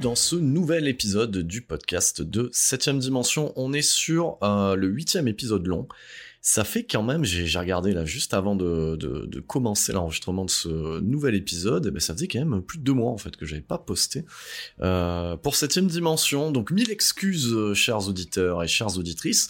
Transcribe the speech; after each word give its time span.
Dans 0.00 0.14
ce 0.14 0.36
nouvel 0.36 0.86
épisode 0.86 1.38
du 1.38 1.60
podcast 1.60 2.22
de 2.22 2.50
7ème 2.52 2.98
dimension. 2.98 3.52
On 3.56 3.72
est 3.72 3.82
sur 3.82 4.38
euh, 4.42 4.76
le 4.76 4.86
huitième 4.86 5.26
épisode 5.26 5.66
long 5.66 5.88
ça 6.50 6.64
fait 6.64 6.82
quand 6.82 7.02
même, 7.02 7.24
j'ai 7.24 7.58
regardé 7.58 7.92
là 7.92 8.06
juste 8.06 8.32
avant 8.32 8.56
de, 8.56 8.96
de, 8.96 9.40
commencer 9.40 9.92
l'enregistrement 9.92 10.46
de 10.46 10.50
ce 10.50 10.98
nouvel 11.00 11.34
épisode, 11.34 11.84
et 11.84 11.90
ben 11.90 12.00
ça 12.00 12.14
faisait 12.14 12.26
quand 12.26 12.38
même 12.42 12.62
plus 12.62 12.78
de 12.78 12.84
deux 12.84 12.94
mois 12.94 13.10
en 13.10 13.18
fait 13.18 13.36
que 13.36 13.44
j'avais 13.44 13.60
pas 13.60 13.76
posté 13.76 14.24
euh, 14.80 15.36
pour 15.36 15.56
septième 15.56 15.88
dimension. 15.88 16.50
Donc 16.50 16.70
mille 16.70 16.90
excuses, 16.90 17.52
euh, 17.52 17.74
chers 17.74 18.08
auditeurs 18.08 18.62
et 18.62 18.66
chères 18.66 18.96
auditrices. 18.96 19.48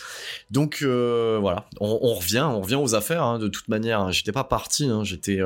Donc 0.50 0.80
euh, 0.82 1.38
voilà, 1.40 1.68
on, 1.78 2.14
revient, 2.14 2.48
on 2.50 2.62
revient 2.62 2.74
aux 2.74 2.96
affaires. 2.96 3.22
Hein, 3.22 3.38
de 3.38 3.46
toute 3.46 3.68
manière, 3.68 4.00
hein. 4.00 4.10
j'étais 4.10 4.32
pas 4.32 4.42
parti, 4.42 4.86
hein, 4.86 5.04
j'étais 5.04 5.38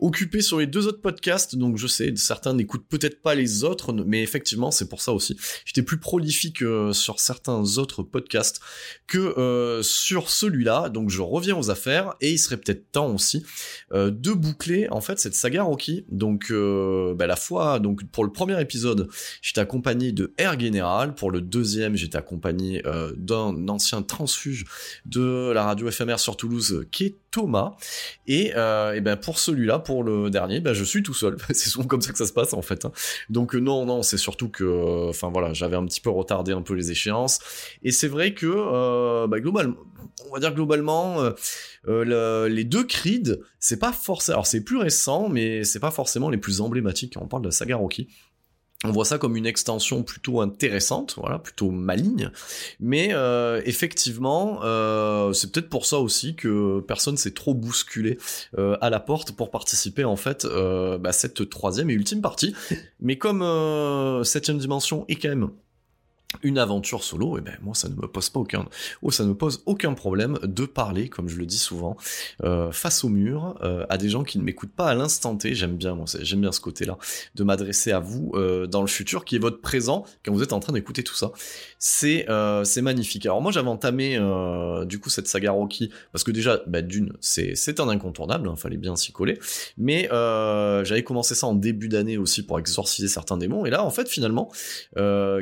occupé 0.00 0.42
sur 0.42 0.58
les 0.58 0.66
deux 0.66 0.86
autres 0.86 1.00
podcasts, 1.00 1.56
donc 1.56 1.78
je 1.78 1.86
sais 1.86 2.12
certains 2.16 2.52
n'écoutent 2.52 2.86
peut-être 2.86 3.22
pas 3.22 3.34
les 3.34 3.64
autres, 3.64 3.94
mais 3.94 4.22
effectivement 4.22 4.70
c'est 4.70 4.90
pour 4.90 5.00
ça 5.00 5.14
aussi. 5.14 5.38
J'étais 5.64 5.82
plus 5.82 5.98
prolifique 5.98 6.62
sur 6.92 7.20
certains 7.20 7.78
autres 7.78 8.02
podcasts 8.02 8.60
que 9.06 9.80
sur 9.82 10.28
celui-là 10.28 10.89
donc 10.90 11.10
je 11.10 11.22
reviens 11.22 11.56
aux 11.56 11.70
affaires 11.70 12.14
et 12.20 12.30
il 12.30 12.38
serait 12.38 12.56
peut-être 12.56 12.90
temps 12.92 13.12
aussi 13.12 13.44
euh, 13.92 14.10
de 14.10 14.32
boucler 14.32 14.88
en 14.90 15.00
fait 15.00 15.18
cette 15.18 15.34
saga 15.34 15.62
Rocky. 15.62 16.04
Donc 16.10 16.50
euh, 16.50 17.14
bah, 17.14 17.26
la 17.26 17.36
fois 17.36 17.78
donc 17.78 18.04
pour 18.10 18.24
le 18.24 18.32
premier 18.32 18.60
épisode, 18.60 19.08
j'étais 19.42 19.60
accompagné 19.60 20.12
de 20.12 20.32
Air 20.38 20.58
Général, 20.58 21.14
pour 21.14 21.30
le 21.30 21.40
deuxième, 21.40 21.96
j'étais 21.96 22.18
accompagné 22.18 22.86
euh, 22.86 23.12
d'un 23.16 23.68
ancien 23.68 24.02
transfuge 24.02 24.64
de 25.06 25.50
la 25.52 25.64
radio 25.64 25.88
éphémère 25.88 26.20
sur 26.20 26.36
Toulouse 26.36 26.86
qui 26.90 27.04
est 27.04 27.16
Thomas. 27.30 27.76
Et, 28.26 28.48
et 28.48 29.00
ben 29.00 29.16
pour 29.16 29.38
celui-là, 29.38 29.78
pour 29.78 30.04
le 30.04 30.30
dernier, 30.30 30.60
ben 30.60 30.72
je 30.72 30.84
suis 30.84 31.02
tout 31.02 31.14
seul. 31.14 31.36
c'est 31.48 31.68
souvent 31.68 31.86
comme 31.86 32.00
ça 32.00 32.12
que 32.12 32.18
ça 32.18 32.26
se 32.26 32.32
passe 32.32 32.52
en 32.52 32.62
fait. 32.62 32.84
Hein. 32.84 32.92
Donc 33.28 33.54
non, 33.54 33.86
non, 33.86 34.02
c'est 34.02 34.18
surtout 34.18 34.48
que, 34.48 35.08
enfin 35.08 35.30
voilà, 35.30 35.52
j'avais 35.52 35.76
un 35.76 35.84
petit 35.86 36.00
peu 36.00 36.10
retardé 36.10 36.52
un 36.52 36.62
peu 36.62 36.74
les 36.74 36.90
échéances. 36.90 37.38
Et 37.82 37.92
c'est 37.92 38.08
vrai 38.08 38.34
que, 38.34 39.26
bah, 39.26 39.40
globalement, 39.40 39.76
on 40.28 40.34
va 40.34 40.40
dire 40.40 40.54
globalement, 40.54 41.20
euh, 41.22 41.32
euh, 41.88 42.48
les 42.48 42.64
deux 42.64 42.84
Creed, 42.84 43.40
c'est 43.58 43.78
pas 43.78 43.92
forcément, 43.92 44.36
alors 44.36 44.46
c'est 44.46 44.62
plus 44.62 44.76
récent, 44.76 45.28
mais 45.28 45.64
c'est 45.64 45.80
pas 45.80 45.90
forcément 45.90 46.30
les 46.30 46.38
plus 46.38 46.60
emblématiques 46.60 47.14
on 47.20 47.26
parle 47.26 47.42
de 47.42 47.48
la 47.48 47.52
saga 47.52 47.76
Rocky. 47.76 48.08
On 48.84 48.92
voit 48.92 49.04
ça 49.04 49.18
comme 49.18 49.36
une 49.36 49.46
extension 49.46 50.02
plutôt 50.02 50.40
intéressante, 50.40 51.14
voilà, 51.18 51.38
plutôt 51.38 51.70
maligne. 51.70 52.30
Mais 52.80 53.10
euh, 53.12 53.60
effectivement, 53.66 54.60
c'est 55.32 55.52
peut-être 55.52 55.68
pour 55.68 55.84
ça 55.84 55.98
aussi 55.98 56.34
que 56.34 56.80
personne 56.80 57.16
s'est 57.16 57.34
trop 57.34 57.52
bousculé 57.52 58.18
à 58.56 58.90
la 58.90 59.00
porte 59.00 59.32
pour 59.32 59.50
participer 59.50 60.04
en 60.04 60.16
fait 60.16 60.46
bah, 60.46 61.12
cette 61.12 61.50
troisième 61.50 61.90
et 61.90 61.94
ultime 61.94 62.22
partie. 62.22 62.54
Mais 63.00 63.18
comme 63.18 63.44
septième 64.24 64.58
dimension 64.58 65.04
est 65.08 65.16
quand 65.16 65.28
même 65.28 65.50
une 66.42 66.58
aventure 66.58 67.02
solo, 67.02 67.36
et 67.36 67.40
eh 67.40 67.42
ben 67.42 67.56
moi 67.60 67.74
ça 67.74 67.88
ne 67.88 67.94
me 67.94 68.06
pose 68.06 68.30
pas 68.30 68.40
aucun, 68.40 68.66
oh 69.02 69.10
ça 69.10 69.24
ne 69.24 69.32
pose 69.32 69.62
aucun 69.66 69.94
problème 69.94 70.38
de 70.42 70.64
parler, 70.64 71.08
comme 71.08 71.28
je 71.28 71.36
le 71.36 71.44
dis 71.44 71.58
souvent, 71.58 71.96
euh, 72.44 72.70
face 72.70 73.04
au 73.04 73.08
mur, 73.08 73.58
euh, 73.62 73.84
à 73.88 73.98
des 73.98 74.08
gens 74.08 74.22
qui 74.22 74.38
ne 74.38 74.44
m'écoutent 74.44 74.72
pas 74.72 74.86
à 74.86 74.94
l'instant 74.94 75.36
T. 75.36 75.54
J'aime 75.54 75.76
bien 75.76 75.94
moi, 75.94 76.06
j'aime 76.20 76.40
bien 76.40 76.52
ce 76.52 76.60
côté-là, 76.60 76.98
de 77.34 77.44
m'adresser 77.44 77.90
à 77.90 77.98
vous 77.98 78.32
euh, 78.34 78.66
dans 78.66 78.80
le 78.80 78.86
futur, 78.86 79.24
qui 79.24 79.36
est 79.36 79.38
votre 79.40 79.60
présent 79.60 80.04
quand 80.24 80.32
vous 80.32 80.42
êtes 80.42 80.52
en 80.52 80.60
train 80.60 80.72
d'écouter 80.72 81.02
tout 81.02 81.14
ça. 81.14 81.32
C'est 81.78 82.26
c'est 82.64 82.82
magnifique. 82.82 83.26
Alors 83.26 83.42
moi 83.42 83.50
j'avais 83.52 83.68
entamé 83.68 84.18
du 84.86 85.00
coup 85.00 85.10
cette 85.10 85.26
saga 85.26 85.50
Rocky 85.50 85.90
parce 86.12 86.24
que 86.24 86.30
déjà 86.30 86.60
bah, 86.66 86.82
d'une 86.82 87.12
c'est 87.20 87.54
c'est 87.54 87.80
un 87.80 87.88
incontournable, 87.88 88.48
il 88.48 88.52
hein, 88.52 88.56
fallait 88.56 88.76
bien 88.76 88.96
s'y 88.96 89.12
coller, 89.12 89.38
mais 89.78 90.08
j'avais 90.84 91.02
commencé 91.02 91.34
ça 91.34 91.46
en 91.46 91.54
début 91.54 91.88
d'année 91.88 92.18
aussi 92.18 92.44
pour 92.44 92.58
exorciser 92.58 93.08
certains 93.08 93.36
démons, 93.36 93.66
et 93.66 93.70
là 93.70 93.84
en 93.84 93.90
fait 93.90 94.08
finalement 94.08 94.50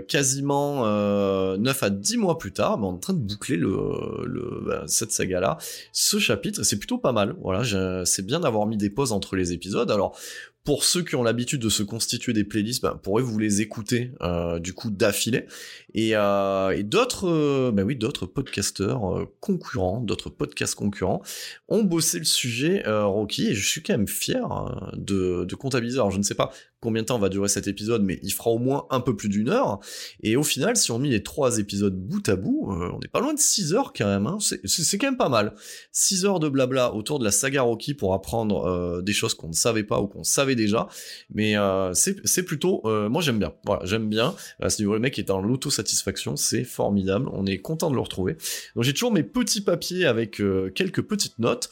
quasiment 0.09 0.78
9 0.79 0.87
euh, 0.87 1.87
à 1.87 1.91
10 1.91 2.17
mois 2.19 2.39
plus 2.39 2.53
tard, 2.53 2.79
est 2.81 2.87
en 2.87 2.99
train 2.99 3.13
de 3.13 3.19
boucler 3.19 3.57
le, 3.57 4.63
ben, 4.67 4.85
cette 4.87 5.13
saga-là. 5.13 5.59
Ce 5.93 6.19
chapitre, 6.19 6.63
c'est 6.63 6.79
plutôt 6.79 6.99
pas 6.99 7.13
mal. 7.13 7.37
Voilà, 7.43 7.63
c'est 8.05 8.25
bien 8.25 8.41
d'avoir 8.41 8.67
mis 8.67 8.77
des 8.77 8.91
pauses 8.91 9.13
entre 9.13 9.37
les 9.37 9.53
épisodes. 9.53 9.91
Alors, 9.91 10.19
pour 10.65 10.85
ceux 10.85 11.03
qui 11.03 11.17
ont 11.17 11.23
l'habitude 11.23 11.63
de 11.63 11.71
se 11.71 11.83
constituer 11.83 12.35
des 12.35 12.45
playlists, 12.45 12.83
ben, 12.83 12.99
pourrez 13.03 13.23
vous 13.23 13.39
les 13.39 13.63
écouter 13.63 14.13
euh, 14.21 14.59
du 14.59 14.75
coup 14.75 14.91
d'affilée. 14.91 15.47
Et, 15.95 16.11
euh, 16.15 16.83
d'autres, 16.83 17.71
ben 17.71 17.85
oui, 17.85 17.97
d'autres 17.97 18.27
podcasteurs 18.27 19.27
concurrents, 19.41 20.01
d'autres 20.01 20.29
podcasts 20.29 20.75
concurrents 20.75 21.23
ont 21.69 21.83
bossé 21.83 22.19
le 22.19 22.25
sujet 22.25 22.83
Rocky 22.87 23.49
et 23.49 23.55
je 23.55 23.67
suis 23.67 23.83
quand 23.83 23.95
même 23.95 24.09
fier 24.09 24.47
de, 24.95 25.45
de 25.45 25.55
comptabiliser. 25.55 25.99
Alors 25.99 26.11
je 26.11 26.19
ne 26.19 26.23
sais 26.23 26.35
pas 26.35 26.53
combien 26.81 27.03
de 27.03 27.07
temps 27.07 27.19
va 27.19 27.29
durer 27.29 27.49
cet 27.49 27.67
épisode, 27.67 28.03
mais 28.03 28.21
il 28.23 28.33
fera 28.33 28.51
au 28.51 28.59
moins 28.59 28.87
un 28.91 29.01
peu 29.01 29.17
plus 29.17 29.29
d'une 29.29 29.49
heure. 29.49 29.81
Et 30.23 30.37
au 30.37 30.43
final, 30.43 30.77
si 30.77 30.91
on 30.93 30.99
met 30.99 31.09
les 31.09 31.23
trois 31.23 31.59
épisodes 31.59 31.95
bout 31.95 32.29
à 32.29 32.37
bout, 32.37 32.71
euh, 32.71 32.91
on 32.95 32.99
n'est 32.99 33.09
pas 33.09 33.21
loin 33.21 33.35
de 33.35 33.39
6 33.39 33.75
heures 33.75 33.93
quand 33.93 34.07
même. 34.07 34.27
Hein. 34.27 34.39
C'est 34.41 34.99
quand 34.99 35.09
même 35.09 35.17
pas 35.17 35.29
mal. 35.29 35.55
6 35.93 36.25
heures 36.25 36.41
de 36.41 36.49
blabla 36.49 36.95
autour 36.95 37.19
de 37.19 37.25
la 37.25 37.33
saga 37.33 37.63
Rocky 37.63 37.95
pour 37.95 38.15
apprendre 38.15 38.67
euh, 38.67 39.03
des 39.03 39.13
choses 39.13 39.35
qu'on 39.35 39.49
ne 39.49 39.55
savait 39.55 39.85
pas 39.85 40.01
ou 40.01 40.07
qu'on 40.07 40.25
savait 40.25 40.55
déjà. 40.55 40.89
Mais 41.35 41.57
euh, 41.57 41.93
c'est 41.95 42.43
plutôt... 42.45 42.83
moi 43.09 43.23
j'aime 43.23 43.39
bien. 43.39 43.55
Voilà, 43.65 43.85
j'aime 43.85 44.09
bien. 44.09 44.35
À 44.61 44.71
ce 44.71 44.81
niveau, 44.81 44.95
le 44.95 45.01
mec 45.01 45.19
est 45.19 45.31
en 45.31 45.41
l'autosatisfaction, 45.41 46.37
c'est 46.37 46.65
formidable. 46.65 47.29
On 47.33 47.47
est 47.47 47.59
content 47.59 47.91
de 47.91 47.95
le 47.95 48.01
retrouver. 48.01 48.37
Donc 48.75 48.85
j'ai 48.85 48.93
toujours 48.93 49.13
mes 49.13 49.23
petits 49.23 49.61
papiers 49.61 50.07
avec 50.07 50.41
quelques 50.75 51.03
petites 51.03 51.39
notes 51.39 51.71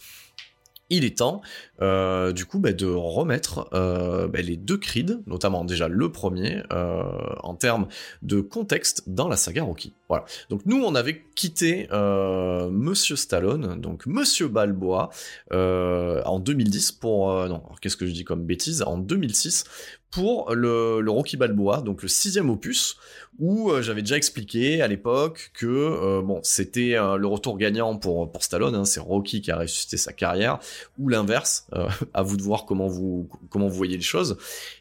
il 0.90 1.04
est 1.04 1.18
temps 1.18 1.40
euh, 1.82 2.32
du 2.32 2.46
coup 2.46 2.58
bah, 2.58 2.72
de 2.72 2.86
remettre 2.86 3.68
euh, 3.72 4.28
bah, 4.28 4.40
les 4.40 4.56
deux 4.56 4.76
Creed, 4.76 5.22
notamment 5.26 5.64
déjà 5.64 5.88
le 5.88 6.10
premier, 6.10 6.62
euh, 6.72 7.02
en 7.42 7.54
termes 7.54 7.88
de 8.22 8.40
contexte 8.40 9.04
dans 9.06 9.28
la 9.28 9.36
saga 9.36 9.64
Rocky. 9.64 9.94
Voilà. 10.08 10.24
Donc 10.50 10.62
nous 10.66 10.82
on 10.82 10.94
avait 10.94 11.24
quitté 11.34 11.88
Monsieur 11.92 13.16
Stallone, 13.16 13.80
donc 13.80 14.06
Monsieur 14.06 14.48
Balboa, 14.48 15.10
en 15.52 16.38
2010 16.38 16.92
pour 16.92 17.32
non, 17.48 17.62
qu'est-ce 17.80 17.96
que 17.96 18.06
je 18.06 18.12
dis 18.12 18.24
comme 18.24 18.44
bêtise, 18.44 18.82
en 18.82 18.98
2006 18.98 19.64
pour 20.10 20.54
le, 20.54 21.00
le 21.00 21.10
Rocky 21.10 21.36
Balboa, 21.36 21.82
donc 21.82 22.02
le 22.02 22.08
sixième 22.08 22.48
opus, 22.48 22.96
où 23.38 23.70
euh, 23.70 23.82
j'avais 23.82 24.00
déjà 24.00 24.16
expliqué 24.16 24.80
à 24.80 24.88
l'époque 24.88 25.50
que 25.52 25.66
euh, 25.66 26.22
bon 26.22 26.40
c'était 26.42 26.94
euh, 26.94 27.16
le 27.16 27.26
retour 27.26 27.58
gagnant 27.58 27.96
pour 27.96 28.30
pour 28.30 28.42
Stallone, 28.42 28.74
hein, 28.74 28.84
c'est 28.84 29.00
Rocky 29.00 29.42
qui 29.42 29.50
a 29.50 29.58
ressuscité 29.58 29.96
sa 29.96 30.12
carrière, 30.12 30.58
ou 30.98 31.08
l'inverse, 31.08 31.66
à 32.14 32.22
vous 32.22 32.36
de 32.36 32.42
voir 32.42 32.64
comment 32.64 32.86
vous 32.86 33.28
comment 33.50 33.68
vous 33.68 33.76
voyez 33.76 33.96
les 33.96 34.02
choses. 34.02 34.38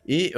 Et, 0.08 0.34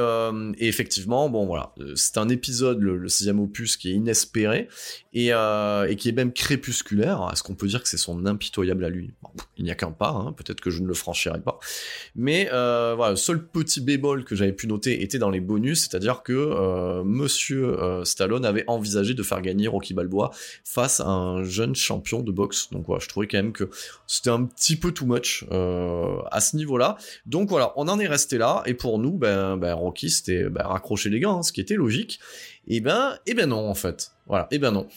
et 0.58 0.68
effectivement, 0.68 1.30
bon 1.30 1.46
voilà, 1.46 1.74
c'est 1.96 2.18
un 2.18 2.30
épisode 2.30 2.82
le, 2.82 3.08
sixième 3.08 3.40
opus 3.40 3.78
qui 3.78 3.92
est 3.92 3.94
inespéré 3.94 4.68
et, 5.14 5.28
et 5.30 5.96
qui 5.96 6.10
est 6.10 6.14
même 6.14 6.34
crépusculaire. 6.34 7.30
Est-ce 7.32 7.44
qu'on 7.44 7.56
peut 7.56 7.68
dire 7.68 7.82
que 7.82 7.90
c'est 7.90 7.98
son 7.98 8.26
impitoyable 8.26 8.86
à 8.86 8.90
lui? 8.90 9.12
Il 9.58 9.64
n'y 9.64 9.72
a 9.72 9.76
qu'un 9.76 9.92
pas, 9.92 10.10
hein, 10.10 10.34
peut-être 10.34 10.62
que 10.62 10.70
je 10.70 10.82
ne 10.82 10.88
le 10.88 10.94
franchirai 10.94 11.40
pas. 11.40 11.60
Mais 12.16 12.46
voilà, 12.50 13.12
le 13.12 13.16
seul 13.16 13.46
petit 13.46 13.82
bémol 13.82 14.24
que 14.24 14.36
j'avais 14.36 14.54
pu 14.54 14.68
noter 14.68 15.04
était 15.04 15.20
dans 15.20 15.30
les 15.30 15.42
bonus, 15.42 15.82
c'est-à-dire 15.82 16.24
que 16.24 17.04
Monsieur 17.04 17.78
Stallone 18.04 18.46
avait 18.46 18.66
envisagé 18.68 19.14
de 19.14 19.24
faire 19.24 19.42
gagner 19.42 19.68
Rocky 19.68 19.94
Balboa 19.94 20.32
face 20.64 21.00
à 21.00 21.08
un 21.08 21.44
jeune 21.44 21.76
champion 21.76 22.22
de 22.22 22.32
boxe. 22.32 22.70
Donc 22.72 22.86
voilà, 22.86 23.00
je 23.04 23.08
trouvais 23.08 23.28
quand 23.28 23.38
même 23.38 23.54
que 23.54 23.70
c'était 24.06 24.30
un 24.30 24.44
petit 24.44 24.76
peu 24.76 24.92
too 24.92 25.06
much 25.06 25.46
euh, 25.52 26.18
à 26.32 26.42
ce 26.42 26.56
niveau-là. 26.56 26.98
Donc 27.26 27.50
voilà, 27.50 27.74
on 27.76 27.88
en 27.88 28.00
est 28.00 28.08
resté 28.08 28.38
là. 28.38 28.64
Et 28.66 28.74
pour 28.74 29.00
nous, 29.00 29.18
ben, 29.18 29.58
ben 29.58 29.74
Rocky, 29.74 30.10
c'était 30.10 30.50
ben, 30.50 30.64
raccrocher 30.64 31.10
les 31.10 31.20
gants, 31.20 31.40
hein, 31.40 31.44
ce 31.44 31.52
qui 31.52 31.62
était 31.62 31.76
logique. 31.76 32.20
Et 32.68 32.82
ben, 32.82 33.18
et 33.26 33.34
ben 33.34 33.48
non 33.50 33.70
en 33.70 33.76
fait. 33.76 34.12
Voilà, 34.28 34.48
et 34.52 34.60
ben 34.60 34.72
non. 34.72 34.88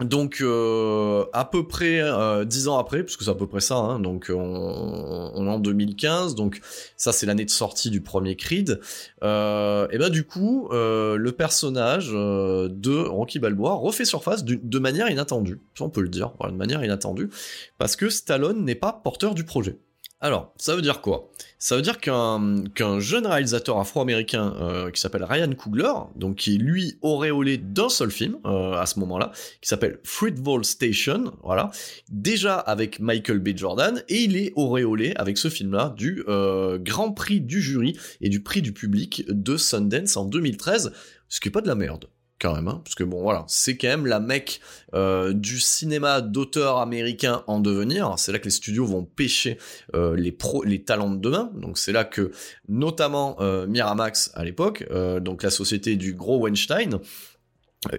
Donc 0.00 0.42
euh, 0.42 1.24
à 1.32 1.46
peu 1.46 1.66
près 1.66 2.00
euh, 2.02 2.44
dix 2.44 2.68
ans 2.68 2.78
après, 2.78 3.02
puisque 3.02 3.22
c'est 3.22 3.30
à 3.30 3.34
peu 3.34 3.46
près 3.46 3.60
ça, 3.60 3.76
hein, 3.76 3.98
donc 3.98 4.30
on, 4.30 5.46
est 5.46 5.50
en 5.50 5.58
2015, 5.58 6.34
donc 6.34 6.60
ça 6.98 7.12
c'est 7.12 7.24
l'année 7.24 7.46
de 7.46 7.50
sortie 7.50 7.88
du 7.88 8.02
premier 8.02 8.36
Creed. 8.36 8.80
Euh, 9.22 9.88
et 9.90 9.96
ben 9.96 10.10
du 10.10 10.24
coup, 10.24 10.68
le 10.70 11.30
personnage 11.30 12.10
de 12.10 13.08
Rocky 13.08 13.38
Balboa 13.38 13.72
refait 13.74 14.04
surface 14.04 14.44
de 14.44 14.78
manière 14.78 15.10
inattendue, 15.10 15.62
on 15.80 15.88
peut 15.88 16.02
le 16.02 16.10
dire, 16.10 16.32
de 16.44 16.50
manière 16.50 16.84
inattendue, 16.84 17.30
parce 17.78 17.96
que 17.96 18.10
Stallone 18.10 18.64
n'est 18.64 18.74
pas 18.74 18.92
porteur 18.92 19.34
du 19.34 19.44
projet. 19.44 19.78
Alors, 20.20 20.52
ça 20.58 20.74
veut 20.74 20.82
dire 20.82 21.00
quoi? 21.00 21.30
Ça 21.58 21.74
veut 21.74 21.82
dire 21.82 21.98
qu'un 21.98 22.64
qu'un 22.74 23.00
jeune 23.00 23.26
réalisateur 23.26 23.78
afro-américain 23.78 24.54
euh, 24.60 24.90
qui 24.90 25.00
s'appelle 25.00 25.24
Ryan 25.24 25.50
Coogler, 25.52 25.92
donc 26.14 26.36
qui 26.36 26.56
est 26.56 26.58
lui 26.58 26.98
auréolé 27.00 27.56
d'un 27.56 27.88
seul 27.88 28.10
film 28.10 28.36
euh, 28.44 28.74
à 28.74 28.84
ce 28.84 29.00
moment-là, 29.00 29.32
qui 29.62 29.68
s'appelle 29.68 29.98
Fruitvale 30.04 30.64
Station, 30.64 31.32
voilà, 31.42 31.70
déjà 32.10 32.56
avec 32.56 33.00
Michael 33.00 33.38
B. 33.38 33.56
Jordan, 33.56 34.02
et 34.08 34.22
il 34.22 34.36
est 34.36 34.52
auréolé 34.54 35.14
avec 35.16 35.38
ce 35.38 35.48
film-là 35.48 35.94
du 35.96 36.24
euh, 36.28 36.78
Grand 36.78 37.12
Prix 37.12 37.40
du 37.40 37.62
jury 37.62 37.98
et 38.20 38.28
du 38.28 38.42
prix 38.42 38.60
du 38.60 38.72
public 38.72 39.24
de 39.28 39.56
Sundance 39.56 40.16
en 40.18 40.26
2013, 40.26 40.92
ce 41.28 41.40
qui 41.40 41.48
est 41.48 41.52
pas 41.52 41.62
de 41.62 41.68
la 41.68 41.74
merde 41.74 42.06
quand 42.40 42.54
même, 42.54 42.68
hein, 42.68 42.80
parce 42.84 42.94
que 42.94 43.04
bon 43.04 43.22
voilà, 43.22 43.44
c'est 43.48 43.76
quand 43.76 43.88
même 43.88 44.06
la 44.06 44.20
mecque 44.20 44.60
euh, 44.94 45.32
du 45.32 45.58
cinéma 45.58 46.20
d'auteur 46.20 46.78
américain 46.78 47.42
en 47.46 47.60
devenir. 47.60 48.14
C'est 48.18 48.32
là 48.32 48.38
que 48.38 48.44
les 48.44 48.50
studios 48.50 48.84
vont 48.84 49.04
pêcher 49.04 49.58
euh, 49.94 50.14
les 50.16 50.32
pro 50.32 50.62
les 50.62 50.82
talents 50.82 51.10
de 51.10 51.18
demain. 51.18 51.50
Donc 51.54 51.78
c'est 51.78 51.92
là 51.92 52.04
que 52.04 52.30
notamment 52.68 53.36
euh, 53.40 53.66
Miramax 53.66 54.30
à 54.34 54.44
l'époque, 54.44 54.86
donc 55.20 55.42
la 55.42 55.50
société 55.50 55.96
du 55.96 56.14
gros 56.14 56.38
Weinstein, 56.38 56.94
euh, 56.94 56.98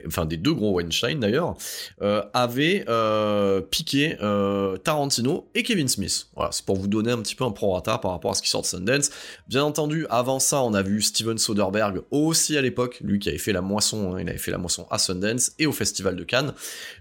enfin 0.06 0.26
des 0.26 0.38
deux 0.38 0.54
gros 0.54 0.74
Weinstein 0.74 1.20
d'ailleurs, 1.20 1.56
euh, 2.02 2.22
avaient 2.34 2.86
euh, 2.90 3.62
piqué 3.62 4.18
euh, 4.22 4.78
Tarantino 4.78 5.50
et 5.56 5.64
Kevin 5.64 5.88
Smith. 5.88 6.28
Voilà, 6.36 6.52
c'est 6.52 6.66
pour 6.66 6.76
vous 6.76 6.88
donner 6.88 7.12
un 7.12 7.20
petit 7.20 7.36
peu 7.36 7.44
un 7.44 7.52
prorata 7.52 7.98
par 7.98 8.12
rapport 8.12 8.32
à 8.32 8.34
ce 8.34 8.42
qui 8.42 8.50
sort 8.50 8.62
de 8.62 8.68
Sundance. 8.68 9.10
Bien 9.48 9.64
entendu, 9.64 10.06
avant 10.10 10.40
ça, 10.40 10.62
on 10.64 10.74
a 10.74 10.82
vu 10.82 11.02
Steven 11.02 11.38
Soderbergh 11.38 12.02
aussi 12.12 12.58
à 12.58 12.62
l'époque, 12.62 13.00
lui 13.02 13.20
qui 13.20 13.30
avait 13.30 13.38
fait 13.38 13.54
la 13.54 13.62
moisson, 13.62 14.14
hein, 14.14 14.20
il 14.20 14.30
avait 14.30 14.38
fait 14.38 14.52
la 14.52 14.58
moisson 14.58 14.88
à 14.90 14.98
Sundance 14.98 15.54
et 15.60 15.66
au 15.66 15.72
Festival 15.72 16.16
de 16.16 16.24
Cannes. 16.24 16.54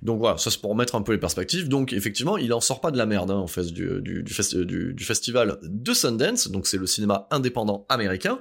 Donc 0.03 0.19
voilà, 0.19 0.39
ça 0.39 0.51
c'est 0.51 0.61
pour 0.61 0.75
mettre 0.77 0.95
un 0.95 1.03
peu 1.03 1.13
les 1.13 1.19
perspectives. 1.19 1.69
Donc 1.69 1.93
effectivement, 1.93 2.37
il 2.37 2.53
en 2.53 2.61
sort 2.61 2.81
pas 2.81 2.91
de 2.91 2.99
la 2.99 3.07
merde 3.07 3.31
hein, 3.31 3.37
en 3.37 3.47
fait 3.47 3.67
du, 3.67 4.25
festival 4.99 5.59
de 5.63 5.95
Sundance, 5.95 6.49
donc 6.49 6.67
c'est 6.67 6.79
le 6.79 6.87
cinéma 6.87 7.27
indépendant 7.31 7.87
américain. 7.89 8.39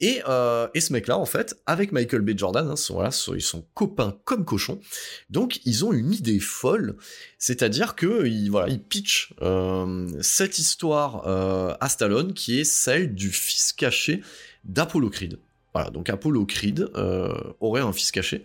Et, 0.00 0.22
euh, 0.28 0.68
et 0.74 0.80
ce 0.80 0.92
mec-là, 0.92 1.18
en 1.18 1.26
fait, 1.26 1.56
avec 1.66 1.92
Michael 1.92 2.22
B. 2.22 2.36
Jordan, 2.36 2.68
hein, 2.68 2.74
voilà, 2.90 3.10
ils 3.34 3.42
sont 3.42 3.64
copains 3.76 4.16
comme 4.24 4.46
cochons. 4.46 4.80
Donc 5.28 5.60
ils 5.66 5.84
ont 5.84 5.92
une 5.92 6.12
idée 6.12 6.40
folle, 6.40 6.96
c'est-à-dire 7.38 7.94
que 7.94 8.26
ils, 8.26 8.48
voilà, 8.48 8.68
ils 8.68 8.82
pitchent 8.82 9.34
euh, 9.42 10.08
cette 10.22 10.58
histoire 10.58 11.26
euh, 11.26 11.74
à 11.78 11.88
Stallone 11.90 12.32
qui 12.32 12.58
est 12.58 12.64
celle 12.64 13.14
du 13.14 13.30
fils 13.30 13.74
caché 13.74 14.22
d'Apollo 14.64 15.10
Creed. 15.10 15.38
Voilà, 15.74 15.90
donc 15.90 16.08
Apollo 16.08 16.46
Creed 16.46 16.88
euh, 16.96 17.34
aurait 17.60 17.82
un 17.82 17.92
fils 17.92 18.10
caché, 18.10 18.44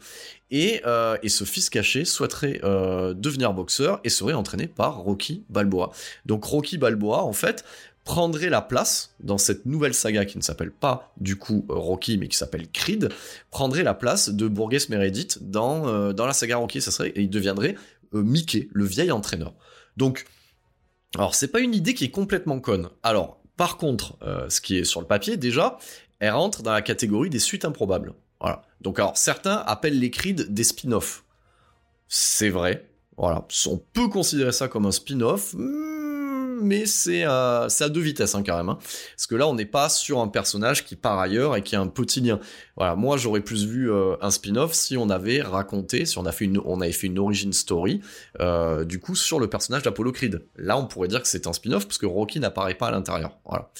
et, 0.53 0.81
et 1.23 1.29
ce 1.29 1.45
fils 1.45 1.69
caché 1.69 2.03
souhaiterait 2.03 2.59
devenir 3.15 3.53
boxeur 3.53 4.01
et 4.03 4.09
serait 4.09 4.33
entraîné 4.33 4.67
par 4.67 4.97
Rocky 4.97 5.45
Balboa. 5.47 5.93
Donc 6.25 6.43
Rocky 6.43 6.77
Balboa, 6.77 7.23
en 7.23 7.31
fait, 7.31 7.63
prendrait 8.03 8.49
la 8.49 8.61
place 8.61 9.13
dans 9.19 9.37
cette 9.37 9.65
nouvelle 9.65 9.93
saga 9.93 10.25
qui 10.25 10.37
ne 10.37 10.43
s'appelle 10.43 10.71
pas 10.71 11.13
du 11.17 11.35
coup 11.35 11.65
euh, 11.69 11.75
Rocky 11.75 12.17
mais 12.17 12.27
qui 12.27 12.37
s'appelle 12.37 12.69
Creed, 12.69 13.09
prendrait 13.51 13.83
la 13.83 13.93
place 13.93 14.29
de 14.29 14.47
Burgess 14.47 14.89
Meredith 14.89 15.39
dans, 15.41 15.87
euh, 15.87 16.13
dans 16.13 16.25
la 16.25 16.33
saga 16.33 16.57
Rocky, 16.57 16.81
ça 16.81 16.91
serait, 16.91 17.09
et 17.09 17.21
il 17.21 17.29
deviendrait 17.29 17.75
euh, 18.13 18.23
Mickey, 18.23 18.69
le 18.71 18.85
vieil 18.85 19.11
entraîneur. 19.11 19.53
Donc, 19.97 20.25
alors 21.15 21.35
c'est 21.35 21.49
pas 21.49 21.59
une 21.59 21.75
idée 21.75 21.93
qui 21.93 22.05
est 22.05 22.11
complètement 22.11 22.59
conne. 22.59 22.89
Alors, 23.03 23.41
par 23.57 23.77
contre, 23.77 24.17
ce 24.49 24.59
qui 24.59 24.77
est 24.77 24.85
sur 24.85 25.01
le 25.01 25.07
papier 25.07 25.37
déjà, 25.37 25.77
elle 26.19 26.31
rentre 26.31 26.63
dans 26.63 26.71
la 26.71 26.81
catégorie 26.81 27.29
des 27.29 27.37
suites 27.37 27.65
improbables. 27.65 28.13
Voilà. 28.39 28.63
Donc 28.79 28.97
alors 28.97 29.17
certains 29.17 29.57
appellent 29.57 29.99
les 29.99 30.09
Creed 30.09 30.51
des 30.51 30.63
spin-offs. 30.63 31.23
C'est 32.07 32.49
vrai. 32.49 32.87
Voilà. 33.17 33.45
On 33.67 33.77
peut 33.77 34.07
considérer 34.07 34.51
ça 34.51 34.67
comme 34.67 34.85
un 34.85 34.91
spin-off, 34.91 35.53
c'est 36.85 37.23
à, 37.23 37.67
deux 37.89 38.01
vitesses 38.01 38.35
hein, 38.35 38.43
carrément. 38.43 38.75
Parce 38.75 39.27
que 39.27 39.35
là, 39.35 39.47
on 39.47 39.55
n'est 39.55 39.65
pas 39.65 39.89
sur 39.89 40.19
un 40.19 40.27
personnage 40.27 40.85
qui 40.85 40.95
part 40.95 41.19
ailleurs 41.19 41.55
et 41.55 41.61
qui 41.61 41.75
a 41.75 41.81
un 41.81 41.87
petit 41.87 42.21
lien. 42.21 42.39
Moi 42.97 43.17
j'aurais 43.17 43.41
plus 43.41 43.65
vu 43.65 43.91
euh, 43.91 44.15
un 44.21 44.31
spin-off 44.31 44.73
si 44.73 44.97
on 44.97 45.09
avait 45.09 45.41
raconté, 45.41 46.05
si 46.05 46.17
on, 46.17 46.25
avait 46.25 46.91
fait 46.91 47.07
une 47.07 47.19
origin 47.19 47.53
story, 47.53 48.01
euh, 48.39 48.83
du 48.85 48.99
coup 48.99 49.15
sur 49.15 49.39
le 49.39 49.47
personnage 49.47 49.83
d'Apollo 49.83 50.11
Creed. 50.11 50.45
Là, 50.55 50.77
on 50.77 50.87
pourrait 50.87 51.07
dire 51.07 51.21
que 51.21 51.27
c'est 51.27 51.47
un 51.47 51.53
spin-off 51.53 51.85
parce 51.85 51.97
que 51.97 52.05
Rocky 52.05 52.39
n'apparaît 52.39 52.75
pas 52.75 52.87
à 52.87 52.91
l'intérieur. 52.91 53.37
Voilà. 53.45 53.71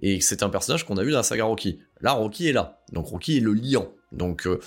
Et 0.00 0.20
c'est 0.20 0.42
un 0.42 0.50
personnage 0.50 0.84
qu'on 0.84 0.96
a 0.96 1.02
vu 1.02 1.12
dans 1.12 1.18
la 1.18 1.22
saga 1.22 1.44
Rocky. 1.44 1.80
Là, 2.00 2.12
Rocky 2.12 2.48
est 2.48 2.52
là. 2.52 2.82
Donc 2.92 3.06
Rocky 3.06 3.38
est 3.38 3.40
le 3.40 3.54
liant. 3.54 3.90
Donc 4.12 4.46
euh, 4.46 4.60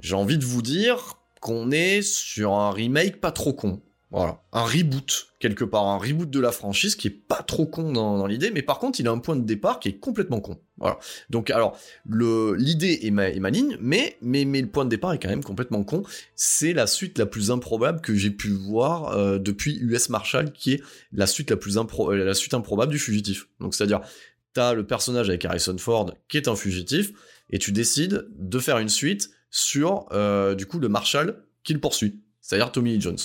j'ai 0.00 0.14
envie 0.14 0.38
de 0.38 0.44
vous 0.44 0.62
dire 0.62 1.18
qu'on 1.40 1.70
est 1.70 2.02
sur 2.02 2.54
un 2.54 2.70
remake 2.70 3.20
pas 3.20 3.32
trop 3.32 3.52
con. 3.52 3.80
Voilà, 4.10 4.42
un 4.54 4.64
reboot 4.64 5.28
quelque 5.38 5.64
part, 5.64 5.86
un 5.86 5.98
reboot 5.98 6.30
de 6.30 6.40
la 6.40 6.50
franchise 6.50 6.96
qui 6.96 7.08
est 7.08 7.10
pas 7.10 7.42
trop 7.42 7.66
con 7.66 7.92
dans, 7.92 8.26
l'idée, 8.26 8.50
mais 8.50 8.62
par 8.62 8.78
contre 8.78 8.98
il 9.00 9.06
a 9.06 9.10
un 9.10 9.18
point 9.18 9.36
de 9.36 9.44
départ 9.44 9.80
qui 9.80 9.90
est 9.90 9.98
complètement 9.98 10.40
con. 10.40 10.58
Voilà. 10.78 10.98
Donc 11.28 11.50
alors 11.50 11.78
l'idée 12.08 13.00
est, 13.02 13.10
maligne, 13.10 13.76
mais, 13.80 14.16
mais 14.22 14.46
mais 14.46 14.62
le 14.62 14.68
point 14.68 14.86
de 14.86 14.90
départ 14.90 15.12
est 15.12 15.18
quand 15.18 15.28
même 15.28 15.44
complètement 15.44 15.84
con. 15.84 16.04
C'est 16.36 16.72
la 16.72 16.86
suite 16.86 17.18
la 17.18 17.26
plus 17.26 17.50
improbable 17.50 18.00
que 18.00 18.14
j'ai 18.14 18.30
pu 18.30 18.48
voir 18.48 19.12
euh, 19.12 19.38
depuis 19.38 19.76
US 19.80 20.08
Marshall, 20.08 20.52
qui 20.52 20.72
est 20.72 20.82
la 21.12 21.26
suite 21.26 21.50
la 21.50 21.56
plus 21.56 21.76
impro 21.76 22.10
la 22.14 22.34
suite 22.34 22.54
improbable 22.54 22.92
du 22.92 22.98
fugitif. 22.98 23.48
Donc 23.60 23.74
c'est-à-dire 23.74 24.00
t'as 24.54 24.72
le 24.72 24.86
personnage 24.86 25.28
avec 25.28 25.44
Harrison 25.44 25.76
Ford 25.76 26.14
qui 26.28 26.38
est 26.38 26.48
un 26.48 26.56
fugitif 26.56 27.12
et 27.50 27.58
tu 27.58 27.72
décides 27.72 28.26
de 28.30 28.58
faire 28.58 28.78
une 28.78 28.88
suite 28.88 29.30
sur 29.50 30.06
euh, 30.12 30.54
du 30.54 30.64
coup 30.64 30.78
le 30.78 30.88
Marshall 30.88 31.42
qui 31.62 31.74
le 31.74 31.80
poursuit, 31.80 32.22
c'est-à-dire 32.40 32.72
Tommy 32.72 32.98
Jones. 32.98 33.18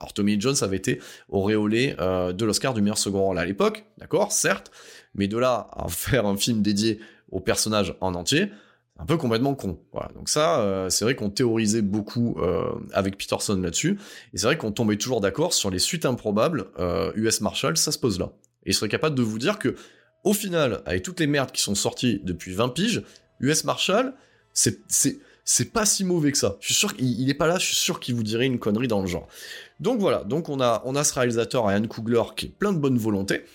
Alors 0.00 0.12
Tommy 0.12 0.40
Jones 0.40 0.56
avait 0.62 0.76
été 0.76 1.00
auréolé 1.28 1.94
euh, 1.98 2.32
de 2.32 2.44
l'Oscar 2.44 2.74
du 2.74 2.82
meilleur 2.82 2.98
second 2.98 3.22
rôle 3.22 3.38
à 3.38 3.44
l'époque, 3.44 3.84
d'accord, 3.98 4.32
certes, 4.32 4.70
mais 5.14 5.28
de 5.28 5.38
là 5.38 5.66
à 5.72 5.88
faire 5.88 6.26
un 6.26 6.36
film 6.36 6.62
dédié 6.62 7.00
au 7.30 7.40
personnage 7.40 7.94
en 8.00 8.14
entier, 8.14 8.50
un 8.98 9.04
peu 9.04 9.16
complètement 9.16 9.54
con. 9.54 9.78
Donc 10.14 10.28
ça, 10.28 10.60
euh, 10.60 10.90
c'est 10.90 11.04
vrai 11.04 11.14
qu'on 11.14 11.30
théorisait 11.30 11.82
beaucoup 11.82 12.36
euh, 12.40 12.72
avec 12.92 13.16
Peterson 13.16 13.60
là-dessus, 13.60 13.98
et 14.32 14.38
c'est 14.38 14.46
vrai 14.46 14.56
qu'on 14.56 14.72
tombait 14.72 14.96
toujours 14.96 15.20
d'accord 15.20 15.52
sur 15.52 15.70
les 15.70 15.78
suites 15.78 16.06
improbables. 16.06 16.66
US 17.14 17.40
Marshall, 17.40 17.76
ça 17.76 17.92
se 17.92 17.98
pose 17.98 18.18
là. 18.18 18.32
Et 18.64 18.72
je 18.72 18.76
serais 18.76 18.88
capable 18.88 19.14
de 19.14 19.22
vous 19.22 19.38
dire 19.38 19.58
que, 19.58 19.76
au 20.24 20.32
final, 20.32 20.82
avec 20.84 21.02
toutes 21.02 21.20
les 21.20 21.26
merdes 21.26 21.52
qui 21.52 21.62
sont 21.62 21.74
sorties 21.74 22.20
depuis 22.24 22.52
20 22.52 22.70
piges, 22.70 23.02
US 23.40 23.64
Marshall, 23.64 24.14
c'est 24.52 24.80
c'est 25.50 25.72
pas 25.72 25.86
si 25.86 26.04
mauvais 26.04 26.30
que 26.30 26.36
ça. 26.36 26.58
Je 26.60 26.66
suis 26.66 26.74
sûr 26.74 26.94
qu'il 26.94 27.30
est 27.30 27.34
pas 27.34 27.46
là, 27.46 27.58
je 27.58 27.64
suis 27.64 27.74
sûr 27.74 28.00
qu'il 28.00 28.14
vous 28.14 28.22
dirait 28.22 28.44
une 28.44 28.58
connerie 28.58 28.86
dans 28.86 29.00
le 29.00 29.06
genre. 29.06 29.26
Donc 29.80 29.98
voilà, 29.98 30.22
donc 30.24 30.50
on 30.50 30.60
a, 30.60 30.82
on 30.84 30.94
a 30.94 31.04
ce 31.04 31.14
réalisateur 31.14 31.64
Ryan 31.64 31.86
Coogler 31.86 32.22
qui 32.36 32.46
est 32.46 32.48
plein 32.50 32.70
de 32.70 32.78
bonne 32.78 32.98
volonté 32.98 33.46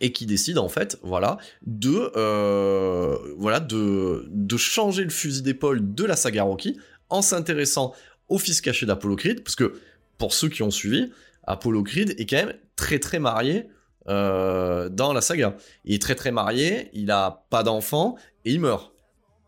et 0.00 0.12
qui 0.12 0.26
décide 0.26 0.58
en 0.58 0.68
fait, 0.68 0.96
voilà, 1.02 1.38
de, 1.66 2.12
euh, 2.14 3.16
voilà, 3.36 3.58
de, 3.58 4.26
de 4.28 4.56
changer 4.56 5.02
le 5.02 5.10
fusil 5.10 5.42
d'épaule 5.42 5.92
de 5.92 6.04
la 6.04 6.14
saga 6.14 6.44
Rocky 6.44 6.78
en 7.10 7.20
s'intéressant 7.20 7.94
au 8.28 8.38
fils 8.38 8.60
caché 8.60 8.86
d'Apollo 8.86 9.16
Creed, 9.16 9.42
parce 9.42 9.56
que 9.56 9.80
pour 10.18 10.32
ceux 10.32 10.48
qui 10.48 10.62
ont 10.62 10.70
suivi, 10.70 11.10
Apollo 11.48 11.82
Creed 11.82 12.14
est 12.16 12.26
quand 12.26 12.36
même 12.36 12.54
très 12.76 13.00
très 13.00 13.18
marié 13.18 13.66
euh, 14.06 14.88
dans 14.88 15.12
la 15.12 15.20
saga. 15.20 15.56
Il 15.84 15.96
est 15.96 16.00
très 16.00 16.14
très 16.14 16.30
marié, 16.30 16.90
il 16.92 17.10
a 17.10 17.44
pas 17.50 17.64
d'enfant, 17.64 18.14
et 18.44 18.52
il 18.52 18.60
meurt. 18.60 18.92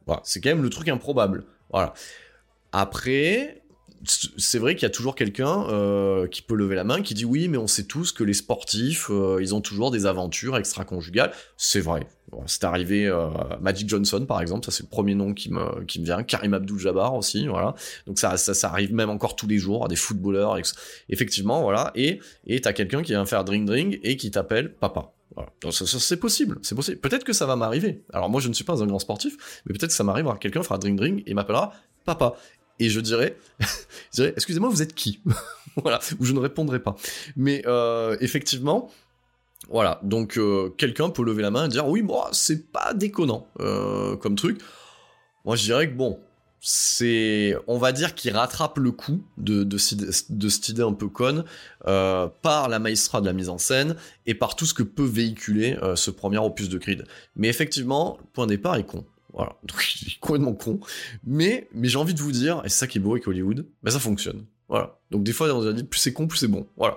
Voilà, 0.06 0.20
c'est 0.24 0.40
quand 0.40 0.50
même 0.50 0.64
le 0.64 0.70
truc 0.70 0.88
improbable. 0.88 1.44
Voilà. 1.70 1.94
Après, 2.72 3.60
c'est 4.06 4.58
vrai 4.58 4.74
qu'il 4.74 4.84
y 4.84 4.86
a 4.86 4.90
toujours 4.90 5.14
quelqu'un 5.14 5.66
euh, 5.68 6.26
qui 6.26 6.40
peut 6.42 6.54
lever 6.54 6.74
la 6.74 6.84
main, 6.84 7.02
qui 7.02 7.14
dit 7.14 7.24
oui, 7.24 7.48
mais 7.48 7.58
on 7.58 7.66
sait 7.66 7.84
tous 7.84 8.12
que 8.12 8.24
les 8.24 8.32
sportifs, 8.32 9.08
euh, 9.10 9.38
ils 9.40 9.54
ont 9.54 9.60
toujours 9.60 9.90
des 9.90 10.06
aventures 10.06 10.56
extra-conjugales. 10.56 11.32
C'est 11.56 11.80
vrai. 11.80 12.06
c'est 12.46 12.64
arrivé 12.64 13.06
euh, 13.06 13.28
Magic 13.60 13.88
Johnson, 13.88 14.24
par 14.26 14.40
exemple, 14.40 14.64
ça 14.64 14.70
c'est 14.70 14.84
le 14.84 14.88
premier 14.88 15.14
nom 15.14 15.34
qui 15.34 15.50
me, 15.50 15.84
vient. 16.02 16.22
Karim 16.22 16.54
Abdul-Jabbar 16.54 17.14
aussi, 17.14 17.46
voilà. 17.46 17.74
Donc 18.06 18.18
ça, 18.18 18.36
ça, 18.38 18.68
arrive 18.68 18.94
même 18.94 19.10
encore 19.10 19.36
tous 19.36 19.46
les 19.46 19.58
jours 19.58 19.84
à 19.84 19.88
des 19.88 19.96
footballeurs. 19.96 20.56
Effectivement, 21.08 21.62
voilà. 21.62 21.92
Et 21.94 22.20
et 22.46 22.60
t'as 22.60 22.72
quelqu'un 22.72 23.02
qui 23.02 23.12
vient 23.12 23.26
faire 23.26 23.44
drink 23.44 23.66
drink 23.66 24.00
et 24.02 24.16
qui 24.16 24.30
t'appelle 24.30 24.72
papa. 24.72 25.12
Voilà. 25.34 25.50
c'est 25.70 26.16
possible, 26.16 26.58
c'est 26.62 26.74
possible. 26.74 26.98
Peut-être 26.98 27.24
que 27.24 27.32
ça 27.32 27.46
va 27.46 27.56
m'arriver. 27.56 28.02
Alors 28.12 28.28
moi, 28.28 28.40
je 28.40 28.48
ne 28.48 28.54
suis 28.54 28.64
pas 28.64 28.82
un 28.82 28.86
grand 28.86 28.98
sportif, 28.98 29.62
mais 29.64 29.72
peut-être 29.72 29.90
que 29.90 29.96
ça 29.96 30.04
m'arrivera. 30.04 30.36
Quelqu'un 30.38 30.62
fera 30.62 30.78
drink 30.78 30.98
drink 30.98 31.22
et 31.26 31.34
m'appellera 31.34 31.72
papa 32.04 32.36
et 32.80 32.88
je 32.88 32.98
dirais, 32.98 33.36
excusez-moi, 34.18 34.68
vous 34.68 34.82
êtes 34.82 34.94
qui? 34.94 35.20
Voilà, 35.76 36.00
ou 36.18 36.24
je 36.24 36.32
ne 36.32 36.40
répondrai 36.40 36.80
pas. 36.80 36.96
Mais 37.36 37.62
euh, 37.64 38.16
effectivement, 38.20 38.90
voilà, 39.68 40.00
donc 40.02 40.36
euh, 40.36 40.68
quelqu'un 40.70 41.10
peut 41.10 41.22
lever 41.22 41.42
la 41.42 41.52
main 41.52 41.66
et 41.66 41.68
dire 41.68 41.86
oui, 41.86 42.02
moi, 42.02 42.28
c'est 42.32 42.72
pas 42.72 42.92
déconnant 42.92 43.46
euh, 43.60 44.16
comme 44.16 44.34
truc. 44.34 44.60
Moi, 45.44 45.54
je 45.54 45.62
dirais 45.62 45.88
que 45.88 45.94
bon, 45.94 46.18
c'est, 46.60 47.56
on 47.66 47.78
va 47.78 47.92
dire 47.92 48.14
qu'il 48.14 48.34
rattrape 48.36 48.78
le 48.78 48.92
coup 48.92 49.22
de, 49.38 49.78
cette 49.78 50.68
idée 50.68 50.82
un 50.82 50.92
peu 50.92 51.08
conne 51.08 51.44
par 51.84 52.68
la 52.68 52.78
maestra 52.78 53.20
de 53.20 53.26
la 53.26 53.32
mise 53.32 53.48
en 53.48 53.58
scène 53.58 53.96
et 54.26 54.34
par 54.34 54.56
tout 54.56 54.66
ce 54.66 54.74
que 54.74 54.82
peut 54.82 55.04
véhiculer 55.04 55.78
ce 55.94 56.10
premier 56.10 56.38
opus 56.38 56.68
de 56.68 56.78
Creed. 56.78 57.04
Mais 57.36 57.48
effectivement, 57.48 58.18
le 58.20 58.26
point 58.32 58.46
de 58.46 58.50
départ 58.50 58.76
est 58.76 58.84
con. 58.84 59.04
Voilà, 59.32 59.56
donc 59.64 59.82
il 60.02 60.08
est 60.08 60.20
complètement 60.20 60.54
con. 60.54 60.80
Mais, 61.24 61.68
mais 61.72 61.88
j'ai 61.88 61.98
envie 61.98 62.14
de 62.14 62.20
vous 62.20 62.32
dire, 62.32 62.62
et 62.64 62.68
c'est 62.68 62.78
ça 62.78 62.86
qui 62.86 62.98
est 62.98 63.00
beau 63.00 63.12
avec 63.12 63.26
Hollywood, 63.26 63.66
bah 63.82 63.90
ça 63.90 63.98
fonctionne. 63.98 64.44
Voilà. 64.68 64.98
Donc 65.10 65.24
des 65.24 65.32
fois, 65.32 65.52
on 65.52 65.66
a 65.66 65.72
dit 65.72 65.82
plus 65.82 65.98
c'est 65.98 66.12
con, 66.12 66.28
plus 66.28 66.38
c'est 66.38 66.48
bon. 66.48 66.66
Voilà. 66.76 66.96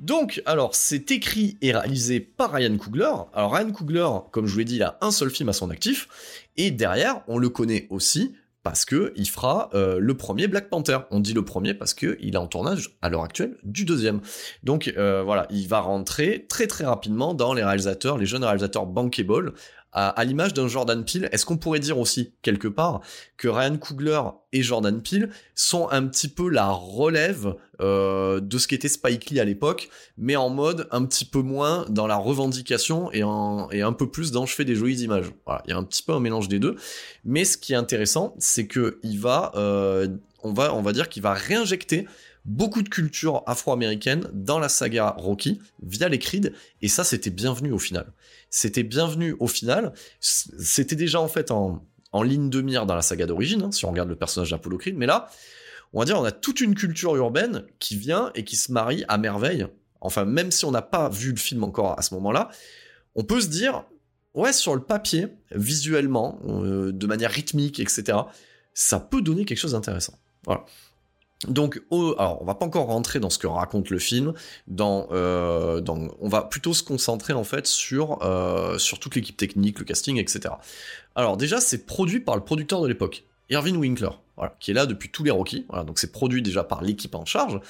Donc, 0.00 0.42
alors, 0.44 0.74
c'est 0.74 1.12
écrit 1.12 1.56
et 1.62 1.72
réalisé 1.72 2.18
par 2.18 2.52
Ryan 2.52 2.76
Coogler. 2.76 3.12
Alors 3.32 3.54
Ryan 3.54 3.70
Coogler, 3.70 4.08
comme 4.32 4.46
je 4.46 4.52
vous 4.52 4.58
l'ai 4.58 4.64
dit, 4.64 4.76
il 4.76 4.82
a 4.82 4.98
un 5.00 5.12
seul 5.12 5.30
film 5.30 5.48
à 5.48 5.52
son 5.52 5.70
actif. 5.70 6.08
Et 6.56 6.72
derrière, 6.72 7.22
on 7.28 7.38
le 7.38 7.48
connaît 7.48 7.86
aussi 7.90 8.34
parce 8.66 8.84
que 8.84 9.12
il 9.14 9.28
fera 9.28 9.70
euh, 9.74 10.00
le 10.00 10.16
premier 10.16 10.48
Black 10.48 10.68
Panther. 10.68 10.98
On 11.12 11.20
dit 11.20 11.34
le 11.34 11.44
premier 11.44 11.72
parce 11.72 11.94
que 11.94 12.16
il 12.18 12.34
est 12.34 12.36
en 12.36 12.48
tournage 12.48 12.96
à 13.00 13.08
l'heure 13.08 13.22
actuelle 13.22 13.56
du 13.62 13.84
deuxième. 13.84 14.20
Donc 14.64 14.92
euh, 14.96 15.22
voilà, 15.22 15.46
il 15.50 15.68
va 15.68 15.78
rentrer 15.78 16.46
très 16.48 16.66
très 16.66 16.84
rapidement 16.84 17.32
dans 17.32 17.54
les 17.54 17.62
réalisateurs, 17.62 18.18
les 18.18 18.26
jeunes 18.26 18.42
réalisateurs 18.42 18.86
bankable 18.86 19.52
à, 19.98 20.24
l'image 20.24 20.52
d'un 20.52 20.68
Jordan 20.68 21.02
Peele, 21.06 21.30
est-ce 21.32 21.46
qu'on 21.46 21.56
pourrait 21.56 21.80
dire 21.80 21.98
aussi, 21.98 22.34
quelque 22.42 22.68
part, 22.68 23.00
que 23.38 23.48
Ryan 23.48 23.78
Coogler 23.78 24.20
et 24.52 24.62
Jordan 24.62 25.00
Peele 25.00 25.30
sont 25.54 25.88
un 25.88 26.06
petit 26.06 26.28
peu 26.28 26.50
la 26.50 26.68
relève 26.68 27.54
euh, 27.80 28.40
de 28.40 28.58
ce 28.58 28.68
qu'était 28.68 28.88
Spike 28.88 29.30
Lee 29.30 29.40
à 29.40 29.44
l'époque, 29.44 29.88
mais 30.18 30.36
en 30.36 30.50
mode 30.50 30.86
un 30.90 31.06
petit 31.06 31.24
peu 31.24 31.40
moins 31.40 31.86
dans 31.88 32.06
la 32.06 32.16
revendication 32.16 33.10
et, 33.12 33.22
un 33.22 33.92
peu 33.94 34.10
plus 34.10 34.32
dans 34.32 34.44
je 34.44 34.54
fais 34.54 34.66
des 34.66 34.74
jolies 34.74 35.00
images. 35.02 35.32
Voilà, 35.46 35.62
il 35.66 35.70
y 35.70 35.72
a 35.72 35.78
un 35.78 35.84
petit 35.84 36.02
peu 36.02 36.12
un 36.12 36.20
mélange 36.20 36.48
des 36.48 36.58
deux. 36.58 36.76
Mais 37.24 37.46
ce 37.46 37.56
qui 37.56 37.72
est 37.72 37.76
intéressant, 37.76 38.34
c'est 38.38 38.66
que 38.66 38.98
il 39.02 39.18
va, 39.18 39.52
euh, 39.54 40.08
on 40.42 40.52
va, 40.52 40.74
on 40.74 40.82
va 40.82 40.92
dire 40.92 41.08
qu'il 41.08 41.22
va 41.22 41.32
réinjecter 41.32 42.06
beaucoup 42.46 42.82
de 42.82 42.88
culture 42.88 43.42
afro-américaine 43.46 44.28
dans 44.32 44.58
la 44.58 44.68
saga 44.68 45.14
Rocky 45.18 45.60
via 45.82 46.08
les 46.08 46.18
Creed, 46.18 46.54
et 46.80 46.88
ça 46.88 47.04
c'était 47.04 47.30
bienvenu 47.30 47.72
au 47.72 47.78
final 47.78 48.12
c'était 48.50 48.82
bienvenu 48.82 49.36
au 49.38 49.46
final. 49.46 49.92
C'était 50.20 50.96
déjà 50.96 51.20
en 51.20 51.28
fait 51.28 51.50
en, 51.50 51.82
ligne 52.22 52.48
de 52.48 52.62
mire 52.62 52.86
dans 52.86 52.94
la 52.94 53.02
saga 53.02 53.26
d'origine, 53.26 53.64
hein, 53.64 53.70
si 53.70 53.84
on 53.84 53.90
regarde 53.90 54.08
le 54.08 54.16
personnage 54.16 54.50
d'Apollo 54.50 54.78
Creed, 54.78 54.96
mais 54.96 55.04
là, 55.04 55.28
on 55.92 55.98
va 55.98 56.06
dire, 56.06 56.18
on 56.18 56.24
a 56.24 56.32
toute 56.32 56.62
une 56.62 56.74
culture 56.74 57.14
urbaine 57.14 57.64
qui 57.78 57.94
vient 57.94 58.30
et 58.34 58.42
qui 58.42 58.56
se 58.56 58.72
marie 58.72 59.04
à 59.08 59.18
merveille. 59.18 59.66
Enfin, 60.00 60.24
même 60.24 60.50
si 60.50 60.64
on 60.64 60.70
n'a 60.70 60.80
pas 60.80 61.10
vu 61.10 61.30
le 61.32 61.36
film 61.36 61.62
encore 61.62 61.98
à 61.98 62.02
ce 62.02 62.14
moment-là, 62.14 62.48
on 63.14 63.24
peut 63.24 63.42
se 63.42 63.48
dire, 63.48 63.84
ouais, 64.32 64.54
sur 64.54 64.74
le 64.74 64.82
papier, 64.82 65.26
visuellement, 65.50 66.40
euh, 66.46 66.90
de 66.90 67.06
manière 67.06 67.30
rythmique, 67.30 67.80
etc., 67.80 68.16
ça 68.72 68.98
peut 68.98 69.20
donner 69.20 69.44
quelque 69.44 69.58
chose 69.58 69.72
d'intéressant. 69.72 70.18
Voilà. 70.46 70.64
Donc, 71.46 71.82
alors, 71.90 72.40
on 72.40 72.44
va 72.44 72.54
pas 72.54 72.64
encore 72.64 72.86
rentrer 72.86 73.20
dans 73.20 73.28
ce 73.28 73.38
que 73.38 73.46
raconte 73.46 73.90
le 73.90 73.98
film. 73.98 74.32
Euh, 74.80 75.82
on 75.86 76.28
va 76.28 76.42
plutôt 76.42 76.72
se 76.72 76.82
concentrer 76.82 77.34
en 77.34 77.44
fait 77.44 77.66
sur 77.66 78.22
euh, 78.22 78.78
toute 79.00 79.14
l'équipe 79.14 79.36
technique, 79.36 79.78
le 79.78 79.84
casting, 79.84 80.18
etc. 80.18 80.54
Alors 81.14 81.36
déjà, 81.36 81.60
c'est 81.60 81.84
produit 81.86 82.20
par 82.20 82.36
le 82.36 82.42
producteur 82.42 82.80
de 82.80 82.88
l'époque, 82.88 83.24
Irving 83.50 83.76
Winkler, 83.76 84.10
qui 84.60 84.70
est 84.70 84.74
là 84.74 84.86
depuis 84.86 85.10
tous 85.10 85.24
les 85.24 85.30
Rocky. 85.30 85.66
Voilà, 85.68 85.84
donc 85.84 85.98
c'est 85.98 86.10
produit 86.10 86.40
déjà 86.40 86.64
par 86.64 86.82
l'équipe 86.82 87.14
en 87.14 87.26
charge. 87.26 87.60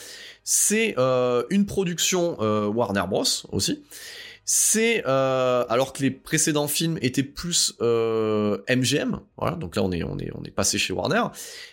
C'est 0.44 0.94
euh, 0.96 1.42
une 1.50 1.66
production 1.66 2.38
Warner 2.68 3.04
Bros 3.08 3.24
aussi 3.50 3.82
c'est 4.48 5.02
euh, 5.08 5.64
alors 5.68 5.92
que 5.92 6.02
les 6.02 6.12
précédents 6.12 6.68
films 6.68 6.98
étaient 7.02 7.24
plus 7.24 7.74
euh, 7.80 8.58
MGM, 8.68 9.18
voilà, 9.36 9.56
donc 9.56 9.74
là 9.74 9.82
on 9.82 9.90
est 9.90 9.98
est 9.98 10.50
passé 10.52 10.78
chez 10.78 10.92
Warner. 10.92 11.24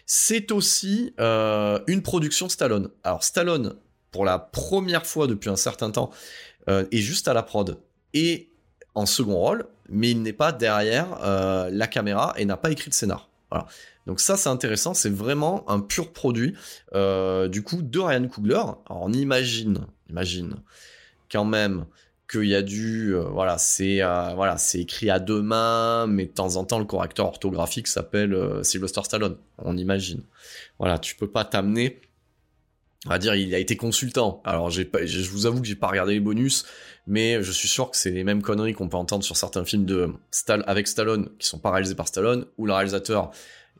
C'est 0.07 0.51
aussi 0.51 1.13
euh, 1.19 1.79
une 1.85 2.01
production 2.01 2.49
Stallone. 2.49 2.89
Alors 3.03 3.23
Stallone, 3.23 3.75
pour 4.09 4.25
la 4.25 4.39
première 4.39 5.05
fois 5.05 5.27
depuis 5.27 5.51
un 5.51 5.55
certain 5.55 5.91
temps, 5.91 6.09
est 6.67 6.97
juste 6.97 7.27
à 7.27 7.33
la 7.33 7.43
prod 7.43 7.77
et 8.13 8.49
en 8.95 9.05
second 9.05 9.35
rôle, 9.35 9.67
mais 9.89 10.09
il 10.11 10.21
n'est 10.23 10.33
pas 10.33 10.51
derrière 10.51 11.19
la 11.69 11.87
caméra 11.87 12.33
et 12.37 12.45
n'a 12.45 12.57
pas 12.57 12.71
écrit 12.71 12.89
de 12.89 12.95
scénar. 12.95 13.29
Donc 14.07 14.19
ça 14.19 14.37
c'est 14.37 14.49
intéressant, 14.49 14.93
c'est 14.93 15.11
vraiment 15.13 15.69
un 15.69 15.79
pur 15.79 16.13
produit 16.13 16.55
du 16.93 17.63
coup 17.63 17.81
de 17.81 17.99
Ryan 17.99 18.27
Coogler. 18.27 18.55
Alors 18.55 19.01
on 19.01 19.11
imagine, 19.11 19.85
imagine 20.09 20.55
quand 21.29 21.45
même 21.45 21.85
qu'il 22.33 22.49
y 22.49 22.55
a 22.55 22.61
du 22.61 23.15
euh, 23.15 23.23
voilà 23.29 23.57
c'est 23.57 24.01
euh, 24.01 24.33
voilà 24.35 24.57
c'est 24.57 24.79
écrit 24.79 25.09
à 25.09 25.19
deux 25.19 25.41
mains 25.41 26.07
mais 26.07 26.25
de 26.25 26.31
temps 26.31 26.55
en 26.55 26.65
temps 26.65 26.79
le 26.79 26.85
correcteur 26.85 27.27
orthographique 27.27 27.87
s'appelle 27.87 28.33
euh, 28.33 28.63
Sylvester 28.63 29.01
Stallone 29.03 29.37
on 29.59 29.77
imagine. 29.77 30.23
Voilà 30.79 30.97
tu 30.97 31.15
peux 31.15 31.29
pas 31.29 31.45
t'amener 31.45 32.01
on 33.05 33.09
va 33.09 33.19
dire 33.19 33.35
il 33.35 33.53
a 33.53 33.59
été 33.59 33.77
consultant. 33.77 34.41
Alors 34.45 34.69
j'ai 34.69 34.85
pas 34.85 35.05
je 35.05 35.29
vous 35.29 35.45
avoue 35.45 35.61
que 35.61 35.67
j'ai 35.67 35.75
pas 35.75 35.87
regardé 35.87 36.13
les 36.13 36.19
bonus 36.19 36.65
mais 37.05 37.43
je 37.43 37.51
suis 37.51 37.67
sûr 37.67 37.91
que 37.91 37.97
c'est 37.97 38.11
les 38.11 38.23
mêmes 38.23 38.41
conneries 38.41 38.73
qu'on 38.73 38.89
peut 38.89 38.97
entendre 38.97 39.23
sur 39.23 39.37
certains 39.37 39.65
films 39.65 39.85
de 39.85 40.09
Stall 40.31 40.63
avec 40.67 40.87
Stallone 40.87 41.29
qui 41.37 41.47
sont 41.47 41.59
pas 41.59 41.71
réalisés 41.71 41.95
par 41.95 42.07
Stallone 42.07 42.45
où 42.57 42.65
le 42.65 42.73
réalisateur 42.73 43.31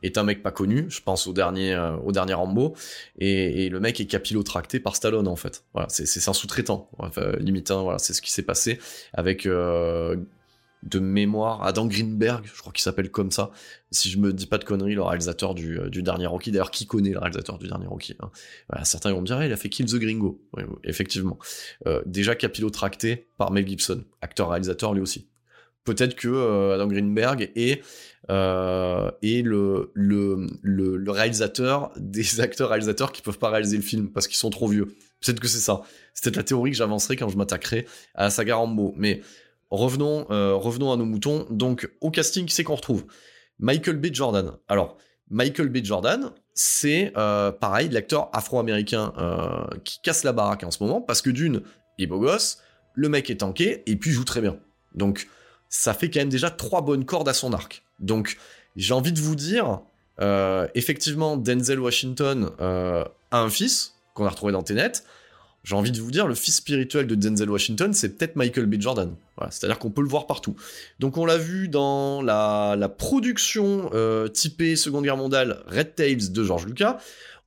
est 0.04 0.18
un 0.18 0.22
mec 0.22 0.42
pas 0.42 0.50
connu, 0.50 0.86
je 0.88 1.00
pense 1.00 1.26
au 1.26 1.32
dernier, 1.32 1.74
euh, 1.74 1.96
au 1.98 2.12
dernier 2.12 2.34
Rambo, 2.34 2.74
et, 3.18 3.68
le 3.68 3.80
mec 3.80 4.00
est 4.00 4.06
capillotracté 4.06 4.78
par 4.78 4.94
Stallone 4.96 5.26
en 5.26 5.36
fait. 5.36 5.64
Voilà, 5.72 5.88
c'est 5.88 6.28
un 6.28 6.32
sous-traitant, 6.32 6.90
limite, 7.38 7.70
hein, 7.70 7.82
voilà, 7.82 7.98
c'est 7.98 8.12
ce 8.12 8.22
qui 8.22 8.30
s'est 8.30 8.42
passé 8.42 8.78
avec 9.12 9.46
euh, 9.46 10.16
de 10.82 10.98
mémoire 10.98 11.64
Adam 11.64 11.86
Greenberg, 11.86 12.44
je 12.44 12.60
crois 12.60 12.72
qu'il 12.72 12.82
s'appelle 12.82 13.10
comme 13.10 13.30
ça, 13.30 13.50
si 13.90 14.10
je 14.10 14.18
me 14.18 14.32
dis 14.32 14.46
pas 14.46 14.58
de 14.58 14.64
conneries, 14.64 14.94
le 14.94 15.02
réalisateur 15.02 15.54
du, 15.54 15.78
euh, 15.78 15.88
dernier 15.88 16.26
Rocky. 16.26 16.52
D'ailleurs, 16.52 16.70
qui 16.70 16.86
connaît 16.86 17.10
le 17.10 17.18
réalisateur 17.18 17.58
du 17.58 17.66
dernier 17.66 17.86
Rocky 17.86 18.14
hein? 18.20 18.30
Certains 18.84 19.12
vont 19.12 19.22
me 19.22 19.26
dire, 19.26 19.42
il 19.42 19.52
a 19.52 19.56
fait 19.56 19.70
Kill 19.70 19.86
the 19.86 19.96
Gringo. 19.96 20.40
effectivement. 20.84 21.38
déjà 22.04 22.34
capillotracté 22.34 23.28
par 23.38 23.50
Mel 23.50 23.66
Gibson, 23.66 24.04
acteur-réalisateur 24.20 24.92
lui 24.92 25.00
aussi 25.00 25.28
peut-être 25.84 26.14
que 26.16 26.28
euh, 26.28 26.74
Adam 26.74 26.88
Greenberg 26.88 27.50
est, 27.54 27.82
euh, 28.30 29.10
le, 29.22 31.10
réalisateur 31.10 31.92
des 31.96 32.40
acteurs 32.40 32.70
réalisateurs 32.70 33.12
qui 33.12 33.22
peuvent 33.22 33.38
pas 33.38 33.50
réaliser 33.50 33.76
le 33.76 33.82
film 33.82 34.10
parce 34.10 34.26
qu'ils 34.26 34.36
sont 34.36 34.50
trop 34.50 34.68
vieux. 34.68 34.86
Peut-être 35.20 35.40
que 35.40 35.48
c'est 35.48 35.60
ça. 35.60 35.82
C'était 36.12 36.36
la 36.36 36.42
théorie 36.42 36.70
que 36.70 36.76
j'avancerai 36.76 37.16
quand 37.16 37.28
je 37.28 37.36
m'attaquerai 37.36 37.86
à 38.14 38.24
la 38.24 38.30
saga 38.30 38.56
Rambo. 38.56 38.94
Mais 38.96 39.20
revenons, 39.70 40.26
euh, 40.30 40.54
revenons 40.54 40.92
à 40.92 40.96
nos 40.96 41.04
moutons. 41.04 41.46
Donc 41.50 41.90
au 42.00 42.10
casting, 42.10 42.48
c'est 42.48 42.64
qu'on 42.64 42.74
retrouve 42.74 43.04
Michael 43.58 43.96
B. 43.96 44.06
Jordan. 44.12 44.52
Alors 44.68 44.96
Michael 45.30 45.68
B. 45.68 45.78
Jordan, 45.82 46.30
c'est 46.52 47.12
pareil 47.14 47.88
l'acteur 47.88 48.28
afro-américain 48.32 49.12
qui 49.82 50.00
casse 50.02 50.22
la 50.22 50.32
baraque 50.32 50.64
en 50.64 50.70
ce 50.70 50.82
moment 50.82 51.00
parce 51.00 51.22
que 51.22 51.30
d'une, 51.30 51.62
il 51.98 52.04
est 52.04 52.06
beau 52.06 52.20
gosse, 52.20 52.58
le 52.92 53.08
mec 53.08 53.30
est 53.30 53.36
tanké 53.36 53.82
et 53.86 53.96
puis 53.96 54.10
joue 54.10 54.24
très 54.24 54.42
bien. 54.42 54.58
Donc 54.94 55.26
ça 55.74 55.92
fait 55.92 56.08
quand 56.08 56.20
même 56.20 56.28
déjà 56.28 56.50
trois 56.50 56.82
bonnes 56.82 57.04
cordes 57.04 57.28
à 57.28 57.34
son 57.34 57.52
arc. 57.52 57.82
Donc, 57.98 58.36
j'ai 58.76 58.94
envie 58.94 59.12
de 59.12 59.18
vous 59.18 59.34
dire, 59.34 59.80
euh, 60.20 60.68
effectivement, 60.76 61.36
Denzel 61.36 61.80
Washington 61.80 62.50
euh, 62.60 63.04
a 63.32 63.40
un 63.40 63.50
fils 63.50 63.96
qu'on 64.14 64.24
a 64.24 64.28
retrouvé 64.28 64.52
dans 64.52 64.62
Tenet. 64.62 64.92
J'ai 65.64 65.74
envie 65.74 65.90
de 65.90 66.00
vous 66.00 66.12
dire, 66.12 66.28
le 66.28 66.36
fils 66.36 66.56
spirituel 66.56 67.08
de 67.08 67.16
Denzel 67.16 67.50
Washington, 67.50 67.92
c'est 67.92 68.10
peut-être 68.10 68.36
Michael 68.36 68.66
B. 68.66 68.80
Jordan. 68.80 69.16
C'est-à-dire 69.50 69.80
qu'on 69.80 69.90
peut 69.90 70.02
le 70.02 70.08
voir 70.08 70.28
partout. 70.28 70.54
Donc 71.00 71.16
on 71.16 71.26
l'a 71.26 71.38
vu 71.38 71.66
dans 71.66 72.22
la, 72.22 72.88
production 72.96 73.90
euh, 73.94 74.28
typée 74.28 74.76
Seconde 74.76 75.02
Guerre 75.02 75.16
mondiale 75.16 75.64
Red 75.66 75.96
Tails 75.96 76.30
de 76.30 76.44
George 76.44 76.66
Lucas. 76.66 76.98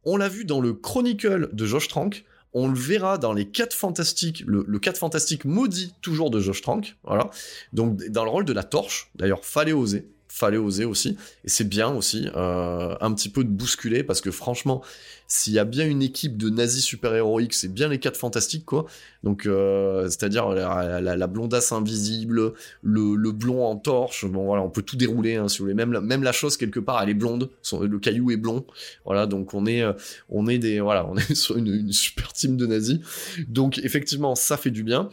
On 0.03 0.17
l'a 0.17 0.27
vu 0.27 0.43
dans 0.43 0.59
le 0.59 0.73
Chronicle 0.73 1.47
de 1.53 1.65
Josh 1.65 1.87
Trank. 1.87 2.25
On 2.59 2.67
le 2.67 2.75
verra 2.75 3.19
dans 3.19 3.33
les 3.33 3.45
4 3.45 3.71
fantastiques, 3.75 4.43
le, 4.47 4.65
le 4.67 4.79
4 4.79 4.97
fantastique 4.97 5.45
maudit 5.45 5.93
toujours 6.01 6.31
de 6.31 6.39
Josh 6.39 6.61
Trank, 6.63 6.95
voilà. 7.03 7.29
Donc 7.71 8.03
dans 8.09 8.23
le 8.23 8.31
rôle 8.31 8.45
de 8.45 8.53
la 8.53 8.63
torche, 8.63 9.11
d'ailleurs, 9.13 9.45
fallait 9.45 9.73
oser, 9.73 10.07
fallait 10.37 10.57
oser 10.57 10.85
aussi, 10.85 11.17
et 11.43 11.49
c'est 11.49 11.67
bien 11.67 11.89
aussi, 11.89 12.27
euh, 12.35 12.95
un 13.01 13.13
petit 13.13 13.29
peu 13.29 13.43
de 13.43 13.49
bousculer, 13.49 14.03
parce 14.03 14.21
que 14.21 14.31
franchement, 14.31 14.83
s'il 15.27 15.53
y 15.53 15.59
a 15.59 15.65
bien 15.65 15.85
une 15.85 16.01
équipe 16.01 16.37
de 16.37 16.49
nazis 16.49 16.83
super-héroïques, 16.83 17.53
c'est 17.53 17.73
bien 17.73 17.89
les 17.89 17.99
quatre 17.99 18.17
fantastiques, 18.17 18.65
quoi. 18.65 18.85
Donc, 19.23 19.45
euh, 19.45 20.03
c'est-à-dire 20.05 20.49
la, 20.49 21.27
blondasse 21.27 21.71
invisible, 21.71 22.53
le, 22.81 23.31
blond 23.31 23.65
en 23.65 23.75
torche, 23.75 24.25
bon 24.25 24.45
voilà, 24.45 24.63
on 24.63 24.69
peut 24.69 24.83
tout 24.83 24.95
dérouler, 24.95 25.35
hein, 25.35 25.47
si 25.47 25.59
vous 25.59 25.73
même, 25.73 26.23
la 26.23 26.31
chose, 26.31 26.55
quelque 26.55 26.79
part, 26.79 27.01
elle 27.01 27.09
est 27.09 27.13
blonde, 27.13 27.49
le 27.79 27.99
caillou 27.99 28.31
est 28.31 28.37
blond, 28.37 28.65
voilà, 29.05 29.25
donc 29.25 29.53
on 29.53 29.65
est, 29.65 29.83
on 30.29 30.47
est 30.47 30.59
des, 30.59 30.79
voilà, 30.79 31.07
on 31.07 31.17
est 31.17 31.35
sur 31.35 31.57
une 31.57 31.91
super 31.91 32.31
team 32.31 32.57
de 32.57 32.65
nazis, 32.65 32.99
donc 33.47 33.79
effectivement, 33.79 34.35
ça 34.35 34.57
fait 34.57 34.71
du 34.71 34.83
bien. 34.83 35.09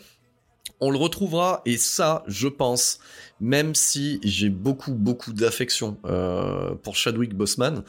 On 0.80 0.90
le 0.90 0.98
retrouvera, 0.98 1.62
et 1.64 1.78
ça, 1.78 2.24
je 2.26 2.48
pense, 2.48 2.98
même 3.44 3.74
si 3.74 4.20
j'ai 4.22 4.48
beaucoup, 4.48 4.94
beaucoup 4.94 5.34
d'affection 5.34 5.98
euh, 6.06 6.74
pour 6.76 6.96
Chadwick 6.96 7.34
Boseman, 7.34 7.82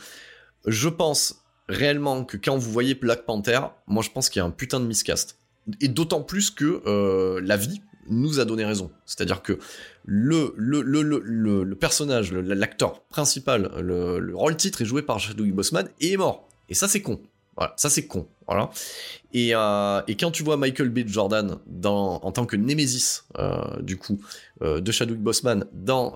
je 0.65 0.89
pense 0.89 1.45
réellement 1.69 2.25
que 2.25 2.35
quand 2.35 2.57
vous 2.57 2.71
voyez 2.71 2.93
Black 2.93 3.25
Panther, 3.25 3.61
moi 3.87 4.03
je 4.03 4.09
pense 4.09 4.27
qu'il 4.27 4.41
y 4.41 4.43
a 4.43 4.45
un 4.45 4.51
putain 4.51 4.81
de 4.81 4.85
miscast. 4.85 5.39
Et 5.79 5.87
d'autant 5.87 6.21
plus 6.21 6.51
que 6.51 6.83
euh, 6.85 7.39
la 7.41 7.55
vie 7.55 7.81
nous 8.09 8.41
a 8.41 8.45
donné 8.45 8.65
raison. 8.65 8.91
C'est-à-dire 9.05 9.41
que 9.41 9.57
le, 10.03 11.73
personnage, 11.75 12.33
l'acteur 12.33 13.03
principal, 13.03 13.71
le, 13.79 14.35
rôle 14.35 14.57
titre 14.57 14.81
est 14.81 14.85
joué 14.85 15.03
par 15.03 15.19
Chadwick 15.19 15.55
Boseman 15.55 15.87
et 16.01 16.11
est 16.11 16.17
mort. 16.17 16.49
Et 16.67 16.73
ça 16.73 16.89
c'est 16.89 17.01
con. 17.01 17.21
Voilà, 17.55 17.73
ça 17.77 17.89
c'est 17.89 18.07
con. 18.07 18.27
Euh, 18.49 20.01
et, 20.07 20.15
quand 20.15 20.31
tu 20.31 20.43
vois 20.43 20.57
Michael 20.57 20.89
B. 20.89 21.07
Jordan 21.07 21.57
en 21.83 22.31
tant 22.31 22.45
que 22.45 22.55
Nemesis, 22.55 23.23
euh, 23.37 23.81
du 23.81 23.97
coup, 23.97 24.21
euh, 24.61 24.79
de 24.81 24.91
Chadwick 24.91 25.21
Boseman 25.21 25.65
dans, 25.73 26.15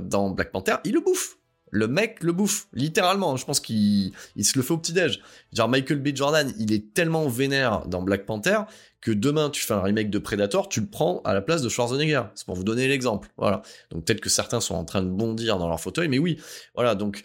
dans 0.00 0.30
Black 0.30 0.52
Panther, 0.52 0.76
il 0.84 0.94
le 0.94 1.00
bouffe. 1.00 1.36
Le 1.70 1.86
mec 1.86 2.22
le 2.22 2.32
bouffe, 2.32 2.66
littéralement. 2.72 3.36
Je 3.36 3.44
pense 3.44 3.60
qu'il 3.60 4.12
il 4.36 4.44
se 4.44 4.56
le 4.56 4.62
fait 4.62 4.72
au 4.72 4.78
petit-déj. 4.78 5.20
Genre 5.52 5.68
Michael 5.68 5.98
B. 5.98 6.16
Jordan, 6.16 6.50
il 6.58 6.72
est 6.72 6.94
tellement 6.94 7.28
vénère 7.28 7.86
dans 7.86 8.00
Black 8.00 8.24
Panther 8.24 8.60
que 9.02 9.10
demain 9.10 9.50
tu 9.50 9.62
fais 9.62 9.74
un 9.74 9.82
remake 9.82 10.08
de 10.08 10.18
Predator, 10.18 10.68
tu 10.68 10.80
le 10.80 10.86
prends 10.86 11.20
à 11.24 11.34
la 11.34 11.42
place 11.42 11.60
de 11.60 11.68
Schwarzenegger. 11.68 12.22
C'est 12.34 12.46
pour 12.46 12.56
vous 12.56 12.64
donner 12.64 12.88
l'exemple. 12.88 13.28
Voilà. 13.36 13.60
Donc 13.90 14.06
peut-être 14.06 14.20
que 14.20 14.30
certains 14.30 14.60
sont 14.60 14.76
en 14.76 14.84
train 14.86 15.02
de 15.02 15.10
bondir 15.10 15.58
dans 15.58 15.68
leur 15.68 15.78
fauteuil, 15.78 16.08
mais 16.08 16.18
oui. 16.18 16.40
Voilà. 16.74 16.94
Donc 16.94 17.22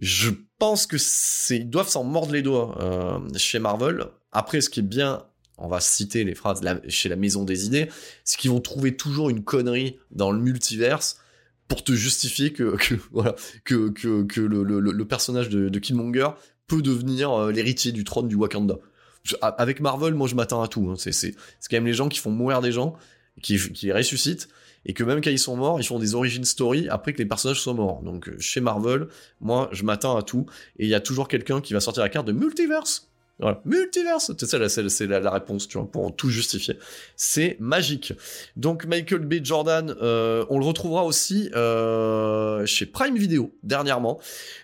je 0.00 0.30
pense 0.58 0.86
que 0.86 0.98
c'est, 0.98 1.58
ils 1.58 1.70
doivent 1.70 1.88
s'en 1.88 2.04
mordre 2.04 2.32
les 2.32 2.42
doigts 2.42 2.76
euh, 2.80 3.18
chez 3.36 3.58
Marvel. 3.58 4.06
Après, 4.32 4.60
ce 4.60 4.70
qui 4.70 4.80
est 4.80 4.84
bien, 4.84 5.24
on 5.56 5.68
va 5.68 5.80
citer 5.80 6.24
les 6.24 6.34
phrases 6.34 6.60
chez 6.88 7.08
la 7.08 7.16
Maison 7.16 7.44
des 7.44 7.66
Idées, 7.66 7.88
c'est 8.24 8.38
qu'ils 8.38 8.50
vont 8.50 8.60
trouver 8.60 8.96
toujours 8.96 9.30
une 9.30 9.42
connerie 9.42 9.98
dans 10.10 10.30
le 10.30 10.38
multiverse 10.38 11.18
pour 11.66 11.84
te 11.84 11.92
justifier 11.92 12.52
que, 12.52 12.76
voilà 13.12 13.34
que, 13.64 13.90
que, 13.90 14.40
le, 14.40 15.04
personnage 15.04 15.48
de, 15.48 15.78
Killmonger 15.78 16.30
peut 16.66 16.82
devenir 16.82 17.32
euh, 17.32 17.52
l'héritier 17.52 17.92
du 17.92 18.04
trône 18.04 18.28
du 18.28 18.36
Wakanda. 18.36 18.76
avec 19.42 19.80
Marvel, 19.80 20.14
moi 20.14 20.28
je 20.28 20.34
m'attends 20.34 20.62
à 20.62 20.68
tout. 20.68 20.88
Hein. 20.90 20.94
C'est, 20.98 21.12
c'est, 21.12 21.34
c'est 21.60 21.70
quand 21.70 21.76
même 21.76 21.86
les 21.86 21.94
gens 21.94 22.08
qui 22.08 22.18
font 22.18 22.30
mourir 22.30 22.60
des 22.60 22.72
gens, 22.72 22.96
qui, 23.42 23.58
qui 23.72 23.86
les 23.86 23.92
ressuscitent 23.92 24.48
et 24.86 24.94
que 24.94 25.04
même 25.04 25.20
quand 25.20 25.30
ils 25.30 25.38
sont 25.38 25.56
morts, 25.56 25.80
ils 25.80 25.84
font 25.84 25.98
des 25.98 26.14
origin 26.14 26.44
story 26.44 26.88
après 26.88 27.12
que 27.12 27.18
les 27.18 27.26
personnages 27.26 27.60
soient 27.60 27.74
morts. 27.74 28.02
Donc 28.02 28.28
euh, 28.28 28.36
chez 28.38 28.60
Marvel, 28.60 29.08
moi 29.40 29.68
je 29.72 29.84
m'attends 29.84 30.16
à 30.16 30.22
tout, 30.22 30.46
et 30.78 30.84
il 30.84 30.90
y 30.90 30.94
a 30.94 31.00
toujours 31.00 31.28
quelqu'un 31.28 31.60
qui 31.60 31.72
va 31.72 31.80
sortir 31.80 32.02
la 32.02 32.08
carte 32.08 32.26
de 32.26 32.32
multiverse. 32.32 33.04
Voilà, 33.40 33.60
multiverse, 33.64 34.32
c'est 34.36 34.46
ça, 34.46 34.88
c'est 34.88 35.06
la, 35.06 35.30
réponse, 35.30 35.68
tu 35.68 35.78
vois, 35.78 35.88
pour 35.88 36.16
tout 36.16 36.28
justifier. 36.28 36.76
C'est 37.14 37.56
magique. 37.60 38.12
Donc 38.56 38.84
Michael 38.84 39.20
B. 39.20 39.34
Jordan, 39.44 39.94
euh, 40.02 40.44
on 40.50 40.58
le 40.58 40.64
retrouvera 40.64 41.04
aussi 41.04 41.48
euh, 41.54 42.66
chez 42.66 42.84
Prime 42.84 43.16
Video 43.16 43.54
dernièrement 43.62 44.18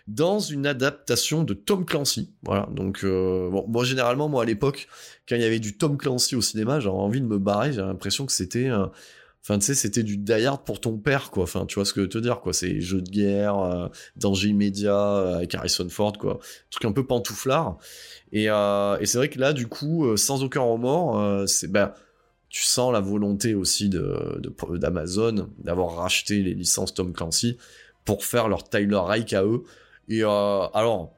dans 0.08 0.40
une 0.40 0.66
adaptation 0.66 1.44
de 1.44 1.54
Tom 1.54 1.84
Clancy. 1.84 2.32
Voilà, 2.42 2.68
donc 2.72 3.04
bon, 3.04 3.84
généralement 3.84 4.28
moi 4.28 4.42
à 4.42 4.44
l'époque 4.44 4.88
quand 5.28 5.36
il 5.36 5.42
y 5.42 5.46
avait 5.46 5.60
du 5.60 5.76
Tom 5.78 5.96
Clancy 5.96 6.34
au 6.34 6.42
cinéma, 6.42 6.80
j'avais 6.80 6.96
envie 6.96 7.20
de 7.20 7.26
me 7.26 7.38
barrer. 7.38 7.72
J'ai 7.72 7.80
l'impression 7.80 8.26
que 8.26 8.32
c'était 8.32 8.68
Enfin, 9.46 9.58
tu 9.58 9.66
sais, 9.66 9.74
c'était 9.74 10.02
du 10.02 10.16
die 10.16 10.46
pour 10.64 10.80
ton 10.80 10.96
père, 10.96 11.30
quoi. 11.30 11.42
Enfin, 11.42 11.66
tu 11.66 11.74
vois 11.74 11.84
ce 11.84 11.92
que 11.92 12.00
je 12.00 12.04
veux 12.04 12.08
te 12.08 12.16
dire, 12.16 12.40
quoi. 12.40 12.54
C'est 12.54 12.80
jeux 12.80 13.02
de 13.02 13.10
guerre, 13.10 13.58
euh, 13.58 13.88
danger 14.16 14.48
immédiat 14.48 14.96
euh, 14.96 15.36
avec 15.36 15.54
Harrison 15.54 15.86
Ford, 15.90 16.14
quoi. 16.16 16.38
truc 16.70 16.86
un 16.86 16.92
peu 16.92 17.06
pantouflard. 17.06 17.76
Et, 18.32 18.46
euh, 18.48 18.96
et 19.00 19.06
c'est 19.06 19.18
vrai 19.18 19.28
que 19.28 19.38
là, 19.38 19.52
du 19.52 19.66
coup, 19.66 20.16
sans 20.16 20.42
aucun 20.42 20.62
remords, 20.62 21.46
c'est 21.46 21.70
ben, 21.70 21.92
tu 22.48 22.62
sens 22.62 22.90
la 22.90 23.00
volonté 23.00 23.54
aussi 23.54 23.90
de 23.90 24.40
d'Amazon 24.78 25.50
d'avoir 25.58 25.96
racheté 25.96 26.42
les 26.42 26.54
licences 26.54 26.94
Tom 26.94 27.12
Clancy 27.12 27.58
pour 28.06 28.24
faire 28.24 28.48
leur 28.48 28.66
Tyler 28.68 28.96
Reich 28.96 29.34
à 29.34 29.44
eux. 29.44 29.64
Et 30.08 30.22
alors, 30.22 31.12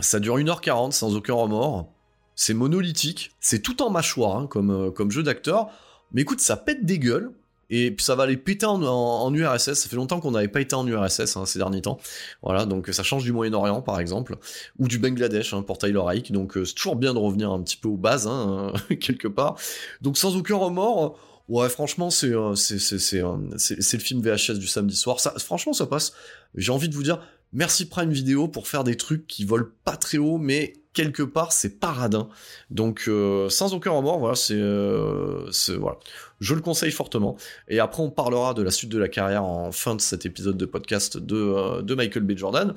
ça 0.00 0.20
dure 0.20 0.36
1h40 0.36 0.92
sans 0.92 1.16
aucun 1.16 1.34
remords. 1.34 1.90
C'est 2.34 2.54
monolithique, 2.54 3.32
c'est 3.40 3.60
tout 3.60 3.80
en 3.82 3.90
mâchoire 3.90 4.36
hein, 4.36 4.46
comme, 4.46 4.92
comme 4.92 5.10
jeu 5.10 5.22
d'acteur. 5.22 5.70
Mais 6.12 6.22
écoute, 6.22 6.40
ça 6.40 6.56
pète 6.56 6.84
des 6.84 6.98
gueules. 6.98 7.32
Et 7.70 7.90
puis 7.90 8.04
ça 8.04 8.14
va 8.14 8.24
aller 8.24 8.36
péter 8.36 8.66
en, 8.66 9.34
URSS. 9.34 9.74
Ça 9.74 9.88
fait 9.88 9.96
longtemps 9.96 10.20
qu'on 10.20 10.30
n'avait 10.30 10.48
pas 10.48 10.60
été 10.60 10.74
en 10.74 10.86
URSS 10.86 11.36
hein, 11.36 11.46
ces 11.46 11.58
derniers 11.58 11.82
temps. 11.82 11.98
Voilà, 12.42 12.64
donc 12.64 12.88
ça 12.88 13.02
change 13.02 13.24
du 13.24 13.32
Moyen-Orient 13.32 13.82
par 13.82 14.00
exemple, 14.00 14.36
ou 14.78 14.88
du 14.88 14.98
Bangladesh 14.98 15.52
hein, 15.52 15.62
pour 15.62 15.78
Tyler. 15.78 16.00
Donc 16.30 16.56
euh, 16.56 16.64
c'est 16.64 16.74
toujours 16.74 16.96
bien 16.96 17.14
de 17.14 17.18
revenir 17.18 17.50
un 17.50 17.62
petit 17.62 17.76
peu 17.76 17.88
aux 17.88 17.96
bases 17.96 18.26
hein, 18.26 18.72
quelque 19.00 19.28
part. 19.28 19.56
Donc 20.00 20.16
sans 20.16 20.36
aucun 20.36 20.56
remords. 20.56 21.18
Ouais, 21.48 21.70
franchement, 21.70 22.10
c'est 22.10 22.34
euh, 22.34 22.52
euh, 22.52 22.54
c'est 22.56 23.92
le 23.96 24.02
film 24.02 24.20
VHS 24.20 24.58
du 24.58 24.66
samedi 24.66 24.94
soir. 24.94 25.18
Ça, 25.18 25.32
franchement, 25.38 25.72
ça 25.72 25.86
passe. 25.86 26.12
J'ai 26.54 26.72
envie 26.72 26.90
de 26.90 26.94
vous 26.94 27.02
dire, 27.02 27.22
merci 27.54 27.88
Prime 27.88 28.10
Video 28.10 28.48
pour 28.48 28.68
faire 28.68 28.84
des 28.84 28.98
trucs 28.98 29.26
qui 29.26 29.44
volent 29.46 29.68
pas 29.84 29.96
très 29.96 30.18
haut, 30.18 30.36
mais 30.36 30.74
quelque 30.98 31.22
part 31.22 31.52
c'est 31.52 31.78
paradin. 31.78 32.28
Donc 32.70 33.04
euh, 33.06 33.48
sans 33.48 33.72
aucun 33.72 33.92
remords, 33.92 34.18
voilà, 34.18 34.34
c'est 34.34 34.56
euh, 34.56 35.48
voilà. 35.78 35.98
Je 36.40 36.54
le 36.54 36.60
conseille 36.60 36.90
fortement. 36.90 37.36
Et 37.68 37.80
après 37.80 38.02
on 38.02 38.10
parlera 38.10 38.54
de 38.54 38.62
la 38.62 38.70
suite 38.70 38.90
de 38.90 38.98
la 38.98 39.08
carrière 39.08 39.44
en 39.44 39.72
fin 39.72 39.94
de 39.94 40.00
cet 40.00 40.26
épisode 40.26 40.56
de 40.56 40.66
podcast 40.66 41.18
de, 41.18 41.36
euh, 41.36 41.96
Michael 41.96 42.22
B. 42.22 42.36
Jordan. 42.36 42.74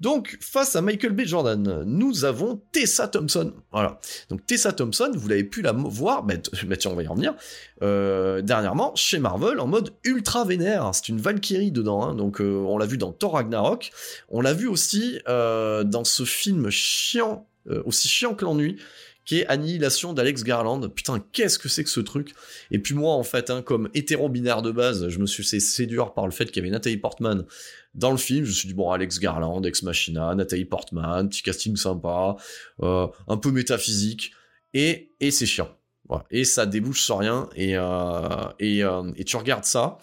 Donc 0.00 0.38
face 0.40 0.76
à 0.76 0.82
Michael 0.82 1.12
B. 1.12 1.22
Jordan, 1.24 1.82
nous 1.84 2.24
avons 2.24 2.60
Tessa 2.72 3.08
Thompson. 3.08 3.52
Voilà. 3.70 3.98
Donc 4.28 4.46
Tessa 4.46 4.72
Thompson, 4.72 5.10
vous 5.14 5.28
l'avez 5.28 5.44
pu 5.44 5.62
la 5.62 5.72
voir, 5.72 6.24
mais, 6.24 6.40
mais 6.66 6.76
tiens, 6.76 6.90
on 6.90 6.94
va 6.94 7.02
y 7.02 7.06
revenir. 7.06 7.34
dernièrement 7.80 8.92
chez 8.94 9.18
Marvel 9.18 9.60
en 9.60 9.66
mode 9.66 9.90
ultra 10.04 10.44
vénère. 10.44 10.90
C'est 10.94 11.08
une 11.08 11.20
Valkyrie 11.20 11.72
dedans. 11.72 12.02
Hein. 12.02 12.14
donc 12.14 12.40
on 12.40 12.78
l'a 12.78 12.86
vu 12.86 12.98
dans 12.98 13.12
Thor 13.12 13.34
Ragnarok. 13.34 13.90
On 14.28 14.40
l'a 14.40 14.52
vu 14.52 14.68
aussi 14.68 15.18
dans 15.26 16.04
ce 16.04 16.24
film 16.24 16.70
chiant 16.70 17.46
euh, 17.70 17.82
aussi 17.86 18.08
chiant 18.08 18.34
que 18.34 18.44
l'ennui, 18.44 18.76
qui 19.24 19.38
est 19.38 19.46
Annihilation 19.46 20.12
d'Alex 20.12 20.42
Garland. 20.44 20.88
Putain, 20.88 21.24
qu'est-ce 21.32 21.58
que 21.58 21.68
c'est 21.68 21.84
que 21.84 21.90
ce 21.90 22.00
truc? 22.00 22.34
Et 22.70 22.78
puis 22.78 22.94
moi, 22.94 23.14
en 23.14 23.22
fait, 23.22 23.50
hein, 23.50 23.62
comme 23.62 23.88
hétéro-binaire 23.94 24.62
de 24.62 24.70
base, 24.70 25.08
je 25.08 25.18
me 25.18 25.26
suis 25.26 25.44
fait 25.44 25.60
séduire 25.60 26.12
par 26.12 26.26
le 26.26 26.32
fait 26.32 26.46
qu'il 26.46 26.56
y 26.56 26.60
avait 26.60 26.70
Nathalie 26.70 26.96
Portman 26.96 27.44
dans 27.94 28.10
le 28.10 28.16
film. 28.16 28.44
Je 28.44 28.50
me 28.50 28.54
suis 28.54 28.68
dit, 28.68 28.74
bon, 28.74 28.90
Alex 28.90 29.18
Garland, 29.18 29.62
Ex 29.62 29.82
Machina, 29.82 30.34
Nathalie 30.34 30.64
Portman, 30.64 31.28
petit 31.28 31.42
casting 31.42 31.76
sympa, 31.76 32.36
euh, 32.82 33.06
un 33.28 33.36
peu 33.36 33.50
métaphysique, 33.50 34.32
et, 34.74 35.12
et 35.20 35.30
c'est 35.30 35.46
chiant. 35.46 35.70
Et 36.30 36.44
ça 36.44 36.66
débouche 36.66 37.02
sur 37.02 37.18
rien, 37.18 37.48
et, 37.56 37.76
euh, 37.76 38.26
et, 38.58 38.80
et 39.16 39.24
tu 39.24 39.36
regardes 39.36 39.64
ça, 39.64 39.98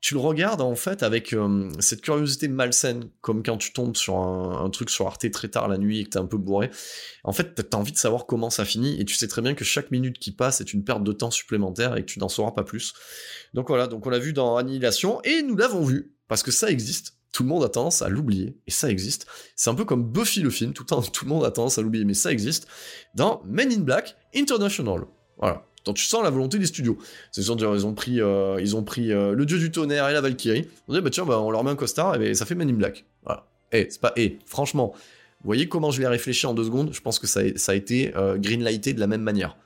tu 0.00 0.14
le 0.14 0.20
regardes 0.20 0.60
en 0.60 0.76
fait 0.76 1.02
avec 1.02 1.32
euh, 1.32 1.70
cette 1.80 2.02
curiosité 2.02 2.46
malsaine, 2.46 3.10
comme 3.20 3.42
quand 3.42 3.56
tu 3.56 3.72
tombes 3.72 3.96
sur 3.96 4.16
un, 4.16 4.70
truc 4.70 4.90
sur 4.90 5.06
Arte 5.06 5.28
très 5.30 5.48
tard 5.48 5.66
la 5.66 5.76
nuit 5.76 6.00
et 6.00 6.04
que 6.04 6.10
t'es 6.10 6.18
un 6.18 6.26
peu 6.26 6.36
bourré. 6.36 6.70
En 7.24 7.32
fait, 7.32 7.54
t'as 7.68 7.76
envie 7.76 7.92
de 7.92 7.96
savoir 7.98 8.26
comment 8.26 8.50
ça 8.50 8.64
finit 8.64 9.00
et 9.00 9.04
tu 9.04 9.14
sais 9.14 9.26
très 9.26 9.42
bien 9.42 9.54
que 9.54 9.64
chaque 9.64 9.90
minute 9.90 10.18
qui 10.18 10.30
passe 10.30 10.60
est 10.60 10.72
une 10.72 10.84
perte 10.84 11.02
de 11.02 11.12
temps 11.12 11.32
supplémentaire 11.32 11.96
et 11.96 12.02
que 12.02 12.06
tu 12.06 12.20
n'en 12.20 12.28
sauras 12.28 12.52
pas 12.52 12.64
plus. 12.64 12.94
Donc 13.54 13.68
voilà, 13.68 13.88
donc 13.88 14.06
on 14.06 14.10
l'a 14.10 14.20
vu 14.20 14.32
dans 14.32 14.56
Annihilation 14.56 15.20
et 15.24 15.42
nous 15.42 15.56
l'avons 15.56 15.84
vu 15.84 16.14
parce 16.28 16.42
que 16.42 16.52
ça 16.52 16.70
existe. 16.70 17.14
Tout 17.32 17.42
le 17.42 17.48
monde 17.48 17.64
a 17.64 17.68
tendance 17.68 18.00
à 18.00 18.08
l'oublier, 18.08 18.56
et 18.66 18.70
ça 18.70 18.90
existe. 18.90 19.26
C'est 19.54 19.68
un 19.68 19.74
peu 19.74 19.84
comme 19.84 20.02
Buffy 20.02 20.40
le 20.40 20.50
film, 20.50 20.72
tout 20.72 20.86
le, 20.90 21.10
tout 21.10 21.24
le 21.26 21.28
monde 21.28 21.44
a 21.44 21.50
tendance 21.50 21.76
à 21.76 21.82
l'oublier, 21.82 22.06
mais 22.06 22.14
ça 22.14 22.32
existe. 22.32 22.66
Dans 23.14 23.42
Men 23.44 23.70
in 23.70 23.80
Black 23.80 24.16
International. 24.34 25.02
Voilà. 25.36 25.67
Tu 25.84 26.04
sens 26.04 26.22
la 26.22 26.30
volonté 26.30 26.58
des 26.58 26.66
studios. 26.66 26.98
C'est 27.30 27.42
sûr, 27.42 27.56
ils 27.58 27.86
ont 27.86 27.94
pris, 27.94 28.20
euh, 28.20 28.58
euh, 28.58 29.32
le 29.32 29.46
dieu 29.46 29.58
du 29.58 29.70
tonnerre 29.70 30.08
et 30.08 30.12
la 30.12 30.20
Valkyrie. 30.20 30.68
On 30.86 30.94
dit 30.94 31.00
bah 31.00 31.10
tiens, 31.10 31.24
bah, 31.24 31.40
on 31.40 31.50
leur 31.50 31.64
met 31.64 31.70
un 31.70 31.76
costard 31.76 32.20
et 32.20 32.34
ça 32.34 32.46
fait 32.46 32.54
Men 32.54 32.68
in 32.68 32.74
Black. 32.74 33.04
Voilà. 33.24 33.46
Eh, 33.72 33.86
c'est 33.90 34.00
pas. 34.00 34.12
Eh, 34.16 34.38
franchement, 34.46 34.92
vous 34.94 35.46
voyez 35.46 35.68
comment 35.68 35.90
je 35.90 36.00
l'ai 36.00 36.06
réfléchi 36.06 36.46
en 36.46 36.54
deux 36.54 36.64
secondes 36.64 36.90
Je 36.92 37.00
pense 37.00 37.18
que 37.18 37.26
ça 37.26 37.40
a, 37.40 37.74
été 37.74 38.14
euh, 38.16 38.36
greenlighté 38.36 38.92
de 38.92 39.00
la 39.00 39.06
même 39.06 39.22
manière. 39.22 39.56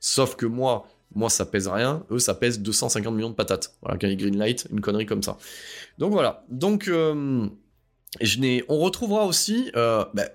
Sauf 0.00 0.36
que 0.36 0.46
moi, 0.46 0.86
moi 1.14 1.30
ça 1.30 1.46
pèse 1.46 1.68
rien. 1.68 2.04
Eux, 2.10 2.18
ça 2.18 2.34
pèse 2.34 2.60
250 2.60 3.14
millions 3.14 3.30
de 3.30 3.34
patates. 3.34 3.74
Voilà, 3.82 3.98
quand 3.98 4.06
ils 4.06 4.16
greenlight, 4.16 4.66
une 4.70 4.80
connerie 4.80 5.06
comme 5.06 5.22
ça. 5.22 5.38
Donc 5.98 6.12
voilà. 6.12 6.44
Donc 6.50 6.86
je 6.86 8.38
n'ai. 8.38 8.64
On 8.68 8.78
retrouvera 8.78 9.24
aussi. 9.24 9.70
Bah, 9.74 10.30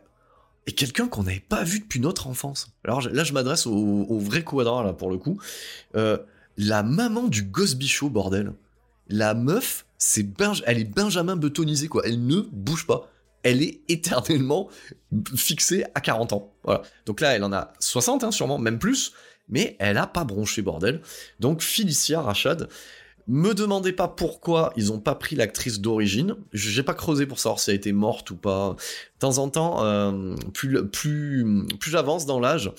et 0.67 0.71
quelqu'un 0.71 1.07
qu'on 1.07 1.23
n'avait 1.23 1.39
pas 1.39 1.63
vu 1.63 1.79
depuis 1.79 1.99
notre 1.99 2.27
enfance. 2.27 2.69
Alors 2.83 3.01
là, 3.01 3.23
je 3.23 3.33
m'adresse 3.33 3.67
au, 3.67 4.19
vrai 4.19 4.43
quadra, 4.43 4.83
là, 4.83 4.93
pour 4.93 5.11
le 5.11 5.17
coup. 5.17 5.39
Euh, 5.95 6.17
la 6.57 6.83
maman 6.83 7.27
du 7.27 7.43
Ghost 7.43 7.81
Show, 7.83 8.09
bordel. 8.09 8.53
la 9.07 9.33
meuf, 9.33 9.85
c'est 9.97 10.25
elle 10.65 10.79
est 10.79 10.85
Benjamin 10.85 11.35
betonisée, 11.35 11.87
quoi. 11.87 12.01
Elle 12.05 12.25
ne 12.25 12.41
bouge 12.41 12.87
pas. 12.87 13.11
Elle 13.43 13.61
est 13.61 13.81
éternellement 13.89 14.69
fixée 15.35 15.85
à 15.93 16.01
40 16.01 16.33
ans. 16.33 16.53
Voilà. 16.63 16.81
Donc 17.05 17.21
là, 17.21 17.35
elle 17.35 17.43
en 17.43 17.53
a 17.53 17.73
60, 17.79 18.23
hein, 18.23 18.31
sûrement, 18.31 18.57
même 18.57 18.79
plus. 18.79 19.13
Mais 19.47 19.75
elle 19.79 19.97
a 19.97 20.07
pas 20.07 20.23
bronché, 20.23 20.63
bordel. 20.63 21.01
Donc 21.39 21.61
Felicia 21.61 22.21
Rachad, 22.21 22.67
me 23.27 23.53
demandez 23.53 23.91
pas 23.91 24.07
pourquoi 24.07 24.71
ils 24.75 24.91
ont 24.91 24.99
pas 24.99 25.15
pris 25.15 25.35
l'actrice 25.35 25.79
d'origine. 25.79 26.35
J'ai 26.53 26.83
pas 26.83 26.93
creusé 26.93 27.25
pour 27.25 27.39
savoir 27.39 27.59
si 27.59 27.71
elle 27.71 27.77
était 27.77 27.91
morte 27.91 28.31
ou 28.31 28.35
pas. 28.35 28.75
De 28.75 29.19
temps 29.19 29.37
en 29.37 29.49
temps, 29.49 29.83
euh, 29.83 30.35
plus, 30.53 30.85
plus, 30.87 31.65
plus 31.79 31.91
j'avance 31.91 32.25
dans 32.25 32.39
l'âge, 32.39 32.71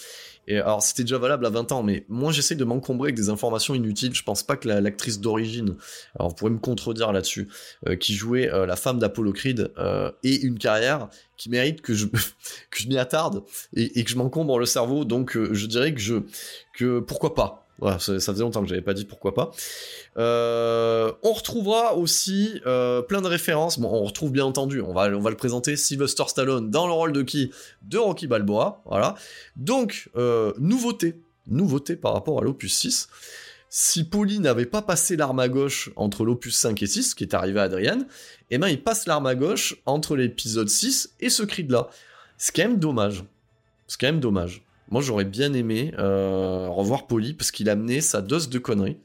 et 0.49 0.59
alors, 0.59 0.83
c'était 0.83 1.03
déjà 1.03 1.19
valable 1.19 1.45
à 1.47 1.51
20 1.51 1.73
ans, 1.73 1.83
mais 1.83 2.05
moi, 2.09 2.31
j'essaie 2.31 2.55
de 2.55 2.65
m'encombrer 2.65 3.09
avec 3.09 3.17
des 3.17 3.31
informations 3.31 3.75
inutiles. 3.75 4.15
Je 4.15 4.23
pense 4.23 4.43
pas 4.43 4.57
que 4.57 4.69
l'actrice 4.69 5.21
d'origine, 5.21 5.77
alors 6.15 6.29
vous 6.29 6.35
pourrez 6.35 6.53
me 6.53 6.59
contredire 6.59 7.13
là-dessus, 7.13 7.49
euh, 7.89 7.97
qui 7.97 8.15
jouait 8.15 8.53
euh, 8.53 8.65
la 8.65 8.77
femme 8.77 8.99
d'Apollo 8.99 9.33
Creed, 9.33 9.73
euh, 9.79 10.11
ait 10.23 10.37
une 10.37 10.59
carrière 10.59 11.09
qui 11.37 11.51
mérite 11.51 11.83
que 11.83 11.95
je, 11.95 12.07
m'y 12.87 12.97
attarde 12.97 13.43
et, 13.75 14.05
que 14.05 14.11
je 14.11 14.17
m'encombre 14.17 14.59
le 14.59 14.67
cerveau. 14.67 15.05
Donc, 15.05 15.37
je 15.37 15.67
dirais 15.67 15.93
que 15.93 16.01
je, 16.01 16.15
que 16.75 17.01
pourquoi 17.01 17.35
pas. 17.35 17.66
Voilà, 17.79 17.99
ça, 17.99 18.19
faisait 18.19 18.43
longtemps 18.43 18.63
que 18.63 18.69
j'avais 18.69 18.81
pas 18.81 18.95
dit 18.95 19.05
pourquoi 19.05 19.35
pas. 19.35 19.51
Euh, 20.17 21.13
on 21.23 21.33
retrouvera 21.33 21.95
aussi 21.95 22.61
euh, 22.67 23.03
plein 23.03 23.21
de 23.21 23.27
références. 23.27 23.79
Bon, 23.79 23.91
on 23.93 24.05
retrouve 24.05 24.33
bien 24.33 24.45
entendu, 24.45 24.81
on 24.81 24.95
va, 24.95 25.09
on 25.09 25.21
va 25.21 25.31
le 25.31 25.37
présenter, 25.37 25.77
Sylvester 25.77 26.25
Stallone 26.27 26.71
dans 26.71 26.87
le 26.87 26.93
rôle 26.93 27.13
de 27.13 27.23
qui? 27.23 27.53
De 27.83 27.99
Rocky 27.99 28.27
Balboa. 28.27 28.83
Voilà. 28.87 29.15
Donc, 29.57 30.09
euh, 30.17 30.53
nouveauté. 30.59 31.21
Nouveauté 31.49 31.97
par 31.97 32.15
rapport 32.15 32.41
à 32.41 32.43
l'opus 32.43 32.75
6. 32.75 33.09
Si 33.69 34.05
Paulie 34.05 34.41
n'avait 34.41 34.67
pas 34.67 34.81
passé 34.81 35.17
l'arme 35.17 35.41
à 35.41 35.49
gauche 35.49 35.91
entre 35.97 36.25
l'opus 36.25 36.57
5 36.57 36.83
et 36.83 36.87
6, 36.87 37.15
qui 37.15 37.25
est 37.25 37.35
arrivé 37.35 37.61
à 37.61 37.65
Adrian, 37.65 37.99
eh 38.51 38.59
ben 38.59 38.69
il 38.69 38.83
passe 38.83 39.07
l'arme 39.07 39.27
à 39.27 39.35
gauche 39.35 39.77
entre 39.87 40.17
l'épisode 40.17 40.69
6 40.69 41.15
et 41.21 41.29
ce 41.29 41.43
cri 41.43 41.65
de 41.65 41.73
là. 41.73 41.89
C'est 42.39 42.55
quand 42.55 42.63
même 42.63 42.79
dommage. 42.79 43.25
C'est 43.87 44.01
quand 44.01 44.07
même 44.07 44.21
dommage. 44.21 44.66
Moi, 44.91 45.03
j'aurais 45.03 45.25
bien 45.25 45.53
aimé 45.53 45.93
euh, 45.99 46.69
revoir 46.69 47.07
Polly 47.07 47.35
parce 47.35 47.51
qu'il 47.51 47.69
a 47.69 47.73
amené 47.73 48.01
sa 48.01 48.23
dose 48.23 48.49
de 48.49 48.59
conneries. 48.59 48.99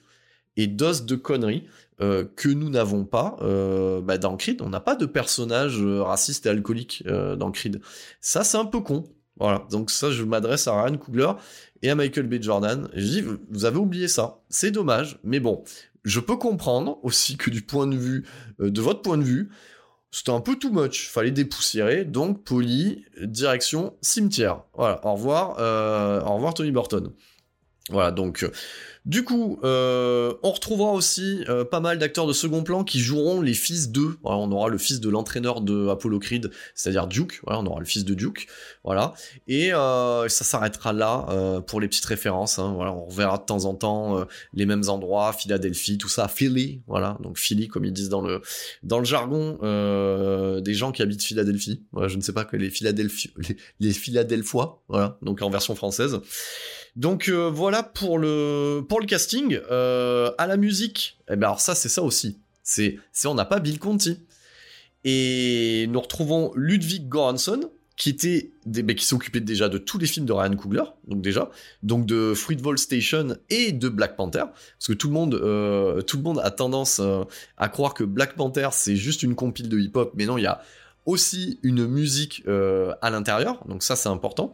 Et 0.57 0.67
dose 0.67 1.05
de 1.05 1.15
conneries 1.15 1.63
euh, 2.01 2.25
que 2.35 2.49
nous 2.49 2.69
n'avons 2.69 3.05
pas 3.05 3.37
euh, 3.41 4.01
bah, 4.01 4.17
dans 4.17 4.35
Creed. 4.35 4.61
On 4.61 4.69
n'a 4.69 4.81
pas 4.81 4.95
de 4.95 5.05
personnage 5.05 5.81
raciste 5.81 6.45
et 6.45 6.49
alcoolique 6.49 7.03
dans 7.05 7.51
Creed. 7.51 7.81
Ça, 8.19 8.43
c'est 8.43 8.57
un 8.57 8.65
peu 8.65 8.81
con. 8.81 9.05
Voilà. 9.37 9.65
Donc 9.71 9.89
ça, 9.89 10.11
je 10.11 10.23
m'adresse 10.23 10.67
à 10.67 10.81
Ryan 10.81 10.97
Coogler 10.97 11.31
et 11.81 11.89
à 11.89 11.95
Michael 11.95 12.27
B. 12.27 12.41
Jordan. 12.41 12.89
je 12.93 13.05
dis, 13.05 13.23
vous 13.49 13.65
avez 13.65 13.77
oublié 13.77 14.07
ça. 14.07 14.41
C'est 14.49 14.71
dommage. 14.71 15.19
Mais 15.23 15.39
bon, 15.39 15.63
je 16.03 16.19
peux 16.19 16.35
comprendre 16.35 16.99
aussi 17.03 17.37
que 17.37 17.49
du 17.49 17.61
point 17.61 17.87
de 17.87 17.95
vue, 17.95 18.25
de 18.59 18.81
votre 18.81 19.01
point 19.01 19.17
de 19.17 19.23
vue, 19.23 19.49
c'était 20.11 20.31
un 20.31 20.41
peu 20.41 20.57
too 20.57 20.71
much, 20.71 21.09
fallait 21.09 21.31
dépoussiérer, 21.31 22.03
donc 22.03 22.43
poli, 22.43 23.05
direction 23.21 23.95
cimetière. 24.01 24.63
Voilà, 24.73 24.99
au 25.05 25.13
revoir, 25.13 25.55
euh, 25.59 26.21
au 26.21 26.35
revoir 26.35 26.53
Tony 26.53 26.71
Burton. 26.71 27.11
Voilà, 27.89 28.11
donc 28.11 28.43
euh, 28.43 28.51
du 29.05 29.23
coup, 29.23 29.59
euh, 29.63 30.33
on 30.43 30.51
retrouvera 30.51 30.91
aussi 30.91 31.43
euh, 31.49 31.65
pas 31.65 31.79
mal 31.79 31.97
d'acteurs 31.97 32.27
de 32.27 32.33
second 32.33 32.61
plan 32.61 32.83
qui 32.83 32.99
joueront 32.99 33.41
les 33.41 33.55
fils 33.55 33.89
d'eux. 33.89 34.17
on 34.23 34.51
aura 34.51 34.69
le 34.69 34.77
fils 34.77 34.99
de 34.99 35.09
l'entraîneur 35.09 35.61
de 35.61 35.87
Apollo 35.87 36.19
Creed, 36.19 36.51
c'est-à-dire 36.75 37.07
Duke. 37.07 37.41
Voilà, 37.43 37.61
on 37.61 37.65
aura 37.65 37.79
le 37.79 37.85
fils 37.85 38.05
de 38.05 38.13
Duke. 38.13 38.47
Voilà. 38.83 39.13
Et 39.47 39.73
euh, 39.73 40.27
ça 40.27 40.43
s'arrêtera 40.43 40.93
là 40.93 41.61
pour 41.65 41.81
les 41.81 41.87
petites 41.87 42.05
références. 42.05 42.59
Hein. 42.59 42.73
voilà, 42.75 42.93
on 42.93 43.05
reverra 43.05 43.39
de 43.39 43.43
temps 43.43 43.65
en 43.65 43.73
temps 43.73 44.25
les 44.53 44.67
mêmes 44.67 44.87
endroits, 44.87 45.33
Philadelphie, 45.33 45.97
tout 45.97 46.09
ça, 46.09 46.27
Philly. 46.27 46.81
Voilà, 46.85 47.17
donc 47.21 47.39
Philly, 47.39 47.67
comme 47.69 47.85
ils 47.85 47.93
disent 47.93 48.09
dans 48.09 48.21
le 48.21 48.41
dans 48.83 48.99
le 48.99 49.05
jargon 49.05 49.57
des 50.61 50.73
gens 50.75 50.91
qui 50.91 51.01
habitent 51.01 51.23
Philadelphie. 51.23 51.83
Voilà, 51.91 52.07
je 52.07 52.17
ne 52.17 52.21
sais 52.21 52.33
pas 52.33 52.45
que 52.45 52.55
les, 52.55 52.71
les 53.79 53.93
Philadelphois. 53.93 54.83
Voilà, 54.89 55.17
donc 55.23 55.41
en 55.41 55.49
version 55.49 55.73
française. 55.73 56.21
Donc 56.95 57.29
euh, 57.29 57.49
voilà 57.49 57.83
pour 57.83 58.17
le 58.17 58.83
pour 58.87 58.99
le 58.99 59.05
casting. 59.05 59.59
Euh, 59.71 60.31
à 60.37 60.47
la 60.47 60.57
musique, 60.57 61.17
eh 61.29 61.35
ben 61.35 61.47
alors 61.47 61.61
ça 61.61 61.75
c'est 61.75 61.89
ça 61.89 62.01
aussi. 62.01 62.39
C'est 62.63 62.99
c'est 63.11 63.27
on 63.27 63.35
n'a 63.35 63.45
pas 63.45 63.59
Bill 63.59 63.79
Conti 63.79 64.19
et 65.03 65.87
nous 65.89 66.01
retrouvons 66.01 66.51
Ludwig 66.55 67.07
Göransson 67.09 67.71
qui 67.97 68.09
était 68.09 68.51
des, 68.65 68.83
s'occupait 68.97 69.41
déjà 69.41 69.69
de 69.69 69.77
tous 69.77 69.99
les 69.99 70.07
films 70.07 70.25
de 70.25 70.33
Ryan 70.33 70.55
Coogler, 70.55 70.83
donc 71.07 71.21
déjà, 71.21 71.51
donc 71.83 72.07
de 72.07 72.33
Fruitvale 72.33 72.79
Station 72.79 73.37
et 73.51 73.73
de 73.73 73.89
Black 73.89 74.15
Panther, 74.15 74.45
parce 74.49 74.87
que 74.87 74.93
tout 74.93 75.07
le 75.07 75.13
monde, 75.13 75.35
euh, 75.35 76.01
tout 76.01 76.17
le 76.17 76.23
monde 76.23 76.39
a 76.43 76.49
tendance 76.49 76.99
à 77.57 77.69
croire 77.69 77.93
que 77.93 78.03
Black 78.03 78.35
Panther 78.35 78.69
c'est 78.71 78.95
juste 78.95 79.21
une 79.21 79.35
compile 79.35 79.69
de 79.69 79.77
hip-hop, 79.77 80.13
mais 80.15 80.25
non, 80.25 80.39
il 80.39 80.43
y 80.43 80.47
a 80.47 80.61
aussi 81.05 81.59
une 81.63 81.87
musique 81.87 82.43
euh, 82.47 82.93
à 83.01 83.09
l'intérieur, 83.09 83.65
donc 83.67 83.83
ça 83.83 83.95
c'est 83.95 84.09
important, 84.09 84.53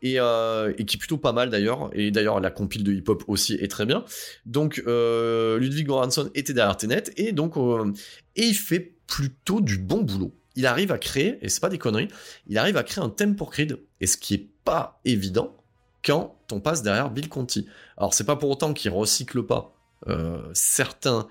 et, 0.00 0.18
euh, 0.18 0.72
et, 0.78 0.84
qui 0.84 0.96
est 0.96 0.98
plutôt 0.98 1.18
pas 1.18 1.32
mal 1.32 1.50
d'ailleurs, 1.50 1.90
et 1.92 2.10
d'ailleurs 2.10 2.40
la 2.40 2.50
compile 2.50 2.82
de 2.82 2.92
hip-hop 2.92 3.24
aussi 3.28 3.54
est 3.54 3.68
très 3.68 3.84
bien. 3.84 4.04
Donc 4.46 4.82
euh, 4.86 5.58
Ludwig 5.58 5.86
Göransson 5.86 6.30
était 6.34 6.54
derrière 6.54 6.76
Tenet, 6.76 7.04
et 7.16 7.32
donc 7.32 7.56
et 8.36 8.44
il 8.44 8.54
fait 8.54 8.94
plutôt 9.06 9.60
du 9.60 9.78
bon 9.78 10.02
boulot. 10.02 10.34
Il 10.54 10.66
arrive 10.66 10.92
à 10.92 10.98
créer, 10.98 11.38
et 11.42 11.48
c'est 11.48 11.60
pas 11.60 11.68
des 11.68 11.78
conneries, 11.78 12.08
il 12.46 12.58
arrive 12.58 12.76
à 12.76 12.82
créer 12.82 13.04
un 13.04 13.10
thème 13.10 13.36
pour 13.36 13.50
Creed, 13.50 13.78
et 14.00 14.06
ce 14.06 14.16
qui 14.16 14.34
est 14.34 14.48
pas 14.64 15.00
évident 15.04 15.56
quand 16.04 16.36
on 16.50 16.60
passe 16.60 16.82
derrière 16.82 17.10
Bill 17.10 17.28
Conti. 17.28 17.66
Alors 17.96 18.14
c'est 18.14 18.24
pas 18.24 18.36
pour 18.36 18.50
autant 18.50 18.72
qu'il 18.72 18.90
recycle 18.90 19.42
pas 19.42 19.74
certains 20.52 21.28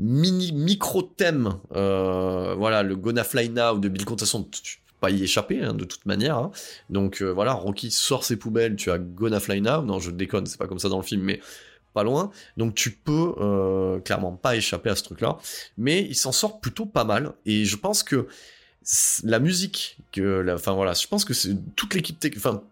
mini 0.00 0.52
micro 0.52 1.02
thème 1.02 1.58
euh, 1.76 2.54
voilà 2.56 2.82
le 2.82 2.96
Gonna 2.96 3.22
Fly 3.22 3.50
Now 3.50 3.78
de 3.78 3.88
Bill 3.88 4.06
Contasson 4.06 4.48
tu 4.50 4.78
peux 4.78 4.94
pas 4.98 5.10
y 5.10 5.22
échapper 5.22 5.62
hein, 5.62 5.74
de 5.74 5.84
toute 5.84 6.06
manière 6.06 6.38
hein. 6.38 6.50
donc 6.88 7.20
euh, 7.20 7.28
voilà 7.28 7.52
Rocky 7.52 7.90
sort 7.90 8.24
ses 8.24 8.36
poubelles 8.36 8.76
tu 8.76 8.90
as 8.90 8.98
Gonna 8.98 9.40
Fly 9.40 9.60
Now. 9.60 9.82
Non 9.82 9.98
je 9.98 10.10
déconne 10.10 10.46
c'est 10.46 10.58
pas 10.58 10.66
comme 10.66 10.78
ça 10.78 10.88
dans 10.88 10.96
le 10.96 11.04
film 11.04 11.22
mais 11.22 11.40
pas 11.92 12.02
loin. 12.02 12.30
Donc 12.56 12.74
tu 12.74 12.92
peux 12.92 13.34
euh, 13.38 13.98
clairement 14.00 14.32
pas 14.32 14.56
échapper 14.56 14.90
à 14.90 14.96
ce 14.96 15.02
truc 15.02 15.20
là 15.20 15.36
mais 15.76 16.02
il 16.02 16.14
s'en 16.14 16.32
sort 16.32 16.60
plutôt 16.60 16.86
pas 16.86 17.04
mal. 17.04 17.32
Et 17.44 17.64
je 17.64 17.76
pense 17.76 18.02
que 18.02 18.26
la 19.24 19.38
musique 19.38 19.98
que 20.12 20.46
enfin 20.54 20.72
voilà 20.72 20.94
je 20.94 21.06
pense 21.06 21.26
que 21.26 21.34
c'est 21.34 21.54
toute 21.76 21.94
l'équipe 21.94 22.24
enfin 22.36 22.62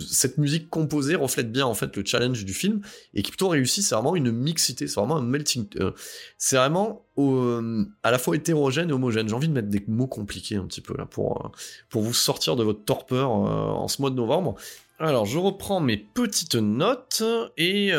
cette 0.00 0.38
musique 0.38 0.70
composée 0.70 1.14
reflète 1.14 1.50
bien 1.50 1.66
en 1.66 1.74
fait 1.74 1.96
le 1.96 2.04
challenge 2.04 2.44
du 2.44 2.54
film 2.54 2.80
et 3.14 3.22
qui 3.22 3.30
plutôt 3.30 3.48
réussit. 3.48 3.84
C'est 3.84 3.94
vraiment 3.94 4.16
une 4.16 4.30
mixité 4.30 4.86
c'est 4.86 5.00
vraiment 5.00 5.16
un 5.16 5.22
melting 5.22 5.66
euh, 5.80 5.92
c'est 6.36 6.56
vraiment 6.56 7.06
euh, 7.18 7.84
à 8.02 8.10
la 8.10 8.18
fois 8.18 8.36
hétérogène 8.36 8.90
et 8.90 8.92
homogène. 8.92 9.28
J'ai 9.28 9.34
envie 9.34 9.48
de 9.48 9.52
mettre 9.52 9.68
des 9.68 9.82
mots 9.88 10.06
compliqués 10.06 10.56
un 10.56 10.66
petit 10.66 10.80
peu 10.80 10.96
là 10.96 11.06
pour 11.06 11.44
euh, 11.44 11.48
pour 11.88 12.02
vous 12.02 12.14
sortir 12.14 12.56
de 12.56 12.62
votre 12.62 12.84
torpeur 12.84 13.30
en 13.30 13.88
ce 13.88 14.00
mois 14.00 14.10
de 14.10 14.16
novembre. 14.16 14.56
Alors 14.98 15.26
je 15.26 15.38
reprends 15.38 15.80
mes 15.80 15.96
petites 15.96 16.56
notes 16.56 17.22
et 17.56 17.92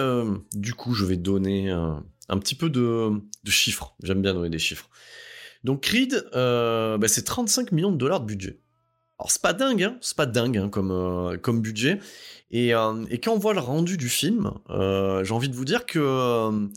du 0.53 0.73
coup 0.73 0.93
je 0.93 1.05
vais 1.05 1.17
donner 1.17 1.69
un 1.71 2.37
petit 2.39 2.55
peu 2.55 2.69
de, 2.69 3.11
chiffres. 3.47 3.95
J'aime 4.03 4.21
bien 4.21 4.33
donner 4.33 4.49
des 4.49 4.59
chiffres. 4.59 4.89
Donc 5.63 5.81
Creed 5.81 6.25
bah, 6.33 7.07
c'est 7.07 7.23
35 7.23 7.71
millions 7.71 7.91
de 7.91 7.97
dollars 7.97 8.21
de 8.21 8.25
budget 8.25 8.59
alors 9.19 9.31
c'est 9.31 9.41
pas 9.41 9.51
dingue, 9.51 9.83
hein, 9.83 9.97
c'est 9.99 10.15
pas 10.15 10.25
dingue 10.25 10.57
hein, 10.57 10.69
comme, 10.69 10.91
euh, 10.91 11.37
comme 11.37 11.61
budget. 11.61 11.99
Et, 12.51 12.73
euh, 12.73 13.05
et, 13.09 13.19
quand 13.19 13.33
on 13.33 13.37
voit 13.37 13.53
le 13.53 13.59
rendu 13.59 13.97
du 13.97 14.07
film, 14.07 14.53
euh, 14.69 15.23
j'ai 15.25 15.33
envie 15.33 15.49
de 15.49 15.55
vous 15.55 15.65
dire 15.65 15.85
que 15.85 16.69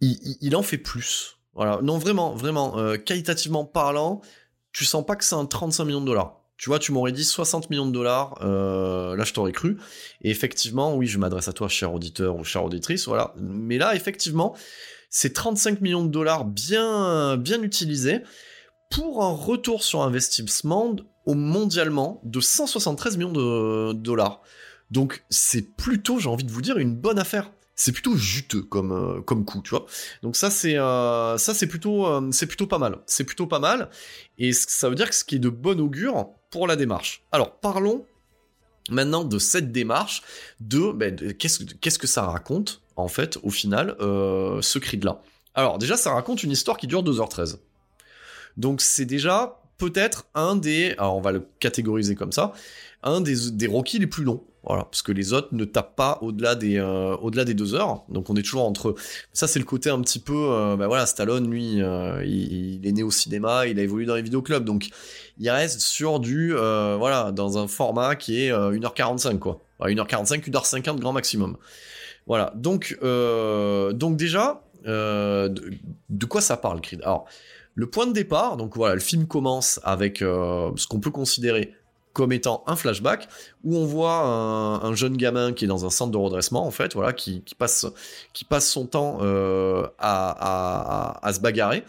il, 0.00 0.56
en 0.56 0.62
fait 0.62 0.78
plus. 0.78 1.36
Voilà, 1.54 1.80
non 1.82 1.98
vraiment, 1.98 2.34
vraiment, 2.34 2.76
qualitativement 3.04 3.64
parlant, 3.64 4.22
tu 4.72 4.84
sens 4.84 5.04
pas 5.04 5.16
que 5.16 5.24
c'est 5.24 5.34
un 5.34 5.44
35 5.44 5.84
millions 5.84 6.00
de 6.00 6.06
dollars. 6.06 6.40
Tu 6.56 6.70
vois, 6.70 6.78
tu 6.78 6.90
m'aurais 6.90 7.12
dit 7.12 7.24
60 7.24 7.68
millions 7.70 7.86
de 7.86 7.92
dollars, 7.92 8.38
là 8.40 9.24
je 9.24 9.32
t'aurais 9.32 9.52
cru. 9.52 9.76
Et 10.22 10.30
effectivement, 10.30 10.94
oui, 10.96 11.06
je 11.06 11.18
m'adresse 11.18 11.48
à 11.48 11.52
toi, 11.52 11.68
cher 11.68 11.92
auditeur 11.92 12.36
ou 12.36 12.44
chère 12.44 12.64
auditrice, 12.64 13.06
voilà. 13.06 13.34
Mais 13.36 13.76
là, 13.76 13.94
effectivement, 13.96 14.56
c'est 15.10 15.32
35 15.32 15.80
millions 15.80 16.04
de 16.04 16.10
dollars 16.10 16.44
bien, 16.44 17.36
bien 17.36 17.60
utilisés 17.62 18.22
pour 18.90 19.22
un 19.22 19.32
retour 19.32 19.82
sur 19.82 20.02
investissement 20.02 20.96
au 21.26 21.34
mondialement 21.34 22.20
de 22.24 22.40
173 22.40 23.16
millions 23.16 23.32
de 23.32 23.92
dollars. 23.92 24.42
Donc 24.90 25.24
c'est 25.28 25.76
plutôt, 25.76 26.18
j'ai 26.18 26.28
envie 26.28 26.44
de 26.44 26.50
vous 26.50 26.62
dire, 26.62 26.78
une 26.78 26.96
bonne 26.96 27.18
affaire. 27.18 27.50
C'est 27.74 27.92
plutôt 27.92 28.16
juteux 28.16 28.62
comme 28.62 28.90
euh, 28.90 29.20
coup, 29.20 29.62
tu 29.62 29.70
vois. 29.70 29.86
Donc 30.22 30.34
ça 30.34 30.50
c'est 30.50 30.76
euh, 30.76 31.36
euh, 31.36 31.38
c'est 31.38 31.66
plutôt 31.68 32.66
pas 32.66 32.78
mal. 32.78 32.98
C'est 33.06 33.22
plutôt 33.22 33.46
pas 33.46 33.60
mal 33.60 33.88
et 34.36 34.52
ça 34.52 34.88
veut 34.88 34.96
dire 34.96 35.08
que 35.08 35.14
ce 35.14 35.22
qui 35.22 35.36
est 35.36 35.38
de 35.38 35.48
bon 35.48 35.80
augure 35.80 36.30
pour 36.50 36.66
la 36.66 36.74
démarche. 36.74 37.24
Alors 37.30 37.60
parlons 37.60 38.04
maintenant 38.90 39.22
de 39.22 39.38
cette 39.38 39.70
démarche 39.70 40.22
de, 40.58 40.90
ben, 40.90 41.14
qu'est-ce 41.34 41.62
qu'est-ce 41.62 42.00
que 42.00 42.08
ça 42.08 42.22
raconte 42.22 42.82
en 42.96 43.06
fait 43.06 43.38
au 43.44 43.50
final 43.50 43.94
ce 44.00 44.78
cri 44.80 44.96
de 44.96 45.06
là. 45.06 45.22
Alors 45.54 45.78
déjà 45.78 45.96
ça 45.96 46.12
raconte 46.12 46.42
une 46.42 46.50
histoire 46.50 46.78
qui 46.78 46.88
dure 46.88 47.04
2h13. 47.04 47.58
Donc 48.58 48.82
c'est 48.82 49.06
déjà 49.06 49.60
peut-être 49.78 50.26
un 50.34 50.56
des, 50.56 50.94
alors 50.98 51.16
on 51.16 51.20
va 51.20 51.32
le 51.32 51.46
catégoriser 51.60 52.14
comme 52.14 52.32
ça, 52.32 52.52
un 53.02 53.20
des, 53.20 53.50
des 53.52 53.70
les 53.94 54.06
plus 54.06 54.24
longs. 54.24 54.42
Voilà, 54.64 54.84
parce 54.84 55.00
que 55.02 55.12
les 55.12 55.32
autres 55.32 55.48
ne 55.52 55.64
tapent 55.64 55.96
pas 55.96 56.18
au-delà 56.20 56.54
des 56.54 56.76
euh, 56.76 57.16
au-delà 57.16 57.44
des 57.44 57.54
deux 57.54 57.74
heures. 57.74 58.04
Donc 58.10 58.28
on 58.28 58.36
est 58.36 58.42
toujours 58.42 58.66
entre. 58.66 58.96
Ça 59.32 59.46
c'est 59.46 59.60
le 59.60 59.64
côté 59.64 59.88
un 59.88 60.00
petit 60.02 60.18
peu. 60.18 60.34
Euh, 60.34 60.76
bah 60.76 60.88
voilà, 60.88 61.06
Stallone 61.06 61.48
lui, 61.48 61.80
euh, 61.80 62.22
il, 62.26 62.86
est 62.86 62.92
né 62.92 63.02
au 63.02 63.10
cinéma, 63.10 63.66
il 63.66 63.78
a 63.78 63.82
évolué 63.82 64.04
dans 64.04 64.16
les 64.16 64.20
vidéoclubs, 64.20 64.64
donc 64.64 64.88
il 65.38 65.48
reste 65.48 65.80
sur 65.80 66.20
du 66.20 66.52
voilà 66.52 67.32
dans 67.32 67.56
un 67.56 67.68
format 67.68 68.16
qui 68.16 68.42
est 68.42 68.50
1h45 68.52 69.38
quoi. 69.38 69.62
1h45, 69.80 70.50
1h50 70.50 70.98
grand 70.98 71.12
maximum. 71.12 71.56
Voilà. 72.26 72.52
Donc 72.56 72.98
donc 73.00 74.16
déjà 74.16 74.62
de, 74.84 75.48
de, 76.08 76.26
quoi 76.26 76.40
ça 76.40 76.56
parle 76.56 76.80
Creed? 76.80 77.00
Alors 77.02 77.26
le 77.78 77.86
point 77.86 78.08
de 78.08 78.12
départ, 78.12 78.56
donc 78.56 78.74
voilà, 78.74 78.94
le 78.94 79.00
film 79.00 79.28
commence 79.28 79.78
avec 79.84 80.18
ce 80.18 80.86
qu'on 80.88 80.98
peut 80.98 81.12
considérer 81.12 81.74
comme 82.18 82.32
étant 82.32 82.64
un 82.66 82.74
flashback 82.74 83.28
où 83.62 83.76
on 83.76 83.86
voit 83.86 84.22
un, 84.82 84.92
jeune 84.96 85.16
gamin 85.16 85.52
qui 85.52 85.66
est 85.66 85.68
dans 85.68 85.86
un 85.86 85.90
centre 85.90 86.10
de 86.10 86.16
redressement 86.16 86.66
en 86.66 86.72
fait, 86.72 86.94
voilà, 86.94 87.12
qui, 87.12 87.44
passe 87.56 87.86
qui 88.32 88.44
passe 88.44 88.68
son 88.68 88.86
temps 88.86 89.18
euh, 89.22 89.86
à, 90.00 91.30
se 91.32 91.38
bagarrer. 91.38 91.84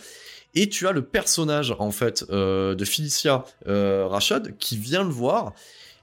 Et 0.54 0.70
tu 0.70 0.88
as 0.88 0.92
le 0.92 1.04
personnage 1.04 1.76
en 1.80 1.90
fait 1.90 2.26
euh, 2.30 2.76
de 2.76 2.86
Felicia 2.86 3.44
euh, 3.68 4.06
Rashad 4.08 4.56
qui 4.60 4.78
vient 4.78 5.04
le 5.04 5.10
voir 5.10 5.54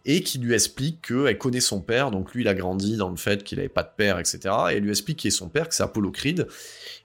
et 0.05 0.23
qui 0.23 0.39
lui 0.39 0.55
explique 0.55 1.07
qu'elle 1.07 1.39
connaît 1.39 1.61
son 1.61 1.81
père, 1.81 2.11
donc 2.11 2.35
lui 2.35 2.43
il 2.43 2.49
a 2.49 2.55
grandi 2.55 2.97
dans 2.97 3.11
le 3.11 3.17
fait 3.17 3.45
qu'il 3.45 3.59
n'avait 3.59 3.69
pas 3.69 3.85
de 3.85 3.91
père, 3.97 4.19
etc. 4.19 4.41
Et 4.71 4.77
elle 4.77 4.83
lui 4.83 4.91
explique 4.91 5.19
qui 5.19 5.29
est 5.29 5.33
son 5.33 5.49
père, 5.49 5.69
que 5.69 5.75
c'est 5.75 5.85
Apollo 5.85 6.11
Creed. 6.11 6.49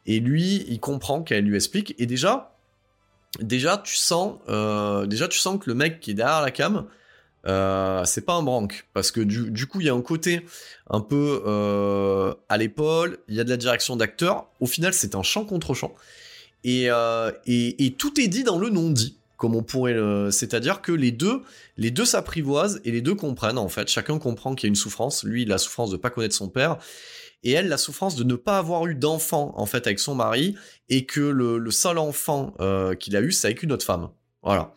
Et 0.07 0.19
lui, 0.19 0.65
il 0.67 0.79
comprend 0.79 1.21
qu'elle 1.21 1.45
lui 1.45 1.55
explique. 1.55 1.93
Et 1.99 2.07
déjà, 2.07 2.50
déjà 3.39 3.77
tu 3.77 3.95
sens, 3.95 4.39
déjà 5.07 5.27
tu 5.27 5.39
sens 5.39 5.59
que 5.59 5.69
le 5.69 5.75
mec 5.75 5.99
qui 5.99 6.11
est 6.11 6.15
derrière 6.15 6.41
la 6.41 6.51
cam, 6.51 6.85
euh, 7.47 8.05
c'est 8.05 8.25
pas 8.25 8.33
un 8.33 8.43
branque 8.43 8.85
parce 8.93 9.09
que 9.09 9.19
du, 9.19 9.65
coup 9.65 9.81
il 9.81 9.87
y 9.87 9.89
a 9.89 9.93
un 9.93 10.01
côté 10.01 10.45
un 10.89 11.01
peu 11.01 11.41
euh, 11.45 12.33
à 12.49 12.57
l'épaule, 12.57 13.17
il 13.27 13.35
y 13.35 13.39
a 13.39 13.43
de 13.43 13.49
la 13.49 13.57
direction 13.57 13.95
d'acteur. 13.95 14.47
Au 14.59 14.67
final, 14.67 14.93
c'est 14.93 15.15
un 15.15 15.23
chant 15.23 15.45
contre 15.45 15.73
chant 15.73 15.93
euh, 16.67 17.31
et, 17.47 17.85
et, 17.85 17.93
tout 17.93 18.21
est 18.21 18.27
dit 18.27 18.43
dans 18.43 18.59
le 18.59 18.69
non 18.69 18.91
dit, 18.91 19.17
comme 19.37 19.55
on 19.55 19.63
pourrait 19.63 19.93
le. 19.93 20.29
C'est-à-dire 20.29 20.81
que 20.81 20.91
les 20.91 21.11
deux, 21.11 21.41
les 21.77 21.89
deux 21.89 22.05
s'apprivoisent 22.05 22.81
et 22.85 22.91
les 22.91 23.01
deux 23.01 23.15
comprennent 23.15 23.57
en 23.57 23.69
fait. 23.69 23.87
Chacun 23.87 24.19
comprend 24.19 24.53
qu'il 24.53 24.67
y 24.67 24.69
a 24.69 24.69
une 24.69 24.75
souffrance. 24.75 25.23
Lui, 25.23 25.45
la 25.45 25.57
souffrance 25.57 25.89
de 25.89 25.97
pas 25.97 26.11
connaître 26.11 26.35
son 26.35 26.49
père 26.49 26.77
et 27.43 27.51
elle 27.51 27.67
la 27.67 27.77
souffrance 27.77 28.15
de 28.15 28.23
ne 28.23 28.35
pas 28.35 28.57
avoir 28.57 28.85
eu 28.87 28.95
d'enfant 28.95 29.53
en 29.57 29.65
fait 29.65 29.87
avec 29.87 29.99
son 29.99 30.15
mari 30.15 30.55
et 30.89 31.05
que 31.05 31.21
le, 31.21 31.71
seul 31.71 31.97
enfant 31.97 32.53
qu'il 32.99 33.15
a 33.15 33.21
eu 33.21 33.31
c'est 33.31 33.47
avec 33.47 33.63
une 33.63 33.71
autre 33.71 33.85
femme. 33.85 34.09
Voilà. 34.43 34.75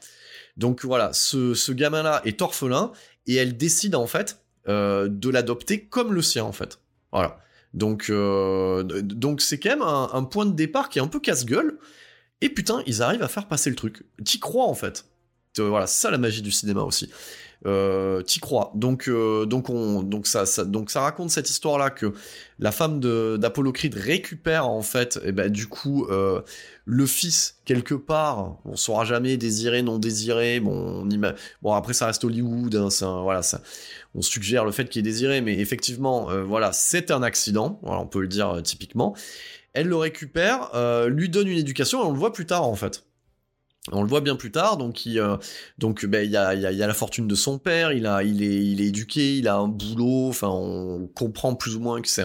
Donc 0.57 0.85
voilà, 0.85 1.12
ce, 1.12 1.72
gamin-là 1.72 2.22
est 2.24 2.40
orphelin 2.40 2.92
et 3.27 3.35
elle 3.37 3.57
décide 3.57 3.94
en 3.94 4.07
fait 4.07 4.40
euh, 4.68 5.09
de 5.09 5.29
l'adopter 5.29 5.85
comme 5.85 6.12
le 6.12 6.22
sien 6.22 6.44
en 6.44 6.53
fait. 6.53 6.81
Voilà. 7.12 7.38
Donc 7.72 8.09
euh, 8.09 9.03
c'est 9.38 9.59
quand 9.59 9.70
même 9.70 9.83
un, 9.83 10.24
point 10.24 10.46
de 10.46 10.53
départ 10.53 10.88
qui 10.88 10.98
est 10.98 11.03
un 11.03 11.09
peu 11.09 11.20
casse-gueule. 11.20 11.79
Et 12.40 12.48
putain, 12.48 12.83
ils 12.87 13.03
arrivent 13.03 13.22
à 13.22 13.29
faire 13.29 13.48
passer 13.48 13.70
le 13.70 13.77
truc. 13.77 14.05
T'y 14.24 14.38
crois 14.38 14.66
en 14.66 14.74
fait. 14.74 15.07
Voilà, 15.58 15.86
c'est 15.86 16.02
ça 16.02 16.10
la 16.10 16.18
magie 16.18 16.42
du 16.42 16.50
cinéma 16.50 16.82
aussi 16.82 17.10
euh, 17.66 18.20
t'y 18.22 18.40
crois. 18.40 18.72
Donc, 18.74 19.08
euh, 19.08 19.46
donc, 19.46 19.70
on, 19.70 20.02
donc, 20.02 20.26
ça, 20.26 20.44
raconte 20.96 21.30
cette 21.30 21.48
histoire-là 21.48 21.90
que 21.90 22.12
la 22.58 22.72
femme 22.72 23.00
d'Apollo 23.00 23.72
récupère 23.94 24.68
en 24.68 24.82
fait, 24.82 25.18
eh 25.24 25.32
ben, 25.32 25.50
du 25.50 25.66
coup, 25.66 26.06
euh, 26.10 26.42
le 26.84 27.06
fils 27.06 27.58
quelque 27.64 27.94
part. 27.94 28.58
On 28.64 28.76
saura 28.76 29.04
jamais 29.04 29.36
désiré, 29.36 29.82
non 29.82 29.98
désiré. 29.98 30.60
Bon, 30.60 31.08
on 31.62 31.72
après 31.72 31.94
ça 31.94 32.06
reste 32.06 32.24
Hollywood. 32.24 32.74
Hein, 32.74 32.88
voilà, 33.22 33.42
ça, 33.42 33.62
on 34.14 34.20
suggère 34.20 34.64
le 34.64 34.72
fait 34.72 34.88
qu'il 34.88 35.00
est 35.00 35.02
désiré, 35.02 35.40
mais 35.40 35.58
effectivement, 35.58 36.28
voilà, 36.44 36.72
c'est 36.72 37.10
un 37.10 37.22
accident. 37.22 37.80
On 37.82 38.06
peut 38.06 38.20
le 38.20 38.28
dire 38.28 38.60
typiquement. 38.62 39.14
Elle 39.72 39.88
le 39.88 39.96
récupère, 39.96 40.70
lui 41.08 41.28
donne 41.28 41.48
une 41.48 41.58
éducation, 41.58 42.02
et 42.02 42.06
on 42.06 42.12
le 42.12 42.18
voit 42.18 42.32
plus 42.32 42.46
tard 42.46 42.68
en 42.68 42.76
fait. 42.76 43.04
On 43.92 44.02
le 44.02 44.08
voit 44.08 44.22
bien 44.22 44.34
plus 44.34 44.50
tard, 44.50 44.78
donc 44.78 45.04
il, 45.04 45.20
euh, 45.20 45.36
ben 46.08 46.24
il 46.24 46.30
y 46.30 46.36
a, 46.38 46.54
la 46.54 46.94
fortune 46.94 47.28
de 47.28 47.34
son 47.34 47.58
père, 47.58 47.92
il 47.92 48.06
a, 48.06 48.22
il 48.22 48.42
est, 48.42 48.64
il 48.64 48.80
est 48.80 48.86
éduqué, 48.86 49.36
il 49.36 49.46
a 49.46 49.56
un 49.56 49.68
boulot, 49.68 50.28
enfin 50.28 50.48
on 50.48 51.06
comprend 51.08 51.54
plus 51.54 51.76
ou 51.76 51.80
moins 51.80 52.00
que 52.00 52.08
c'est, 52.08 52.24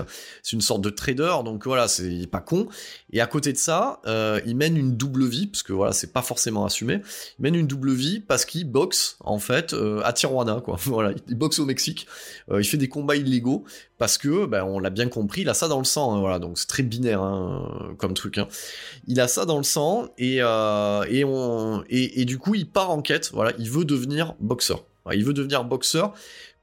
une 0.53 0.61
sorte 0.61 0.79
de 0.79 0.89
trader, 0.89 1.35
donc 1.43 1.65
voilà, 1.65 1.89
c'est 1.89 2.27
pas 2.27 2.39
con. 2.39 2.69
Et 3.11 3.19
à 3.19 3.27
côté 3.27 3.51
de 3.51 3.57
ça, 3.57 3.99
euh, 4.07 4.39
il 4.45 4.55
mène 4.55 4.77
une 4.77 4.95
double 4.95 5.25
vie, 5.25 5.47
parce 5.47 5.63
que 5.63 5.73
voilà, 5.73 5.91
c'est 5.91 6.13
pas 6.13 6.21
forcément 6.21 6.63
assumé. 6.63 7.01
Il 7.39 7.41
mène 7.41 7.55
une 7.55 7.67
double 7.67 7.91
vie 7.91 8.21
parce 8.21 8.45
qu'il 8.45 8.63
boxe 8.63 9.17
en 9.19 9.39
fait 9.39 9.73
euh, 9.73 10.01
à 10.05 10.13
Tijuana, 10.13 10.63
voilà, 10.85 11.11
il 11.27 11.35
boxe 11.35 11.59
au 11.59 11.65
Mexique, 11.65 12.07
il 12.49 12.63
fait 12.63 12.77
des 12.77 12.87
combats 12.87 13.17
illégaux 13.17 13.65
parce 13.97 14.17
que, 14.17 14.45
ben, 14.45 14.63
on 14.63 14.79
l'a 14.79 14.91
bien 14.91 15.09
compris, 15.09 15.41
il 15.41 15.49
a 15.49 15.53
ça 15.53 15.67
dans 15.67 15.79
le 15.79 15.83
sang, 15.83 16.15
hein, 16.15 16.21
voilà, 16.21 16.39
donc 16.39 16.57
c'est 16.57 16.67
très 16.67 16.83
binaire 16.83 17.21
hein, 17.21 17.93
comme 17.97 18.13
truc. 18.13 18.37
Hein. 18.37 18.47
Il 19.07 19.19
a 19.19 19.27
ça 19.27 19.45
dans 19.45 19.57
le 19.57 19.63
sang 19.63 20.07
et 20.17 20.37
et 20.37 21.23
on 21.25 21.48
et, 21.89 22.25
du 22.25 22.37
coup, 22.37 22.55
il 22.55 22.69
part 22.69 22.91
en 22.91 23.01
quête. 23.01 23.31
Voilà, 23.33 23.53
il 23.57 23.69
veut 23.69 23.85
devenir 23.85 24.35
boxeur. 24.39 24.85
il 25.11 25.23
veut 25.23 25.33
devenir 25.33 25.63
boxeur 25.63 26.13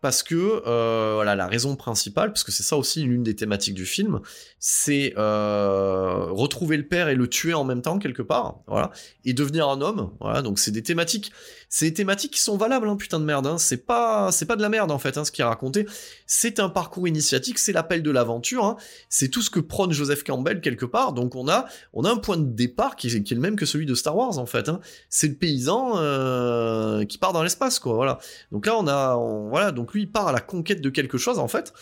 parce 0.01 0.23
que 0.23 0.63
euh, 0.67 1.15
voilà 1.15 1.35
la 1.35 1.47
raison 1.47 1.75
principale, 1.75 2.29
parce 2.29 2.45
que 2.45 2.53
c'est 2.53 2.63
ça 2.63 2.77
aussi 2.77 3.03
l'une 3.03 3.23
des 3.23 3.35
thématiques 3.35 3.75
du 3.75 3.87
film, 3.87 4.21
c'est 4.61 5.15
euh, 5.17 6.27
retrouver 6.31 6.77
le 6.77 6.87
père 6.87 7.09
et 7.09 7.15
le 7.15 7.29
tuer 7.29 7.55
en 7.55 7.65
même 7.65 7.83
temps 7.83 7.99
quelque 7.99 8.23
part, 8.23 8.61
voilà, 8.67 8.93
et 9.25 9.33
devenir 9.33 9.69
un 9.69 9.81
homme, 9.81 10.13
voilà. 10.21 10.43
Donc 10.43 10.59
c'est 10.59 10.71
des 10.71 10.83
thématiques, 10.83 11.33
c'est 11.69 11.87
des 11.87 11.95
thématiques 11.95 12.33
qui 12.33 12.41
sont 12.41 12.57
valables, 12.57 12.89
hein, 12.89 12.97
putain 12.97 13.19
de 13.19 13.25
merde. 13.25 13.47
Hein. 13.47 13.59
C'est 13.59 13.85
pas, 13.85 14.31
c'est 14.31 14.47
pas 14.47 14.57
de 14.57 14.63
la 14.63 14.69
merde 14.69 14.91
en 14.91 14.99
fait, 14.99 15.19
hein, 15.19 15.25
ce 15.25 15.33
qui 15.33 15.41
est 15.41 15.45
raconté. 15.45 15.87
C'est 16.27 16.61
un 16.61 16.69
parcours 16.69 17.09
initiatique, 17.09 17.59
c'est 17.59 17.73
l'appel 17.73 18.03
de 18.03 18.11
l'aventure. 18.11 18.77
C'est 19.09 19.29
tout 19.29 19.43
ce 19.43 19.51
que 19.51 19.61
prône 19.61 19.93
Joseph 19.93 20.23
Campbell 20.23 20.61
quelque 20.61 20.87
part. 20.87 21.13
Donc 21.13 21.35
on 21.35 21.49
a, 21.49 21.67
on 21.93 22.05
a 22.05 22.11
un 22.11 22.17
point 22.17 22.37
de 22.37 22.45
départ 22.45 22.97
qui, 22.97 23.09
est 23.09 23.31
le 23.31 23.41
même 23.41 23.57
que 23.57 23.67
celui 23.67 23.87
de 23.87 23.95
Star 23.95 24.17
Wars 24.17 24.39
en 24.39 24.47
fait. 24.47 24.71
C'est 25.11 25.29
le 25.29 25.35
paysan 25.35 25.95
euh, 25.97 27.05
qui 27.05 27.19
part 27.19 27.33
dans 27.33 27.43
l'espace, 27.43 27.79
quoi. 27.79 27.95
Voilà. 27.95 28.19
Donc 28.53 28.67
là 28.67 28.77
on 28.79 28.87
a, 28.87 29.17
voilà. 29.49 29.73
Donc 29.73 29.93
lui 29.93 30.03
il 30.03 30.11
part 30.11 30.29
à 30.29 30.33
la 30.33 30.41
conquête 30.41 30.81
de 30.81 30.91
quelque 30.91 31.19
chose 31.19 31.39
en 31.39 31.49
fait. 31.49 31.73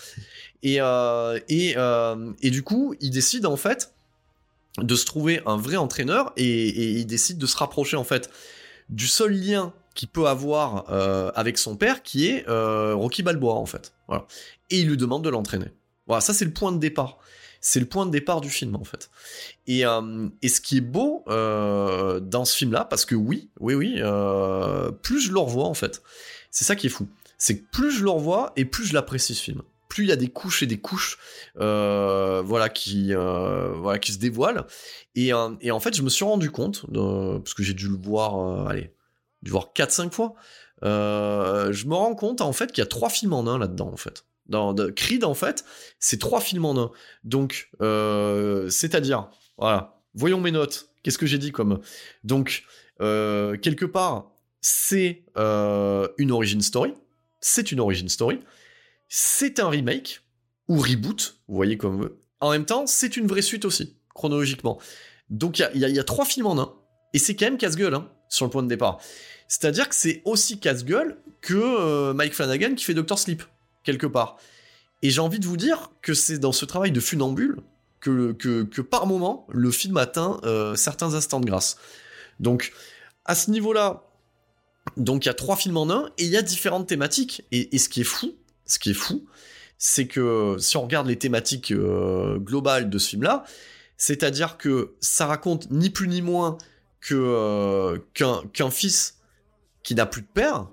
Et 0.63 0.81
euh, 0.81 1.39
et, 1.49 1.75
euh, 1.77 2.33
et 2.41 2.51
du 2.51 2.63
coup 2.63 2.95
il 3.01 3.11
décide 3.11 3.45
en 3.45 3.57
fait 3.57 3.93
de 4.79 4.95
se 4.97 5.05
trouver 5.05 5.41
un 5.47 5.57
vrai 5.57 5.77
entraîneur 5.77 6.33
et, 6.37 6.45
et 6.45 6.91
il 6.93 7.07
décide 7.07 7.39
de 7.39 7.47
se 7.47 7.57
rapprocher 7.57 7.97
en 7.97 8.03
fait 8.03 8.31
du 8.89 9.07
seul 9.07 9.33
lien 9.33 9.73
qu'il 9.95 10.09
peut 10.09 10.27
avoir 10.27 10.91
euh, 10.91 11.31
avec 11.35 11.59
son 11.59 11.77
père, 11.77 12.03
qui 12.03 12.27
est 12.27 12.49
euh, 12.49 12.95
Rocky 12.95 13.23
Balboa 13.23 13.55
en 13.55 13.67
fait. 13.67 13.93
Et 14.71 14.81
il 14.81 14.89
lui 14.89 14.97
demande 14.97 15.25
de 15.25 15.31
l'entraîner. 15.31 15.71
Voilà, 16.07 16.21
ça 16.21 16.35
c'est 16.35 16.45
le 16.45 16.53
point 16.53 16.73
de 16.73 16.79
départ. 16.79 17.19
C'est 17.61 17.81
le 17.81 17.87
point 17.87 18.05
de 18.05 18.11
départ 18.11 18.41
du 18.41 18.51
film 18.51 18.75
en 18.77 18.85
fait. 18.85 19.09
Et, 19.67 19.87
euh, 19.87 20.29
et 20.43 20.49
ce 20.49 20.61
qui 20.61 20.79
est 20.79 20.83
beau 20.83 21.25
dans 21.27 22.45
ce 22.45 22.57
film-là, 22.57 22.85
parce 22.85 23.05
que 23.05 23.15
oui, 23.15 23.51
oui, 23.61 23.75
oui, 23.75 23.95
plus 25.03 25.21
je 25.21 25.33
le 25.33 25.39
revois 25.39 25.67
en 25.67 25.75
fait, 25.75 26.03
c'est 26.51 26.65
ça 26.65 26.77
qui 26.77 26.89
est 26.89 26.91
fou. 26.91 27.09
C'est 27.39 27.59
que 27.59 27.65
plus 27.71 27.91
je 27.91 28.05
le 28.05 28.11
revois 28.11 28.53
et 28.57 28.65
plus 28.65 28.87
je 28.87 28.95
l'apprécie 28.95 29.35
ce 29.35 29.43
film 29.43 29.63
plus 29.95 30.05
il 30.05 30.09
y 30.09 30.13
a 30.13 30.17
des 30.17 30.29
couches 30.29 30.63
et 30.63 30.67
des 30.67 30.79
couches 30.79 31.19
voilà 31.55 32.69
qui 32.69 33.13
voilà 33.15 33.99
qui 33.99 34.13
se 34.13 34.19
dévoilent 34.19 34.67
et, 35.15 35.31
et, 35.61 35.71
en 35.71 35.81
fait 35.81 35.95
je 35.97 36.03
me 36.03 36.09
suis 36.09 36.25
rendu 36.25 36.51
compte 36.51 36.85
parce 36.93 37.55
que 37.55 37.63
j'ai 37.63 37.75
dû 37.75 37.89
le 37.89 37.97
voir 37.97 38.69
allez 38.69 38.95
dû 39.45 39.51
voir 39.51 39.71
4-5 39.77 40.11
fois, 40.11 40.35
euh, 40.83 41.73
je 41.73 41.87
me 41.87 41.95
rends 41.95 42.15
compte 42.15 42.41
en 42.41 42.53
fait 42.53 42.73
qu'il 42.73 42.83
y 42.83 42.87
a 42.87 42.89
trois 42.89 43.11
films 43.11 43.35
en 43.35 43.47
un 43.47 43.59
là-dedans 43.59 43.91
en 43.93 43.97
fait. 43.97 44.25
Dans 44.47 44.75
Creed 44.75 45.25
en 45.25 45.35
fait, 45.35 45.65
c'est 46.01 46.19
trois 46.19 46.41
films 46.41 46.65
en 46.65 46.79
un. 46.79 46.91
Donc, 47.23 47.71
euh, 47.81 48.69
c'est-à-dire, 48.69 49.31
voilà, 49.57 50.03
voyons 50.15 50.41
mes 50.41 50.51
notes. 50.51 50.91
Qu'est-ce 51.03 51.17
que 51.17 51.27
j'ai 51.27 51.39
dit 51.39 51.53
comme 51.53 51.81
Donc, 52.25 52.65
euh, 53.01 53.57
quelque 53.57 53.87
part, 53.87 54.33
c'est 54.61 55.23
une 55.37 56.31
origin 56.31 56.61
story. 56.61 56.95
C'est 57.41 57.73
une 57.73 57.81
origin 57.81 58.09
story. 58.09 58.41
C'est 59.09 59.61
un 59.61 59.69
remake 59.69 60.23
ou 60.69 60.79
reboot, 60.79 61.39
vous 61.49 61.57
voyez 61.57 61.77
comme 61.77 62.01
veut. 62.01 62.19
En 62.41 62.51
même 62.51 62.65
temps, 62.65 62.87
c'est 62.87 63.17
une 63.17 63.27
vraie 63.27 63.43
suite 63.43 63.65
aussi, 63.65 63.97
chronologiquement. 64.15 64.79
Donc 65.31 65.59
il 65.59 65.81
y, 65.81 65.99
a, 65.99 66.05
trois 66.05 66.25
films 66.25 66.47
en 66.47 66.59
un. 66.59 66.75
Et 67.13 67.19
c'est 67.19 67.37
quand 67.37 67.47
même 67.47 67.59
casse-gueule, 67.59 67.95
hein, 67.95 68.11
sur 68.29 68.45
le 68.45 68.51
point 68.51 68.63
de 68.63 68.69
départ. 68.69 69.01
C'est-à-dire 69.49 69.89
que 69.89 69.95
c'est 69.95 70.23
aussi 70.25 70.59
casse-gueule 70.59 71.19
que 71.41 71.55
euh, 71.55 72.15
Mike 72.15 72.35
Flanagan 72.35 72.75
qui 72.75 72.85
fait 72.85 72.95
Doctor 72.95 73.19
Sleep, 73.19 73.43
quelque 73.85 74.07
part. 74.07 74.37
Et 75.03 75.11
j'ai 75.11 75.21
envie 75.21 75.39
de 75.39 75.47
vous 75.47 75.57
dire 75.57 75.91
que 76.03 76.15
c'est 76.15 76.39
dans 76.39 76.53
ce 76.53 76.65
travail 76.65 76.91
de 76.91 77.01
funambule 77.01 77.59
que, 78.01 78.81
par 78.81 79.07
moment, 79.07 79.47
le 79.51 79.71
film 79.71 79.97
atteint 79.97 80.41
euh, 80.45 80.75
certains 80.77 81.15
instants 81.15 81.41
de 81.41 81.47
grâce. 81.47 81.77
Donc, 82.41 82.73
à 83.25 83.35
ce 83.35 83.51
niveau-là, 83.51 84.05
donc 84.97 85.25
il 85.25 85.29
y 85.29 85.31
a 85.31 85.35
trois 85.35 85.57
films 85.57 85.77
en 85.77 85.91
un, 85.91 86.11
et 86.19 86.25
il 86.25 86.31
y 86.31 86.37
a 86.37 86.43
différentes 86.43 86.87
thématiques. 86.87 87.45
Et, 87.51 87.79
ce 87.79 87.89
qui 87.89 88.03
est 88.03 88.05
fou, 88.05 88.35
ce 88.67 88.79
qui 88.79 88.91
est 88.91 88.95
fou, 88.95 89.27
c'est 89.79 90.07
que 90.07 90.57
si 90.59 90.77
on 90.77 90.83
regarde 90.83 91.07
les 91.07 91.19
thématiques 91.19 91.73
euh, 91.73 92.39
globales 92.39 92.91
de 92.91 92.99
ce 92.99 93.11
film-là, 93.11 93.45
c'est-à-dire 93.97 94.57
que 94.57 94.95
ça 95.01 95.27
raconte 95.27 95.71
ni 95.71 95.91
plus 95.91 96.09
ni 96.09 96.23
moins 96.23 96.59
que 97.01 98.01
qu'un 98.15 98.71
fils 98.71 99.19
qui 99.83 99.95
n'a 99.95 100.07
plus 100.07 100.23
de 100.23 100.27
père 100.27 100.69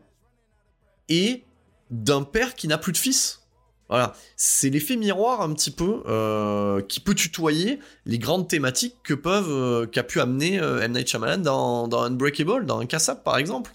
et 1.10 1.44
d'un 1.90 2.24
père 2.24 2.56
qui 2.56 2.68
n'a 2.68 2.78
plus 2.78 2.94
de 2.94 2.98
fils. 2.98 3.42
Voilà, 3.90 4.14
c'est 4.38 4.70
l'effet 4.70 4.96
miroir 4.96 5.42
un 5.42 5.54
petit 5.54 5.70
peu 5.70 6.02
euh, 6.08 6.82
qui 6.82 7.02
peut 7.02 7.14
tutoyer 7.14 7.80
les 8.06 8.20
grandes 8.20 8.48
thématiques 8.48 8.96
que 9.04 9.14
peuvent 9.14 9.52
euh, 9.52 9.86
qu'a 9.86 10.04
pu 10.04 10.22
amener 10.22 10.62
euh, 10.62 10.80
M 10.80 10.94
Night 10.94 11.10
Shyamalan 11.10 11.40
dans, 11.40 11.90
dans 11.90 12.04
Unbreakable, 12.04 12.66
dans 12.66 12.80
un 12.80 12.86
Cassap 12.86 13.22
par 13.26 13.38
exemple. 13.38 13.74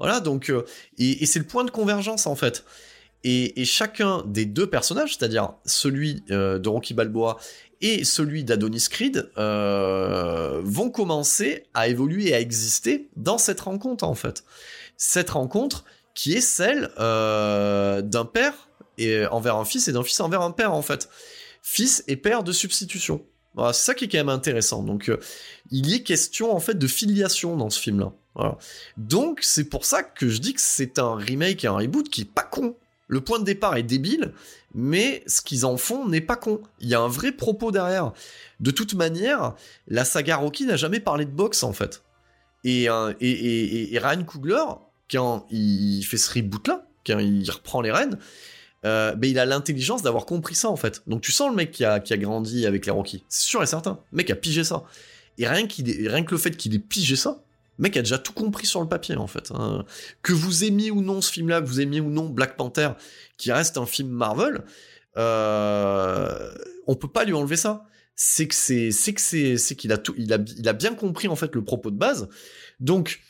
Voilà, 0.00 0.18
donc 0.18 0.50
euh, 0.50 0.64
et 0.98 1.24
c'est 1.26 1.38
le 1.38 1.44
point 1.44 1.62
de 1.62 1.70
convergence 1.70 2.26
en 2.26 2.34
fait. 2.34 2.64
Et, 3.24 3.64
chacun 3.64 4.24
des 4.26 4.46
deux 4.46 4.68
personnages, 4.68 5.16
c'est-à-dire 5.16 5.54
celui 5.64 6.24
euh, 6.30 6.58
de 6.58 6.68
Rocky 6.68 6.92
Balboa 6.92 7.36
et 7.80 8.04
celui 8.04 8.44
d'Adonis 8.44 8.86
Creed, 8.90 9.30
euh, 9.38 10.60
vont 10.64 10.90
commencer 10.90 11.64
à 11.74 11.88
évoluer 11.88 12.28
et 12.28 12.34
à 12.34 12.40
exister 12.40 13.08
dans 13.16 13.38
cette 13.38 13.60
rencontre 13.60 14.04
en 14.04 14.14
fait. 14.14 14.44
Cette 14.96 15.30
rencontre 15.30 15.84
qui 16.14 16.34
est 16.34 16.40
celle 16.40 16.90
euh, 16.98 18.02
d'un 18.02 18.24
père 18.24 18.68
et 18.98 19.24
envers 19.26 19.56
un 19.56 19.64
fils 19.64 19.88
et 19.88 19.92
d'un 19.92 20.02
fils 20.02 20.20
envers 20.20 20.42
un 20.42 20.50
père 20.50 20.74
en 20.74 20.82
fait. 20.82 21.08
Fils 21.62 22.04
et 22.08 22.16
père 22.16 22.42
de 22.42 22.52
substitution. 22.52 23.24
C'est 23.56 23.72
ça 23.72 23.94
qui 23.94 24.06
est 24.06 24.08
quand 24.08 24.18
même 24.18 24.28
intéressant. 24.30 24.82
Donc 24.82 25.10
il 25.70 25.86
y 25.86 25.94
est 25.94 26.02
question 26.02 26.54
en 26.54 26.60
fait 26.60 26.74
de 26.74 26.86
filiation 26.86 27.56
dans 27.56 27.70
ce 27.70 27.78
film-là. 27.80 28.12
Donc 28.96 29.40
c'est 29.42 29.64
pour 29.64 29.84
ça 29.84 30.02
que 30.02 30.28
je 30.28 30.38
dis 30.38 30.54
que 30.54 30.60
c'est 30.60 30.98
un 30.98 31.14
remake 31.14 31.64
et 31.64 31.68
un 31.68 31.76
reboot 31.76 32.08
qui 32.08 32.22
est 32.22 32.32
pas 32.32 32.42
con. 32.42 32.76
Le 33.12 33.20
point 33.20 33.38
de 33.38 33.44
départ 33.44 33.76
est 33.76 33.82
débile, 33.82 34.32
mais 34.74 35.22
ce 35.26 35.42
qu'ils 35.42 35.66
en 35.66 35.76
font 35.76 36.08
n'est 36.08 36.22
pas 36.22 36.36
con. 36.36 36.62
Il 36.80 36.88
y 36.88 36.94
a 36.94 37.00
un 37.00 37.08
vrai 37.08 37.30
propos 37.30 37.70
derrière. 37.70 38.14
De 38.58 38.70
toute 38.70 38.94
manière, 38.94 39.54
la 39.86 40.06
saga 40.06 40.36
Rocky 40.36 40.64
n'a 40.64 40.76
jamais 40.76 40.98
parlé 40.98 41.26
de 41.26 41.30
boxe 41.30 41.62
en 41.62 41.74
fait. 41.74 42.04
Et, 42.64 42.88
euh, 42.88 43.12
Ryan 43.20 44.24
Coogler, 44.24 44.64
quand 45.10 45.46
il 45.50 46.02
fait 46.04 46.16
ce 46.16 46.32
reboot-là, 46.32 46.86
quand 47.06 47.18
il 47.18 47.50
reprend 47.50 47.82
les 47.82 47.92
rênes, 47.92 48.16
euh, 48.86 49.14
ben 49.14 49.28
il 49.30 49.38
a 49.38 49.44
l'intelligence 49.44 50.00
d'avoir 50.00 50.24
compris 50.24 50.54
ça 50.54 50.70
en 50.70 50.76
fait. 50.76 51.02
Donc 51.06 51.20
tu 51.20 51.32
sens 51.32 51.50
le 51.50 51.54
mec 51.54 51.70
qui 51.70 51.84
a, 51.84 52.00
grandi 52.00 52.64
avec 52.64 52.86
les 52.86 52.92
Rocky, 52.92 53.26
c'est 53.28 53.44
sûr 53.44 53.62
et 53.62 53.66
certain. 53.66 54.00
Le 54.10 54.16
mec 54.16 54.30
a 54.30 54.36
pigé 54.36 54.64
ça. 54.64 54.84
Et 55.36 55.46
rien, 55.46 55.68
rien 55.68 56.24
que 56.24 56.30
le 56.30 56.38
fait 56.38 56.56
qu'il 56.56 56.74
ait 56.74 56.78
pigé 56.78 57.16
ça, 57.16 57.44
le 57.78 57.82
mec 57.82 57.96
a 57.96 58.02
déjà 58.02 58.18
tout 58.18 58.32
compris 58.32 58.66
sur 58.66 58.80
le 58.80 58.88
papier 58.88 59.16
en 59.16 59.26
fait. 59.26 59.50
hein. 59.52 59.84
Que 60.22 60.32
vous 60.32 60.64
aimiez 60.64 60.90
ou 60.90 61.00
non 61.02 61.20
ce 61.20 61.32
film-là, 61.32 61.60
que 61.60 61.66
vous 61.66 61.80
aimiez 61.80 62.00
ou 62.00 62.10
non 62.10 62.28
Black 62.28 62.56
Panther, 62.56 62.90
qui 63.38 63.50
reste 63.52 63.78
un 63.78 63.86
film 63.86 64.10
Marvel, 64.10 64.64
euh, 65.16 66.54
on 66.86 66.94
peut 66.94 67.08
pas 67.10 67.24
lui 67.24 67.34
enlever 67.34 67.56
ça. 67.56 67.86
C'est 68.14 68.46
que 68.46 68.54
c'est, 68.54 68.90
c'est 68.90 69.74
qu'il 69.74 69.90
a 69.90 69.98
tout, 69.98 70.14
il 70.18 70.32
a, 70.32 70.38
il 70.58 70.68
a 70.68 70.72
bien 70.74 70.94
compris 70.94 71.28
en 71.28 71.36
fait 71.36 71.54
le 71.54 71.64
propos 71.64 71.90
de 71.90 71.96
base. 71.96 72.28
Donc, 72.78 73.20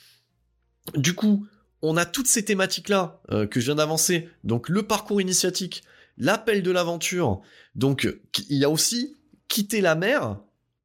du 0.96 1.14
coup, 1.14 1.46
on 1.82 1.96
a 1.96 2.04
toutes 2.04 2.26
ces 2.26 2.44
thématiques-là 2.44 3.20
euh, 3.30 3.46
que 3.46 3.60
je 3.60 3.66
viens 3.66 3.76
d'avancer. 3.76 4.28
Donc, 4.44 4.68
le 4.68 4.82
parcours 4.82 5.20
initiatique, 5.20 5.84
l'appel 6.18 6.62
de 6.62 6.70
l'aventure. 6.70 7.40
Donc, 7.74 8.08
il 8.48 8.64
a 8.64 8.70
aussi 8.70 9.16
quitter 9.48 9.80
la 9.80 9.94
mer 9.94 10.38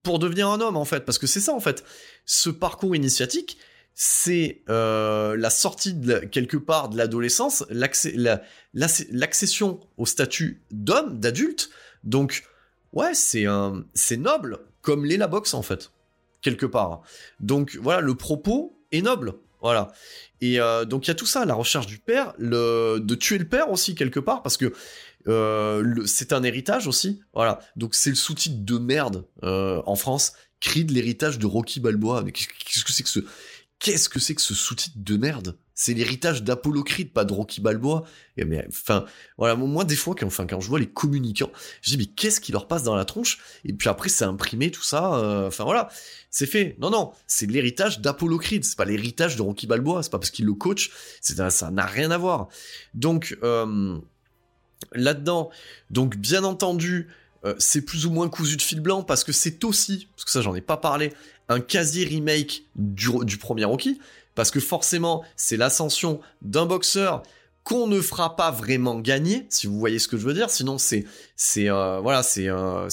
pour 0.07 0.19
devenir 0.19 0.47
un 0.47 0.61
homme 0.61 0.77
en 0.77 0.85
fait, 0.85 1.03
parce 1.03 1.17
que 1.19 1.27
c'est 1.27 1.41
ça 1.41 1.53
en 1.53 1.59
fait. 1.59 1.83
Ce 2.25 2.49
parcours 2.49 2.95
initiatique, 2.95 3.57
c'est 3.93 4.61
euh, 4.69 5.35
la 5.35 5.49
sortie 5.49 5.93
de 5.93 6.19
quelque 6.19 6.55
part 6.55 6.87
de 6.87 6.97
l'adolescence, 6.97 7.65
l'accès- 7.69 8.13
la- 8.15 8.41
l'accession 8.73 9.81
au 9.97 10.05
statut 10.05 10.61
d'homme, 10.71 11.19
d'adulte. 11.19 11.69
Donc, 12.05 12.43
ouais, 12.93 13.13
c'est 13.13 13.45
un, 13.47 13.83
c'est 13.93 14.15
noble, 14.17 14.59
comme 14.81 15.03
l'est 15.03 15.17
la 15.17 15.27
boxe 15.27 15.53
en 15.53 15.61
fait, 15.61 15.91
quelque 16.41 16.65
part. 16.65 17.01
Donc 17.41 17.77
voilà, 17.81 17.99
le 17.99 18.15
propos 18.15 18.79
est 18.93 19.01
noble, 19.01 19.33
voilà. 19.61 19.91
Et 20.39 20.61
euh, 20.61 20.85
donc 20.85 21.07
il 21.07 21.09
y 21.09 21.11
a 21.11 21.15
tout 21.15 21.25
ça, 21.25 21.43
la 21.43 21.55
recherche 21.55 21.87
du 21.87 21.97
père, 21.97 22.33
le, 22.37 22.99
de 23.01 23.15
tuer 23.15 23.39
le 23.39 23.47
père 23.49 23.69
aussi 23.71 23.93
quelque 23.93 24.21
part, 24.21 24.41
parce 24.41 24.55
que 24.55 24.71
euh, 25.27 26.05
c'est 26.05 26.33
un 26.33 26.43
héritage 26.43 26.87
aussi, 26.87 27.21
voilà. 27.33 27.59
Donc 27.75 27.95
c'est 27.95 28.09
le 28.09 28.15
sous-titre 28.15 28.63
de 28.63 28.77
merde 28.77 29.25
euh, 29.43 29.81
en 29.85 29.95
France, 29.95 30.33
Creed 30.59 30.91
l'héritage 30.91 31.39
de 31.39 31.45
Rocky 31.45 31.79
Balboa. 31.79 32.23
Mais 32.23 32.31
qu'est-ce 32.31 32.83
que 32.83 32.93
c'est 34.19 34.35
que 34.35 34.41
ce 34.41 34.53
sous-titre 34.53 34.97
de 34.97 35.17
merde? 35.17 35.57
C'est 35.79 35.93
l'héritage 35.93 36.41
d'Apollo 36.41 36.83
Creed, 36.83 37.13
pas 37.13 37.23
de 37.23 37.31
Rocky 37.33 37.61
Balboa. 37.61 38.03
Et 38.35 38.45
mais 38.45 38.65
enfin, 38.67 39.05
voilà, 39.37 39.55
moi 39.55 39.83
des 39.85 39.95
fois, 39.95 40.15
quand, 40.15 40.27
je 40.59 40.67
vois 40.67 40.79
les 40.79 40.87
communicants, 40.87 41.51
je 41.83 41.91
dis 41.91 41.97
mais 41.97 42.07
qu'est-ce 42.07 42.41
qui 42.41 42.51
leur 42.51 42.67
passe 42.67 42.81
dans 42.81 42.95
la 42.95 43.05
tronche? 43.05 43.37
Et 43.63 43.73
puis 43.73 43.87
après, 43.87 44.09
c'est 44.09 44.25
imprimé 44.25 44.71
tout 44.71 44.81
ça. 44.81 45.13
euh, 45.19 45.47
Enfin 45.47 45.65
voilà, 45.65 45.89
c'est 46.31 46.47
fait. 46.47 46.75
Non 46.79 46.89
non, 46.89 47.11
c'est 47.27 47.45
l'héritage 47.45 48.01
d'Apollo 48.01 48.39
Creed. 48.39 48.65
C'est 48.65 48.75
pas 48.75 48.85
l'héritage 48.85 49.35
de 49.35 49.43
Rocky 49.43 49.67
Balboa. 49.67 50.01
C'est 50.01 50.11
pas 50.11 50.17
parce 50.17 50.31
qu'il 50.31 50.45
le 50.45 50.55
coach. 50.55 50.89
C'est 51.21 51.37
ça 51.51 51.69
n'a 51.69 51.85
rien 51.85 52.09
à 52.09 52.17
voir. 52.17 52.47
Donc 52.95 53.37
euh, 53.43 53.99
là-dedans, 54.93 55.49
donc 55.89 56.17
bien 56.17 56.43
entendu, 56.43 57.07
euh, 57.45 57.55
c'est 57.59 57.81
plus 57.81 58.05
ou 58.05 58.11
moins 58.11 58.29
cousu 58.29 58.57
de 58.57 58.61
fil 58.61 58.79
blanc 58.79 59.03
parce 59.03 59.23
que 59.23 59.31
c'est 59.31 59.63
aussi, 59.63 60.07
parce 60.15 60.25
que 60.25 60.31
ça 60.31 60.41
j'en 60.41 60.55
ai 60.55 60.61
pas 60.61 60.77
parlé, 60.77 61.13
un 61.49 61.59
quasi 61.59 62.03
remake 62.03 62.63
du, 62.75 63.37
premier 63.37 63.65
Rocky, 63.65 63.99
parce 64.35 64.51
que 64.51 64.59
forcément 64.59 65.23
c'est 65.35 65.57
l'ascension 65.57 66.19
d'un 66.41 66.65
boxeur 66.65 67.23
qu'on 67.63 67.87
ne 67.87 67.99
fera 67.99 68.37
pas 68.37 68.49
vraiment 68.49 68.97
gagner, 68.99 69.45
si 69.49 69.67
vous 69.67 69.77
voyez 69.77 69.99
ce 69.99 70.07
que 70.07 70.17
je 70.17 70.25
veux 70.25 70.33
dire. 70.33 70.49
Sinon 70.49 70.77
c'est 70.77 71.05
euh, 71.57 71.99
voilà 72.01 72.21
euh, 72.37 72.89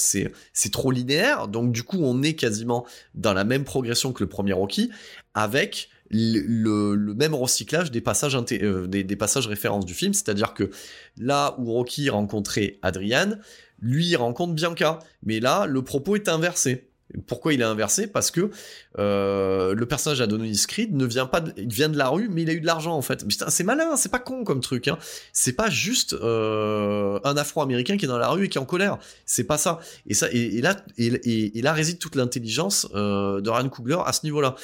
trop 0.71 0.91
linéaire. 0.91 1.47
Donc 1.47 1.71
du 1.71 1.83
coup 1.83 1.99
on 2.01 2.21
est 2.23 2.33
quasiment 2.33 2.85
dans 3.13 3.33
la 3.33 3.45
même 3.45 3.63
progression 3.63 4.11
que 4.11 4.23
le 4.23 4.29
premier 4.29 4.53
Rocky, 4.53 4.91
avec 5.33 5.89
le, 6.11 6.95
même 7.13 7.33
recyclage 7.33 7.91
des 7.91 8.01
passages 8.01 8.37
euh, 8.51 8.87
des, 8.87 9.03
des 9.03 9.15
passages 9.15 9.47
références 9.47 9.85
du 9.85 9.93
film. 9.93 10.13
C'est-à-dire 10.13 10.53
que 10.53 10.69
là 11.17 11.55
où 11.57 11.71
Rocky 11.71 12.09
rencontrait 12.09 12.79
Adrian, 12.81 13.37
lui 13.79 14.07
il 14.07 14.15
rencontre 14.15 14.53
Bianca, 14.53 14.99
mais 15.23 15.39
là 15.39 15.65
le 15.65 15.83
propos 15.83 16.15
est 16.15 16.29
inversé. 16.29 16.89
Pourquoi 17.27 17.53
il 17.53 17.61
est 17.61 17.65
inversé? 17.65 18.07
Parce 18.07 18.31
que 18.31 18.49
euh, 18.97 19.73
le 19.73 19.85
personnage 19.85 20.19
d'Adonis 20.19 20.65
Creed 20.67 20.95
ne 20.95 21.05
vient 21.05 21.25
pas, 21.25 21.41
de, 21.41 21.53
il 21.57 21.71
vient 21.71 21.89
de 21.89 21.97
la 21.97 22.09
rue, 22.09 22.29
mais 22.29 22.43
il 22.43 22.49
a 22.49 22.53
eu 22.53 22.61
de 22.61 22.65
l'argent 22.65 22.95
en 22.95 23.01
fait. 23.01 23.27
Putain, 23.27 23.49
c'est 23.49 23.63
malin, 23.63 23.95
c'est 23.95 24.09
pas 24.09 24.19
con 24.19 24.43
comme 24.43 24.61
truc. 24.61 24.87
Hein. 24.87 24.97
C'est 25.33 25.53
pas 25.53 25.69
juste 25.69 26.13
euh, 26.13 27.19
un 27.23 27.37
Afro-Américain 27.37 27.97
qui 27.97 28.05
est 28.05 28.07
dans 28.07 28.17
la 28.17 28.29
rue 28.29 28.45
et 28.45 28.49
qui 28.49 28.57
est 28.57 28.61
en 28.61 28.65
colère. 28.65 28.97
C'est 29.25 29.43
pas 29.43 29.57
ça. 29.57 29.79
Et 30.07 30.13
ça, 30.13 30.27
et, 30.31 30.61
là, 30.61 30.75
et, 30.97 31.61
là 31.61 31.73
réside 31.73 31.99
toute 31.99 32.15
l'intelligence 32.15 32.87
euh, 32.95 33.41
de 33.41 33.49
Ryan 33.49 33.69
Coogler 33.69 33.99
à 34.05 34.13
ce 34.13 34.21
niveau-là. 34.25 34.55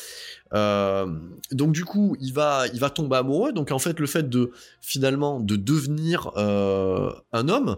Donc 1.51 1.71
du 1.71 1.85
coup, 1.85 2.17
il 2.19 2.33
va, 2.33 2.65
il 2.73 2.79
va 2.79 2.89
tomber 2.89 3.17
amoureux. 3.17 3.53
Donc 3.53 3.71
en 3.71 3.79
fait, 3.79 3.99
le 3.99 4.07
fait 4.07 4.29
de 4.29 4.51
finalement 4.81 5.39
de 5.39 5.55
devenir 5.55 6.31
un 6.37 7.49
homme, 7.49 7.77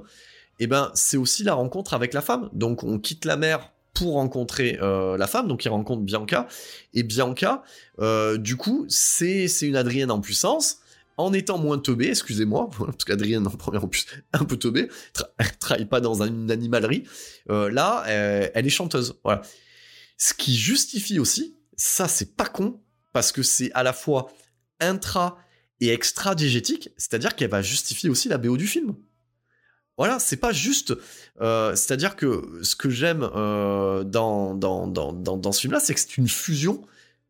eh 0.60 0.68
ben 0.68 0.92
c'est 0.94 1.18
aussi 1.18 1.44
la 1.44 1.54
rencontre 1.54 1.94
avec 1.94 2.14
la 2.14 2.22
femme. 2.22 2.50
Donc 2.54 2.84
on 2.84 3.00
quitte 3.00 3.26
la 3.26 3.38
mer 3.38 3.73
pour 3.94 4.14
rencontrer 4.14 4.80
euh, 4.82 5.18
la 5.18 5.28
femme, 5.28 5.48
donc 5.48 5.66
il 5.66 5.70
rencontre 5.70 6.02
Bianca, 6.02 6.48
et 6.94 7.04
Bianca, 7.04 7.64
euh, 8.00 8.38
du 8.38 8.56
coup, 8.58 8.86
c'est 8.90 9.46
une 9.62 9.76
Adrienne 9.76 10.10
en 10.12 10.20
puissance, 10.20 10.80
en 11.18 11.32
étant 11.32 11.60
moins 11.60 11.78
teubée, 11.78 12.10
excusez-moi, 12.10 12.70
parce 12.78 13.06
qu'Adrienne 13.06 13.46
en 13.46 13.52
première 13.52 13.84
en 13.84 13.88
plus 13.88 14.06
un 14.34 14.46
peu 14.46 14.58
teubée, 14.58 14.88
tra- 15.14 15.28
elle 15.38 15.58
travaille 15.58 15.86
pas 15.86 16.02
dans 16.02 16.24
un- 16.24 16.28
une 16.28 16.50
animalerie, 16.52 17.04
euh, 17.52 17.70
là, 17.70 18.04
elle 18.08 18.66
est 18.66 18.70
chanteuse, 18.70 19.20
voilà. 19.24 19.42
Ce 20.18 20.34
qui 20.34 20.56
justifie 20.56 21.20
aussi, 21.20 21.56
ça 21.76 22.08
c'est 22.08 22.36
pas 22.36 22.46
con, 22.46 22.82
parce 23.12 23.32
que 23.32 23.44
c'est 23.44 23.72
à 23.74 23.84
la 23.84 23.94
fois 23.94 24.32
intra 24.80 25.38
et 25.80 25.90
extra 25.90 26.34
diégétique, 26.34 26.90
c'est-à-dire 26.98 27.36
qu'elle 27.36 27.50
va 27.50 27.62
justifier 27.62 28.10
aussi 28.10 28.28
la 28.30 28.38
BO 28.38 28.58
du 28.58 28.66
film. 28.68 28.96
Voilà, 29.98 30.20
c'est 30.20 30.38
pas 30.38 30.52
juste. 30.52 30.94
euh, 31.42 31.76
c'est-à-dire 31.76 32.16
que 32.16 32.60
ce 32.64 32.76
que 32.76 32.90
j'aime 32.90 33.30
euh, 33.36 34.04
dans, 34.04 34.56
dans, 34.56 34.88
dans, 34.88 35.14
dans, 35.14 35.52
ce 35.52 35.62
film-là, 35.62 35.80
c'est 35.80 35.94
que 35.94 36.00
c'est 36.00 36.18
une 36.18 36.28
fusion 36.28 36.82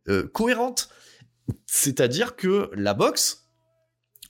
euh, 0.08 0.28
cohérente. 0.28 0.90
C'est-à-dire 1.66 2.36
que 2.36 2.70
la 2.74 2.94
boxe, 2.94 3.50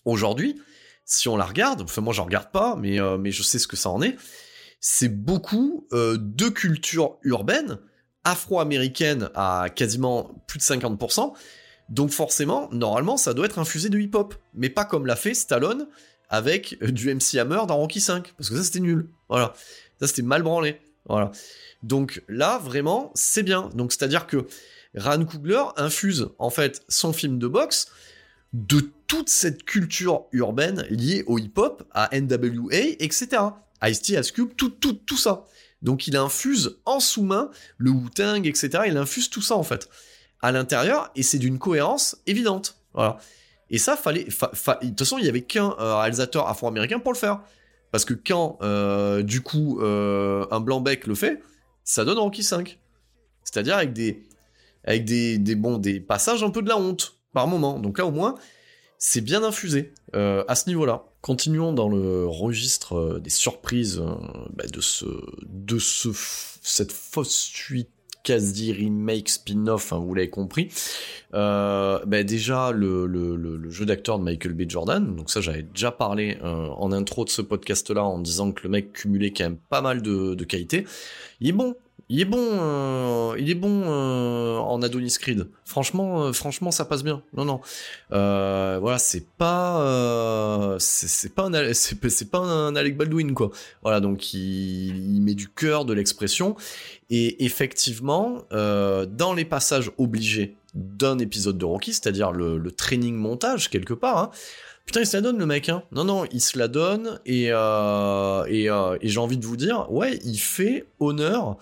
aujourd'hui, 0.05 0.59
si 1.05 1.27
on 1.27 1.37
la 1.37 1.45
regarde, 1.45 1.81
enfin 1.81 2.01
moi 2.01 2.13
j'en 2.13 2.25
regarde 2.25 2.51
pas, 2.51 2.75
mais, 2.75 2.97
mais 3.19 3.31
je 3.31 3.43
sais 3.43 3.59
ce 3.59 3.67
que 3.67 3.75
ça 3.75 3.89
en 3.89 4.01
est, 4.01 4.15
c'est 4.79 5.09
beaucoup 5.09 5.87
de 5.91 6.49
culture 6.49 7.17
urbaine, 7.21 7.77
afro-américaine 8.23 9.29
à 9.35 9.67
quasiment 9.75 10.43
plus 10.47 10.57
de 10.57 10.63
50%, 10.63 11.33
donc 11.89 12.09
forcément, 12.09 12.69
normalement, 12.71 13.17
ça 13.17 13.33
doit 13.33 13.45
être 13.45 13.59
infusé 13.59 13.89
de 13.89 13.99
hip-hop, 13.99 14.33
mais 14.53 14.69
pas 14.69 14.85
comme 14.85 15.05
l'a 15.05 15.15
fait 15.15 15.33
Stallone 15.33 15.87
avec 16.29 16.77
euh, 16.81 16.91
du 16.91 17.13
MC 17.13 17.35
Hammer 17.35 17.61
dans 17.67 17.77
Rocky 17.77 18.01
5, 18.01 18.33
parce 18.37 18.49
que 18.49 18.55
ça 18.55 18.63
c'était 18.63 18.79
nul, 18.79 19.07
voilà, 19.29 19.53
ça 19.99 20.07
c'était 20.07 20.21
mal 20.21 20.43
branlé, 20.43 20.79
voilà. 21.05 21.31
Donc 21.83 22.23
là, 22.29 22.57
vraiment, 22.59 23.11
c'est 23.13 23.43
bien. 23.43 23.69
Donc 23.73 23.91
c'est-à-dire 23.91 24.25
que 24.25 24.47
Ryan 24.95 25.25
Coogler 25.25 25.63
infuse 25.75 26.29
en 26.39 26.49
fait 26.49 26.83
son 26.87 27.13
film 27.13 27.39
de 27.39 27.47
boxe 27.47 27.87
de 28.53 28.89
toute 29.07 29.29
cette 29.29 29.63
culture 29.63 30.25
urbaine 30.31 30.85
liée 30.89 31.23
au 31.27 31.37
hip-hop, 31.39 31.83
à 31.91 32.09
NWA, 32.17 32.95
etc. 32.99 33.27
Ice-T, 33.83 34.13
Ice 34.13 34.31
Cube, 34.31 34.51
tout, 34.55 34.69
tout, 34.69 34.93
tout 34.93 35.17
ça. 35.17 35.45
Donc 35.81 36.07
il 36.07 36.15
infuse 36.15 36.77
en 36.85 36.99
sous-main 36.99 37.51
le 37.77 37.91
Wu-Tang, 37.91 38.45
etc. 38.45 38.83
Il 38.87 38.97
infuse 38.97 39.29
tout 39.29 39.41
ça 39.41 39.55
en 39.55 39.63
fait 39.63 39.89
à 40.41 40.51
l'intérieur 40.51 41.11
et 41.15 41.23
c'est 41.23 41.39
d'une 41.39 41.59
cohérence 41.59 42.17
évidente. 42.27 42.77
Voilà. 42.93 43.17
Et 43.73 43.77
ça, 43.77 43.97
fallait. 43.97 44.29
fa- 44.29 44.51
fa- 44.53 44.79
de 44.81 44.87
toute 44.87 44.99
façon, 44.99 45.17
il 45.17 45.25
y 45.25 45.29
avait 45.29 45.41
qu'un 45.41 45.75
euh, 45.79 45.97
réalisateur 45.97 46.47
afro-américain 46.47 46.99
pour 46.99 47.11
le 47.11 47.17
faire. 47.17 47.41
Parce 47.91 48.05
que 48.05 48.13
quand, 48.13 48.57
du 49.23 49.41
coup, 49.41 49.79
un 49.83 50.59
blanc-bec 50.61 51.05
le 51.05 51.13
fait, 51.13 51.39
ça 51.83 52.05
donne 52.05 52.17
Rocky 52.17 52.41
5. 52.41 52.79
C'est-à-dire 53.43 53.75
avec 53.75 53.93
des, 53.93 54.23
avec 54.83 55.05
des, 55.05 55.99
passages 55.99 56.43
un 56.43 56.49
peu 56.49 56.61
de 56.61 56.69
la 56.69 56.77
honte 56.77 57.17
par 57.33 57.47
moment. 57.47 57.79
Donc 57.79 57.97
là, 57.97 58.05
au 58.05 58.11
moins, 58.11 58.35
c'est 58.97 59.21
bien 59.21 59.43
infusé 59.43 59.93
euh, 60.15 60.43
à 60.47 60.55
ce 60.55 60.69
niveau-là. 60.69 61.03
Continuons 61.21 61.73
dans 61.73 61.89
le 61.89 62.25
registre 62.27 62.95
euh, 62.95 63.19
des 63.19 63.29
surprises 63.29 63.99
euh, 63.99 64.15
bah, 64.53 64.65
de 64.67 64.81
ce, 64.81 65.05
de 65.45 65.79
ce, 65.79 66.09
cette 66.61 66.91
fausse 66.91 67.35
suite 67.35 67.89
quasi 68.23 68.71
remake 68.71 69.29
spin-off, 69.29 69.93
hein, 69.93 69.99
vous 69.99 70.13
l'avez 70.13 70.29
compris. 70.29 70.69
Bah, 71.31 72.23
déjà 72.23 72.71
le, 72.71 73.69
jeu 73.69 73.85
d'acteur 73.85 74.19
de 74.19 74.23
Michael 74.23 74.53
B. 74.53 74.69
Jordan, 74.69 75.15
donc 75.15 75.29
ça 75.29 75.41
j'avais 75.41 75.63
déjà 75.63 75.91
parlé 75.91 76.37
en 76.43 76.91
intro 76.91 77.25
de 77.25 77.29
ce 77.29 77.41
podcast-là 77.41 78.03
en 78.03 78.19
disant 78.19 78.51
que 78.51 78.63
le 78.63 78.69
mec 78.69 78.93
cumulait 78.93 79.31
quand 79.31 79.45
même 79.45 79.57
pas 79.57 79.81
mal 79.81 80.01
de, 80.01 80.35
de 80.35 80.43
qualités. 80.43 80.85
Il 81.41 81.49
est 81.49 81.53
bon, 81.53 81.75
il 82.09 82.19
est 82.19 82.25
bon, 82.25 82.37
euh, 82.39 83.35
il 83.39 83.49
est 83.49 83.55
bon 83.55 83.83
euh, 83.85 84.57
en 84.57 84.81
Adonis 84.81 85.15
Creed. 85.19 85.47
Franchement, 85.65 86.25
euh, 86.25 86.33
franchement, 86.33 86.69
ça 86.69 86.85
passe 86.85 87.03
bien. 87.03 87.23
Non, 87.33 87.45
non. 87.45 87.61
voilà, 88.09 88.97
c'est 88.99 89.25
pas, 89.37 90.77
c'est 90.79 91.33
pas 91.33 91.43
un, 91.43 91.73
c'est 91.73 92.35
Alec 92.75 92.97
Baldwin 92.97 93.33
quoi. 93.33 93.51
Voilà, 93.81 93.99
donc 93.99 94.33
il, 94.33 95.21
met 95.21 95.33
du 95.33 95.47
cœur, 95.47 95.85
de 95.85 95.93
l'expression, 95.93 96.55
et 97.09 97.45
effectivement, 97.45 98.43
dans 98.51 99.33
les 99.35 99.45
passages 99.45 99.91
obligés 99.97 100.55
d'un 100.75 101.19
épisode 101.19 101.57
de 101.57 101.65
Rocky, 101.65 101.93
c'est-à-dire 101.93 102.31
le, 102.31 102.71
training 102.71 103.15
montage 103.15 103.69
quelque 103.69 103.93
part. 103.93 104.17
Hein, 104.17 104.31
Putain, 104.85 104.99
il 104.99 105.07
se 105.07 105.15
la 105.15 105.21
donne 105.21 105.37
le 105.37 105.45
mec, 105.45 105.69
hein. 105.69 105.83
Non, 105.93 106.03
non, 106.03 106.25
il 106.33 106.41
se 106.41 106.59
la 106.59 106.67
donne 106.67 107.21
et, 107.25 107.45
et 107.45 109.09
j'ai 109.09 109.19
envie 109.19 109.37
de 109.37 109.45
vous 109.45 109.55
dire, 109.55 109.89
ouais, 109.89 110.19
il 110.25 110.37
fait 110.37 110.85
honneur 110.99 111.57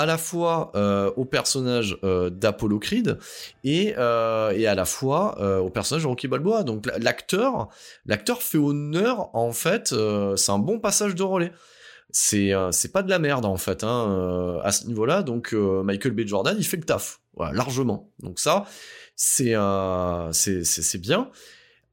à 0.00 0.06
la 0.06 0.16
fois 0.16 0.72
euh, 0.76 1.12
au 1.16 1.26
personnage 1.26 1.98
euh, 2.04 2.30
d'Apollo 2.30 2.78
Creed 2.78 3.18
et, 3.64 3.92
euh, 3.98 4.50
et 4.52 4.66
à 4.66 4.74
la 4.74 4.86
fois 4.86 5.60
au 5.60 5.68
personnage 5.68 6.04
de 6.04 6.08
Rocky 6.08 6.26
Balboa. 6.26 6.62
Donc 6.62 6.86
l'acteur, 6.98 7.68
l'acteur 8.06 8.42
fait 8.42 8.56
honneur 8.56 9.28
en 9.34 9.52
fait. 9.52 9.94
c'est 10.36 10.52
un 10.52 10.58
bon 10.58 10.78
passage 10.78 11.14
de 11.14 11.22
relais. 11.22 11.52
C'est 12.12 12.52
c'est 12.72 12.92
pas 12.92 13.02
de 13.02 13.10
la 13.10 13.18
merde 13.18 13.44
en 13.44 13.56
fait 13.56 13.84
hein, 13.84 14.58
à 14.64 14.72
ce 14.72 14.86
niveau-là. 14.86 15.22
Donc 15.22 15.52
Michael 15.52 16.12
B. 16.12 16.26
Jordan, 16.26 16.56
il 16.58 16.64
fait 16.64 16.78
le 16.78 16.84
taf, 16.84 17.20
largement. 17.52 18.10
Donc 18.20 18.40
ça, 18.40 18.64
c'est 19.14 19.54
c'est 20.32 20.98
bien. 21.00 21.30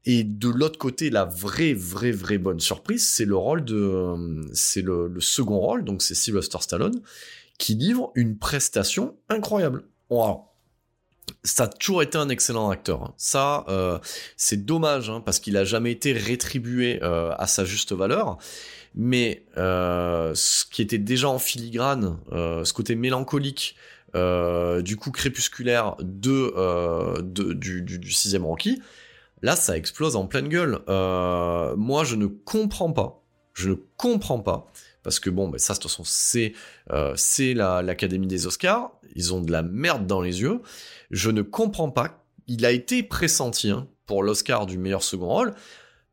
Et 0.09 0.23
de 0.23 0.47
l'autre 0.47 0.79
côté, 0.79 1.09
la 1.09 1.25
vraie, 1.25 1.73
vraie, 1.73 2.13
vraie 2.13 2.37
bonne 2.37 2.61
surprise, 2.61 3.05
c'est 3.05 3.25
le 3.25 3.35
rôle 3.35 3.65
de, 3.65 4.15
c'est 4.53 4.81
le, 4.81 5.13
second 5.19 5.59
rôle, 5.59 5.83
donc 5.83 6.01
c'est 6.01 6.15
Sylvester 6.15 6.59
Stallone, 6.61 7.01
qui 7.57 7.75
livre 7.75 8.11
une 8.15 8.37
prestation 8.37 9.15
incroyable. 9.29 9.83
Wow. 10.09 10.45
Ça 11.43 11.63
a 11.63 11.67
toujours 11.67 12.01
été 12.01 12.17
un 12.17 12.29
excellent 12.29 12.69
acteur. 12.69 13.03
Hein. 13.03 13.13
Ça, 13.17 13.65
euh, 13.67 13.99
c'est 14.37 14.65
dommage 14.65 15.09
hein, 15.09 15.21
parce 15.23 15.39
qu'il 15.39 15.57
a 15.57 15.65
jamais 15.65 15.91
été 15.91 16.13
rétribué 16.13 16.99
euh, 17.03 17.33
à 17.37 17.47
sa 17.47 17.65
juste 17.65 17.91
valeur. 17.91 18.37
Mais 18.95 19.45
euh, 19.57 20.31
ce 20.33 20.65
qui 20.65 20.81
était 20.81 20.97
déjà 20.97 21.29
en 21.29 21.37
filigrane, 21.39 22.17
ce 22.31 22.73
côté 22.73 22.95
mélancolique, 22.95 23.75
du 24.15 24.97
coup 24.97 25.11
crépusculaire 25.11 25.95
du, 26.01 26.49
sixième 28.11 28.45
Rocky, 28.45 28.81
là, 29.43 29.55
ça 29.55 29.77
explose 29.77 30.15
en 30.15 30.25
pleine 30.25 30.47
gueule. 30.47 30.79
moi, 30.87 32.03
je 32.05 32.15
ne 32.15 32.25
comprends 32.25 32.91
pas. 32.91 33.21
Je 33.53 33.69
ne 33.69 33.75
comprends 33.97 34.39
pas 34.39 34.71
parce 35.07 35.21
que 35.21 35.29
bon, 35.29 35.47
ben 35.47 35.57
ça 35.57 35.73
de 35.73 35.79
toute 35.79 35.89
façon 35.89 36.03
c'est 36.03 36.51
euh, 36.91 37.15
l'Académie 37.81 38.27
des 38.27 38.45
Oscars, 38.45 38.91
ils 39.15 39.33
ont 39.33 39.39
de 39.39 39.53
la 39.53 39.63
merde 39.63 40.05
dans 40.05 40.19
les 40.19 40.41
yeux. 40.41 40.59
Je 41.11 41.29
ne 41.29 41.43
comprends 41.43 41.89
pas. 41.89 42.25
Il 42.47 42.65
a 42.65 42.71
été 42.71 43.03
pressenti 43.03 43.69
hein, 43.69 43.87
pour 44.05 44.21
l'Oscar 44.21 44.65
du 44.65 44.77
meilleur 44.77 45.03
second 45.03 45.27
rôle. 45.27 45.55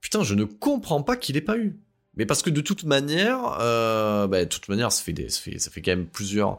Putain, 0.01 0.23
je 0.23 0.37
ne 0.37 0.45
comprends 0.45 1.03
pas 1.03 1.17
qu'il 1.17 1.37
ait 1.37 1.41
pas 1.41 1.59
eu. 1.59 1.81
Mais 2.17 2.25
parce 2.25 2.43
que 2.43 2.51
de 2.51 2.61
toute 2.61 2.85
manière, 2.85 3.59
euh, 3.61 4.29
bah, 4.29 4.45
de 4.45 4.49
toute 4.49 4.69
manière, 4.69 4.93
ça 4.93 5.03
fait, 5.03 5.29
ça 5.29 5.41
fait, 5.73 5.83
quand 5.83 5.91
même 5.91 6.07
plusieurs, 6.07 6.59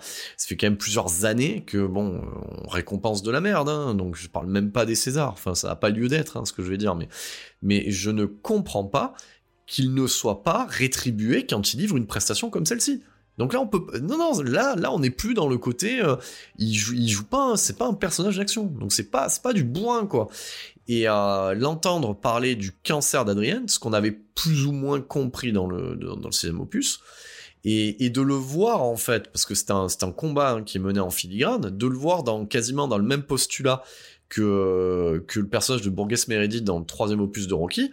années 1.24 1.64
que 1.66 1.88
bon, 1.88 2.22
on 2.66 2.68
récompense 2.68 3.24
de 3.24 3.32
la 3.32 3.40
merde. 3.40 3.70
Hein, 3.70 3.94
donc 3.94 4.18
je 4.18 4.28
parle 4.28 4.48
même 4.48 4.74
pas 4.74 4.86
des 4.86 4.96
Césars. 4.96 5.32
Enfin, 5.32 5.56
ça 5.56 5.70
n'a 5.70 5.78
pas 5.78 5.90
lieu 5.90 6.10
d'être, 6.10 6.36
hein, 6.36 6.44
ce 6.44 6.52
que 6.52 6.64
je 6.64 6.70
vais 6.70 6.76
dire. 6.76 6.96
Mais, 6.96 7.08
mais 7.62 7.90
je 7.92 8.10
ne 8.10 8.26
comprends 8.26 8.84
pas 8.84 9.14
qu'il 9.68 9.94
ne 9.94 10.08
soit 10.08 10.44
pas 10.44 10.66
rétribué 10.70 11.46
quand 11.46 11.74
il 11.74 11.80
livre 11.80 11.98
une 11.98 12.08
prestation 12.08 12.50
comme 12.50 12.66
celle-ci. 12.66 13.02
Donc 13.38 13.52
là, 13.54 13.60
on 13.60 13.68
peut, 13.68 14.00
non, 14.00 14.18
non, 14.18 14.42
là, 14.42 14.76
là, 14.76 14.94
on 14.94 15.00
n'est 15.00 15.10
plus 15.10 15.34
dans 15.34 15.50
le 15.50 15.58
côté, 15.58 16.02
euh, 16.02 16.16
il 16.58 16.74
joue, 16.74 16.94
il 16.94 17.10
joue 17.10 17.26
pas, 17.26 17.58
c'est 17.58 17.78
pas 17.78 17.86
un 17.86 17.94
personnage 17.94 18.38
d'action, 18.38 18.64
donc 18.64 18.94
c'est 18.94 19.12
pas, 19.12 19.28
pas 19.44 19.52
du 19.52 19.64
bourrin 19.64 20.06
quoi. 20.06 20.28
Et 20.88 21.10
euh, 21.10 21.54
l'entendre 21.54 22.16
parler 22.16 22.56
du 22.56 22.72
cancer 22.72 23.26
d'Adrien, 23.26 23.64
ce 23.68 23.78
qu'on 23.80 23.92
avait 23.92 24.12
plus 24.12 24.66
ou 24.66 24.72
moins 24.72 25.02
compris 25.02 25.52
dans 25.52 25.68
le 25.68 25.96
dans, 25.96 26.16
le 26.16 26.32
sixième 26.32 26.62
opus, 26.62 27.02
et, 27.66 28.10
de 28.10 28.22
le 28.22 28.36
voir 28.36 28.84
en 28.84 28.96
fait, 28.96 29.32
parce 29.32 29.46
que 29.46 29.56
c'est 29.56 29.72
un, 29.72 29.88
un 30.02 30.12
combat 30.12 30.52
hein, 30.52 30.64
qui 30.64 30.78
est 30.78 30.82
mené 30.82 31.00
en 31.00 31.10
filigrane, 31.10 31.76
de 31.76 31.88
le 31.88 31.98
voir 31.98 32.24
dans 32.24 32.46
quasiment 32.46 32.88
dans 32.88 33.00
le 33.00 33.04
même 33.04 33.24
postulat 33.24 33.84
que 34.30 35.26
que 35.28 35.40
le 35.42 35.48
personnage 35.48 35.82
de 35.82 35.90
Borges 35.90 36.28
Meredith 36.30 36.64
dans 36.64 36.80
le 36.80 36.86
troisième 36.86 37.20
opus 37.20 37.48
de 37.48 37.54
Rocky 37.54 37.92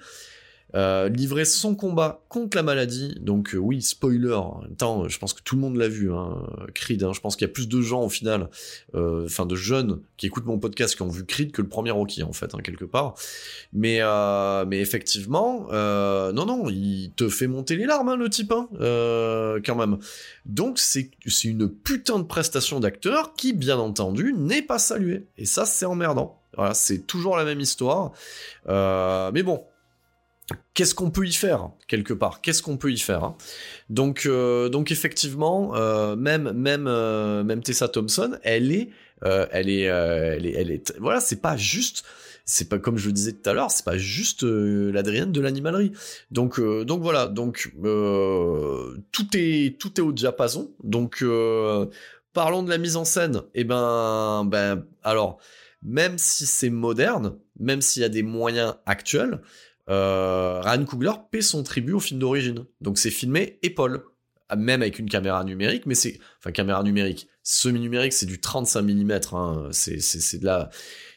euh, 0.74 1.10
livrer 1.10 1.44
son 1.44 1.74
combat 1.74 2.22
contre 2.28 2.56
la 2.56 2.62
maladie. 2.62 3.14
Donc 3.20 3.54
euh, 3.54 3.58
oui, 3.58 3.82
spoiler. 3.82 4.32
En 4.32 4.62
même 4.62 4.76
temps, 4.76 5.06
je 5.06 5.18
pense 5.18 5.34
que 5.34 5.42
tout 5.42 5.54
le 5.54 5.60
monde 5.60 5.76
l'a 5.76 5.88
vu, 5.88 6.12
hein, 6.12 6.46
Creed. 6.74 7.02
Hein. 7.02 7.12
Je 7.12 7.20
pense 7.20 7.36
qu'il 7.36 7.46
y 7.46 7.50
a 7.50 7.52
plus 7.52 7.68
de 7.68 7.80
gens 7.82 8.02
au 8.02 8.08
final, 8.08 8.48
euh, 8.94 9.26
enfin 9.26 9.44
de 9.44 9.54
jeunes 9.54 10.00
qui 10.16 10.26
écoutent 10.26 10.46
mon 10.46 10.58
podcast 10.58 10.96
qui 10.96 11.02
ont 11.02 11.08
vu 11.08 11.26
Creed 11.26 11.52
que 11.52 11.60
le 11.60 11.68
premier 11.68 11.90
Rocky 11.90 12.22
en 12.22 12.32
fait, 12.32 12.54
hein, 12.54 12.58
quelque 12.62 12.84
part. 12.86 13.14
Mais 13.72 14.00
mais 14.66 14.80
effectivement, 14.80 15.68
non 15.70 16.46
non, 16.46 16.68
il 16.70 17.12
te 17.16 17.28
fait 17.28 17.46
monter 17.46 17.76
les 17.76 17.86
larmes 17.86 18.08
hein, 18.08 18.16
le 18.16 18.30
type, 18.30 18.52
hein, 18.52 18.68
quand 19.64 19.76
même. 19.76 19.98
Donc 20.46 20.78
c'est 20.78 21.10
une 21.44 21.68
putain 21.68 22.18
de 22.18 22.24
prestation 22.24 22.80
d'acteur 22.80 23.34
qui, 23.34 23.52
bien 23.52 23.78
entendu, 23.78 24.32
n'est 24.36 24.62
pas 24.62 24.78
saluée. 24.78 25.26
Et 25.36 25.44
ça, 25.44 25.66
c'est 25.66 25.84
emmerdant. 25.84 26.38
C'est 26.74 27.06
toujours 27.06 27.36
la 27.36 27.44
même 27.44 27.60
histoire. 27.60 28.12
mais 28.66 29.42
bon, 29.42 29.64
qu'est-ce 30.74 30.94
qu'on 30.94 31.10
peut 31.10 31.26
y 31.26 31.32
faire 31.32 31.70
quelque 31.88 32.12
part? 32.12 32.40
Qu'est-ce 32.40 32.62
qu'on 32.62 32.76
peut 32.76 32.92
y 32.92 32.98
faire 32.98 33.24
hein? 33.24 33.36
Donc, 33.90 34.26
euh, 34.26 34.68
donc 34.68 34.90
effectivement, 34.90 35.76
euh, 35.76 36.16
même 36.16 36.52
même 36.52 36.86
euh, 36.86 37.44
même 37.44 37.62
Tessa 37.62 37.88
Thompson, 37.88 38.38
elle 38.42 38.72
est, 38.72 38.90
elle 39.22 39.68
est, 39.68 39.82
elle 39.82 40.46
est, 40.46 40.52
elle 40.52 40.70
est, 40.70 40.98
voilà, 40.98 41.20
c'est 41.20 41.40
pas 41.40 41.56
juste. 41.56 42.04
C'est 42.44 42.68
pas 42.68 42.80
comme 42.80 42.98
je 42.98 43.06
le 43.06 43.12
disais 43.12 43.32
tout 43.32 43.48
à 43.48 43.52
l'heure, 43.52 43.70
c'est 43.70 43.84
pas 43.84 43.96
juste 43.96 44.42
l'Adrienne 44.42 45.30
de 45.30 45.40
l'animalerie. 45.40 45.92
Donc 46.32 46.60
donc 46.60 47.00
voilà, 47.00 47.28
donc 47.28 47.72
tout 49.12 49.26
est 49.34 49.78
tout 49.78 50.00
est 50.00 50.02
au 50.02 50.12
diapason. 50.12 50.72
Donc 50.82 51.24
parlons 52.32 52.62
de 52.64 52.70
la 52.70 52.78
mise 52.78 52.96
en 52.96 53.04
scène. 53.04 53.42
Et 53.54 53.60
eh 53.60 53.64
ben 53.64 54.44
ben 54.44 54.84
alors 55.04 55.38
même 55.82 56.18
si 56.18 56.46
c'est 56.46 56.70
moderne, 56.70 57.36
même 57.58 57.80
s'il 57.80 58.02
y 58.02 58.04
a 58.04 58.08
des 58.08 58.22
moyens 58.22 58.74
actuels, 58.86 59.40
euh, 59.88 60.60
Ryan 60.60 60.84
Coogler 60.84 61.12
paie 61.30 61.42
son 61.42 61.62
tribut 61.62 61.92
au 61.92 62.00
film 62.00 62.20
d'origine. 62.20 62.64
Donc 62.80 62.98
c'est 62.98 63.10
filmé 63.10 63.58
épaule, 63.62 64.04
même 64.56 64.82
avec 64.82 64.98
une 64.98 65.08
caméra 65.08 65.44
numérique, 65.44 65.86
mais 65.86 65.94
c'est 65.94 66.18
enfin 66.38 66.52
caméra 66.52 66.82
numérique, 66.82 67.28
semi-numérique, 67.42 68.12
c'est 68.12 68.26
du 68.26 68.40
35 68.40 68.82
mm. 68.82 69.20
Hein. 69.32 69.68
C'est 69.72 70.00
c'est 70.00 70.38
de 70.38 70.44
la 70.44 70.70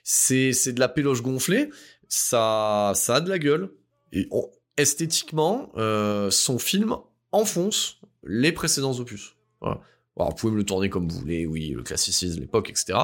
c'est 0.04 0.54
c'est 0.54 0.74
de 0.74 0.80
la 0.80 0.90
péloche 0.90 1.22
gonflée. 1.22 1.70
Ça 2.08 2.94
ça 2.96 3.16
a 3.16 3.22
de 3.22 3.30
la 3.30 3.40
gueule. 3.40 3.72
Et 4.12 4.30
esthétiquement, 4.78 5.72
euh, 5.78 6.30
son 6.32 6.60
film 6.60 6.96
enfonce 7.32 8.00
les 8.24 8.52
précédents 8.52 8.98
opus. 9.00 9.36
Voilà. 9.62 9.82
Alors, 10.18 10.30
vous 10.30 10.36
pouvez 10.36 10.54
me 10.54 10.58
le 10.58 10.64
tourner 10.64 10.90
comme 10.90 11.10
vous 11.10 11.20
voulez, 11.20 11.46
oui, 11.46 11.70
le 11.70 11.84
classicisme, 11.84 12.40
l'époque, 12.40 12.70
etc. 12.70 12.98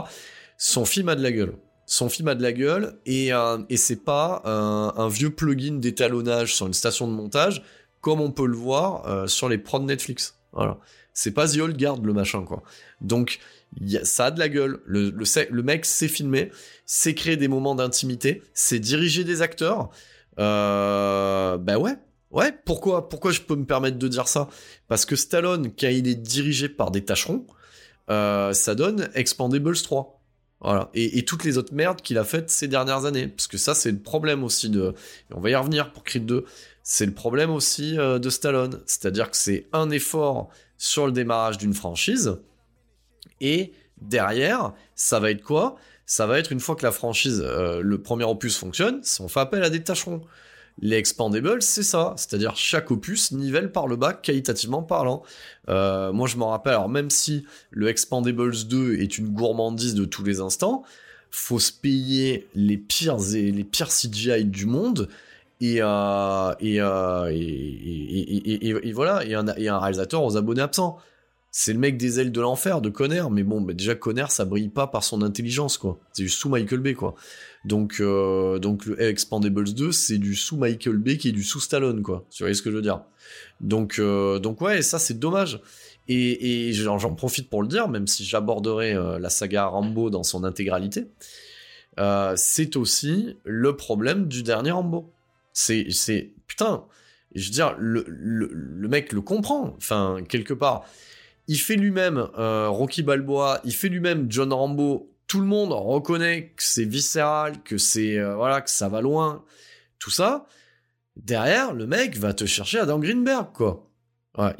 Son 0.58 0.86
film 0.86 1.10
a 1.10 1.16
de 1.16 1.24
la 1.24 1.32
gueule 1.32 1.58
son 1.86 2.10
film 2.10 2.28
a 2.30 2.36
de 2.36 2.42
la 2.42 2.54
gueule 2.54 2.98
et, 3.06 3.34
euh, 3.34 3.58
c'est 3.76 4.04
pas 4.04 4.42
un, 4.46 5.10
vieux 5.10 5.30
plugin 5.30 5.74
d'étalonnage 5.74 6.56
sur 6.56 6.68
une 6.68 6.74
station 6.74 7.08
de 7.08 7.14
montage 7.14 7.64
comme 8.00 8.22
on 8.22 8.32
peut 8.32 8.48
le 8.48 8.56
voir 8.56 9.08
euh, 9.08 9.28
sur 9.28 9.50
les 9.50 9.58
prods 9.58 9.84
Netflix. 9.84 10.40
Voilà. 10.54 10.78
C'est 11.14 11.32
pas 11.32 11.48
The 11.48 11.58
Old 11.58 11.78
Guard 11.78 12.02
le 12.02 12.14
machin 12.14 12.44
quoi. 12.44 12.64
Donc 13.02 13.40
ça 14.04 14.26
a 14.28 14.32
de 14.32 14.40
la 14.40 14.50
gueule. 14.50 14.80
Le, 14.86 15.62
mec 15.62 15.86
sait 15.86 16.08
filmer, 16.08 16.52
sait 16.86 17.14
créer 17.14 17.38
des 17.38 17.48
moments 17.48 17.76
d'intimité, 17.76 18.42
sait 18.54 18.80
diriger 18.80 19.24
des 19.24 19.42
acteurs. 19.42 19.90
Euh, 20.40 21.58
ben 21.58 21.78
ouais, 21.78 21.96
ouais. 22.32 22.54
Pourquoi, 22.66 23.10
pourquoi 23.10 23.32
je 23.32 23.42
peux 23.42 23.56
me 23.56 23.66
permettre 23.66 23.98
de 23.98 24.08
dire 24.08 24.28
ça? 24.28 24.48
Parce 24.88 25.06
que 25.06 25.16
Stallone, 25.16 25.72
quand 25.78 25.90
il 25.90 26.08
est 26.08 26.16
dirigé 26.16 26.70
par 26.70 26.92
des 26.92 27.04
tâcherons, 27.04 27.46
ça 28.08 28.76
donne 28.76 29.10
Expandables 29.14 29.78
3. 29.78 30.21
Et, 30.94 31.24
toutes 31.26 31.44
les 31.44 31.58
autres 31.58 31.74
merdes 31.74 32.02
qu'il 32.02 32.18
a 32.18 32.24
faites 32.24 32.50
ces 32.50 32.68
dernières 32.68 33.06
années. 33.06 33.28
Parce 33.28 33.48
que 33.48 33.58
ça, 33.58 33.74
c'est 33.74 33.92
le 33.92 34.00
problème 34.00 34.44
aussi 34.44 34.70
de. 34.70 34.94
on 35.34 35.40
va 35.40 35.50
y 35.50 35.56
revenir 35.56 35.92
pour 35.92 36.04
Creed 36.04 36.26
2. 36.26 36.46
C'est 36.84 37.06
le 37.06 37.14
problème 37.14 37.52
aussi 37.52 37.98
euh, 37.98 38.20
de 38.20 38.30
Stallone. 38.30 38.80
C'est-à-dire 38.86 39.30
que 39.30 39.38
c'est 39.38 39.68
un 39.74 39.90
effort 39.90 40.50
sur 40.78 41.06
le 41.06 41.12
démarrage 41.12 41.58
d'une 41.58 41.74
franchise. 41.74 42.38
Et 43.40 43.74
derrière, 44.02 44.74
ça 44.96 45.20
va 45.20 45.32
être 45.32 45.44
quoi? 45.44 45.78
Ça 46.06 46.28
va 46.28 46.38
être 46.40 46.52
une 46.52 46.60
fois 46.60 46.76
que 46.76 46.84
la 46.84 46.92
franchise, 46.92 47.42
euh, 47.46 47.82
le 47.82 48.02
premier 48.02 48.26
opus 48.26 48.58
fonctionne, 48.58 49.02
on 49.20 49.28
fait 49.28 49.40
appel 49.40 49.64
à 49.64 49.70
des 49.70 49.84
tâcherons. 49.84 50.22
Les 50.80 50.98
expandables, 50.98 51.62
c'est 51.62 51.84
ça, 51.84 52.14
c'est-à-dire 52.18 52.56
chaque 52.56 52.92
opus 52.92 53.32
nivelle 53.32 53.72
par 53.72 53.88
le 53.88 53.96
bas 53.96 54.14
qualitativement 54.14 54.82
parlant. 54.84 55.22
Euh, 55.70 56.12
moi, 56.12 56.28
je 56.28 56.38
m'en 56.38 56.50
rappelle, 56.50 56.74
alors 56.74 56.90
même 56.90 57.10
si 57.10 57.46
le 57.70 57.88
Expandables 57.88 58.66
2 58.68 58.96
est 58.96 59.18
une 59.18 59.30
gourmandise 59.30 59.94
de 59.94 60.06
tous 60.06 60.24
les 60.24 60.40
instants, 60.40 60.84
faut 61.30 61.60
se 61.60 61.72
payer 61.72 62.48
les 62.56 62.78
pires 62.78 63.18
et 63.36 63.52
les 63.52 63.64
pires 63.64 63.90
CGI 63.90 64.46
du 64.46 64.66
monde. 64.66 65.08
Et, 65.60 65.78
euh, 65.80 66.54
et, 66.60 66.82
euh, 66.82 67.30
et, 67.32 68.92
voilà, 68.94 69.24
et 69.24 69.36
un, 69.36 69.48
un 69.48 69.80
réalisateur 69.80 70.24
aux 70.24 70.36
abonnés 70.36 70.62
absents 70.62 70.98
c'est 71.52 71.74
le 71.74 71.80
mec 71.80 71.98
des 71.98 72.20
ailes 72.20 72.32
de 72.32 72.40
l'enfer 72.40 72.82
de 72.82 72.90
Conner, 72.90 73.24
mais 73.30 73.44
bon, 73.44 73.60
bah, 73.60 73.74
déjà 73.74 73.94
Conner 73.94 74.26
ça 74.30 74.46
brille 74.46 74.70
pas 74.70 74.88
par 74.88 75.04
son 75.04 75.22
intelligence 75.22 75.78
quoi. 75.78 76.00
C'est 76.14 76.24
du 76.24 76.30
sous 76.30 76.50
Michael 76.50 76.80
Bay 76.80 76.94
quoi. 76.94 77.14
Donc 77.64 77.98
euh, 78.00 78.58
donc 78.58 78.86
le 78.86 79.00
Expandables 79.02 79.74
2 79.74 79.92
c'est 79.92 80.18
du 80.18 80.36
sous 80.36 80.58
Michael 80.58 80.98
Bay 80.98 81.18
qui 81.18 81.30
est 81.30 81.32
du 81.32 81.44
sous 81.44 81.60
Stallone 81.60 82.02
quoi. 82.02 82.26
Tu 82.32 82.44
vois 82.44 82.54
ce 82.54 82.62
que 82.62 82.72
je 82.72 82.76
veux 82.76 82.82
dire? 82.82 83.02
Donc 83.60 84.00
euh, 84.00 84.40
donc 84.40 84.62
ouais, 84.62 84.82
ça 84.82 85.00
c'est 85.00 85.20
dommage. 85.20 85.62
Et, 86.08 86.74
j'en 86.74 87.16
profite 87.16 87.50
pour 87.50 87.62
le 87.62 87.70
dire, 87.70 87.88
même 87.88 88.06
si 88.06 88.26
j'aborderai 88.26 88.94
euh, 88.94 89.18
la 89.18 89.30
saga 89.30 89.68
Rambo 89.68 90.10
dans 90.10 90.24
son 90.24 90.44
intégralité, 90.44 91.08
c'est 92.36 92.76
aussi 92.76 93.38
le 93.46 93.78
problème 93.78 94.28
du 94.28 94.44
dernier 94.44 94.72
Rambo. 94.72 95.14
C'est 95.54 95.88
c'est 95.92 96.32
putain, 96.48 96.84
je 97.36 97.46
veux 97.46 97.52
dire 97.52 97.76
le, 97.78 98.06
le, 98.08 98.88
mec 98.90 99.14
le 99.14 99.22
comprend. 99.22 99.74
Enfin 99.78 100.18
quelque 100.28 100.54
part 100.54 100.86
il 101.52 101.58
fait 101.60 101.76
lui-même 101.76 102.28
euh, 102.38 102.70
Rocky 102.70 103.04
Balboa, 103.04 103.60
il 103.66 103.74
fait 103.74 103.90
lui-même 103.90 104.28
John 104.30 104.54
Rambo. 104.54 105.11
Tout 105.32 105.40
le 105.40 105.48
monde 105.48 105.72
reconnaît 105.72 106.50
que 106.58 106.62
c'est 106.62 106.84
viscéral, 106.84 107.64
que 107.64 107.78
c'est 107.78 108.18
euh, 108.18 108.36
voilà, 108.36 108.60
que 108.60 108.70
ça 108.70 108.90
va 108.90 109.00
loin, 109.00 109.46
tout 109.98 110.12
ça. 110.12 110.46
Derrière, 111.16 111.74
le 111.74 111.88
mec 111.88 112.18
va 112.18 112.34
te 112.34 112.46
chercher 112.46 112.80
Adam 112.80 113.00
Greenberg, 113.00 113.54
quoi. 113.54 113.90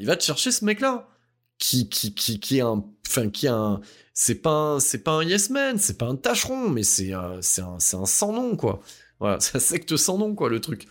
il 0.00 0.06
va 0.06 0.16
te 0.16 0.24
chercher 0.24 0.50
ce 0.50 0.64
mec-là, 0.64 1.10
qui 1.58 1.90
qui 1.90 2.14
qui 2.14 2.40
qui 2.40 2.56
est 2.56 2.62
un, 2.62 2.86
enfin 3.06 3.28
qui 3.28 3.44
est 3.44 3.50
un, 3.50 3.82
c'est 4.14 4.36
pas 4.36 4.78
c'est 4.80 5.04
pas 5.04 5.10
un 5.10 5.24
yes 5.24 5.50
man, 5.50 5.76
c'est 5.76 5.98
pas 5.98 6.06
un 6.06 6.16
tâcheron, 6.16 6.70
mais 6.70 6.84
c'est 6.84 7.14
euh, 7.14 7.42
c'est 7.42 7.60
un 7.60 7.78
c'est 7.78 7.98
un 7.98 8.06
sans 8.06 8.32
nom, 8.32 8.56
quoi. 8.56 8.80
Voilà, 9.20 9.40
c'est 9.40 9.56
un 9.56 9.60
secte 9.60 9.94
sans 9.98 10.16
nom, 10.16 10.34
quoi, 10.34 10.48
le 10.48 10.62
truc. 10.62 10.88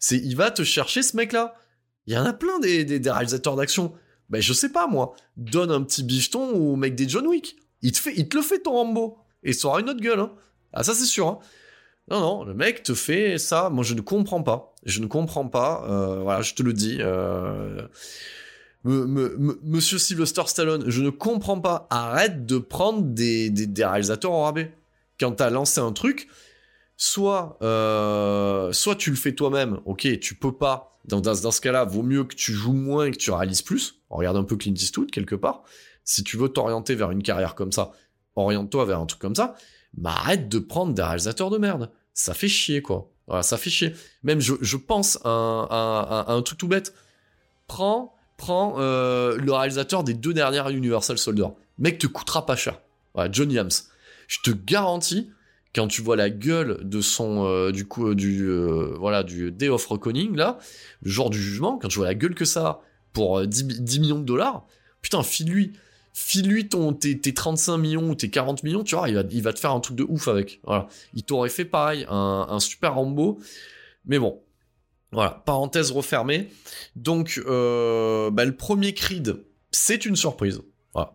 C'est 0.00 0.16
il 0.16 0.34
va 0.34 0.50
te 0.50 0.64
chercher 0.64 1.04
ce 1.04 1.16
mec-là. 1.16 1.54
Il 2.08 2.14
y 2.14 2.18
en 2.18 2.24
a 2.24 2.32
plein 2.32 2.58
des, 2.58 2.84
des 2.84 3.10
réalisateurs 3.12 3.54
d'action 3.54 3.94
ben 4.28 4.40
je 4.40 4.52
sais 4.52 4.70
pas 4.70 4.86
moi, 4.86 5.14
donne 5.36 5.70
un 5.70 5.82
petit 5.82 6.02
bifton 6.02 6.50
au 6.50 6.76
mec 6.76 6.94
des 6.94 7.08
John 7.08 7.26
Wick. 7.26 7.56
Il 7.84 7.92
te, 7.92 8.36
le 8.36 8.42
fait 8.42 8.60
ton 8.60 8.72
Rambo. 8.72 9.18
Et 9.42 9.52
ça 9.52 9.68
aura 9.68 9.80
une 9.80 9.90
autre 9.90 10.00
gueule. 10.00 10.20
Hein. 10.20 10.32
Ah 10.72 10.82
ça 10.82 10.94
c'est 10.94 11.04
sûr. 11.04 11.28
Hein. 11.28 11.38
Non, 12.10 12.20
non, 12.20 12.44
le 12.44 12.54
mec 12.54 12.82
te 12.82 12.94
fait 12.94 13.38
ça. 13.38 13.68
Moi 13.70 13.84
je 13.84 13.94
ne 13.94 14.00
comprends 14.00 14.42
pas. 14.42 14.74
Je 14.84 15.00
ne 15.00 15.06
comprends 15.06 15.48
pas. 15.48 15.84
Euh, 15.88 16.20
voilà, 16.22 16.42
je 16.42 16.54
te 16.54 16.62
le 16.62 16.72
dis. 16.72 16.96
Euh... 17.00 17.86
Monsieur 18.84 19.98
Sylvester 19.98 20.42
Stallone, 20.46 20.84
je 20.88 21.02
ne 21.02 21.10
comprends 21.10 21.60
pas. 21.60 21.86
Arrête 21.90 22.44
de 22.44 22.58
prendre 22.58 23.02
des, 23.02 23.52
réalisateurs 23.78 24.32
en 24.32 24.44
rabais. 24.44 24.74
Quand 25.18 25.32
t'as 25.32 25.48
lancé 25.48 25.80
un 25.80 25.92
truc, 25.92 26.28
soit, 26.96 27.56
euh, 27.62 28.72
soit 28.72 28.96
tu 28.96 29.08
le 29.08 29.16
fais 29.16 29.32
toi-même, 29.32 29.80
ok, 29.86 30.18
tu 30.20 30.34
peux 30.34 30.52
pas. 30.52 30.98
Dans, 31.06 31.20
dans, 31.20 31.50
ce 31.50 31.60
cas-là, 31.62 31.84
vaut 31.84 32.02
mieux 32.02 32.24
que 32.24 32.34
tu 32.34 32.52
joues 32.52 32.72
moins 32.72 33.06
et 33.06 33.10
que 33.10 33.16
tu 33.16 33.30
réalises 33.30 33.62
plus. 33.62 34.02
Regarde 34.10 34.36
un 34.36 34.44
peu 34.44 34.56
Clint 34.56 34.74
Eastwood 34.74 35.10
quelque 35.10 35.34
part. 35.34 35.62
Si 36.04 36.22
tu 36.22 36.36
veux 36.36 36.48
t'orienter 36.48 36.94
vers 36.94 37.10
une 37.10 37.22
carrière 37.22 37.54
comme 37.54 37.72
ça, 37.72 37.92
oriente-toi 38.36 38.84
vers 38.84 39.00
un 39.00 39.06
truc 39.06 39.20
comme 39.20 39.34
ça. 39.34 39.54
Mais 39.96 40.10
arrête 40.10 40.48
de 40.48 40.58
prendre 40.58 40.92
des 40.92 41.02
réalisateurs 41.02 41.50
de 41.50 41.58
merde. 41.58 41.90
Ça 42.12 42.34
fait 42.34 42.48
chier, 42.48 42.82
quoi. 42.82 43.10
Ça 43.42 43.56
fait 43.56 43.70
chier. 43.70 43.94
Même, 44.22 44.40
je, 44.40 44.76
pense 44.76 45.18
à 45.24 46.26
un, 46.28 46.42
truc 46.42 46.58
tout 46.58 46.68
bête. 46.68 46.94
Prends, 47.66 48.14
prends 48.36 48.76
euh, 48.78 49.36
le 49.36 49.52
réalisateur 49.52 50.04
des 50.04 50.14
deux 50.14 50.34
dernières 50.34 50.68
Universal 50.68 51.16
Soldier. 51.16 51.46
Mec, 51.78 51.98
te 51.98 52.06
coûtera 52.06 52.44
pas 52.44 52.56
cher. 52.56 52.80
Voilà, 53.14 53.30
John 53.32 53.50
Yams. 53.50 53.70
Je 54.28 54.38
te 54.42 54.50
garantis, 54.50 55.30
quand 55.74 55.88
tu 55.88 56.02
vois 56.02 56.16
la 56.16 56.30
gueule 56.30 56.80
de 56.82 57.00
son 57.00 57.46
euh, 57.46 57.72
du 57.72 57.86
coup 57.86 58.08
euh, 58.08 58.14
du 58.14 58.48
voilà 58.98 59.22
du 59.22 59.50
Day 59.50 59.68
of 59.68 59.84
Reckoning 59.86 60.34
là, 60.36 60.58
le 61.02 61.10
jour 61.10 61.30
du 61.30 61.40
jugement, 61.40 61.78
quand 61.78 61.88
tu 61.88 61.98
vois 61.98 62.06
la 62.06 62.14
gueule 62.14 62.34
que 62.34 62.44
ça 62.44 62.80
pour 63.12 63.46
10, 63.46 64.00
millions 64.00 64.18
de 64.18 64.24
dollars, 64.24 64.66
putain, 65.02 65.22
file-lui 65.22 65.72
file-lui 66.14 66.68
ton 66.68 66.94
tes, 66.94 67.18
35 67.18 67.76
millions 67.76 68.08
ou 68.08 68.14
tes 68.14 68.30
40 68.30 68.62
millions, 68.62 68.84
tu 68.84 68.94
vois, 68.94 69.08
il 69.08 69.16
va, 69.16 69.24
il 69.30 69.42
va 69.42 69.52
te 69.52 69.58
faire 69.58 69.72
un 69.72 69.80
truc 69.80 69.96
de 69.96 70.04
ouf 70.08 70.28
avec. 70.28 70.60
Voilà. 70.62 70.86
Il 71.12 71.24
t'aurait 71.24 71.50
fait 71.50 71.64
pareil, 71.64 72.06
un, 72.08 72.58
super 72.60 72.94
Rambo. 72.94 73.40
Mais 74.06 74.18
bon, 74.18 74.40
voilà, 75.12 75.42
parenthèse 75.44 75.90
refermée. 75.90 76.50
Donc, 76.94 77.42
bah, 77.44 78.44
le 78.44 78.54
premier 78.56 78.94
Creed, 78.94 79.36
c'est 79.72 80.06
une 80.06 80.16
surprise. 80.16 80.62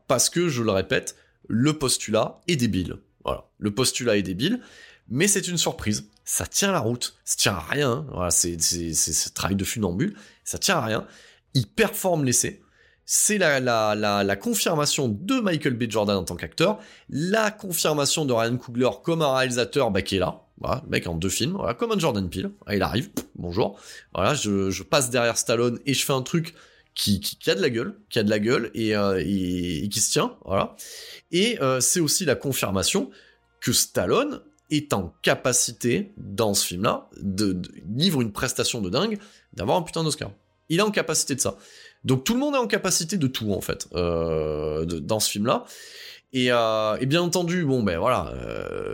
parce 0.08 0.30
que, 0.30 0.50
je 0.50 0.62
le 0.62 0.72
répète, 0.72 1.16
le 1.48 1.74
postulat 1.74 2.42
est 2.48 2.58
débile. 2.58 2.98
Voilà. 3.24 3.50
Le 3.58 3.74
postulat 3.74 4.18
est 4.18 4.24
débile, 4.24 4.60
mais 5.08 5.28
c'est 5.28 5.48
une 5.48 5.58
surprise. 5.58 6.10
Ça 6.26 6.46
tient 6.46 6.72
la 6.72 6.80
route, 6.80 7.18
ça 7.24 7.38
tient 7.38 7.54
à 7.54 7.60
rien. 7.62 8.06
Voilà, 8.12 8.32
c'est 8.32 8.60
ce 8.60 9.30
travail 9.30 9.56
de 9.56 9.64
funambule, 9.64 10.16
ça 10.44 10.58
tient 10.60 10.76
à 10.76 10.86
rien. 10.86 11.08
Il 11.54 11.68
performe 11.68 12.26
l'essai. 12.26 12.62
C'est 13.12 13.40
la, 13.40 13.60
la, 13.60 14.36
confirmation 14.36 15.08
de 15.08 15.40
Michael 15.40 15.74
B. 15.74 15.90
Jordan 15.90 16.18
en 16.18 16.24
tant 16.24 16.36
qu'acteur, 16.36 16.78
la 17.10 17.50
confirmation 17.50 18.24
de 18.24 18.34
Ryan 18.34 18.56
Coogler 18.56 18.92
comme 19.02 19.24
un 19.24 19.36
réalisateur 19.36 19.90
bah, 19.90 20.04
qui 20.04 20.18
est 20.18 20.20
là, 20.20 20.44
voilà, 20.60 20.84
mec 20.88 21.08
en 21.08 21.16
deux 21.16 21.30
films, 21.30 21.54
voilà, 21.54 21.74
comme 21.74 21.92
un 21.92 21.98
Jordan 21.98 22.30
Peele, 22.30 22.52
il 22.72 22.84
arrive, 22.84 23.10
bonjour, 23.34 23.80
voilà, 24.14 24.36
je, 24.36 24.84
passe 24.84 25.10
derrière 25.10 25.40
Stallone 25.40 25.80
et 25.88 25.96
je 25.96 26.06
fais 26.06 26.14
un 26.14 26.22
truc 26.22 26.54
qui, 26.94 27.20
a 27.48 27.56
de 27.56 27.62
la 27.62 27.72
gueule, 27.72 27.96
qui 28.12 28.20
a 28.20 28.24
de 28.24 28.30
la 28.30 28.38
gueule 28.38 28.70
et, 28.76 28.96
euh, 28.96 29.20
qui 29.24 30.00
se 30.00 30.12
tient, 30.12 30.36
voilà. 30.46 30.76
Et 31.32 31.60
euh, 31.64 31.80
c'est 31.80 32.02
aussi 32.02 32.26
la 32.26 32.36
confirmation 32.36 33.10
que 33.60 33.74
Stallone 33.74 34.40
est 34.70 34.94
en 34.94 35.16
capacité, 35.24 36.14
dans 36.18 36.54
ce 36.54 36.64
film-là, 36.68 37.10
de, 37.20 37.60
livre 37.88 38.22
une 38.22 38.32
prestation 38.32 38.82
de 38.82 38.92
dingue, 38.92 39.18
d'avoir 39.54 39.78
un 39.78 39.82
putain 39.82 40.04
d'Oscar. 40.04 40.30
Il 40.70 40.78
est 40.78 40.84
en 40.84 40.92
capacité 40.92 41.34
de 41.34 41.42
ça. 41.42 41.58
Donc 42.04 42.24
tout 42.24 42.34
le 42.34 42.40
monde 42.40 42.56
est 42.56 42.60
en 42.60 42.68
capacité 42.68 43.18
de 43.18 43.28
tout, 43.28 43.52
en 43.52 43.62
fait, 43.62 43.88
euh, 43.94 44.86
dans 44.86 45.20
ce 45.20 45.30
film-là. 45.32 45.66
Euh, 46.36 46.98
et, 47.00 47.06
bien 47.08 47.22
entendu, 47.22 47.66
bon 47.66 47.82
ben 47.82 47.98
voilà, 47.98 48.34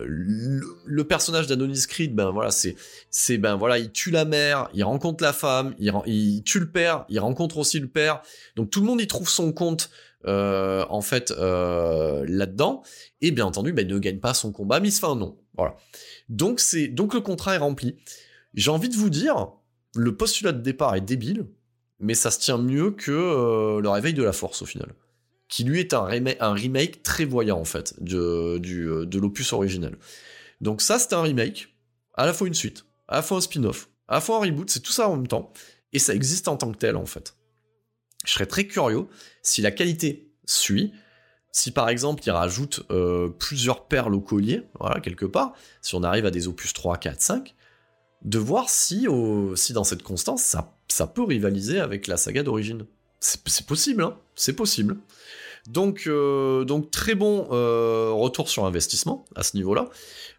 le, 0.06 1.04
personnage 1.04 1.48
d'Adonis 1.48 1.86
Creed, 1.88 2.16
ben 2.16 2.30
voilà, 2.30 2.50
c'est 2.50 2.76
c'est 3.10 3.38
ben 3.38 3.56
voilà, 3.56 3.78
il 3.78 3.92
tue 3.92 4.12
la 4.12 4.24
mère, 4.24 4.70
il 4.74 4.84
rencontre 4.84 5.24
la 5.24 5.34
femme, 5.34 5.76
il, 5.78 6.44
tue 6.44 6.60
le 6.60 6.70
père, 6.70 7.06
il 7.10 7.20
rencontre 7.20 7.58
aussi 7.58 7.80
le 7.80 7.88
père. 7.88 8.22
Donc 8.56 8.70
tout 8.70 8.80
le 8.80 8.88
monde 8.88 9.02
y 9.02 9.08
trouve 9.08 9.30
son 9.30 9.52
compte 9.52 9.90
euh, 10.26 10.86
en 10.90 11.02
fait 11.02 11.32
euh, 11.32 12.26
là-dedans. 12.28 12.84
Et 13.22 13.32
bien 13.32 13.46
entendu 13.46 13.74
ben, 13.74 13.86
ne 13.88 14.00
gagne 14.00 14.20
pas 14.20 14.34
son 14.34 14.52
combat 14.52 14.80
mais 14.80 14.88
il 14.88 14.92
se 14.92 15.00
fait 15.00 15.08
voilà. 15.58 15.76
Donc 16.30 16.60
c'est 16.60 16.88
donc 16.88 17.14
le 17.14 17.20
contrat 17.20 17.56
est 17.56 17.60
rempli. 17.60 17.98
J'ai 18.54 18.72
envie 18.72 18.90
de 18.90 18.96
vous 18.96 19.10
dire 19.10 19.50
le 19.94 20.16
postulat 20.16 20.54
de 20.54 20.62
départ 20.62 20.96
est 20.96 21.02
débile 21.02 21.48
mais 22.00 22.14
ça 22.14 22.32
se 22.32 22.40
tient 22.40 22.58
mieux 22.58 22.92
que 22.92 23.12
euh, 23.12 23.82
le 23.82 23.90
réveil 23.90 24.14
de 24.14 24.24
la 24.24 24.34
force 24.34 24.62
au 24.62 24.66
final. 24.66 24.94
Qui 25.48 25.64
lui 25.64 25.80
est 25.80 25.94
un, 25.94 26.04
remake, 26.04 27.04
très 27.04 27.24
voyant 27.24 27.60
en 27.60 27.66
fait 27.66 27.94
de, 28.04 28.58
du, 28.58 28.86
de 29.06 29.20
l'opus 29.20 29.54
originel 29.54 29.96
donc 30.62 30.82
ça 30.82 31.00
c'est 31.00 31.14
un 31.14 31.22
remake. 31.22 31.70
À 32.14 32.26
la 32.26 32.34
fois 32.34 32.48
une 32.48 32.54
suite. 32.54 32.86
À 33.08 33.18
la 33.18 33.22
fois 33.22 33.38
un 33.38 33.42
spin-off. 33.42 33.90
À 34.08 34.16
la 34.16 34.22
fois 34.22 34.38
un 34.38 34.40
reboot. 34.40 34.70
C'est 34.70 34.80
tout 34.80 34.92
ça 34.92 35.10
en 35.10 35.16
même 35.16 35.28
temps. 35.28 35.52
Et 35.94 36.00
ça 36.00 36.14
existe 36.14 36.48
en 36.48 36.58
tant 36.58 36.72
que 36.72 36.78
tel 36.78 36.96
en 36.96 37.06
fait. 37.06 37.36
Je 38.26 38.32
serais 38.32 38.46
très 38.46 38.66
curieux 38.66 39.08
si 39.44 39.62
la 39.62 39.72
qualité 39.72 40.34
suit, 40.46 40.94
si 41.52 41.72
par 41.72 41.90
exemple 41.90 42.24
il 42.26 42.32
rajoute 42.32 42.84
euh, 42.92 43.30
plusieurs 43.30 43.88
perles 43.88 44.16
au 44.16 44.22
collier, 44.22 44.64
voilà, 44.80 45.00
quelque 45.00 45.26
part, 45.26 45.54
si 45.82 45.96
on 45.96 46.04
arrive 46.04 46.26
à 46.26 46.32
des 46.32 46.48
opus 46.48 46.74
3, 46.74 46.98
4, 46.98 47.22
5, 47.22 47.56
de 48.24 48.40
voir 48.40 48.70
si 48.70 49.06
dans 49.06 49.84
cette 49.84 50.02
constance, 50.02 50.42
ça, 50.42 50.75
ça 50.88 51.08
peut 51.08 51.24
rivaliser 51.24 51.80
avec 51.80 52.08
la 52.08 52.18
saga 52.18 52.44
d'origine. 52.44 52.86
C'est 53.20 53.66
possible, 53.66 54.04
hein 54.04 54.18
c'est 54.36 54.54
possible. 54.54 54.98
Donc, 55.68 56.08
donc 56.08 56.92
très 56.92 57.16
bon 57.16 57.46
retour 57.46 58.50
sur 58.50 58.66
investissement 58.66 59.26
à 59.36 59.42
ce 59.42 59.58
niveau-là. 59.58 59.90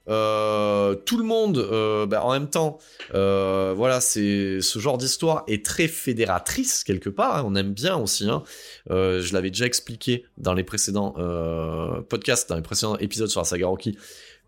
tout 0.07 1.17
le 1.17 1.25
monde, 1.25 2.07
ben, 2.09 2.21
en 2.21 2.31
même 2.31 2.49
temps, 2.49 2.79
voilà, 3.11 4.01
c'est 4.01 4.61
ce 4.61 4.79
genre 4.79 4.99
d'histoire 4.99 5.43
est 5.49 5.65
très 5.65 5.89
fédératrice 5.89 6.85
quelque 6.85 7.11
part. 7.11 7.39
Hein. 7.39 7.45
on 7.45 7.57
aime 7.57 7.73
bien 7.73 7.97
aussi. 7.97 8.31
Hein. 8.31 8.45
je 8.89 9.33
l'avais 9.33 9.51
déjà 9.51 9.67
expliqué 9.67 10.27
dans 10.39 10.55
les 10.55 10.63
précédents 10.63 11.17
podcasts, 12.09 12.49
dans 12.49 12.57
les 12.57 12.63
précédents 12.63 12.97
épisodes 12.99 13.29
sur 13.29 13.41
la 13.41 13.47
saga 13.47 13.67
Rocky, 13.67 13.99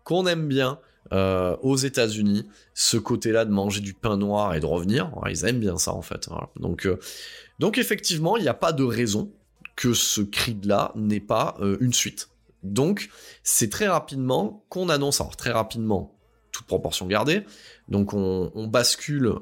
qu'on 0.05 0.27
aime 0.27 0.47
bien 0.47 0.79
euh, 1.11 1.57
aux 1.61 1.75
États-Unis, 1.75 2.47
ce 2.75 2.97
côté-là 2.97 3.45
de 3.45 3.51
manger 3.51 3.81
du 3.81 3.95
pain 3.95 4.15
noir 4.15 4.53
et 4.53 4.59
de 4.59 4.65
revenir, 4.67 5.11
ils 5.27 5.43
aiment 5.45 5.59
bien 5.59 5.77
ça 5.77 5.93
en 5.93 6.03
fait. 6.03 6.29
Donc, 6.57 6.85
euh, 6.85 6.99
donc 7.57 7.79
effectivement, 7.79 8.37
il 8.37 8.43
n'y 8.43 8.49
a 8.49 8.53
pas 8.53 8.73
de 8.73 8.83
raison 8.83 9.31
que 9.75 9.93
ce 9.93 10.21
Creed-là 10.21 10.91
n'ait 10.95 11.19
pas 11.19 11.55
euh, 11.61 11.77
une 11.79 11.93
suite. 11.93 12.29
Donc 12.61 13.09
c'est 13.43 13.71
très 13.71 13.87
rapidement 13.87 14.65
qu'on 14.69 14.89
annonce, 14.89 15.19
alors 15.19 15.35
très 15.35 15.51
rapidement, 15.51 16.15
toute 16.51 16.67
proportion 16.67 17.07
gardée, 17.07 17.43
donc 17.87 18.13
on, 18.13 18.67
bascule 18.67 19.33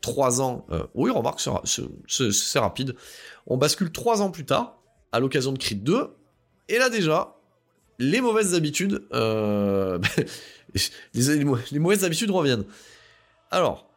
trois 0.00 0.40
ans, 0.40 0.66
oui 0.94 1.10
remarque 1.10 1.40
c'est 1.66 2.58
rapide, 2.58 2.96
on 3.46 3.58
bascule 3.58 3.92
trois 3.92 4.22
ans 4.22 4.30
plus 4.30 4.46
tard, 4.46 4.80
à 5.12 5.20
l'occasion 5.20 5.52
de 5.52 5.58
Creed 5.58 5.84
2, 5.84 6.08
et 6.70 6.78
là 6.78 6.88
déjà, 6.88 7.36
les 7.98 8.22
mauvaises 8.22 8.54
habitudes, 8.54 9.06
les, 11.14 11.78
mauvaises 11.78 12.04
habitudes 12.04 12.30
reviennent. 12.30 12.64
Alors, 13.50 13.88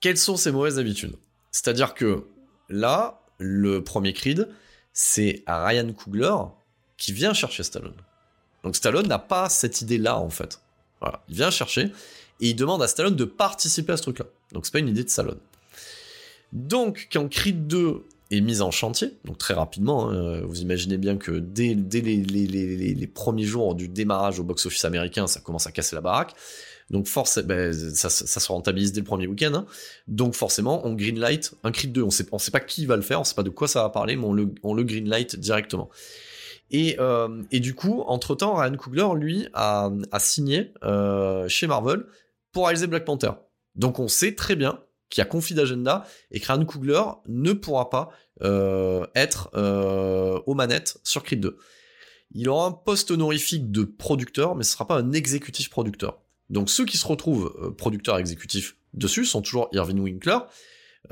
quelles 0.00 0.18
sont 0.18 0.36
ces 0.36 0.52
mauvaises 0.52 0.78
habitudes? 0.78 1.16
C'est-à-dire 1.50 1.94
que 1.94 2.24
là, 2.68 3.22
le 3.38 3.82
premier 3.82 4.12
Creed, 4.12 4.48
c'est 4.92 5.42
Ryan 5.46 5.92
Coogler 5.92 6.34
qui 6.96 7.12
vient 7.12 7.34
chercher 7.34 7.62
Stallone. 7.62 7.96
Donc 8.62 8.76
Stallone 8.76 9.06
n'a 9.06 9.18
pas 9.18 9.48
cette 9.48 9.82
idée-là 9.82 10.18
en 10.18 10.30
fait. 10.30 10.60
Voilà, 11.00 11.22
il 11.28 11.36
vient 11.36 11.50
chercher 11.50 11.92
et 12.40 12.50
il 12.50 12.56
demande 12.56 12.82
à 12.82 12.88
Stallone 12.88 13.16
de 13.16 13.24
participer 13.24 13.92
à 13.92 13.96
ce 13.96 14.02
truc-là. 14.02 14.26
Donc 14.52 14.64
c'est 14.64 14.72
pas 14.72 14.78
une 14.78 14.88
idée 14.88 15.04
de 15.04 15.08
Stallone. 15.08 15.40
Donc 16.52 17.08
quand 17.12 17.28
Creed 17.28 17.66
2 17.66 18.04
mise 18.40 18.62
en 18.62 18.70
chantier, 18.70 19.18
donc 19.24 19.38
très 19.38 19.54
rapidement. 19.54 20.10
Hein, 20.10 20.40
vous 20.42 20.60
imaginez 20.60 20.98
bien 20.98 21.16
que 21.16 21.32
dès, 21.32 21.74
les, 21.74 23.06
premiers 23.06 23.44
jours 23.44 23.74
du 23.74 23.88
démarrage 23.88 24.40
au 24.40 24.44
box-office 24.44 24.84
américain, 24.84 25.26
ça 25.26 25.40
commence 25.40 25.66
à 25.66 25.72
casser 25.72 25.94
la 25.94 26.00
baraque. 26.00 26.34
Donc 26.90 27.06
force, 27.06 27.38
ben, 27.38 27.72
ça, 27.72 28.10
se 28.10 28.48
rentabilise 28.48 28.92
dès 28.92 29.00
le 29.00 29.06
premier 29.06 29.26
week-end. 29.26 29.52
Hein. 29.54 29.66
Donc 30.06 30.34
forcément, 30.34 30.86
on 30.86 30.94
greenlight 30.94 31.54
un 31.64 31.72
Creed 31.72 31.92
2. 31.92 32.02
On 32.02 32.10
sait, 32.10 32.26
on 32.30 32.38
sait 32.38 32.50
pas 32.50 32.60
qui 32.60 32.86
va 32.86 32.96
le 32.96 33.02
faire, 33.02 33.20
on 33.20 33.24
sait 33.24 33.34
pas 33.34 33.42
de 33.42 33.50
quoi 33.50 33.68
ça 33.68 33.82
va 33.82 33.88
parler, 33.88 34.16
mais 34.16 34.24
on 34.24 34.32
le, 34.32 34.54
on 34.62 34.74
le 34.74 34.84
greenlight 34.84 35.36
directement. 35.36 35.88
Et, 36.70 36.96
euh, 36.98 37.42
et 37.50 37.60
du 37.60 37.74
coup, 37.74 38.02
entre-temps, 38.06 38.54
Ryan 38.54 38.76
Coogler, 38.76 39.08
lui, 39.16 39.48
a, 39.54 39.90
signé 40.18 40.72
euh, 40.82 41.48
chez 41.48 41.66
Marvel 41.66 42.04
pour 42.52 42.66
réaliser 42.66 42.86
Black 42.86 43.04
Panther. 43.04 43.30
Donc 43.74 43.98
on 43.98 44.08
sait 44.08 44.34
très 44.34 44.56
bien 44.56 44.80
qui 45.10 45.20
a 45.20 45.24
conflit 45.24 45.54
d'agenda 45.54 46.06
et 46.30 46.40
que 46.40 46.46
Ryan 46.46 46.64
Coogler 46.64 47.02
ne 47.28 47.52
pourra 47.52 47.90
pas 47.90 48.10
euh, 48.42 49.06
être 49.14 49.50
euh, 49.54 50.40
aux 50.46 50.54
manettes 50.54 50.98
sur 51.04 51.22
Creed 51.22 51.40
2. 51.40 51.56
Il 52.32 52.48
aura 52.48 52.66
un 52.66 52.72
poste 52.72 53.10
honorifique 53.10 53.70
de 53.70 53.84
producteur, 53.84 54.56
mais 54.56 54.64
ce 54.64 54.72
sera 54.72 54.86
pas 54.86 54.96
un 54.96 55.12
exécutif 55.12 55.70
producteur. 55.70 56.20
Donc 56.50 56.68
ceux 56.68 56.84
qui 56.84 56.96
se 56.96 57.06
retrouvent 57.06 57.54
euh, 57.62 57.70
producteurs 57.70 58.18
exécutifs 58.18 58.76
dessus 58.92 59.24
sont 59.24 59.42
toujours 59.42 59.68
Irving 59.72 60.00
Winkler, 60.00 60.38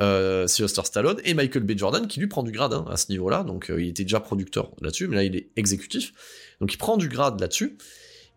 euh, 0.01 0.47
Sylvester 0.47 0.82
Stallone 0.84 1.20
et 1.24 1.34
Michael 1.34 1.62
B. 1.62 1.76
Jordan 1.76 2.07
qui 2.07 2.18
lui 2.18 2.26
prend 2.26 2.43
du 2.43 2.51
grade 2.51 2.72
hein, 2.72 2.84
à 2.90 2.97
ce 2.97 3.11
niveau-là. 3.11 3.45
Donc 3.45 3.70
il 3.76 3.88
était 3.88 4.03
déjà 4.03 4.20
producteur 4.20 4.72
là-dessus, 4.80 5.07
mais 5.07 5.16
là 5.16 5.24
il 5.24 5.36
est 5.36 5.51
exécutif. 5.57 6.12
Donc 6.61 6.72
il 6.74 6.78
prend 6.78 6.97
du 6.97 7.09
grade 7.09 7.40
là-dessus. 7.40 7.78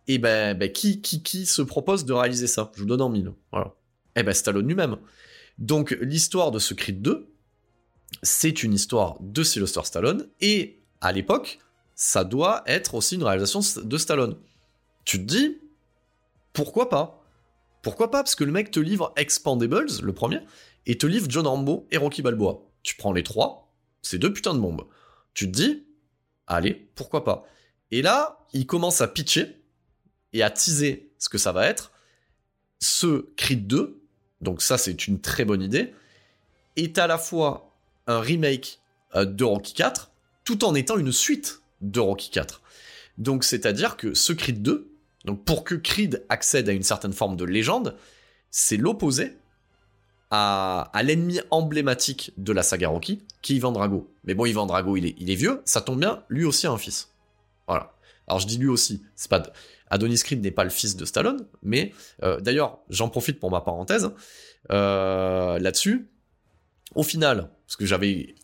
Et 0.08 0.20
ben, 0.20 0.56
ben 0.56 0.72
qui, 0.72 1.02
qui, 1.02 1.24
qui 1.24 1.46
se 1.46 1.64
propose 1.64 2.06
de 2.06 2.14
réaliser 2.14 2.48
ça? 2.48 2.72
Je 2.76 2.82
vous 2.82 2.88
donne 2.88 3.02
en 3.02 3.10
mille. 3.10 3.34
Voilà. 3.52 3.74
Et 4.16 4.20
eh 4.20 4.24
ben 4.24 4.34
Stallone 4.34 4.68
lui-même. 4.68 4.98
Donc 5.58 5.92
l'histoire 6.02 6.52
de 6.52 6.60
ce 6.60 6.74
Creed 6.74 7.02
2, 7.02 7.32
c'est 8.24 8.64
une 8.64 8.74
histoire 8.74 9.18
de 9.20 9.44
Sylvester 9.44 9.82
Stallone, 9.84 10.28
et 10.42 10.80
à 11.02 11.12
l'époque, 11.12 11.60
ça 11.96 12.24
doit 12.24 12.64
être 12.66 12.96
aussi 12.96 13.16
une 13.16 13.24
réalisation 13.24 13.62
de 13.84 13.98
Stallone. 13.98 14.38
Tu 15.06 15.20
te 15.20 15.24
dis, 15.24 15.58
pourquoi 16.54 16.90
pas? 16.90 17.24
Pourquoi 17.82 18.10
pas? 18.10 18.24
Parce 18.24 18.36
que 18.36 18.44
le 18.44 18.52
mec 18.52 18.72
te 18.72 18.80
livre 18.80 19.14
Expandables, 19.16 20.02
le 20.02 20.14
premier, 20.14 20.42
et 20.86 20.98
te 20.98 21.06
livre 21.06 21.28
John 21.30 21.48
Rambo 21.48 21.88
et 21.92 21.98
Rocky 21.98 22.22
Balboa. 22.22 22.62
Tu 22.84 22.96
prends 22.96 23.14
les 23.14 23.24
trois, 23.24 23.72
c'est 24.02 24.18
deux 24.18 24.34
putains 24.34 24.54
de 24.54 24.60
bombes. 24.60 24.86
Tu 25.34 25.52
te 25.52 25.56
dis, 25.56 25.86
allez, 26.48 26.90
pourquoi 26.96 27.24
pas? 27.24 27.46
Et 27.92 28.02
là, 28.02 28.46
il 28.54 28.66
commence 28.66 29.02
à 29.02 29.08
pitcher 29.08 29.62
et 30.34 30.44
à 30.44 30.50
teaser 30.50 31.12
ce 31.18 31.30
que 31.30 31.38
ça 31.38 31.52
va 31.52 31.68
être. 31.68 31.92
Ce 32.80 33.34
Creed 33.36 33.68
2, 33.68 34.02
donc 34.46 34.62
ça 34.62 34.78
c'est 34.78 35.08
une 35.08 35.20
très 35.20 35.44
bonne 35.44 35.62
idée, 35.62 35.94
est 36.78 36.98
à 36.98 37.08
la 37.08 37.18
fois 37.18 37.74
un 38.08 38.22
remake 38.22 38.80
euh, 39.16 39.26
de 39.26 39.44
Rocky 39.44 39.74
4, 39.74 40.12
tout 40.46 40.64
en 40.64 40.74
étant 40.74 40.98
une 40.98 41.12
suite 41.12 41.62
de 41.82 42.00
Rocky 42.00 42.30
4. 42.30 42.62
Donc 43.18 43.44
c'est-à-dire 43.44 43.98
que 43.98 44.14
ce 44.14 44.32
Creed 44.32 44.62
2, 44.62 44.90
donc 45.26 45.44
pour 45.44 45.64
que 45.64 45.76
Creed 45.76 46.24
accède 46.30 46.70
à 46.70 46.72
une 46.72 46.84
certaine 46.84 47.14
forme 47.14 47.36
de 47.36 47.44
légende, 47.44 47.98
c'est 48.52 48.78
l'opposé 48.78 49.36
à, 50.32 50.92
l'ennemi 51.04 51.40
emblématique 51.50 52.34
de 52.38 52.52
la 52.52 52.64
saga 52.64 52.90
Rocky, 52.90 53.22
qui 53.42 53.54
est 53.54 53.56
Ivan 53.58 53.72
Drago. 53.72 54.10
Mais 54.26 54.34
bon, 54.34 54.46
Ivan 54.46 54.66
Drago, 54.66 54.98
il 54.98 55.06
est, 55.06 55.16
il 55.18 55.30
est 55.32 55.36
vieux, 55.36 55.62
ça 55.66 55.82
tombe 55.82 56.00
bien, 56.00 56.24
lui 56.30 56.46
aussi 56.46 56.68
a 56.68 56.72
un 56.72 56.78
fils. 56.78 57.10
Voilà. 57.68 57.94
Alors 58.28 58.40
je 58.40 58.48
dis 58.48 58.58
lui 58.58 58.68
aussi, 58.68 59.04
c'est 59.16 59.30
pas 59.30 59.44
Adonis 59.90 60.20
Creed 60.20 60.42
n'est 60.42 60.52
pas 60.52 60.64
le 60.64 60.70
fils 60.70 60.96
de 60.96 61.06
Stallone, 61.06 61.48
mais 61.62 61.94
euh, 62.24 62.40
d'ailleurs, 62.42 62.80
j'en 62.90 63.10
profite 63.10 63.40
pour 63.40 63.52
ma 63.52 63.62
parenthèse 63.62 64.12
euh, 64.72 65.60
là-dessus. 65.60 66.10
Au 66.96 67.04
final, 67.04 67.50
parce 67.66 67.76
que 67.76 67.86
j'avais 67.86 68.36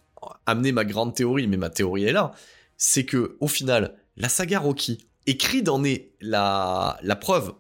amené 0.45 0.71
ma 0.71 0.85
grande 0.85 1.15
théorie, 1.15 1.47
mais 1.47 1.57
ma 1.57 1.69
théorie 1.69 2.05
est 2.05 2.11
là, 2.11 2.31
c'est 2.77 3.05
que 3.05 3.37
au 3.39 3.47
final, 3.47 3.95
la 4.17 4.29
saga 4.29 4.59
Rocky, 4.59 5.07
et 5.27 5.37
Creed 5.37 5.69
en 5.69 5.83
est 5.83 6.11
la, 6.19 6.97
la 7.01 7.15
preuve 7.15 7.53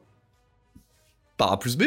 par 1.37 1.51
A 1.51 1.59
plus 1.59 1.77
B, 1.77 1.83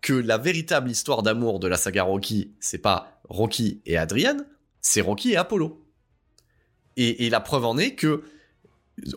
que 0.00 0.12
la 0.12 0.38
véritable 0.38 0.90
histoire 0.90 1.22
d'amour 1.22 1.60
de 1.60 1.66
la 1.66 1.76
saga 1.76 2.02
Rocky, 2.02 2.54
c'est 2.60 2.78
pas 2.78 3.20
Rocky 3.28 3.80
et 3.86 3.96
Adrienne, 3.96 4.46
c'est 4.80 5.00
Rocky 5.00 5.32
et 5.32 5.36
Apollo. 5.36 5.82
Et, 6.96 7.26
et, 7.26 7.30
la 7.30 7.40
preuve 7.40 7.64
en 7.64 7.76
est 7.78 7.94
que 7.94 8.22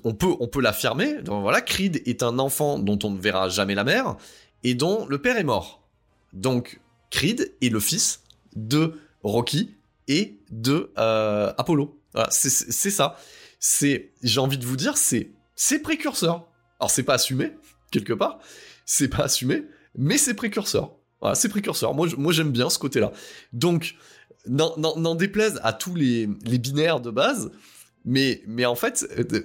on 0.03 0.13
peut, 0.13 0.33
on 0.39 0.47
peut 0.47 0.61
l'affirmer. 0.61 1.17
Voilà, 1.25 1.61
Creed 1.61 2.01
est 2.05 2.23
un 2.23 2.39
enfant 2.39 2.79
dont 2.79 2.99
on 3.03 3.11
ne 3.11 3.19
verra 3.19 3.49
jamais 3.49 3.75
la 3.75 3.83
mère 3.83 4.17
et 4.63 4.73
dont 4.73 5.05
le 5.07 5.21
père 5.21 5.37
est 5.37 5.43
mort. 5.43 5.83
Donc, 6.33 6.79
Creed 7.11 7.53
est 7.61 7.69
le 7.69 7.79
fils 7.79 8.21
de 8.55 8.93
Rocky 9.23 9.75
et 10.07 10.39
de 10.49 10.91
euh, 10.97 11.53
Apollo. 11.57 11.99
c'est 12.29 12.91
ça. 12.91 13.17
C'est, 13.59 14.11
j'ai 14.23 14.39
envie 14.39 14.57
de 14.57 14.65
vous 14.65 14.77
dire, 14.77 14.97
c'est, 14.97 15.31
c'est 15.55 15.79
précurseur. 15.79 16.47
Alors, 16.79 16.91
c'est 16.91 17.03
pas 17.03 17.15
assumé 17.15 17.53
quelque 17.91 18.13
part, 18.13 18.39
c'est 18.85 19.07
pas 19.07 19.23
assumé, 19.23 19.63
mais 19.95 20.17
c'est 20.17 20.33
précurseur. 20.33 20.95
Voilà, 21.21 21.35
c'est 21.35 21.49
précurseur. 21.49 21.93
Moi, 21.93 22.07
moi, 22.17 22.31
j'aime 22.31 22.51
bien 22.51 22.69
ce 22.69 22.77
côté-là. 22.77 23.11
Donc, 23.53 23.95
n'en 24.45 25.15
déplaise 25.15 25.59
à 25.63 25.73
tous 25.73 25.95
les, 25.95 26.29
les 26.45 26.57
binaires 26.57 26.99
de 27.01 27.09
base, 27.09 27.51
mais, 28.07 28.41
mais 28.47 28.65
en 28.65 28.75
fait, 28.75 29.05
euh, 29.19 29.41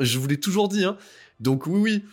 je 0.00 0.18
vous 0.18 0.28
l'ai 0.28 0.38
toujours 0.38 0.68
dit, 0.68 0.84
hein. 0.84 0.96
donc 1.40 1.66
oui, 1.66 1.80
oui, 1.80 2.04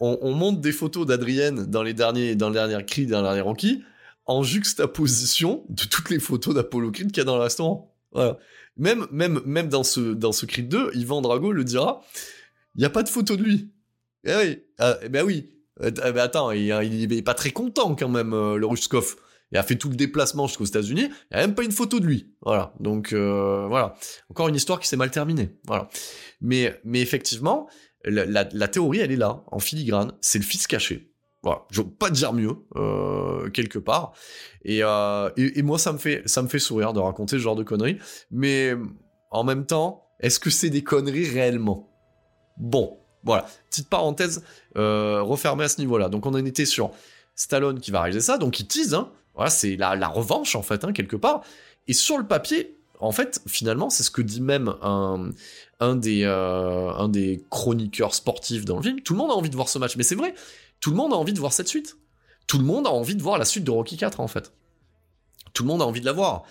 on, 0.00 0.32
monte 0.32 0.62
des 0.62 0.72
photos 0.72 1.06
d'Adrienne 1.06 1.66
dans 1.66 1.82
les 1.82 1.92
derniers, 1.92 2.34
dans 2.36 2.48
le 2.48 2.54
dernier 2.54 2.82
cri, 2.86 3.04
dans 3.04 3.18
le 3.18 3.24
dernier 3.24 3.42
Rocky, 3.42 3.84
en 4.24 4.42
juxtaposition 4.42 5.62
de 5.68 5.84
toutes 5.84 6.08
les 6.08 6.18
photos 6.18 6.54
d'Apollo 6.54 6.90
Creed 6.90 7.08
qu'il 7.08 7.18
y 7.18 7.20
a 7.20 7.24
dans 7.24 7.36
le 7.36 7.42
restaurant. 7.42 7.94
Même, 8.78 9.06
même, 9.12 9.42
même 9.44 9.68
dans 9.68 9.84
ce, 9.84 10.00
dans 10.00 10.32
ce 10.32 10.46
Creed 10.46 10.68
2, 10.68 10.92
Yvan 10.94 11.20
Drago 11.20 11.52
le 11.52 11.64
dira, 11.64 12.02
il 12.74 12.78
n'y 12.78 12.86
a 12.86 12.90
pas 12.90 13.02
de 13.02 13.10
photo 13.10 13.36
de 13.36 13.42
lui. 13.42 13.70
Eh 14.24 14.34
oui, 14.34 14.62
ah, 14.78 14.96
eh 15.02 15.10
ben 15.10 15.22
oui. 15.22 15.50
Eh 15.82 15.90
ben 15.90 16.16
attends, 16.16 16.50
il, 16.50 16.64
il, 16.64 17.12
est 17.12 17.22
pas 17.22 17.34
très 17.34 17.50
content 17.50 17.94
quand 17.94 18.08
même, 18.08 18.32
euh, 18.32 18.56
le 18.56 18.66
Ruskov 18.66 19.16
il 19.52 19.58
a 19.58 19.62
fait 19.62 19.76
tout 19.76 19.88
le 19.88 19.96
déplacement 19.96 20.46
jusqu'aux 20.46 20.64
États-Unis, 20.64 21.08
il 21.30 21.36
n'y 21.36 21.42
a 21.42 21.46
même 21.46 21.54
pas 21.54 21.64
une 21.64 21.72
photo 21.72 21.98
de 22.00 22.06
lui. 22.06 22.32
Voilà. 22.42 22.72
Donc 22.80 23.12
euh, 23.12 23.66
voilà, 23.68 23.94
encore 24.30 24.48
une 24.48 24.54
histoire 24.54 24.78
qui 24.78 24.88
s'est 24.88 24.96
mal 24.96 25.10
terminée. 25.10 25.56
Voilà. 25.66 25.88
Mais 26.40 26.80
mais 26.84 27.00
effectivement, 27.00 27.68
la, 28.04 28.44
théorie 28.68 29.00
elle 29.00 29.12
est 29.12 29.16
là, 29.16 29.42
en 29.50 29.58
filigrane. 29.58 30.12
C'est 30.20 30.38
le 30.38 30.44
fils 30.44 30.66
caché. 30.66 31.12
Voilà, 31.42 31.62
je 31.70 31.80
veux 31.80 31.88
pas 31.88 32.10
dire 32.10 32.32
mieux 32.32 32.54
euh, 32.76 33.48
quelque 33.50 33.78
part. 33.78 34.12
Euh, 34.68 35.30
et, 35.36 35.58
et, 35.58 35.62
moi 35.62 35.78
ça 35.78 35.92
me 35.92 35.98
fait 35.98 36.22
ça 36.26 36.42
me 36.42 36.48
fait 36.48 36.58
sourire 36.58 36.92
de 36.92 37.00
raconter 37.00 37.36
ce 37.36 37.42
genre 37.42 37.56
de 37.56 37.62
conneries. 37.62 37.98
Mais 38.30 38.74
en 39.30 39.42
même 39.42 39.66
temps, 39.66 40.06
est-ce 40.20 40.38
que 40.38 40.50
c'est 40.50 40.70
des 40.70 40.84
conneries 40.84 41.28
réellement? 41.28 41.88
Bon, 42.58 42.98
voilà, 43.24 43.46
petite 43.70 43.88
parenthèse 43.88 44.44
refermée 44.76 45.64
à 45.64 45.68
ce 45.68 45.80
niveau-là. 45.80 46.08
Donc 46.08 46.26
on 46.26 46.34
en 46.34 46.44
était 46.44 46.66
sur 46.66 46.92
Stallone 47.34 47.80
qui 47.80 47.90
va 47.90 48.02
réaliser 48.02 48.20
ça, 48.20 48.36
donc 48.36 48.60
il 48.60 48.66
tease, 48.66 48.92
hein, 48.92 49.10
c'est 49.48 49.76
la, 49.76 50.08
revanche 50.08 50.54
en 50.54 50.62
fait, 50.62 50.84
hein, 50.84 50.92
quelque 50.92 51.16
part. 51.16 51.42
Et 51.88 51.92
sur 51.92 52.18
le 52.18 52.26
papier, 52.26 52.76
en 53.00 53.12
fait, 53.12 53.40
finalement, 53.46 53.90
c'est 53.90 54.02
ce 54.02 54.10
que 54.10 54.22
dit 54.22 54.40
même 54.40 54.74
un, 54.82 55.30
un, 55.80 55.96
des, 55.96 56.22
euh, 56.24 56.92
un 56.92 57.08
des 57.08 57.42
chroniqueurs 57.50 58.14
sportifs 58.14 58.64
dans 58.64 58.76
le 58.76 58.82
film. 58.82 59.00
Tout 59.00 59.14
le 59.14 59.18
monde 59.18 59.30
a 59.30 59.34
envie 59.34 59.50
de 59.50 59.56
voir 59.56 59.68
ce 59.68 59.78
match, 59.78 59.96
mais 59.96 60.02
c'est 60.02 60.14
vrai, 60.14 60.34
tout 60.80 60.90
le 60.90 60.96
monde 60.96 61.12
a 61.12 61.16
envie 61.16 61.32
de 61.32 61.40
voir 61.40 61.52
cette 61.52 61.68
suite. 61.68 61.96
Tout 62.46 62.58
le 62.58 62.64
monde 62.64 62.86
a 62.86 62.90
envie 62.90 63.14
de 63.14 63.22
voir 63.22 63.38
la 63.38 63.44
suite 63.44 63.64
de 63.64 63.70
Rocky 63.70 63.96
4, 63.96 64.20
en 64.20 64.28
fait. 64.28 64.52
Tout 65.54 65.62
le 65.62 65.68
monde 65.68 65.82
a 65.82 65.86
envie 65.86 66.00
de 66.00 66.06
la 66.06 66.12
voir. 66.12 66.44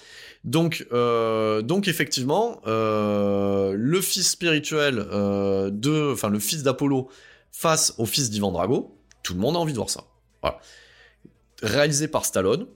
Donc, 0.43 0.88
euh, 0.91 1.61
effectivement, 1.86 2.61
euh, 2.65 3.73
le 3.77 4.01
fils 4.01 4.32
spirituel 4.32 4.95
de, 4.95 6.11
enfin 6.13 6.30
le 6.30 6.39
fils 6.39 6.63
d'Apollo 6.63 7.09
face 7.51 7.93
au 7.97 8.05
fils 8.05 8.30
d'Ivan 8.30 8.51
Drago, 8.51 8.97
tout 9.23 9.34
le 9.34 9.39
monde 9.39 9.55
a 9.55 9.59
envie 9.59 9.73
de 9.73 9.77
voir 9.77 9.89
ça. 9.89 10.05
Réalisé 11.62 12.07
par 12.07 12.26
Stallone, 12.26 12.68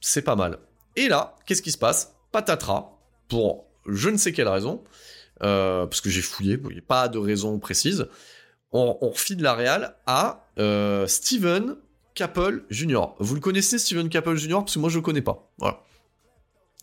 c'est 0.00 0.22
pas 0.22 0.36
mal. 0.36 0.58
Et 0.96 1.08
là, 1.08 1.36
qu'est-ce 1.46 1.62
qui 1.62 1.72
se 1.72 1.78
passe? 1.78 2.14
Patatras, 2.32 2.90
pour 3.28 3.66
je 3.86 4.08
ne 4.08 4.16
sais 4.16 4.32
quelle 4.32 4.48
raison, 4.48 4.82
euh, 5.42 5.86
parce 5.86 6.00
que 6.00 6.10
j'ai 6.10 6.22
fouillé, 6.22 6.58
pas 6.86 7.08
de 7.08 7.18
raison 7.18 7.58
précise, 7.58 8.08
on, 8.72 8.98
on 9.00 9.10
refile 9.10 9.42
la 9.42 9.54
réal 9.54 9.96
à 10.06 10.46
euh, 10.58 11.06
Steven 11.06 11.76
Caple 12.14 12.64
Jr. 12.70 13.14
Vous 13.18 13.34
le 13.34 13.40
connaissez, 13.40 13.78
Steven 13.78 14.08
Caple 14.08 14.36
Jr. 14.36 14.58
Parce 14.58 14.74
que 14.74 14.78
moi, 14.78 14.90
je 14.90 14.96
le 14.96 15.02
connais 15.02 15.22
pas. 15.22 15.50
Voilà. 15.58 15.80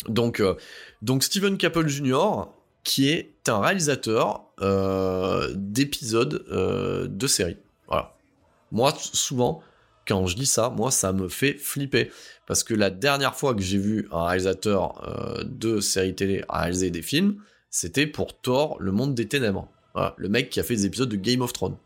Donc, 0.07 0.39
euh, 0.39 0.55
donc 1.01 1.23
Steven 1.23 1.57
Caple 1.57 1.87
Jr., 1.87 2.47
qui 2.83 3.09
est 3.09 3.47
un 3.47 3.59
réalisateur 3.59 4.45
d'épisodes 5.55 6.45
de 7.09 7.27
séries. 7.27 7.57
Voilà. 7.87 8.15
Moi, 8.71 8.93
souvent, 8.97 9.61
quand 10.07 10.25
je 10.27 10.35
dis 10.35 10.45
ça, 10.45 10.69
moi, 10.69 10.91
ça 10.91 11.13
me 11.13 11.27
fait 11.27 11.53
flipper. 11.53 12.11
Parce 12.45 12.63
que 12.63 12.73
la 12.73 12.89
dernière 12.89 13.35
fois 13.35 13.53
que 13.53 13.61
j'ai 13.61 13.77
vu 13.77 14.07
un 14.11 14.25
réalisateur 14.25 15.03
euh, 15.07 15.43
de 15.43 15.79
séries 15.81 16.15
télé 16.15 16.43
réaliser 16.49 16.91
des 16.91 17.01
films, 17.01 17.41
c'était 17.69 18.07
pour 18.07 18.39
Thor, 18.39 18.77
le 18.79 18.91
monde 18.91 19.13
des 19.13 19.27
ténèbres. 19.27 19.67
le 20.17 20.29
mec 20.29 20.49
qui 20.49 20.59
a 20.59 20.63
fait 20.63 20.75
des 20.75 20.85
épisodes 20.85 21.09
de 21.09 21.15
Game 21.15 21.41
of 21.41 21.53
Thrones. 21.53 21.77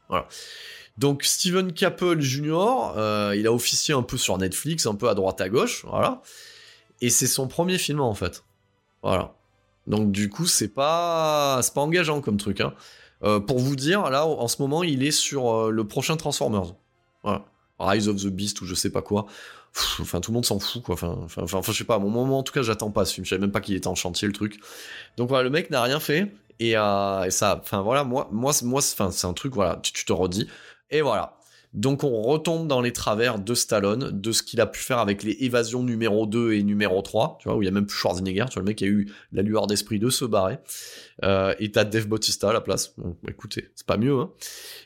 Donc 0.98 1.24
Steven 1.24 1.74
Caple 1.74 2.20
Jr., 2.20 2.94
euh, 2.98 3.34
il 3.36 3.48
a 3.48 3.54
officié 3.54 3.94
un 3.94 4.04
peu 4.04 4.18
sur 4.18 4.38
Netflix, 4.38 4.86
un 4.86 4.96
peu 4.96 5.10
à 5.10 5.16
droite 5.16 5.42
à 5.42 5.50
gauche, 5.50 5.86
voilà. 5.86 6.22
Et 7.00 7.10
c'est 7.10 7.28
son 7.28 7.48
premier 7.48 7.78
film 7.78 8.02
en 8.02 8.14
fait. 8.14 8.44
Voilà. 9.02 9.34
Donc 9.88 10.12
du 10.12 10.30
coup, 10.30 10.46
c'est 10.46 10.68
pas 10.68 11.60
c'est 11.64 11.74
pas 11.74 11.82
engageant 11.82 12.22
comme 12.22 12.38
truc. 12.38 12.62
Hein. 12.62 12.74
Euh, 13.24 13.40
pour 13.40 13.60
vous 13.60 13.76
dire, 13.76 14.10
là, 14.10 14.28
en 14.28 14.48
ce 14.48 14.62
moment, 14.62 14.84
il 14.84 15.04
est 15.04 15.12
sur 15.12 15.72
le 15.72 15.88
prochain 15.88 16.18
Transformers. 16.18 16.76
Voilà. 17.24 17.46
Rise 17.86 18.08
of 18.08 18.18
the 18.18 18.28
Beast 18.28 18.62
ou 18.62 18.66
je 18.66 18.76
sais 18.76 18.90
pas 18.90 19.02
quoi. 19.02 19.26
enfin, 20.00 20.20
tout 20.22 20.32
le 20.32 20.36
monde 20.36 20.46
s'en 20.46 20.60
fout, 20.60 20.84
quoi. 20.84 20.94
Enfin, 20.94 21.18
enfin, 21.38 21.62
je 21.72 21.78
sais 21.78 21.84
pas, 21.84 21.96
à 21.96 22.00
mon 22.00 22.10
moment, 22.10 22.40
en 22.40 22.44
tout 22.44 22.54
cas, 22.54 22.62
j'attends 22.62 22.92
pas 22.92 23.06
ce 23.06 23.14
film. 23.14 23.26
Je 23.26 23.30
savais 23.30 23.42
même 23.42 23.52
pas 23.52 23.62
qu'il 23.62 23.76
était 23.76 23.88
en 23.88 23.96
chantier, 23.96 24.28
le 24.28 24.34
truc. 24.34 24.60
Donc 25.18 25.30
voilà, 25.30 25.44
le 25.44 25.50
mec 25.50 25.70
n'a 25.70 25.82
rien 25.82 26.00
fait. 26.00 26.32
Et, 26.60 26.78
euh, 26.78 27.30
ça, 27.30 27.60
enfin 27.62 27.82
voilà, 27.82 28.04
moi, 28.04 28.28
moi, 28.32 28.54
moi, 28.64 28.82
c'est 28.82 29.26
un 29.26 29.34
truc, 29.34 29.54
voilà, 29.54 29.80
tu 29.82 30.06
te 30.06 30.14
redis. 30.14 30.48
Et 30.90 31.02
voilà. 31.02 31.38
Donc 31.74 32.04
on 32.04 32.22
retombe 32.22 32.68
dans 32.68 32.82
les 32.82 32.92
travers 32.92 33.40
de 33.40 33.54
Stallone, 33.54 34.12
de 34.12 34.32
ce 34.34 34.44
qu'il 34.44 34.60
a 34.60 34.66
pu 34.66 34.82
faire 34.82 35.00
avec 35.00 35.24
les 35.24 35.38
évasions 35.40 35.84
numéro 35.84 36.26
2 36.26 36.54
et 36.54 36.64
numéro 36.64 37.02
3, 37.02 37.38
tu 37.40 37.48
vois, 37.48 37.58
où 37.58 37.62
il 37.62 37.66
y 37.66 37.70
a 37.70 37.72
même 37.72 37.86
plus 37.86 37.98
Schwarzenegger, 37.98 38.46
tu 38.50 38.56
vois, 38.56 38.64
le 38.64 38.68
mec 38.68 38.82
a 38.82 38.86
eu 38.86 39.10
la 39.32 39.42
lueur 39.42 39.68
d'esprit 39.68 39.98
de 39.98 40.10
se 40.10 40.26
barrer. 40.26 40.58
Euh, 41.24 41.54
et 41.60 41.72
t'as 41.72 41.86
Dave 41.86 42.08
Bautista 42.08 42.50
à 42.50 42.54
la 42.54 42.60
place. 42.60 42.94
Bon, 42.98 43.16
écoutez, 43.28 43.70
c'est 43.76 43.86
pas 43.86 43.98
mieux, 43.98 44.20
hein. 44.20 44.32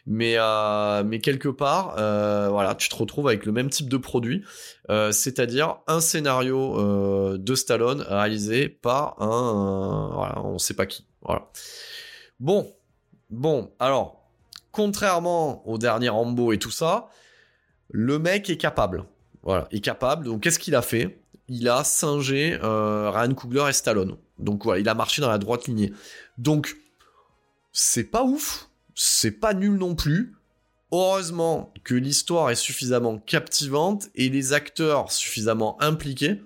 Mais, 0.05 0.35
euh, 0.37 1.03
mais 1.03 1.19
quelque 1.19 1.49
part, 1.49 1.95
euh, 1.97 2.49
voilà, 2.49 2.75
tu 2.75 2.89
te 2.89 2.95
retrouves 2.95 3.27
avec 3.27 3.45
le 3.45 3.51
même 3.51 3.69
type 3.69 3.89
de 3.89 3.97
produit, 3.97 4.43
euh, 4.91 5.11
c'est-à-dire 5.11 5.77
un 5.87 6.01
scénario 6.01 7.37
de 7.37 7.55
Stallone 7.55 8.01
réalisé 8.01 8.69
par 8.69 9.21
un, 9.21 10.11
voilà, 10.13 10.43
on 10.43 10.59
sait 10.59 10.75
pas 10.75 10.85
qui. 10.85 11.07
Bon, 12.39 12.71
bon, 13.29 13.71
alors 13.79 14.24
contrairement 14.75 15.65
au 15.67 15.77
dernier 15.77 16.09
Rambo 16.09 16.51
et 16.51 16.59
tout 16.59 16.69
ça, 16.69 17.07
le 17.89 18.19
mec 18.19 18.49
est 18.49 18.57
capable. 18.57 19.05
Voilà, 19.41 19.67
est 19.71 19.79
capable. 19.79 20.25
Donc 20.25 20.43
qu'est-ce 20.43 20.59
qu'il 20.59 20.75
a 20.75 20.81
fait? 20.81 21.17
Il 21.47 21.69
a 21.69 21.83
singé 21.83 22.59
euh, 22.61 23.09
Ryan 23.09 23.33
Coogler 23.33 23.69
et 23.69 23.73
Stallone. 23.73 24.17
Donc 24.37 24.65
voilà, 24.65 24.81
il 24.81 24.89
a 24.89 24.93
marché 24.93 25.21
dans 25.21 25.29
la 25.29 25.37
droite 25.37 25.67
lignée. 25.67 25.93
Donc 26.37 26.75
c'est 27.71 28.03
pas 28.03 28.23
ouf, 28.23 28.69
c'est 28.95 29.31
pas 29.31 29.53
nul 29.53 29.77
non 29.77 29.95
plus. 29.95 30.35
Heureusement 30.91 31.73
que 31.83 31.95
l'histoire 31.95 32.49
est 32.49 32.55
suffisamment 32.55 33.17
captivante 33.17 34.09
et 34.15 34.29
les 34.29 34.51
acteurs 34.51 35.11
suffisamment 35.11 35.81
impliqués 35.81 36.41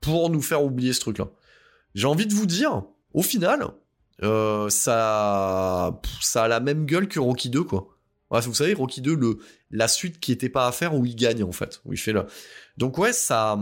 pour 0.00 0.30
nous 0.30 0.42
faire 0.42 0.64
oublier 0.64 0.92
ce 0.92 1.00
truc-là. 1.00 1.28
J'ai 1.94 2.06
envie 2.06 2.26
de 2.26 2.34
vous 2.34 2.46
dire, 2.46 2.82
au 3.12 3.22
final, 3.22 3.68
euh, 4.22 4.68
ça, 4.68 6.00
ça 6.20 6.44
a 6.44 6.48
la 6.48 6.60
même 6.60 6.86
gueule 6.86 7.08
que 7.08 7.20
Rocky 7.20 7.50
2, 7.50 7.64
quoi. 7.64 7.88
vous 8.30 8.54
savez, 8.54 8.74
Rocky 8.74 9.00
2, 9.00 9.14
le, 9.14 9.38
la 9.70 9.88
suite 9.88 10.20
qui 10.20 10.32
était 10.32 10.48
pas 10.48 10.66
à 10.66 10.72
faire 10.72 10.94
où 10.94 11.04
il 11.04 11.16
gagne, 11.16 11.42
en 11.42 11.52
fait, 11.52 11.80
où 11.84 11.92
il 11.92 11.98
fait 11.98 12.12
là. 12.12 12.26
Donc 12.78 12.98
ouais, 12.98 13.12
ça, 13.12 13.58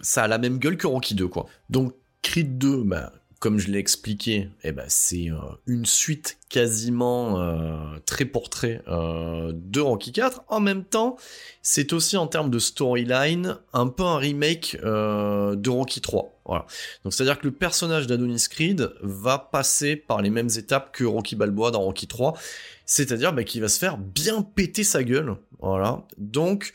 ça 0.00 0.24
a 0.24 0.28
la 0.28 0.38
même 0.38 0.58
gueule 0.58 0.76
que 0.76 0.86
Rocky 0.86 1.14
2, 1.14 1.28
quoi. 1.28 1.46
Donc 1.70 1.94
Creed 2.22 2.58
2, 2.58 2.82
bah, 2.84 3.12
comme 3.38 3.58
je 3.58 3.70
l'ai 3.70 3.78
expliqué, 3.78 4.48
eh 4.64 4.72
ben, 4.72 4.86
c'est 4.88 5.30
euh, 5.30 5.36
une 5.66 5.84
suite 5.84 6.38
quasiment 6.48 7.40
euh, 7.40 7.98
très 8.06 8.24
pour 8.24 8.48
trait 8.48 8.80
euh, 8.88 9.52
de 9.54 9.80
Rocky 9.80 10.12
4. 10.12 10.44
En 10.48 10.60
même 10.60 10.84
temps, 10.84 11.16
c'est 11.60 11.92
aussi 11.92 12.16
en 12.16 12.26
termes 12.26 12.50
de 12.50 12.58
storyline 12.58 13.58
un 13.74 13.88
peu 13.88 14.04
un 14.04 14.16
remake 14.16 14.78
de 14.82 15.68
Rocky 15.68 16.00
3. 16.00 16.40
Voilà. 16.46 16.66
Donc 17.04 17.12
c'est-à-dire 17.12 17.38
que 17.38 17.46
le 17.46 17.52
personnage 17.52 18.06
d'Adonis 18.06 18.46
Creed 18.48 18.92
va 19.02 19.38
passer 19.38 19.96
par 19.96 20.22
les 20.22 20.30
mêmes 20.30 20.50
étapes 20.56 20.92
que 20.92 21.04
Rocky 21.04 21.36
Balboa 21.36 21.72
dans 21.72 21.82
Rocky 21.82 22.06
3, 22.06 22.34
c'est-à-dire 22.86 23.32
bah, 23.32 23.44
qu'il 23.44 23.60
va 23.60 23.68
se 23.68 23.78
faire 23.78 23.98
bien 23.98 24.42
péter 24.42 24.84
sa 24.84 25.04
gueule. 25.04 25.36
Voilà. 25.58 26.06
Donc 26.16 26.72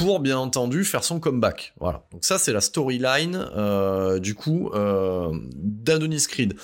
pour 0.00 0.20
bien 0.20 0.38
entendu 0.38 0.84
faire 0.84 1.04
son 1.04 1.20
comeback. 1.20 1.74
Voilà. 1.78 2.06
Donc 2.10 2.24
ça 2.24 2.38
c'est 2.38 2.54
la 2.54 2.62
storyline 2.62 3.46
euh, 3.54 4.18
du 4.18 4.34
coup 4.34 4.70
euh, 4.72 5.30
d'Adonis 5.52 6.24
Creed. 6.26 6.54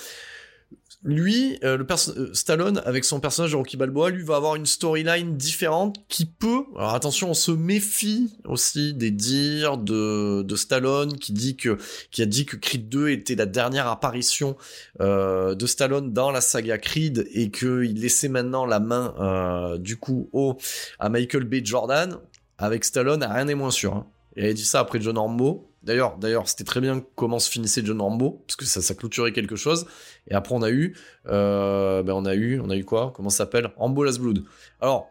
Lui, 1.03 1.59
euh, 1.63 1.77
le 1.77 1.85
euh, 1.89 2.33
Stallone 2.33 2.81
avec 2.83 3.05
son 3.05 3.19
personnage 3.19 3.51
de 3.51 3.55
Rocky 3.55 3.77
Balboa, 3.77 4.09
lui 4.09 4.23
va 4.23 4.35
avoir 4.35 4.55
une 4.55 4.65
storyline 4.65 5.37
différente 5.37 5.97
qui 6.09 6.25
peut. 6.25 6.63
Alors 6.75 6.95
attention, 6.95 7.29
on 7.29 7.33
se 7.35 7.51
méfie 7.51 8.35
aussi 8.45 8.95
des 8.95 9.11
dires 9.11 9.77
de, 9.77 10.41
de 10.41 10.55
Stallone 10.55 11.15
qui 11.17 11.33
dit 11.33 11.55
que 11.55 11.77
qui 12.09 12.23
a 12.23 12.25
dit 12.25 12.47
que 12.47 12.55
Creed 12.55 12.89
2 12.89 13.09
était 13.09 13.35
la 13.35 13.45
dernière 13.45 13.87
apparition 13.87 14.57
euh, 14.99 15.53
de 15.53 15.67
Stallone 15.67 16.13
dans 16.13 16.31
la 16.31 16.41
saga 16.41 16.79
Creed 16.79 17.27
et 17.31 17.51
qu'il 17.51 18.01
laissait 18.01 18.27
maintenant 18.27 18.65
la 18.65 18.79
main 18.79 19.77
du 19.77 19.97
coup 19.97 20.29
au 20.33 20.57
à 20.99 21.09
Michael 21.09 21.43
B. 21.43 21.63
Jordan 21.63 22.17
avec 22.57 22.83
Stallone, 22.85 23.23
rien 23.23 23.45
n'est 23.45 23.55
moins 23.55 23.71
sûr. 23.71 23.93
Hein. 23.93 24.07
Il 24.35 24.43
avait 24.43 24.53
dit 24.53 24.65
ça 24.65 24.79
après 24.79 25.01
John 25.01 25.17
Rambo. 25.17 25.71
D'ailleurs, 25.83 26.17
d'ailleurs, 26.17 26.47
c'était 26.47 26.63
très 26.63 26.81
bien 26.81 27.03
comment 27.15 27.39
se 27.39 27.49
finissait 27.49 27.81
John 27.83 28.01
Rambo, 28.01 28.43
parce 28.45 28.55
que 28.55 28.65
ça, 28.65 28.81
ça 28.81 28.93
clôturait 28.93 29.31
quelque 29.31 29.55
chose. 29.55 29.87
Et 30.27 30.33
après, 30.33 30.53
on 30.53 30.61
a 30.61 30.69
eu, 30.69 30.95
euh, 31.27 32.03
ben 32.03 32.13
on 32.13 32.25
a 32.25 32.35
eu, 32.35 32.59
on 32.59 32.69
a 32.69 32.75
eu 32.75 32.83
quoi? 32.83 33.13
Comment 33.15 33.29
ça 33.29 33.37
s'appelle? 33.37 33.71
Rambo 33.77 34.03
Last 34.03 34.19
Blood. 34.19 34.43
Alors, 34.81 35.09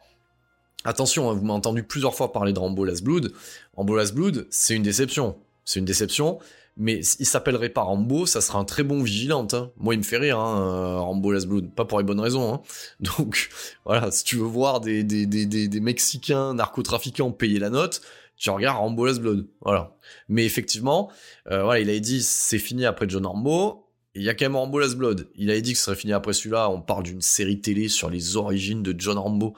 attention, 0.85 1.31
hein, 1.31 1.35
vous 1.35 1.41
m'avez 1.41 1.57
entendu 1.57 1.83
plusieurs 1.83 2.15
fois 2.15 2.33
parler 2.33 2.53
de 2.53 2.59
Rambo 2.59 2.85
Last 2.85 3.03
Blood. 3.03 3.33
Rambo 3.75 3.97
Last 3.97 4.15
Blood, 4.15 4.47
c'est 4.51 4.75
une 4.75 4.83
déception. 4.83 5.37
C'est 5.65 5.81
une 5.81 5.87
déception. 5.87 6.39
Mais 6.79 7.01
il 7.19 7.27
s'appellerait 7.27 7.71
pas 7.71 7.81
Rambo, 7.81 8.27
ça 8.27 8.43
sera 8.43 8.59
un 8.59 8.65
très 8.65 8.83
bon 8.83 9.03
vigilante. 9.03 9.55
Hein. 9.55 9.71
Moi, 9.79 9.95
il 9.95 9.99
me 9.99 10.03
fait 10.03 10.19
rire, 10.19 10.39
hein, 10.39 10.61
euh, 10.61 11.01
Rambo 11.01 11.33
Last 11.33 11.47
Blood. 11.47 11.75
Pas 11.75 11.87
pour 11.87 11.99
les 11.99 12.05
bonnes 12.05 12.21
raisons. 12.21 12.53
Hein. 12.53 12.61
Donc, 13.19 13.49
voilà, 13.87 14.11
si 14.11 14.25
tu 14.25 14.37
veux 14.37 14.45
voir 14.45 14.81
des, 14.81 15.03
des, 15.03 15.25
des, 15.25 15.47
des, 15.47 15.81
Mexicains 15.81 16.53
narcotrafiquants 16.53 17.33
payer 17.33 17.59
la 17.59 17.71
note, 17.71 18.03
tu 18.37 18.51
regardes 18.51 18.79
Rambo 18.79 19.07
Last 19.07 19.21
Blood. 19.21 19.47
Voilà. 19.63 19.97
Mais 20.29 20.45
effectivement, 20.45 21.11
euh, 21.51 21.63
voilà, 21.63 21.81
il 21.81 21.89
avait 21.89 22.01
dit 22.01 22.23
c'est 22.23 22.59
fini 22.59 22.85
après 22.85 23.09
John 23.09 23.25
Rambo. 23.25 23.87
Il 24.15 24.23
y 24.23 24.29
a 24.29 24.35
quand 24.35 24.45
même 24.45 24.57
Rambo 24.57 24.79
Last 24.79 24.97
Blood. 24.97 25.29
Il 25.35 25.51
avait 25.51 25.63
dit 25.63 25.73
que 25.73 25.79
ce 25.79 25.85
serait 25.87 25.97
fini 25.97 26.13
après 26.13 26.35
celui-là. 26.35 26.69
On 26.69 26.83
parle 26.83 27.05
d'une 27.05 27.23
série 27.23 27.61
télé 27.61 27.89
sur 27.89 28.11
les 28.11 28.37
origines 28.37 28.83
de 28.83 28.95
John 28.99 29.17
Rambo. 29.17 29.55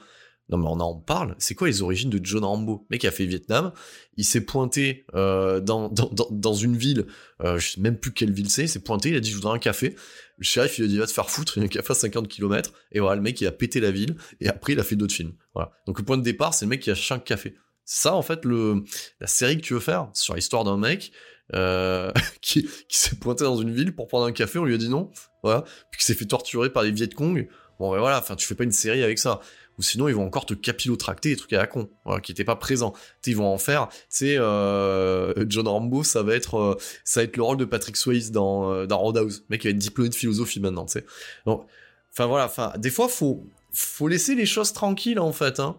Non 0.49 0.57
mais 0.57 0.67
on 0.67 0.79
en 0.79 0.95
parle. 0.95 1.35
C'est 1.37 1.53
quoi 1.53 1.67
les 1.67 1.81
origines 1.81 2.09
de 2.09 2.19
John 2.23 2.43
Rambo? 2.43 2.85
Le 2.89 2.95
mec 2.95 3.05
a 3.05 3.11
fait 3.11 3.25
Vietnam. 3.25 3.71
Il 4.17 4.25
s'est 4.25 4.41
pointé 4.41 5.05
euh, 5.13 5.59
dans, 5.59 5.89
dans, 5.89 6.09
dans, 6.31 6.53
une 6.53 6.75
ville. 6.75 7.05
Euh, 7.43 7.59
je 7.59 7.71
sais 7.71 7.81
même 7.81 7.97
plus 7.97 8.11
quelle 8.11 8.31
ville 8.31 8.49
c'est. 8.49 8.63
Il 8.63 8.69
s'est 8.69 8.79
pointé. 8.79 9.09
Il 9.09 9.15
a 9.15 9.19
dit 9.19 9.29
je 9.29 9.35
voudrais 9.35 9.55
un 9.55 9.59
café. 9.59 9.95
Le 10.37 10.43
shérif 10.43 10.79
il 10.79 10.85
a 10.85 10.87
dit 10.87 10.97
va 10.97 11.05
te 11.05 11.11
faire 11.11 11.29
foutre. 11.29 11.57
Il 11.57 11.59
y 11.61 11.63
a 11.63 11.65
un 11.65 11.69
café 11.69 11.91
à 11.91 11.95
50 11.95 12.27
km. 12.27 12.71
Et 12.91 12.99
voilà 12.99 13.15
le 13.15 13.21
mec 13.21 13.39
il 13.41 13.47
a 13.47 13.51
pété 13.51 13.79
la 13.79 13.91
ville. 13.91 14.15
Et 14.41 14.47
après 14.47 14.73
il 14.73 14.79
a 14.79 14.83
fait 14.83 14.95
d'autres 14.95 15.13
films. 15.13 15.33
Voilà. 15.53 15.71
Donc 15.85 15.99
le 15.99 16.05
point 16.05 16.17
de 16.17 16.23
départ 16.23 16.53
c'est 16.53 16.65
le 16.65 16.69
mec 16.69 16.81
qui 16.81 16.89
a 16.89 16.95
5 16.95 17.23
cafés. 17.23 17.55
C'est 17.85 18.03
ça 18.03 18.15
en 18.15 18.23
fait 18.23 18.43
le 18.43 18.83
la 19.19 19.27
série 19.27 19.57
que 19.57 19.61
tu 19.61 19.75
veux 19.75 19.79
faire 19.79 20.09
sur 20.13 20.33
l'histoire 20.33 20.63
d'un 20.63 20.77
mec 20.77 21.11
euh, 21.53 22.11
qui, 22.41 22.67
qui 22.87 22.97
s'est 22.97 23.17
pointé 23.17 23.43
dans 23.43 23.57
une 23.57 23.71
ville 23.71 23.93
pour 23.93 24.07
prendre 24.07 24.25
un 24.25 24.31
café. 24.31 24.57
On 24.57 24.65
lui 24.65 24.73
a 24.73 24.77
dit 24.77 24.89
non. 24.89 25.11
Voilà. 25.43 25.63
Puis 25.91 25.99
qui 25.99 26.05
s'est 26.05 26.15
fait 26.15 26.25
torturer 26.25 26.71
par 26.71 26.81
les 26.81 26.91
Viet 26.91 27.09
Cong. 27.09 27.47
Bon 27.79 27.91
ben 27.91 27.99
voilà. 27.99 28.17
Enfin 28.17 28.35
tu 28.35 28.47
fais 28.47 28.55
pas 28.55 28.63
une 28.63 28.71
série 28.71 29.03
avec 29.03 29.19
ça 29.19 29.39
ou 29.79 29.81
sinon 29.81 30.09
ils 30.09 30.13
vont 30.13 30.25
encore 30.25 30.45
te 30.45 30.53
capillotracter 30.53 31.29
des 31.29 31.37
trucs 31.37 31.53
à 31.53 31.57
la 31.57 31.65
con, 31.65 31.89
voilà, 32.03 32.19
qui 32.19 32.33
n'étaient 32.33 32.43
pas 32.43 32.57
présents. 32.57 32.93
ils 33.25 33.35
vont 33.35 33.47
en 33.47 33.57
faire, 33.57 33.87
tu 33.87 33.95
sais, 34.09 34.35
euh, 34.37 35.33
John 35.47 35.67
Rambo, 35.67 36.03
ça 36.03 36.21
va 36.21 36.35
être, 36.35 36.55
euh, 36.55 36.77
ça 37.05 37.21
va 37.21 37.23
être 37.23 37.37
le 37.37 37.43
rôle 37.43 37.57
de 37.57 37.65
Patrick 37.65 37.95
Swayze 37.95 38.31
dans, 38.31 38.71
euh, 38.71 38.85
dans 38.85 38.99
Roadhouse, 38.99 39.45
mec 39.49 39.61
qui 39.61 39.67
va 39.67 39.71
être 39.71 39.77
diplômé 39.77 40.09
de 40.09 40.15
philosophie 40.15 40.59
maintenant, 40.59 40.85
tu 40.85 40.99
sais. 40.99 41.05
Enfin 41.47 42.25
voilà, 42.25 42.45
enfin, 42.45 42.73
des 42.77 42.89
fois 42.89 43.07
faut, 43.07 43.47
faut 43.71 44.09
laisser 44.09 44.35
les 44.35 44.45
choses 44.45 44.73
tranquilles 44.73 45.19
en 45.19 45.31
fait, 45.31 45.59
hein. 45.61 45.77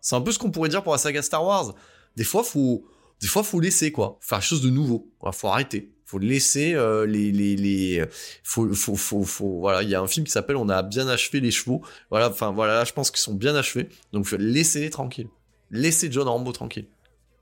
C'est 0.00 0.16
un 0.16 0.20
peu 0.22 0.32
ce 0.32 0.38
qu'on 0.38 0.50
pourrait 0.50 0.70
dire 0.70 0.82
pour 0.82 0.92
la 0.92 0.98
saga 0.98 1.22
Star 1.22 1.44
Wars. 1.44 1.74
Des 2.16 2.24
fois 2.24 2.44
faut, 2.44 2.86
des 3.20 3.26
fois 3.26 3.42
faut 3.42 3.60
laisser 3.60 3.92
quoi, 3.92 4.18
faire 4.20 4.42
chose 4.42 4.62
de 4.62 4.70
nouveau, 4.70 5.10
faut 5.32 5.48
arrêter 5.48 5.93
faut 6.04 6.18
laisser 6.18 6.74
euh, 6.74 7.06
les 7.06 7.32
les 7.32 7.56
les 7.56 8.04
faut 8.42 8.72
faut 8.74 8.94
faut, 8.94 9.24
faut 9.24 9.60
voilà 9.60 9.82
il 9.82 9.88
y 9.88 9.94
a 9.94 10.00
un 10.00 10.06
film 10.06 10.26
qui 10.26 10.32
s'appelle 10.32 10.56
on 10.56 10.68
a 10.68 10.82
bien 10.82 11.08
achevé 11.08 11.40
les 11.40 11.50
chevaux. 11.50 11.82
Voilà 12.10 12.28
enfin 12.28 12.52
voilà 12.52 12.74
là 12.74 12.84
je 12.84 12.92
pense 12.92 13.10
qu'ils 13.10 13.20
sont 13.20 13.34
bien 13.34 13.54
achevés. 13.54 13.88
Donc 14.12 14.30
laissez-les 14.32 14.90
tranquilles. 14.90 15.28
Laissez 15.70 16.10
John 16.12 16.28
Rambo 16.28 16.52
tranquille. 16.52 16.86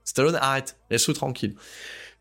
Stallone 0.05 0.35
arrête. 0.35 0.77
Laisse-le 0.89 1.13
tranquille. 1.13 1.55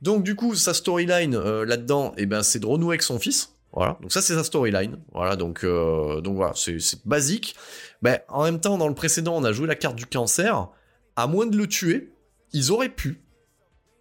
Donc 0.01 0.25
du 0.25 0.35
coup 0.35 0.55
sa 0.55 0.75
storyline 0.75 1.37
euh, 1.37 1.65
là-dedans 1.65 2.13
eh 2.17 2.27
ben 2.27 2.43
c'est 2.43 2.59
de 2.59 2.67
renouer 2.67 2.95
avec 2.95 3.03
son 3.03 3.19
fils. 3.19 3.55
Voilà. 3.73 3.99
Donc 4.03 4.13
ça 4.13 4.21
c'est 4.21 4.35
sa 4.35 4.45
storyline. 4.45 4.99
Voilà. 5.13 5.37
Donc 5.37 5.65
euh, 5.65 6.21
donc 6.21 6.37
voilà. 6.37 6.53
C'est 6.57 7.07
basique. 7.07 7.55
Ben 8.03 8.19
en 8.29 8.43
même 8.43 8.61
temps 8.61 8.79
dans 8.79 8.89
le 8.89 8.95
précédent 8.95 9.37
on 9.37 9.45
a 9.45 9.53
joué 9.53 9.69
la 9.69 9.77
carte 9.77 9.97
du 9.97 10.07
cancer. 10.07 10.69
À 11.15 11.27
moins 11.29 11.47
de 11.47 11.57
le 11.57 11.69
tuer 11.69 12.13
ils 12.53 12.73
auraient 12.73 12.89
pu. 12.89 13.23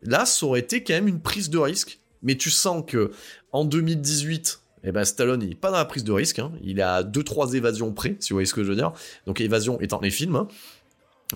Là 0.02 0.26
ça 0.26 0.46
aurait 0.48 0.62
été 0.62 0.84
quand 0.84 0.96
même 0.96 1.08
une 1.08 1.22
prise 1.22 1.52
de 1.52 1.60
risque 1.60 2.01
mais 2.22 2.36
tu 2.36 2.50
sens 2.50 2.84
que 2.86 3.12
en 3.52 3.66
2018, 3.66 4.62
eh 4.84 4.92
ben 4.92 5.04
Stallone 5.04 5.42
il 5.44 5.52
est 5.52 5.56
pas 5.56 5.72
dans 5.72 5.78
la 5.78 5.86
prise 5.86 6.04
de 6.04 6.12
risque, 6.12 6.40
hein. 6.40 6.52
il 6.64 6.82
a 6.82 7.04
deux 7.04 7.24
trois 7.24 7.54
évasions 7.54 7.94
près, 7.94 8.18
si 8.20 8.30
vous 8.30 8.36
voyez 8.36 8.46
ce 8.46 8.54
que 8.54 8.64
je 8.64 8.70
veux 8.70 8.76
dire. 8.76 8.94
Donc 9.28 9.42
évasion 9.42 9.80
étant 9.82 10.00
les 10.00 10.12
films. 10.12 10.36
Hein. 10.36 10.48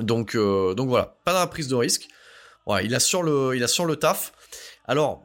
Donc 0.02 0.36
euh, 0.36 0.74
donc 0.74 0.90
voilà, 0.90 1.18
pas 1.26 1.34
dans 1.34 1.40
la 1.40 1.48
prise 1.48 1.68
de 1.68 1.76
risque. 1.76 2.08
Ouais, 2.66 2.86
il 2.86 2.96
a 2.96 3.00
sur 3.00 3.24
le 3.24 3.52
le 3.54 3.96
taf. 3.96 4.34
Alors 4.86 5.24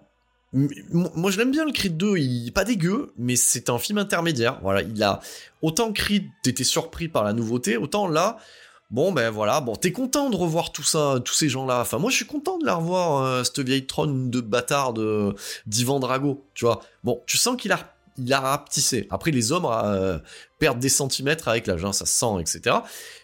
moi 0.52 1.30
je 1.30 1.38
l'aime 1.38 1.52
bien 1.52 1.64
le 1.64 1.70
Creed 1.72 1.96
2, 1.96 2.16
il 2.16 2.48
est 2.48 2.50
pas 2.50 2.64
dégueu, 2.64 3.12
mais 3.16 3.36
c'est 3.36 3.70
un 3.70 3.78
film 3.78 3.98
intermédiaire. 3.98 4.58
Voilà, 4.62 4.82
il 4.82 5.02
a 5.02 5.20
autant 5.62 5.92
Creed 5.92 6.26
t'étais 6.42 6.64
surpris 6.64 7.08
par 7.08 7.22
la 7.24 7.32
nouveauté, 7.32 7.76
autant 7.76 8.08
là 8.08 8.38
Bon 8.91 9.12
ben 9.12 9.30
voilà, 9.30 9.61
bon 9.61 9.76
t'es 9.76 9.93
content 9.93 10.30
de 10.30 10.36
revoir 10.36 10.72
tout 10.72 10.82
ça, 10.82 11.20
tous 11.24 11.34
ces 11.34 11.49
gens-là. 11.49 11.80
Enfin 11.80 11.99
moi 11.99 12.11
je 12.11 12.16
suis 12.16 12.26
content 12.26 12.59
de 12.59 12.66
la 12.66 12.74
revoir 12.74 13.22
euh, 13.22 13.45
cette 13.45 13.61
vieille 13.61 13.86
trône 13.86 14.30
de 14.30 14.41
bâtard 14.41 14.93
de 14.93 15.34
d'Ivan 15.66 16.01
Drago, 16.01 16.45
tu 16.55 16.64
vois. 16.64 16.80
Bon, 17.05 17.22
tu 17.26 17.36
sens 17.36 17.57
qu'il 17.57 17.70
a 17.70 17.95
il 18.18 18.32
a 18.32 18.41
rapetissé. 18.41 19.07
Après 19.11 19.30
les 19.30 19.53
hommes 19.53 19.66
euh, 19.70 20.18
perdent 20.59 20.78
des 20.78 20.88
centimètres 20.88 21.49
avec 21.49 21.66
l'âge, 21.66 21.84
hein, 21.84 21.93
ça 21.93 22.07
se 22.07 22.18
sent, 22.18 22.41
etc. 22.41 22.76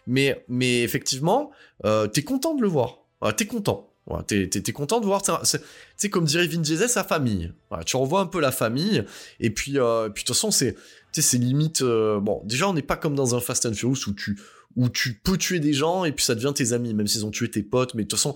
Mais 0.07 0.45
mais 0.49 0.83
effectivement, 0.83 1.51
euh, 1.85 2.07
t'es 2.07 2.23
content 2.23 2.55
de 2.55 2.62
le 2.62 2.69
voir. 2.69 2.99
t'es 3.37 3.47
content. 3.47 3.91
T'es, 4.29 4.49
content 4.73 5.01
de 5.01 5.07
voir, 5.07 5.21
sais, 5.43 6.11
comme 6.11 6.27
dirait 6.27 6.47
Vin 6.47 6.61
Diesel, 6.61 6.89
sa 6.89 7.03
famille. 7.03 7.53
Tu 7.87 7.97
revois 7.97 8.21
un 8.21 8.27
peu 8.27 8.39
la 8.39 8.53
famille, 8.53 9.05
et 9.41 9.51
puis, 9.51 9.81
euh, 9.81 10.09
puis 10.11 10.23
de 10.23 10.29
toute 10.29 10.37
façon, 10.37 10.53
c'est, 10.53 10.77
c'est 11.11 11.39
limite, 11.39 11.83
bon, 11.83 12.41
déjà, 12.45 12.69
on 12.69 12.73
n'est 12.73 12.83
pas 12.83 12.95
comme 12.95 13.17
dans 13.17 13.35
un 13.35 13.41
Fast 13.41 13.67
and 13.67 13.73
Furious 13.73 14.07
où 14.07 14.12
tu, 14.12 14.39
où 14.77 14.89
tu 14.89 15.14
peux 15.14 15.37
tuer 15.37 15.59
des 15.59 15.72
gens 15.72 16.05
et 16.05 16.12
puis 16.12 16.24
ça 16.24 16.35
devient 16.35 16.53
tes 16.55 16.72
amis, 16.72 16.95
même 16.95 17.07
s'ils 17.07 17.24
ont 17.27 17.31
tué 17.31 17.51
tes 17.51 17.62
potes, 17.62 17.95
mais 17.95 18.03
de 18.05 18.09
toute 18.09 18.18
façon, 18.18 18.35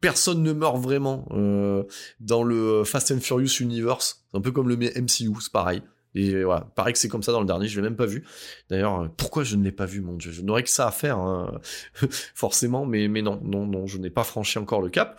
personne 0.00 0.42
ne 0.42 0.52
meurt 0.52 0.78
vraiment 0.78 1.26
euh, 1.32 1.84
dans 2.20 2.42
le 2.44 2.84
Fast 2.84 3.10
and 3.10 3.20
Furious 3.20 3.60
Universe. 3.60 4.24
C'est 4.30 4.38
un 4.38 4.40
peu 4.40 4.52
comme 4.52 4.68
le 4.68 4.76
MCU, 4.76 5.30
c'est 5.40 5.52
pareil. 5.52 5.82
Et 6.14 6.44
voilà, 6.44 6.70
pareil 6.74 6.92
que 6.92 6.98
c'est 6.98 7.08
comme 7.08 7.22
ça 7.22 7.32
dans 7.32 7.40
le 7.40 7.46
dernier, 7.46 7.68
je 7.68 7.76
l'ai 7.76 7.82
même 7.82 7.96
pas 7.96 8.06
vu. 8.06 8.24
D'ailleurs, 8.68 9.10
pourquoi 9.16 9.44
je 9.44 9.56
ne 9.56 9.64
l'ai 9.64 9.72
pas 9.72 9.86
vu, 9.86 10.02
mon 10.02 10.14
dieu? 10.14 10.30
Je 10.30 10.42
n'aurais 10.42 10.62
que 10.62 10.68
ça 10.68 10.86
à 10.86 10.90
faire, 10.90 11.18
hein, 11.18 11.58
forcément, 12.34 12.84
mais, 12.84 13.08
mais 13.08 13.22
non, 13.22 13.40
non, 13.42 13.66
non, 13.66 13.86
je 13.86 13.96
n'ai 13.96 14.10
pas 14.10 14.24
franchi 14.24 14.58
encore 14.58 14.82
le 14.82 14.90
cap. 14.90 15.18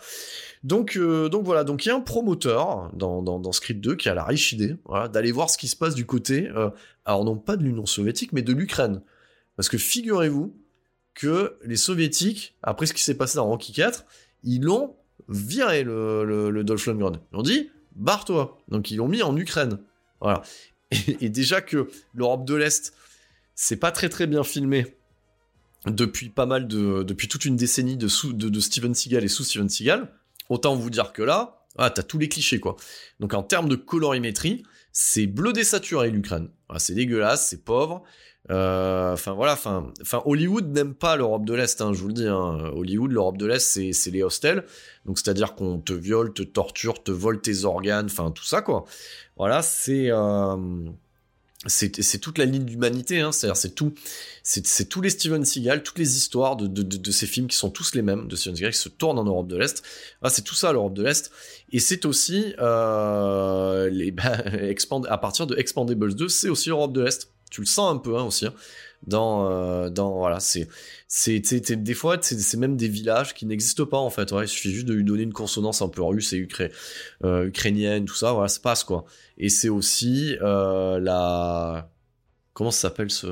Donc, 0.62 0.96
euh, 0.96 1.28
donc 1.28 1.44
voilà, 1.44 1.64
donc 1.64 1.84
il 1.84 1.88
y 1.88 1.90
a 1.90 1.96
un 1.96 2.00
promoteur 2.00 2.90
dans, 2.94 3.22
dans, 3.22 3.40
dans 3.40 3.52
Script 3.52 3.80
2 3.80 3.96
qui 3.96 4.08
a 4.08 4.14
la 4.14 4.24
riche 4.24 4.52
idée 4.52 4.76
voilà, 4.84 5.08
d'aller 5.08 5.32
voir 5.32 5.50
ce 5.50 5.58
qui 5.58 5.66
se 5.66 5.76
passe 5.76 5.94
du 5.94 6.06
côté, 6.06 6.48
euh, 6.54 6.70
alors 7.04 7.24
non 7.24 7.36
pas 7.36 7.56
de 7.56 7.64
l'Union 7.64 7.86
soviétique, 7.86 8.32
mais 8.32 8.42
de 8.42 8.52
l'Ukraine. 8.52 9.02
Parce 9.56 9.68
que 9.68 9.78
figurez-vous 9.78 10.56
que 11.14 11.56
les 11.64 11.76
soviétiques, 11.76 12.56
après 12.62 12.86
ce 12.86 12.94
qui 12.94 13.02
s'est 13.02 13.16
passé 13.16 13.36
dans 13.36 13.46
Rocky 13.46 13.72
4, 13.72 14.04
ils 14.42 14.62
l'ont 14.62 14.96
viré 15.28 15.84
le, 15.84 16.50
le, 16.50 16.64
Dolph 16.64 16.86
Lundgren. 16.86 17.20
Ils 17.32 17.38
ont 17.38 17.42
dit, 17.42 17.70
barre-toi. 17.94 18.58
Donc 18.68 18.90
ils 18.90 18.96
l'ont 18.96 19.08
mis 19.08 19.22
en 19.22 19.36
Ukraine. 19.36 19.78
Voilà. 20.20 20.42
Et, 21.20 21.28
déjà 21.28 21.60
que 21.60 21.88
l'Europe 22.14 22.44
de 22.44 22.54
l'Est, 22.54 22.94
c'est 23.54 23.76
pas 23.76 23.92
très 23.92 24.08
très 24.08 24.26
bien 24.26 24.42
filmé 24.44 24.96
depuis 25.86 26.30
pas 26.30 26.46
mal 26.46 26.66
de, 26.66 27.02
depuis 27.02 27.28
toute 27.28 27.44
une 27.44 27.56
décennie 27.56 27.96
de, 27.96 28.08
Steven 28.08 28.94
Seagal 28.94 29.24
et 29.24 29.28
sous 29.28 29.44
Steven 29.44 29.68
Seagal, 29.68 30.10
autant 30.48 30.74
vous 30.76 30.90
dire 30.90 31.12
que 31.12 31.22
là, 31.22 31.66
ah, 31.76 31.90
t'as 31.90 32.02
tous 32.02 32.18
les 32.18 32.28
clichés 32.28 32.58
quoi. 32.58 32.76
Donc 33.20 33.34
en 33.34 33.42
termes 33.42 33.68
de 33.68 33.76
colorimétrie, 33.76 34.62
c'est 34.92 35.26
bleu 35.26 35.52
désaturé 35.52 36.10
l'Ukraine. 36.10 36.48
c'est 36.78 36.94
dégueulasse, 36.94 37.48
c'est 37.48 37.64
pauvre. 37.64 38.02
Euh, 38.50 39.14
enfin 39.14 39.32
voilà, 39.32 39.54
enfin, 39.54 39.92
Hollywood 40.26 40.70
n'aime 40.70 40.94
pas 40.94 41.16
l'Europe 41.16 41.46
de 41.46 41.54
l'Est, 41.54 41.80
hein, 41.80 41.92
je 41.94 42.00
vous 42.00 42.08
le 42.08 42.14
dis. 42.14 42.26
Hein. 42.26 42.70
Hollywood, 42.74 43.10
l'Europe 43.10 43.38
de 43.38 43.46
l'Est, 43.46 43.92
c'est 43.92 44.10
les 44.10 44.22
hostels, 44.22 44.64
donc 45.06 45.18
c'est-à-dire 45.18 45.54
qu'on 45.54 45.78
te 45.78 45.94
viole, 45.94 46.34
te 46.34 46.42
torture, 46.42 47.02
te 47.02 47.10
vole 47.10 47.40
tes 47.40 47.64
organes, 47.64 48.06
enfin 48.06 48.30
tout 48.30 48.44
ça 48.44 48.60
quoi. 48.60 48.84
Voilà, 49.36 49.62
c'est 49.62 50.10
euh, 50.10 50.56
c'est 51.66 52.18
toute 52.18 52.36
la 52.36 52.44
ligne 52.44 52.64
d'humanité, 52.64 53.20
hein, 53.20 53.32
c'est-à-dire 53.32 53.56
c'est 53.56 53.74
tout, 53.74 53.94
c'est 54.42 54.88
tous 54.88 55.00
les 55.00 55.08
Steven 55.08 55.44
Seagal, 55.44 55.82
toutes 55.82 55.98
les 55.98 56.16
histoires 56.18 56.56
de, 56.56 57.10
ces 57.10 57.26
films 57.26 57.46
qui 57.46 57.56
sont 57.56 57.70
tous 57.70 57.94
les 57.94 58.02
mêmes 58.02 58.28
de 58.28 58.36
Steven 58.36 58.56
Seagal 58.56 58.72
qui 58.72 58.78
se 58.78 58.90
tournent 58.90 59.18
en 59.18 59.24
Europe 59.24 59.48
de 59.48 59.56
l'Est. 59.56 59.82
Ah, 60.20 60.28
c'est 60.28 60.42
tout 60.42 60.54
ça 60.54 60.72
l'Europe 60.72 60.92
de 60.92 61.02
l'Est, 61.02 61.30
et 61.72 61.80
c'est 61.80 62.04
aussi 62.04 62.54
euh, 62.58 63.88
les 63.88 64.10
bah, 64.10 64.44
à 65.08 65.18
partir 65.18 65.46
de 65.46 65.56
Expandables 65.56 66.14
2, 66.14 66.28
c'est 66.28 66.50
aussi 66.50 66.68
l'Europe 66.68 66.92
de 66.92 67.02
l'Est 67.02 67.30
tu 67.54 67.60
le 67.60 67.66
sens 67.66 67.94
un 67.94 67.98
peu 67.98 68.16
hein, 68.16 68.24
aussi. 68.24 68.46
Hein. 68.46 68.54
dans, 69.06 69.48
euh, 69.48 69.88
dans 69.90 70.18
voilà, 70.18 70.40
c'est, 70.40 70.68
c'est, 71.06 71.40
des 71.40 71.94
fois, 71.94 72.18
c'est 72.20 72.56
même 72.56 72.76
des 72.76 72.88
villages 72.88 73.32
qui 73.32 73.46
n'existent 73.46 73.86
pas 73.86 73.98
en 73.98 74.10
fait. 74.10 74.32
il 74.32 74.48
suffit 74.48 74.72
juste 74.72 74.86
de 74.86 74.94
lui 74.94 75.04
donner 75.04 75.22
une 75.22 75.32
consonance 75.32 75.80
un 75.80 75.88
peu 75.88 76.02
russe 76.02 76.32
et 76.32 76.48
euh, 77.22 77.46
ukrainienne, 77.46 78.06
tout 78.06 78.16
ça, 78.16 78.32
voilà, 78.32 78.48
ça 78.48 78.58
passe 78.60 78.82
quoi. 78.82 79.04
Et 79.38 79.50
c'est 79.50 79.68
aussi 79.68 80.36
euh, 80.42 80.98
la 80.98 81.90
comment 82.54 82.70
ça 82.70 82.88
s'appelle 82.88 83.10
ce, 83.10 83.26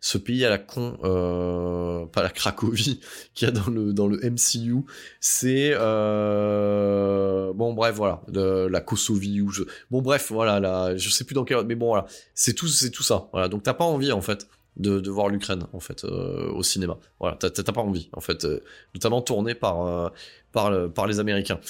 ce 0.00 0.18
pays 0.18 0.44
à 0.44 0.50
la 0.50 0.58
con, 0.58 0.98
euh, 1.02 2.06
pas 2.06 2.22
la 2.22 2.30
Cracovie, 2.30 3.00
qu'il 3.34 3.48
y 3.48 3.48
a 3.48 3.52
dans 3.52 3.70
le, 3.70 3.92
dans 3.92 4.06
le 4.06 4.18
MCU, 4.18 4.84
c'est, 5.18 5.72
euh, 5.74 7.52
bon 7.52 7.72
bref, 7.72 7.96
voilà, 7.96 8.22
la 8.28 8.80
Kosovie, 8.80 9.40
ou 9.40 9.50
je, 9.50 9.64
bon 9.90 10.02
bref, 10.02 10.30
voilà, 10.30 10.60
là, 10.60 10.96
je 10.96 11.10
sais 11.10 11.24
plus 11.24 11.34
dans 11.34 11.44
quel, 11.44 11.64
mais 11.66 11.74
bon 11.74 11.88
voilà, 11.88 12.06
c'est 12.34 12.54
tout, 12.54 12.68
c'est 12.68 12.90
tout 12.90 13.02
ça, 13.02 13.28
voilà, 13.32 13.48
donc 13.48 13.64
t'as 13.64 13.74
pas 13.74 13.84
envie 13.84 14.12
en 14.12 14.20
fait 14.20 14.46
de, 14.76 15.00
de 15.00 15.10
voir 15.10 15.28
l'Ukraine 15.28 15.66
en 15.72 15.80
fait 15.80 16.04
euh, 16.04 16.50
au 16.52 16.62
cinéma, 16.62 16.98
voilà, 17.18 17.36
t'as, 17.36 17.50
pas 17.62 17.80
envie 17.80 18.08
en 18.12 18.20
fait, 18.20 18.44
euh, 18.44 18.60
notamment 18.94 19.22
tourné 19.22 19.54
par, 19.54 19.86
euh, 19.86 20.08
par, 20.52 20.92
par 20.92 21.06
les 21.06 21.20
Américains. 21.20 21.60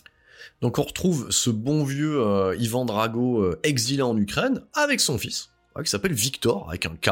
Donc 0.63 0.79
on 0.79 0.83
retrouve 0.83 1.31
ce 1.31 1.51
bon 1.51 1.85
vieux 1.85 2.23
Ivan 2.59 2.85
Drago 2.85 3.55
exilé 3.63 4.03
en 4.03 4.17
Ukraine 4.17 4.63
avec 4.73 5.01
son 5.01 5.19
fils, 5.19 5.50
qui 5.83 5.91
s'appelle 5.91 6.13
Victor, 6.13 6.69
avec 6.69 6.87
un 6.87 6.97
K. 6.97 7.11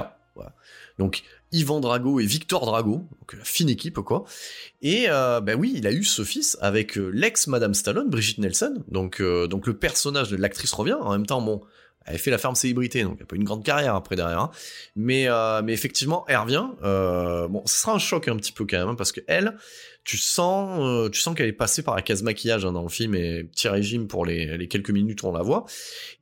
Donc 0.99 1.23
Ivan 1.53 1.81
Drago 1.81 2.21
et 2.21 2.27
Victor 2.27 2.67
Drago, 2.67 3.07
donc 3.21 3.33
la 3.33 3.45
fine 3.45 3.69
équipe 3.71 4.01
quoi. 4.01 4.25
Et 4.83 5.07
euh, 5.09 5.41
ben 5.41 5.59
oui, 5.59 5.73
il 5.77 5.87
a 5.87 5.93
eu 5.93 6.05
ce 6.05 6.25
fils 6.25 6.59
avec 6.61 6.99
euh, 6.99 7.11
l'ex 7.15 7.47
Madame 7.47 7.75
Stallone, 7.75 8.11
Brigitte 8.11 8.39
Nelson. 8.39 8.83
Donc 8.89 9.21
euh, 9.21 9.47
donc 9.47 9.67
le 9.67 9.77
personnage 9.77 10.31
de 10.31 10.37
l'actrice 10.37 10.73
revient. 10.73 10.95
En 11.01 11.13
même 11.13 11.27
temps, 11.27 11.41
bon, 11.41 11.63
elle 12.11 12.19
fait 12.19 12.31
la 12.31 12.39
ferme 12.39 12.55
célébrité, 12.55 13.03
donc 13.03 13.17
elle 13.19 13.25
a 13.25 13.27
pas 13.27 13.37
une 13.37 13.45
grande 13.45 13.65
carrière 13.65 13.95
après 13.95 14.17
derrière. 14.17 14.41
Hein. 14.41 14.51
Mais 14.97 15.29
mais 15.65 15.73
effectivement, 15.73 16.25
elle 16.29 16.39
revient. 16.39 16.67
bon, 16.83 17.63
ce 17.67 17.81
sera 17.81 17.95
un 17.95 17.99
choc 17.99 18.29
un 18.29 18.37
petit 18.37 18.53
peu 18.53 18.65
quand 18.65 18.79
même 18.79 18.89
hein, 18.89 18.95
parce 18.95 19.13
que 19.13 19.21
elle, 19.27 19.55
tu 20.09 20.17
sens, 20.17 20.81
euh, 20.81 21.11
tu 21.11 21.21
sens 21.21 21.35
qu'elle 21.35 21.49
est 21.49 21.53
passée 21.53 21.83
par 21.83 21.95
la 21.95 22.01
case 22.01 22.23
maquillage 22.23 22.65
hein, 22.65 22.73
dans 22.73 22.83
le 22.83 22.89
film 22.89 23.15
et 23.15 23.45
petit 23.45 23.69
régime 23.69 24.09
pour 24.09 24.25
les, 24.25 24.67
quelques 24.67 24.89
minutes 24.89 25.23
où 25.23 25.27
on 25.27 25.33
la 25.33 25.43
voit. 25.43 25.67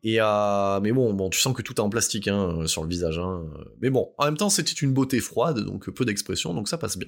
Et 0.03 0.17
euh, 0.21 0.81
mais 0.81 0.91
bon, 0.91 1.15
bon, 1.15 1.31
tu 1.31 1.39
sens 1.39 1.55
que 1.55 1.63
tout 1.63 1.75
est 1.75 1.81
en 1.81 1.89
plastique 1.89 2.27
hein, 2.27 2.67
sur 2.67 2.83
le 2.83 2.89
visage. 2.89 3.21
Hein. 3.21 3.45
Mais 3.81 3.91
bon, 3.91 4.13
en 4.19 4.25
même 4.25 4.37
temps, 4.37 4.51
c'était 4.51 4.73
une 4.73 4.93
beauté 4.93 5.21
froide, 5.21 5.61
donc 5.61 5.89
peu 5.91 6.05
d'expression, 6.05 6.53
donc 6.53 6.69
ça 6.69 6.79
passe 6.79 6.99
bien. 6.99 7.07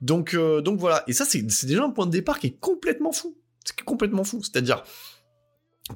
Donc, 0.00 0.32
euh, 0.32 0.62
donc 0.62 0.80
voilà. 0.80 1.04
Et 1.08 1.12
ça, 1.12 1.26
c'est 1.26 1.42
déjà 1.66 1.84
un 1.84 1.90
point 1.90 2.06
de 2.06 2.10
départ 2.12 2.38
qui 2.38 2.46
est 2.46 2.58
complètement 2.58 3.12
fou. 3.12 3.36
C'est 3.62 3.78
complètement 3.82 4.24
fou. 4.24 4.42
C'est-à-dire 4.42 4.84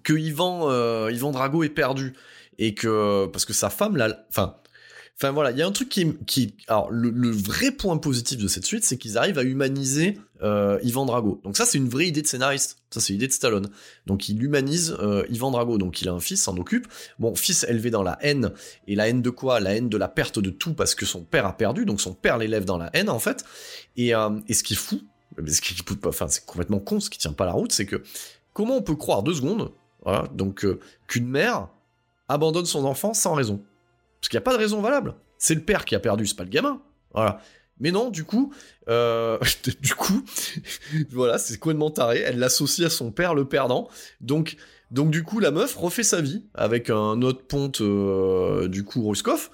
que 0.02 0.14
Ivan, 0.14 0.70
Ivan 1.08 1.30
Drago 1.30 1.62
est 1.64 1.68
perdu 1.68 2.14
et 2.58 2.74
que 2.74 3.26
parce 3.26 3.44
que 3.44 3.52
sa 3.52 3.70
femme, 3.70 3.96
là, 3.96 4.24
enfin 4.30 4.56
Enfin 5.22 5.30
voilà, 5.30 5.52
il 5.52 5.58
y 5.58 5.62
a 5.62 5.66
un 5.66 5.72
truc 5.72 5.88
qui, 5.88 6.14
qui 6.26 6.56
alors 6.66 6.90
le, 6.90 7.30
vrai 7.30 7.70
point 7.70 7.96
positif 7.96 8.38
de 8.38 8.48
cette 8.48 8.64
suite, 8.64 8.84
c'est 8.84 8.96
qu'ils 8.96 9.18
arrivent 9.18 9.38
à 9.38 9.44
humaniser 9.44 10.18
euh, 10.42 10.80
Ivan 10.82 11.06
Drago. 11.06 11.40
Donc 11.44 11.56
ça, 11.56 11.64
c'est 11.64 11.78
une 11.78 11.88
vraie 11.88 12.08
idée 12.08 12.22
de 12.22 12.26
scénariste. 12.26 12.78
Ça, 12.90 13.00
c'est 13.00 13.12
l'idée 13.12 13.28
de 13.28 13.32
Stallone. 13.32 13.70
Donc 14.06 14.28
il 14.28 14.42
humanise 14.42 14.96
euh, 15.00 15.24
Ivan 15.30 15.52
Drago. 15.52 15.78
Donc 15.78 16.02
il 16.02 16.08
a 16.08 16.12
un 16.12 16.18
fils, 16.18 16.42
s'en 16.42 16.56
occupe. 16.56 16.88
Bon, 17.20 17.36
fils 17.36 17.64
élevé 17.68 17.90
dans 17.90 18.02
la 18.02 18.18
haine. 18.20 18.52
Et 18.88 18.96
la 18.96 19.08
haine 19.08 19.22
de 19.22 19.30
quoi? 19.30 19.60
La 19.60 19.76
haine 19.76 19.88
de 19.88 19.96
la 19.96 20.08
perte 20.08 20.40
de 20.40 20.50
tout 20.50 20.74
parce 20.74 20.96
que 20.96 21.06
son 21.06 21.22
père 21.22 21.46
a 21.46 21.56
perdu. 21.56 21.84
Donc 21.84 22.00
son 22.00 22.14
père 22.14 22.38
l'élève 22.38 22.64
dans 22.64 22.78
la 22.78 22.90
haine, 22.92 23.08
en 23.08 23.20
fait. 23.20 23.44
Et, 23.96 24.16
euh, 24.16 24.30
et 24.48 24.54
ce 24.54 24.64
qui 24.64 24.72
est 24.72 24.76
fou, 24.76 25.02
ce 25.46 25.60
qui, 25.60 25.76
enfin, 26.04 26.26
c'est 26.28 26.44
complètement 26.44 26.80
con, 26.80 26.98
ce 26.98 27.10
qui 27.10 27.18
tient 27.18 27.32
pas 27.32 27.46
la 27.46 27.52
route, 27.52 27.70
c'est 27.70 27.86
que 27.86 28.02
comment 28.54 28.76
on 28.76 28.82
peut 28.82 28.96
croire 28.96 29.22
deux 29.22 29.34
secondes, 29.34 29.70
voilà, 30.04 30.28
donc 30.32 30.66
qu'une 31.06 31.28
mère 31.28 31.68
abandonne 32.28 32.66
son 32.66 32.84
enfant 32.84 33.14
sans 33.14 33.34
raison 33.34 33.62
Parce 34.20 34.28
qu'il 34.28 34.36
n'y 34.36 34.42
a 34.42 34.44
pas 34.44 34.54
de 34.54 34.58
raison 34.58 34.80
valable. 34.80 35.14
C'est 35.38 35.54
le 35.54 35.62
père 35.62 35.84
qui 35.84 35.94
a 35.94 36.00
perdu, 36.00 36.26
c'est 36.26 36.36
pas 36.36 36.44
le 36.44 36.50
gamin. 36.50 36.80
Voilà. 37.12 37.40
Mais 37.80 37.90
non, 37.90 38.10
du 38.10 38.24
coup, 38.24 38.54
euh, 38.88 39.38
du 39.80 39.94
coup, 39.94 40.22
voilà, 41.10 41.38
c'est 41.38 41.58
complètement 41.58 41.90
taré. 41.90 42.20
Elle 42.20 42.38
l'associe 42.38 42.86
à 42.86 42.90
son 42.90 43.10
père, 43.10 43.34
le 43.34 43.44
perdant. 43.44 43.88
Donc, 44.20 44.56
donc 44.90 45.10
du 45.10 45.24
coup, 45.24 45.40
la 45.40 45.50
meuf 45.50 45.74
refait 45.74 46.02
sa 46.02 46.20
vie 46.20 46.44
avec 46.54 46.90
un 46.90 47.22
autre 47.22 47.44
ponte, 47.46 47.80
euh, 47.80 48.68
du 48.68 48.84
coup, 48.84 49.06
Ruskov, 49.08 49.50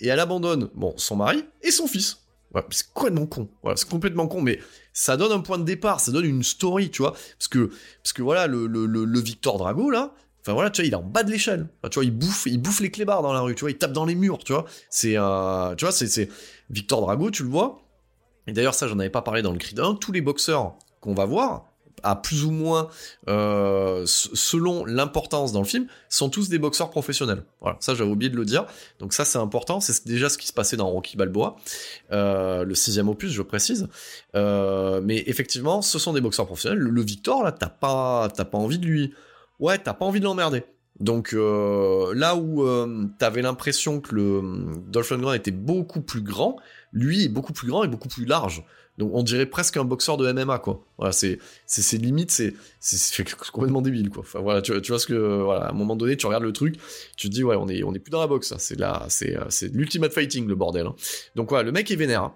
et 0.00 0.08
elle 0.08 0.20
abandonne, 0.20 0.70
bon, 0.74 0.94
son 0.96 1.16
mari 1.16 1.44
et 1.62 1.70
son 1.70 1.86
fils. 1.86 2.22
c'est 2.70 2.92
complètement 2.92 3.26
con. 3.26 3.48
Voilà, 3.62 3.76
c'est 3.76 3.88
complètement 3.88 4.26
con, 4.26 4.40
mais 4.40 4.58
ça 4.96 5.18
donne 5.18 5.30
un 5.30 5.40
point 5.40 5.58
de 5.58 5.64
départ, 5.64 6.00
ça 6.00 6.10
donne 6.10 6.24
une 6.24 6.42
story, 6.42 6.90
tu 6.90 7.02
vois. 7.02 7.12
Parce 7.12 7.48
que, 7.48 7.70
parce 8.02 8.14
que 8.14 8.22
voilà, 8.22 8.46
le, 8.46 8.66
le, 8.66 8.86
le 8.86 9.20
Victor 9.20 9.58
Drago, 9.58 9.90
là, 9.90 10.14
Enfin 10.40 10.54
voilà, 10.54 10.70
tu 10.70 10.80
vois, 10.80 10.86
il 10.86 10.92
est 10.92 10.96
en 10.96 11.02
bas 11.02 11.24
de 11.24 11.30
l'échelle. 11.32 11.68
tu 11.90 11.94
vois, 11.96 12.04
il 12.04 12.16
bouffe, 12.16 12.46
il 12.46 12.62
bouffe 12.62 12.78
les 12.78 12.92
clébards 12.92 13.20
dans 13.20 13.32
la 13.32 13.40
rue. 13.40 13.56
Tu 13.56 13.62
vois, 13.62 13.72
il 13.72 13.78
tape 13.78 13.90
dans 13.90 14.04
les 14.04 14.14
murs. 14.14 14.38
Tu 14.38 14.52
vois, 14.52 14.64
c'est, 14.90 15.18
euh, 15.18 15.74
tu 15.74 15.84
vois, 15.84 15.90
c'est, 15.90 16.28
Victor 16.70 17.00
Drago, 17.00 17.32
tu 17.32 17.42
le 17.42 17.48
vois. 17.48 17.82
Et 18.46 18.52
d'ailleurs, 18.52 18.74
ça, 18.74 18.86
j'en 18.86 18.96
avais 19.00 19.10
pas 19.10 19.22
parlé 19.22 19.42
dans 19.42 19.50
le 19.50 19.58
Creed 19.58 19.80
1. 19.80 19.96
Tous 19.96 20.12
les 20.12 20.20
boxeurs 20.20 20.76
qu'on 21.00 21.14
va 21.14 21.24
voir, 21.24 21.66
à 22.02 22.16
plus 22.16 22.44
ou 22.44 22.50
moins, 22.50 22.88
euh, 23.28 24.04
selon 24.06 24.84
l'importance 24.84 25.52
dans 25.52 25.60
le 25.60 25.66
film, 25.66 25.86
sont 26.08 26.30
tous 26.30 26.48
des 26.48 26.58
boxeurs 26.58 26.90
professionnels. 26.90 27.44
Voilà, 27.60 27.76
ça 27.80 27.94
j'avais 27.94 28.10
oublié 28.10 28.30
de 28.30 28.36
le 28.36 28.44
dire. 28.44 28.66
Donc 28.98 29.12
ça 29.12 29.24
c'est 29.24 29.38
important, 29.38 29.80
c'est 29.80 30.06
déjà 30.06 30.28
ce 30.28 30.38
qui 30.38 30.46
se 30.46 30.52
passait 30.52 30.76
dans 30.76 30.88
Rocky 30.88 31.16
Balboa, 31.16 31.56
euh, 32.12 32.64
le 32.64 32.74
sixième 32.74 33.08
opus, 33.08 33.30
je 33.32 33.42
précise. 33.42 33.88
mais 34.34 35.24
effectivement, 35.26 35.82
ce 35.82 35.98
sont 35.98 36.12
des 36.12 36.20
boxeurs 36.20 36.46
professionnels. 36.46 36.78
Le, 36.78 37.02
Victor 37.02 37.44
là, 37.44 37.52
t'as 37.52 37.68
pas, 37.68 38.28
t'as 38.34 38.44
pas 38.44 38.58
envie 38.58 38.78
de 38.78 38.86
lui 38.86 39.12
ouais, 39.58 39.78
t'as 39.78 39.94
pas 39.94 40.04
envie 40.04 40.20
de 40.20 40.24
l'emmerder. 40.24 40.64
Donc 41.00 41.34
euh, 41.34 42.14
là 42.14 42.36
où 42.36 42.62
euh, 42.62 43.06
t'avais 43.18 43.42
l'impression 43.42 44.00
que 44.00 44.14
le 44.14 44.22
euh, 44.22 44.74
Dolph 44.88 45.10
Lundgren 45.10 45.34
était 45.34 45.50
beaucoup 45.50 46.00
plus 46.00 46.22
grand, 46.22 46.56
lui 46.92 47.24
est 47.24 47.28
beaucoup 47.28 47.52
plus 47.52 47.68
grand 47.68 47.84
et 47.84 47.88
beaucoup 47.88 48.08
plus 48.08 48.24
large. 48.24 48.64
Donc 48.98 49.10
on 49.12 49.22
dirait 49.22 49.46
presque 49.46 49.76
un 49.76 49.84
boxeur 49.84 50.16
de 50.16 50.30
MMA 50.30 50.58
quoi. 50.58 50.84
Voilà, 50.96 51.12
c'est 51.12 51.38
c'est 51.66 51.98
limite 51.98 52.30
c'est 52.30 52.54
c'est 52.80 53.24
complètement 53.52 53.82
débile 53.82 54.10
quoi. 54.10 54.22
Enfin 54.22 54.40
voilà, 54.40 54.62
tu, 54.62 54.72
vois 54.72 54.98
ce 54.98 55.06
que 55.06 55.42
voilà, 55.42 55.66
à 55.66 55.70
un 55.70 55.74
moment 55.74 55.96
donné 55.96 56.16
tu 56.16 56.26
regardes 56.26 56.44
le 56.44 56.52
truc, 56.52 56.76
tu 57.16 57.28
te 57.28 57.34
dis 57.34 57.44
ouais, 57.44 57.56
on 57.56 57.68
est 57.68 57.82
on 57.82 57.94
est 57.94 57.98
plus 57.98 58.10
dans 58.10 58.20
la 58.20 58.26
boxe, 58.26 58.54
c'est 58.58 58.78
là 58.78 59.04
c'est 59.08 59.36
c'est 59.50 59.72
l'ultimate 59.72 60.12
fighting 60.12 60.46
le 60.46 60.54
bordel. 60.54 60.86
Hein. 60.86 60.94
Donc 61.34 61.50
voilà, 61.50 61.64
le 61.64 61.72
mec 61.72 61.90
est 61.90 61.96
vénère. 61.96 62.32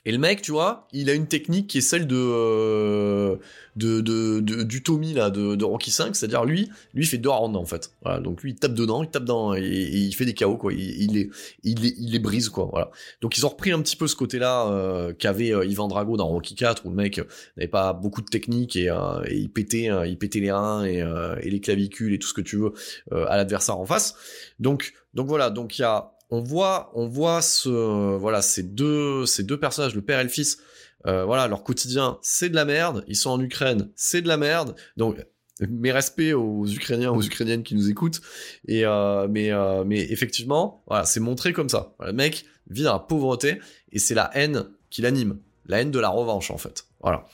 Hein. 0.00 0.02
Et 0.06 0.12
le 0.12 0.18
mec, 0.18 0.42
tu 0.42 0.52
vois, 0.52 0.88
il 0.92 1.10
a 1.10 1.14
une 1.14 1.26
technique 1.26 1.66
qui 1.68 1.78
est 1.78 1.82
celle 1.82 2.06
de, 2.06 2.16
euh, 2.16 3.36
de, 3.76 4.00
de, 4.00 4.62
du 4.62 4.82
Tommy 4.82 5.14
là, 5.14 5.30
de, 5.30 5.54
de 5.54 5.64
Rocky 5.64 5.90
5, 5.90 6.16
c'est-à-dire 6.16 6.44
lui, 6.44 6.70
lui 6.94 7.06
fait 7.06 7.18
deux 7.18 7.30
rounds 7.30 7.58
en 7.58 7.64
fait. 7.64 7.92
Voilà, 8.02 8.20
donc 8.20 8.42
lui 8.42 8.52
il 8.52 8.54
tape 8.56 8.74
dedans, 8.74 9.02
il 9.02 9.10
tape 9.10 9.24
dans 9.24 9.54
et, 9.54 9.62
il 9.62 10.12
fait 10.14 10.24
des 10.24 10.34
chaos 10.34 10.56
quoi. 10.56 10.72
Il, 10.72 10.80
il, 10.80 11.12
les, 11.12 11.30
il, 11.64 11.80
les, 11.80 11.94
il 11.98 12.12
les 12.12 12.18
brise 12.18 12.48
quoi. 12.48 12.68
Voilà. 12.70 12.90
Donc 13.20 13.36
ils 13.36 13.46
ont 13.46 13.50
repris 13.50 13.72
un 13.72 13.80
petit 13.80 13.96
peu 13.96 14.06
ce 14.06 14.16
côté-là 14.16 14.68
euh, 14.68 15.12
qu'avait 15.12 15.52
euh, 15.52 15.64
Ivan 15.64 15.88
Drago 15.88 16.16
dans 16.16 16.28
Rocky 16.28 16.54
4 16.54 16.86
où 16.86 16.90
le 16.90 16.96
mec 16.96 17.20
n'avait 17.56 17.68
pas 17.68 17.92
beaucoup 17.92 18.22
de 18.22 18.28
technique 18.28 18.76
et, 18.76 18.90
euh, 18.90 19.22
et 19.26 19.36
il 19.36 19.50
pétait, 19.50 19.90
il 20.06 20.18
pétait 20.18 20.40
les 20.40 20.52
reins 20.52 20.84
et, 20.84 20.98
et 21.42 21.50
les 21.50 21.60
clavicules 21.60 22.12
et 22.14 22.18
tout 22.18 22.28
ce 22.28 22.34
que 22.34 22.40
tu 22.40 22.56
veux 22.56 22.72
à 23.12 23.36
l'adversaire 23.36 23.78
en 23.78 23.86
face. 23.86 24.14
Donc 24.58 24.92
donc 25.14 25.26
voilà, 25.26 25.50
donc 25.50 25.78
il 25.78 25.82
y 25.82 25.84
a 25.84 26.12
on 26.30 26.42
voit, 26.42 26.90
on 26.94 27.08
voit 27.08 27.42
ce, 27.42 28.16
voilà, 28.16 28.42
ces 28.42 28.62
deux, 28.62 29.26
ces 29.26 29.42
deux 29.42 29.58
personnages, 29.58 29.94
le 29.94 30.02
père 30.02 30.20
et 30.20 30.24
le 30.24 30.28
fils. 30.28 30.58
Euh, 31.06 31.24
voilà, 31.24 31.48
leur 31.48 31.62
quotidien, 31.62 32.18
c'est 32.22 32.50
de 32.50 32.54
la 32.54 32.64
merde. 32.64 33.04
Ils 33.08 33.16
sont 33.16 33.30
en 33.30 33.40
Ukraine, 33.40 33.90
c'est 33.96 34.22
de 34.22 34.28
la 34.28 34.36
merde. 34.36 34.76
Donc, 34.96 35.16
mes 35.68 35.92
respects 35.92 36.32
aux 36.34 36.66
Ukrainiens, 36.66 37.10
aux 37.10 37.22
Ukrainiennes 37.22 37.62
qui 37.62 37.74
nous 37.74 37.90
écoutent. 37.90 38.20
Et 38.66 38.84
euh, 38.84 39.26
mais, 39.28 39.50
euh, 39.50 39.84
mais 39.84 40.00
effectivement, 40.10 40.82
voilà, 40.86 41.04
c'est 41.04 41.20
montré 41.20 41.52
comme 41.52 41.68
ça. 41.68 41.94
le 42.00 42.12
mec 42.12 42.44
vit 42.68 42.82
dans 42.84 42.92
la 42.92 42.98
pauvreté 42.98 43.60
et 43.92 43.98
c'est 43.98 44.14
la 44.14 44.30
haine 44.34 44.66
qui 44.90 45.02
l'anime, 45.02 45.38
la 45.66 45.80
haine 45.80 45.90
de 45.90 45.98
la 45.98 46.08
revanche 46.08 46.50
en 46.50 46.58
fait. 46.58 46.86
Voilà. 47.00 47.26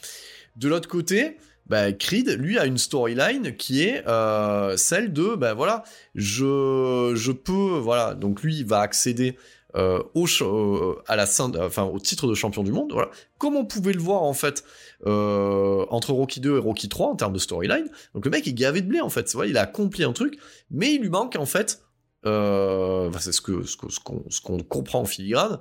De 0.56 0.68
l'autre 0.68 0.88
côté, 0.88 1.36
bah, 1.68 1.92
Creed, 1.92 2.28
lui, 2.38 2.58
a 2.58 2.66
une 2.66 2.78
storyline 2.78 3.56
qui 3.56 3.82
est 3.82 4.06
euh, 4.06 4.76
celle 4.76 5.12
de, 5.12 5.34
ben 5.34 5.54
voilà, 5.54 5.82
je, 6.14 7.12
je 7.16 7.32
peux, 7.32 7.78
voilà, 7.78 8.14
donc 8.14 8.42
lui, 8.42 8.58
il 8.58 8.66
va 8.66 8.80
accéder 8.80 9.36
euh, 9.74 10.02
au, 10.14 10.26
euh, 10.42 11.02
à 11.06 11.16
la 11.16 11.26
enfin, 11.58 11.82
au 11.82 11.98
titre 11.98 12.28
de 12.28 12.34
champion 12.34 12.62
du 12.62 12.72
monde, 12.72 12.92
voilà. 12.92 13.10
Comme 13.38 13.56
on 13.56 13.64
pouvait 13.64 13.92
le 13.92 14.00
voir, 14.00 14.22
en 14.22 14.32
fait, 14.32 14.64
entre 15.04 16.12
Rocky 16.12 16.40
2 16.40 16.56
et 16.56 16.60
Rocky 16.60 16.88
3, 16.88 17.08
en 17.08 17.16
termes 17.16 17.32
de 17.32 17.38
storyline, 17.38 17.88
donc 18.14 18.24
le 18.24 18.30
mec 18.30 18.46
est 18.46 18.54
gavé 18.54 18.80
de 18.80 18.86
blé, 18.86 19.00
en 19.00 19.10
fait, 19.10 19.32
voilà, 19.34 19.50
il 19.50 19.58
a 19.58 19.62
accompli 19.62 20.04
un 20.04 20.12
truc, 20.12 20.38
mais 20.70 20.94
il 20.94 21.00
lui 21.00 21.10
manque, 21.10 21.36
en 21.36 21.46
fait, 21.46 21.82
c'est 22.22 23.32
ce 23.32 23.40
que 23.40 23.64
ce 23.64 23.76
qu'on 23.76 24.24
ce 24.30 24.40
qu'on 24.40 24.58
comprend 24.60 25.00
en 25.00 25.04
filigrane, 25.04 25.58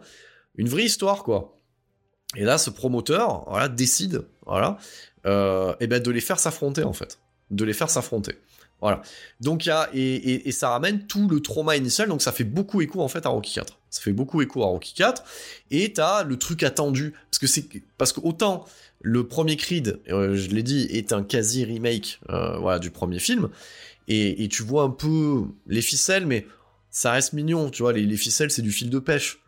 une 0.56 0.70
vraie 0.70 0.86
histoire, 0.86 1.24
quoi. 1.24 1.55
Et 2.36 2.43
là, 2.43 2.57
ce 2.57 2.69
promoteur, 2.69 3.45
décide, 3.69 4.25
voilà, 4.45 4.77
euh, 5.25 5.73
et 5.79 5.88
ben 5.88 6.01
de 6.01 6.11
les 6.11 6.21
faire 6.21 6.39
s'affronter 6.39 6.83
en 6.83 6.93
fait, 6.93 7.19
de 7.51 7.63
les 7.65 7.73
faire 7.73 7.89
s'affronter. 7.89 8.36
Voilà. 8.81 9.01
Donc 9.39 9.67
et, 9.93 10.47
et, 10.47 10.51
ça 10.51 10.69
ramène 10.69 11.07
tout 11.07 11.27
le 11.27 11.39
trauma 11.39 11.77
initial, 11.77 12.09
donc 12.09 12.21
ça 12.21 12.31
fait 12.31 12.43
beaucoup 12.43 12.81
écho 12.81 13.01
en 13.01 13.07
fait 13.07 13.25
à 13.25 13.29
Rocky 13.29 13.53
4. 13.55 13.79
Ça 13.89 14.01
fait 14.01 14.11
beaucoup 14.11 14.41
écho 14.41 14.61
à 14.63 14.67
Rocky 14.67 14.93
4 14.93 15.23
et 15.71 15.93
t'as 15.93 16.23
le 16.23 16.38
truc 16.38 16.61
attendu 16.61 17.13
parce 17.31 17.39
que 17.39 17.77
parce 17.97 18.13
que 18.13 18.19
autant 18.21 18.65
le 19.01 19.27
premier 19.27 19.55
Creed, 19.55 20.01
euh, 20.09 20.36
je 20.36 20.49
l'ai 20.49 20.61
dit, 20.61 20.88
est 20.91 21.13
un 21.13 21.23
quasi 21.23 21.63
remake 21.63 22.19
euh, 22.29 22.57
voilà 22.57 22.79
du 22.79 22.91
premier 22.91 23.19
film 23.19 23.49
et, 24.07 24.43
et, 24.43 24.49
tu 24.49 24.61
vois 24.61 24.83
un 24.83 24.91
peu 24.91 25.45
les 25.65 25.81
ficelles, 25.81 26.27
mais 26.27 26.45
ça 26.91 27.11
reste 27.11 27.33
mignon, 27.33 27.71
tu 27.71 27.81
vois 27.81 27.93
les 27.93 28.17
ficelles 28.17 28.51
c'est 28.51 28.61
du 28.61 28.71
fil 28.71 28.89
de 28.91 28.99
pêche. 28.99 29.39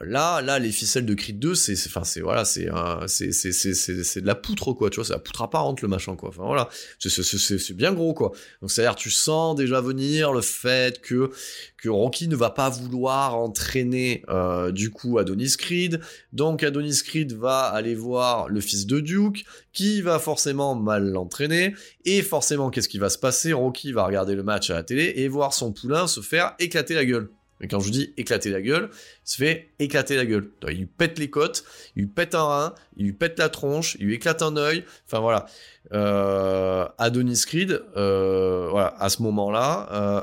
Là, 0.00 0.42
là, 0.42 0.58
les 0.58 0.72
ficelles 0.72 1.06
de 1.06 1.14
Creed 1.14 1.38
2, 1.38 1.54
c'est, 1.54 1.74
enfin, 1.86 2.04
c'est, 2.04 2.20
voilà, 2.20 2.44
c'est, 2.44 2.68
c'est, 3.06 3.32
c'est, 3.32 3.74
c'est, 3.74 4.20
de 4.20 4.26
la 4.26 4.34
poutre, 4.34 4.72
quoi, 4.72 4.90
tu 4.90 4.96
vois, 4.96 5.04
c'est 5.04 5.12
la 5.12 5.18
poutre 5.18 5.42
apparente, 5.42 5.82
le 5.82 5.88
machin, 5.88 6.16
quoi. 6.16 6.30
Enfin, 6.30 6.44
voilà. 6.44 6.68
C'est, 6.98 7.72
bien 7.74 7.92
gros, 7.92 8.14
quoi. 8.14 8.32
Donc, 8.60 8.70
c'est-à-dire, 8.70 8.96
tu 8.96 9.10
sens 9.10 9.54
déjà 9.54 9.80
venir 9.80 10.32
le 10.32 10.40
fait 10.40 11.00
que, 11.00 11.30
que 11.78 11.88
Rocky 11.88 12.28
ne 12.28 12.36
va 12.36 12.50
pas 12.50 12.70
vouloir 12.70 13.36
entraîner, 13.36 14.22
euh, 14.28 14.72
du 14.72 14.90
coup, 14.90 15.18
Adonis 15.18 15.56
Creed. 15.56 16.00
Donc, 16.32 16.62
Adonis 16.62 17.02
Creed 17.04 17.32
va 17.32 17.62
aller 17.64 17.94
voir 17.94 18.48
le 18.48 18.60
fils 18.60 18.86
de 18.86 19.00
Duke, 19.00 19.44
qui 19.72 20.00
va 20.02 20.18
forcément 20.18 20.74
mal 20.74 21.10
l'entraîner. 21.10 21.74
Et 22.04 22.22
forcément, 22.22 22.70
qu'est-ce 22.70 22.88
qui 22.88 22.98
va 22.98 23.10
se 23.10 23.18
passer? 23.18 23.52
Rocky 23.52 23.92
va 23.92 24.04
regarder 24.04 24.34
le 24.34 24.42
match 24.42 24.70
à 24.70 24.74
la 24.74 24.82
télé 24.82 25.14
et 25.16 25.28
voir 25.28 25.54
son 25.54 25.72
poulain 25.72 26.06
se 26.06 26.20
faire 26.20 26.54
éclater 26.58 26.94
la 26.94 27.04
gueule. 27.04 27.30
Mais 27.60 27.68
quand 27.68 27.80
je 27.80 27.90
dis 27.90 28.12
éclater 28.16 28.50
la 28.50 28.60
gueule, 28.60 28.90
il 28.92 29.30
se 29.30 29.36
fait 29.36 29.70
éclater 29.78 30.16
la 30.16 30.26
gueule. 30.26 30.50
Il 30.68 30.78
lui 30.78 30.86
pète 30.86 31.18
les 31.18 31.30
côtes, 31.30 31.64
il 31.96 32.02
lui 32.02 32.08
pète 32.08 32.34
un 32.34 32.42
rein, 32.42 32.74
il 32.96 33.06
lui 33.06 33.12
pète 33.12 33.38
la 33.38 33.48
tronche, 33.48 33.96
il 34.00 34.06
lui 34.06 34.14
éclate 34.14 34.42
un 34.42 34.56
œil. 34.56 34.84
Enfin 35.06 35.20
voilà. 35.20 35.46
Euh, 35.92 36.86
Adonis 36.98 37.42
Creed, 37.46 37.82
euh, 37.96 38.68
voilà, 38.70 38.94
à 38.98 39.08
ce 39.08 39.22
moment-là, 39.22 39.88
euh, 39.92 40.20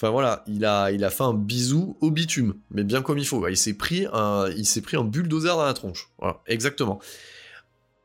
voilà, 0.10 0.44
il 0.46 0.64
a, 0.64 0.90
il 0.90 1.04
a 1.04 1.10
fait 1.10 1.22
un 1.22 1.34
bisou 1.34 1.96
au 2.00 2.10
bitume, 2.10 2.54
mais 2.70 2.84
bien 2.84 3.02
comme 3.02 3.18
il 3.18 3.26
faut. 3.26 3.46
Il 3.48 3.56
s'est 3.56 3.74
pris 3.74 4.06
un, 4.12 4.48
il 4.56 4.66
s'est 4.66 4.82
pris 4.82 4.96
un 4.96 5.04
bulldozer 5.04 5.56
dans 5.56 5.64
la 5.64 5.74
tronche. 5.74 6.10
Exactement. 6.46 7.00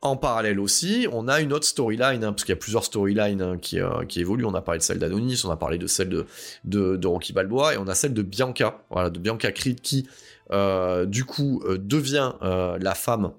En 0.00 0.16
parallèle 0.16 0.60
aussi, 0.60 1.08
on 1.10 1.26
a 1.26 1.40
une 1.40 1.52
autre 1.52 1.66
storyline, 1.66 2.22
hein, 2.22 2.32
parce 2.32 2.44
qu'il 2.44 2.52
y 2.52 2.56
a 2.56 2.60
plusieurs 2.60 2.84
storylines 2.84 3.42
hein, 3.42 3.58
qui, 3.58 3.80
euh, 3.80 4.04
qui, 4.04 4.20
évoluent. 4.20 4.44
On 4.44 4.54
a 4.54 4.62
parlé 4.62 4.78
de 4.78 4.84
celle 4.84 5.00
d'Adonis, 5.00 5.42
on 5.44 5.50
a 5.50 5.56
parlé 5.56 5.76
de 5.76 5.88
celle 5.88 6.08
de, 6.08 6.26
de, 6.64 7.06
Rocky 7.06 7.32
Balboa, 7.32 7.74
et 7.74 7.78
on 7.78 7.88
a 7.88 7.96
celle 7.96 8.14
de 8.14 8.22
Bianca, 8.22 8.84
voilà, 8.90 9.10
de 9.10 9.18
Bianca 9.18 9.50
Creed, 9.50 9.80
qui, 9.80 10.08
euh, 10.52 11.04
du 11.04 11.24
coup, 11.24 11.62
euh, 11.66 11.78
devient 11.78 12.32
la 12.40 12.94
femme. 12.94 13.32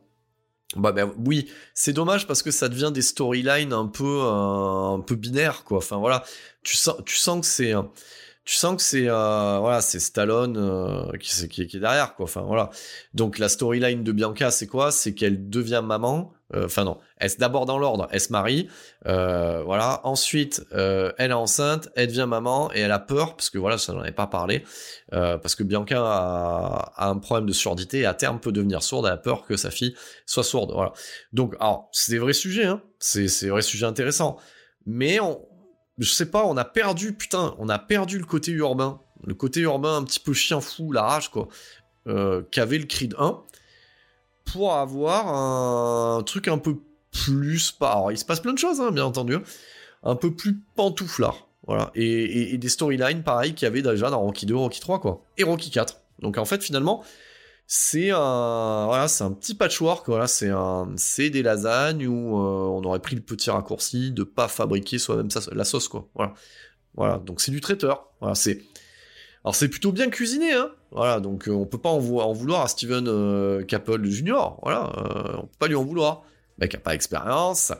Bah 0.75 0.91
ben 0.91 1.11
oui, 1.25 1.49
c'est 1.73 1.93
dommage 1.93 2.27
parce 2.27 2.43
que 2.43 2.51
ça 2.51 2.69
devient 2.69 2.91
des 2.93 3.01
storylines 3.01 3.73
un 3.73 3.87
peu 3.87 4.21
un 4.21 4.99
peu 4.99 5.15
binaires 5.15 5.63
quoi. 5.63 5.79
Enfin 5.79 5.97
voilà, 5.97 6.23
tu 6.61 6.77
sens 6.77 6.95
tu 7.07 7.15
sens 7.15 7.41
que 7.41 7.47
c'est 7.47 7.73
tu 8.45 8.53
sens 8.53 8.75
que 8.75 8.83
c'est 8.83 9.05
voilà 9.05 9.81
c'est 9.81 9.99
Stallone 9.99 11.11
qui, 11.19 11.47
qui, 11.47 11.65
qui, 11.65 11.77
est 11.77 11.79
derrière 11.79 12.13
quoi 12.13 12.25
enfin 12.25 12.41
voilà 12.41 12.69
donc 13.15 13.39
la 13.39 13.49
storyline 13.49 14.03
de 14.03 14.11
Bianca 14.11 14.51
c'est 14.51 14.67
quoi? 14.67 14.91
C'est 14.91 15.15
qu'elle 15.15 15.49
devient 15.49 15.81
maman 15.83 16.31
Euh, 16.31 16.38
enfin 16.55 16.83
non, 16.83 16.97
elle 17.17 17.29
d'abord 17.37 17.65
dans 17.65 17.77
l'ordre, 17.77 18.07
elle 18.11 18.19
se 18.19 18.31
marie, 18.31 18.67
euh, 19.05 19.61
voilà. 19.63 20.01
Ensuite, 20.03 20.65
euh, 20.73 21.11
elle 21.17 21.31
est 21.31 21.35
enceinte, 21.35 21.89
elle 21.95 22.07
devient 22.07 22.25
maman 22.27 22.71
et 22.73 22.79
elle 22.79 22.91
a 22.91 22.99
peur 22.99 23.35
parce 23.35 23.49
que 23.49 23.57
voilà, 23.57 23.77
ça 23.77 23.93
n'en 23.93 24.03
est 24.03 24.11
pas 24.11 24.27
parlé, 24.27 24.63
parce 25.11 25.55
que 25.55 25.63
Bianca 25.63 26.01
a, 26.01 26.93
a, 26.95 27.09
un 27.09 27.17
problème 27.17 27.45
de 27.45 27.53
surdité 27.53 27.99
et 27.99 28.05
à 28.05 28.13
terme 28.13 28.39
peut 28.39 28.51
devenir 28.51 28.83
sourde. 28.83 29.05
Elle 29.05 29.13
a 29.13 29.17
peur 29.17 29.45
que 29.45 29.57
sa 29.57 29.71
fille 29.71 29.95
soit 30.25 30.43
sourde, 30.43 30.71
voilà. 30.73 30.93
Donc, 31.33 31.55
alors 31.59 31.89
c'est 31.91 32.13
des 32.13 32.19
vrais 32.19 32.33
sujets, 32.33 32.65
hein. 32.65 32.81
C'est 32.99 33.27
c'est 33.27 33.49
vrai 33.49 33.61
sujet 33.61 33.85
intéressant, 33.85 34.37
mais 34.85 35.19
on, 35.19 35.45
je 35.97 36.09
sais 36.09 36.29
pas, 36.29 36.45
on 36.45 36.57
a 36.57 36.65
perdu, 36.65 37.13
putain, 37.13 37.55
on 37.59 37.69
a 37.69 37.79
perdu 37.79 38.17
le 38.17 38.25
côté 38.25 38.51
urbain, 38.51 39.01
le 39.23 39.35
côté 39.35 39.61
urbain 39.61 39.97
un 39.97 40.03
petit 40.03 40.19
peu 40.19 40.33
chien 40.33 40.61
fou, 40.61 40.91
la 40.91 41.03
rage 41.03 41.29
quoi, 41.29 41.47
qu'avait 42.51 42.79
le 42.79 42.85
Creed 42.85 43.13
1 43.17 43.43
pour 44.51 44.73
avoir 44.73 45.27
un 45.27 46.23
truc 46.23 46.47
un 46.47 46.57
peu 46.57 46.77
plus. 47.11 47.75
Alors, 47.81 48.11
il 48.11 48.17
se 48.17 48.25
passe 48.25 48.39
plein 48.39 48.53
de 48.53 48.57
choses, 48.57 48.79
hein, 48.81 48.91
bien 48.91 49.05
entendu, 49.05 49.37
un 50.03 50.15
peu 50.15 50.33
plus 50.33 50.59
pantouflard. 50.75 51.47
Voilà. 51.67 51.91
Et, 51.93 52.57
des 52.57 52.69
storylines 52.69 53.23
pareil 53.23 53.53
qu'il 53.53 53.65
y 53.65 53.67
avait 53.67 53.81
déjà 53.81 54.09
dans 54.09 54.21
Rocky 54.21 54.45
2, 54.45 54.55
Rocky 54.55 54.79
3, 54.79 54.99
quoi. 54.99 55.21
Et 55.37 55.43
Rocky 55.43 55.69
4. 55.69 56.01
Donc 56.19 56.37
en 56.37 56.45
fait, 56.45 56.63
finalement, 56.63 57.03
c'est 57.67 58.09
un, 58.09 58.85
voilà, 58.87 59.05
un 59.19 59.31
petit 59.31 59.53
patchwork. 59.53 60.07
Voilà, 60.07 60.27
c'est 60.27 61.29
des 61.29 61.43
lasagnes 61.43 62.07
où 62.07 62.37
euh, 62.37 62.67
on 62.69 62.83
aurait 62.83 62.99
pris 62.99 63.15
le 63.15 63.21
petit 63.21 63.51
raccourci 63.51 64.11
de 64.11 64.23
pas 64.23 64.47
fabriquer 64.47 64.97
soi-même 64.97 65.29
la 65.51 65.63
sauce, 65.63 65.87
quoi. 65.87 66.07
Voilà. 66.15 66.33
Voilà. 66.95 67.19
Donc 67.19 67.41
c'est 67.41 67.51
du 67.51 67.61
traiteur. 67.61 68.07
Voilà, 68.19 68.35
c'est 68.35 68.63
alors 69.43 69.55
c'est 69.55 69.69
plutôt 69.69 69.91
bien 69.91 70.09
cuisiné, 70.09 70.53
hein. 70.53 70.71
Voilà, 70.91 71.19
donc 71.19 71.47
euh, 71.47 71.51
on 71.51 71.65
peut 71.65 71.77
pas 71.77 71.89
en, 71.89 71.99
vouloir 71.99 72.61
à 72.61 72.67
Steven 72.67 73.05
euh, 73.07 73.63
Caple 73.63 74.03
Jr. 74.05 74.55
Voilà, 74.63 74.91
euh, 74.97 75.37
on 75.37 75.41
peut 75.43 75.57
pas 75.59 75.67
lui 75.67 75.75
en 75.75 75.83
vouloir. 75.83 76.23
Le 76.57 76.65
mec 76.65 76.75
a 76.75 76.79
pas 76.79 76.91
d'expérience. 76.91 77.71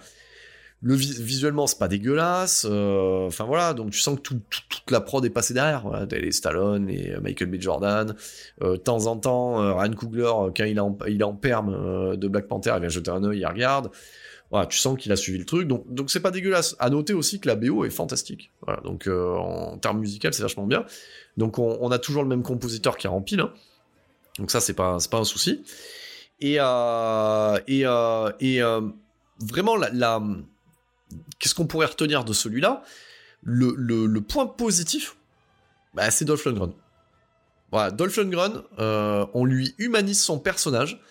Le 0.82 0.96
visuellement 0.96 1.68
c'est 1.68 1.78
pas 1.78 1.90
dégueulasse. 1.90 2.64
Enfin 2.64 3.44
voilà, 3.44 3.74
donc 3.74 3.92
tu 3.92 4.00
sens 4.00 4.16
que 4.16 4.22
toute 4.22 4.92
la 4.92 5.02
prod 5.02 5.26
est 5.26 5.30
passée 5.30 5.54
derrière. 5.54 5.82
Voilà, 5.82 6.06
les 6.10 6.32
Stallone 6.32 6.90
et 6.90 7.18
Michael 7.22 7.50
B. 7.50 7.60
Jordan. 7.60 8.16
de 8.62 8.78
temps 8.78 9.08
en 9.08 9.18
temps, 9.18 9.76
Ryan 9.78 9.92
Coogler 9.94 10.32
quand 10.56 10.64
il 10.64 10.78
est 10.78 10.80
en, 10.80 10.98
il 11.06 11.22
est 11.22 11.42
perme 11.42 12.16
de 12.16 12.28
Black 12.30 12.48
Panther, 12.48 12.72
il 12.78 12.80
vient 12.80 12.90
jeter 12.90 13.12
un 13.12 13.26
œil, 13.26 13.40
il 13.40 13.46
regarde. 13.46 13.92
Voilà, 14.52 14.66
tu 14.66 14.78
sens 14.78 14.98
qu'il 14.98 15.12
a 15.12 15.16
suivi 15.16 15.38
le 15.38 15.46
truc, 15.46 15.68
donc 15.68 15.86
donc 15.94 16.10
c'est 16.10 16.22
pas 16.22 16.32
dégueulasse. 16.32 16.76
À 16.80 16.90
noter 16.90 17.14
aussi 17.14 17.40
que 17.40 17.48
la 17.48 17.56
BO 17.56 17.86
est 17.86 17.92
fantastique. 17.92 18.52
Voilà, 18.66 18.82
donc 18.82 19.08
en 19.08 19.78
termes 19.78 20.00
musicaux 20.00 20.30
c'est 20.32 20.42
vachement 20.42 20.66
bien. 20.66 20.86
Donc 21.38 21.60
on, 21.60 21.92
a 21.92 22.00
toujours 22.00 22.24
le 22.24 22.30
même 22.30 22.42
compositeur 22.42 22.98
qui 22.98 23.08
remplit 23.08 23.40
hein. 23.40 23.54
Donc 24.40 24.50
ça 24.50 24.60
c'est 24.60 24.74
pas 24.74 24.98
pas 25.12 25.18
un 25.18 25.24
souci. 25.24 25.64
Et 26.42 26.58
euh, 26.60 27.60
et, 27.68 27.86
euh, 27.86 28.32
euh, 28.42 28.90
vraiment 29.40 29.76
la, 29.76 30.22
qu'est-ce 31.38 31.56
qu'on 31.56 31.68
pourrait 31.68 31.88
retenir 31.88 32.24
de 32.24 32.34
celui-là? 32.34 32.84
Le, 33.42 34.20
point 34.20 34.48
positif, 34.48 35.16
bah, 35.94 36.12
c'est 36.12 36.26
Dolph 36.26 36.46
Lundgren. 36.46 36.74
Voilà, 37.72 37.92
Dolph 37.92 38.16
Lundgren, 38.18 38.64
on 38.78 39.46
lui 39.46 39.76
humanise 39.78 40.22
son 40.22 40.40
personnage, 40.40 41.02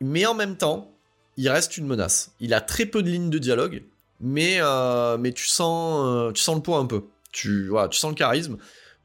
mais 0.00 0.26
en 0.26 0.34
même 0.34 0.56
temps, 0.56 0.95
il 1.36 1.48
reste 1.48 1.76
une 1.76 1.86
menace. 1.86 2.32
Il 2.40 2.54
a 2.54 2.60
très 2.60 2.86
peu 2.86 3.02
de 3.02 3.10
lignes 3.10 3.30
de 3.30 3.38
dialogue, 3.38 3.82
mais, 4.20 4.60
mais 5.18 5.32
tu, 5.32 5.46
sens, 5.46 6.32
tu 6.34 6.42
sens 6.42 6.56
le 6.56 6.62
poids 6.62 6.78
un 6.78 6.86
peu. 6.86 7.04
Tu, 7.32 7.68
voilà, 7.68 7.88
tu 7.88 7.98
sens 7.98 8.10
le 8.10 8.16
charisme 8.16 8.56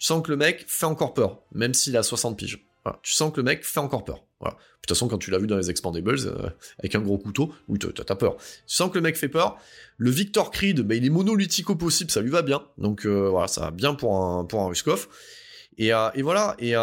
tu 0.01 0.07
sens 0.07 0.23
que 0.23 0.31
le 0.31 0.37
mec 0.37 0.65
fait 0.67 0.87
encore 0.87 1.13
peur, 1.13 1.43
même 1.51 1.75
s'il 1.75 1.95
a 1.95 2.01
60 2.01 2.35
piges. 2.35 2.65
Tu 3.03 3.13
sens 3.13 3.31
que 3.31 3.37
le 3.37 3.43
mec 3.43 3.63
fait 3.63 3.79
encore 3.79 4.03
peur. 4.03 4.25
De 4.41 4.49
toute 4.49 4.89
façon, 4.89 5.07
quand 5.07 5.19
tu 5.19 5.29
l'as 5.29 5.37
vu 5.37 5.45
dans 5.45 5.57
les 5.57 5.69
Expandables, 5.69 6.17
euh, 6.25 6.49
avec 6.79 6.95
un 6.95 7.01
gros 7.01 7.19
couteau, 7.19 7.53
oui, 7.67 7.77
t'as 7.77 8.15
peur. 8.15 8.37
Tu 8.37 8.75
sens 8.75 8.89
que 8.89 8.95
le 8.95 9.01
mec 9.01 9.15
fait 9.15 9.29
peur. 9.29 9.59
Le 9.97 10.09
Victor 10.09 10.49
Creed, 10.49 10.81
bah, 10.81 10.95
il 10.95 11.05
est 11.05 11.11
monolithique 11.11 11.67
possible, 11.77 12.09
ça 12.09 12.21
lui 12.21 12.31
va 12.31 12.41
bien. 12.41 12.63
Donc 12.79 13.05
euh, 13.05 13.29
voilà, 13.29 13.47
ça 13.47 13.61
va 13.61 13.69
bien 13.69 13.93
pour 13.93 14.15
un, 14.15 14.43
pour 14.43 14.61
un 14.61 14.69
Ruskov. 14.69 15.07
Et, 15.77 15.93
euh, 15.93 16.09
et, 16.13 16.21
voilà, 16.21 16.55
et, 16.59 16.73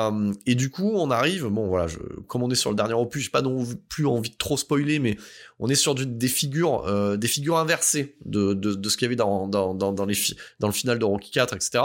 et, 0.47 0.55
du 0.55 0.71
coup, 0.71 0.91
on 0.95 1.11
arrive, 1.11 1.47
bon 1.47 1.69
voilà, 1.69 1.87
comme 2.27 2.43
on 2.43 2.51
est 2.51 2.57
sur 2.57 2.71
le 2.71 2.77
dernier 2.77 2.95
opus, 2.95 3.25
j'ai 3.25 3.31
pas 3.31 3.43
non 3.43 3.65
plus 3.89 4.07
envie 4.07 4.31
de 4.31 4.37
trop 4.37 4.57
spoiler, 4.57 4.99
mais 4.99 5.17
on 5.59 5.69
est 5.69 5.75
sur 5.75 5.95
des 5.95 6.29
figures, 6.29 7.17
des 7.17 7.29
figures 7.29 7.59
inversées 7.59 8.17
de, 8.25 8.55
de, 8.55 8.75
de 8.75 8.89
ce 8.89 8.97
qu'il 8.97 9.05
y 9.05 9.09
avait 9.09 9.17
dans, 9.17 9.47
dans, 9.47 9.75
dans, 9.75 9.93
dans, 9.93 10.07
le 10.07 10.73
final 10.73 10.99
de 10.99 11.05
Rocky 11.05 11.31
4, 11.31 11.55
etc 11.55 11.83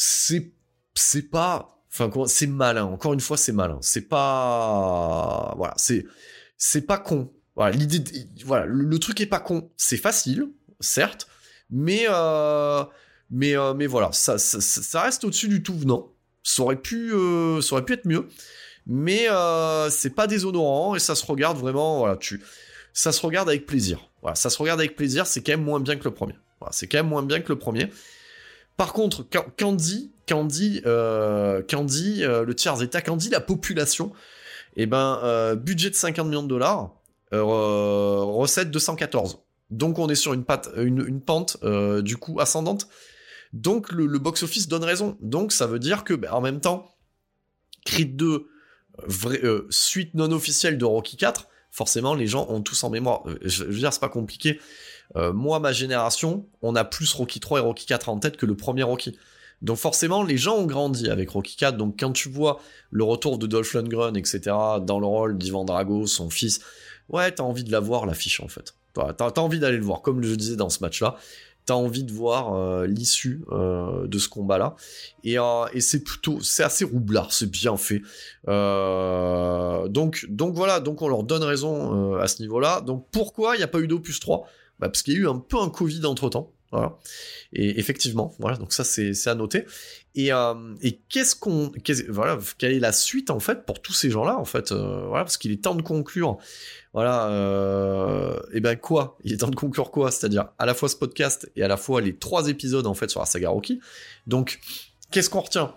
c'est 0.00 0.52
c'est 0.94 1.28
pas 1.28 1.76
enfin 1.92 2.10
c'est 2.26 2.46
malin. 2.46 2.84
Encore 2.84 3.12
une 3.12 3.20
fois 3.20 3.36
c'est 3.36 3.52
malin. 3.52 3.78
C'est 3.82 4.08
pas 4.08 5.54
voilà 5.56 5.74
c'est 5.76 6.06
c'est 6.56 6.86
pas 6.86 6.98
con. 6.98 7.32
Voilà 7.56 7.76
l'idée 7.76 8.04
voilà 8.44 8.64
le, 8.66 8.98
truc 9.00 9.20
est 9.20 9.26
pas 9.26 9.40
con. 9.40 9.70
C'est 9.76 9.96
facile 9.96 10.46
certes 10.78 11.26
mais 11.70 12.06
euh, 12.08 12.84
mais 13.30 13.56
euh, 13.56 13.74
mais 13.74 13.86
voilà 13.86 14.10
ça, 14.12 14.38
ça, 14.38 15.02
reste 15.02 15.24
au-dessus 15.24 15.48
du 15.48 15.62
tout 15.62 15.74
venant. 15.74 16.08
Ça 16.42 16.62
aurait 16.62 16.76
pu 16.76 17.12
euh, 17.12 17.60
ça 17.60 17.74
aurait 17.74 17.84
pu 17.84 17.94
être 17.94 18.06
mieux. 18.06 18.28
Mais 18.86 19.26
c'est 19.90 20.14
pas 20.14 20.26
déshonorant 20.26 20.94
et 20.94 20.98
ça 20.98 21.14
se 21.14 21.26
regarde 21.26 21.58
vraiment 21.58 21.98
voilà 21.98 22.16
tu 22.16 22.42
ça 22.94 23.12
se 23.12 23.20
regarde 23.20 23.48
avec 23.48 23.66
plaisir. 23.66 24.10
Voilà 24.22 24.34
ça 24.34 24.50
se 24.50 24.58
regarde 24.58 24.80
avec 24.80 24.96
plaisir 24.96 25.26
c'est 25.26 25.42
quand 25.42 25.52
même 25.52 25.64
moins 25.64 25.80
bien 25.80 25.96
que 25.96 26.04
le 26.04 26.12
premier. 26.12 26.34
Voilà, 26.60 26.72
c'est 26.72 26.86
quand 26.86 26.98
même 26.98 27.08
moins 27.08 27.22
bien 27.22 27.40
que 27.40 27.50
le 27.50 27.58
premier. 27.58 27.90
Par 28.76 28.92
contre, 28.92 29.26
Candy, 29.56 30.12
Candy, 30.28 30.82
euh, 30.86 31.62
Candy, 31.68 32.22
euh, 32.22 32.44
le 32.44 32.54
tiers 32.54 32.80
état, 32.82 33.00
Candy, 33.00 33.30
la 33.30 33.40
population, 33.40 34.12
eh 34.76 34.86
ben, 34.86 35.18
euh, 35.24 35.56
budget 35.56 35.90
de 35.90 35.96
50 35.96 36.26
millions 36.26 36.42
de 36.42 36.48
dollars, 36.48 36.92
recette 37.32 38.70
214. 38.70 39.40
Donc 39.70 39.98
on 39.98 40.08
est 40.08 40.14
sur 40.14 40.32
une, 40.32 40.44
une, 40.76 41.20
pente 41.20 41.58
du 42.02 42.16
coup 42.16 42.40
ascendante. 42.40 42.88
Donc 43.52 43.92
le, 43.92 44.18
box-office 44.18 44.68
donne 44.68 44.84
raison. 44.84 45.16
Donc 45.20 45.52
ça 45.52 45.66
veut 45.66 45.78
dire 45.78 46.04
que, 46.04 46.14
ben, 46.14 46.30
en 46.32 46.40
même 46.40 46.60
temps, 46.60 46.94
Creed 47.84 48.16
2, 48.16 48.48
suite 49.70 50.14
non 50.14 50.30
officielle 50.32 50.78
de 50.78 50.84
Rocky 50.84 51.16
4, 51.16 51.48
forcément 51.70 52.14
les 52.14 52.26
gens 52.26 52.46
ont 52.48 52.62
tous 52.62 52.82
en 52.84 52.90
mémoire. 52.90 53.22
Je, 53.42 53.64
veux 53.64 53.78
dire, 53.78 53.92
c'est 53.92 54.00
pas 54.00 54.08
compliqué. 54.08 54.60
Euh, 55.16 55.32
moi, 55.32 55.58
ma 55.60 55.72
génération, 55.72 56.46
on 56.62 56.76
a 56.76 56.84
plus 56.84 57.12
Rocky 57.14 57.40
3 57.40 57.60
et 57.60 57.62
Rocky 57.62 57.86
4 57.86 58.08
en 58.08 58.18
tête 58.18 58.36
que 58.36 58.46
le 58.46 58.56
premier 58.56 58.82
Rocky. 58.82 59.16
Donc 59.62 59.76
forcément, 59.76 60.22
les 60.22 60.36
gens 60.36 60.56
ont 60.56 60.66
grandi 60.66 61.10
avec 61.10 61.30
Rocky 61.30 61.56
4. 61.56 61.76
Donc 61.76 61.98
quand 61.98 62.12
tu 62.12 62.28
vois 62.28 62.60
le 62.90 63.04
retour 63.04 63.38
de 63.38 63.46
Dolph 63.46 63.72
Lundgren, 63.74 64.16
etc., 64.16 64.40
dans 64.82 65.00
le 65.00 65.06
rôle 65.06 65.38
d'Ivan 65.38 65.64
Drago, 65.64 66.06
son 66.06 66.30
fils, 66.30 66.60
ouais, 67.08 67.32
t'as 67.32 67.42
envie 67.42 67.64
de 67.64 67.72
la 67.72 67.80
voir 67.80 68.06
l'affiche 68.06 68.40
en 68.40 68.48
fait. 68.48 68.74
T'as 68.94 69.14
as 69.18 69.40
envie 69.40 69.60
d'aller 69.60 69.76
le 69.76 69.84
voir, 69.84 70.02
comme 70.02 70.22
je 70.22 70.34
disais 70.34 70.56
dans 70.56 70.70
ce 70.70 70.80
match-là. 70.80 71.16
T'as 71.68 71.74
envie 71.74 72.02
de 72.02 72.12
voir 72.12 72.54
euh, 72.54 72.86
l'issue 72.86 73.42
euh, 73.52 74.06
de 74.06 74.18
ce 74.18 74.30
combat-là. 74.30 74.74
Et, 75.22 75.36
et 75.74 75.80
c'est 75.82 76.02
plutôt, 76.02 76.40
c'est 76.40 76.62
assez 76.62 76.86
roublard, 76.86 77.30
c'est 77.30 77.50
bien 77.50 77.76
fait. 77.76 78.00
donc, 78.46 80.26
voilà, 80.54 80.80
donc 80.80 81.02
on 81.02 81.08
leur 81.08 81.24
donne 81.24 81.42
raison 81.42 82.14
à 82.16 82.26
ce 82.26 82.40
niveau-là. 82.40 82.80
Donc 82.80 83.06
pourquoi 83.12 83.54
il 83.56 83.58
n'y 83.58 83.64
a 83.64 83.68
pas 83.68 83.80
eu 83.80 83.86
d'opus 83.86 84.18
3 84.18 84.46
bah, 84.78 84.88
parce 84.88 85.02
qu'il 85.02 85.12
y 85.14 85.16
a 85.18 85.20
eu 85.20 85.28
un 85.28 85.38
peu 85.38 85.58
un 85.58 85.68
Covid 85.68 86.06
entre 86.06 86.30
temps. 86.30 86.52
Voilà. 86.70 86.98
Et 87.54 87.78
effectivement, 87.80 88.34
voilà, 88.38 88.58
donc 88.58 88.72
ça 88.74 88.84
c'est 88.84 89.26
à 89.26 89.34
noter. 89.34 89.64
Et, 90.14 90.32
euh, 90.32 90.74
et 90.82 90.98
qu'est-ce 91.08 91.34
qu'on, 91.34 91.72
voilà, 92.08 92.38
quelle 92.58 92.72
est 92.72 92.78
la 92.80 92.92
suite 92.92 93.30
en 93.30 93.40
fait 93.40 93.64
pour 93.64 93.80
tous 93.80 93.94
ces 93.94 94.10
gens-là 94.10 94.38
en 94.38 94.44
fait, 94.44 94.72
euh, 94.72 95.06
voilà, 95.06 95.24
parce 95.24 95.38
qu'il 95.38 95.50
est 95.52 95.62
temps 95.62 95.74
de 95.74 95.82
conclure. 95.82 96.36
Voilà, 96.92 97.28
euh, 97.28 98.38
et 98.52 98.60
ben 98.60 98.76
quoi? 98.76 99.16
Il 99.24 99.32
est 99.32 99.38
temps 99.38 99.48
de 99.48 99.56
conclure 99.56 99.90
quoi? 99.90 100.10
C'est-à-dire 100.10 100.48
à 100.58 100.66
la 100.66 100.74
fois 100.74 100.88
ce 100.88 100.96
podcast 100.96 101.50
et 101.56 101.62
à 101.62 101.68
la 101.68 101.76
fois 101.76 102.00
les 102.00 102.16
trois 102.16 102.48
épisodes 102.48 102.86
en 102.86 102.94
fait 102.94 103.08
sur 103.08 103.20
la 103.20 103.26
saga 103.26 103.48
Rocky. 103.48 103.80
Donc, 104.26 104.60
qu'est-ce 105.10 105.30
qu'on 105.30 105.40
retient? 105.40 105.74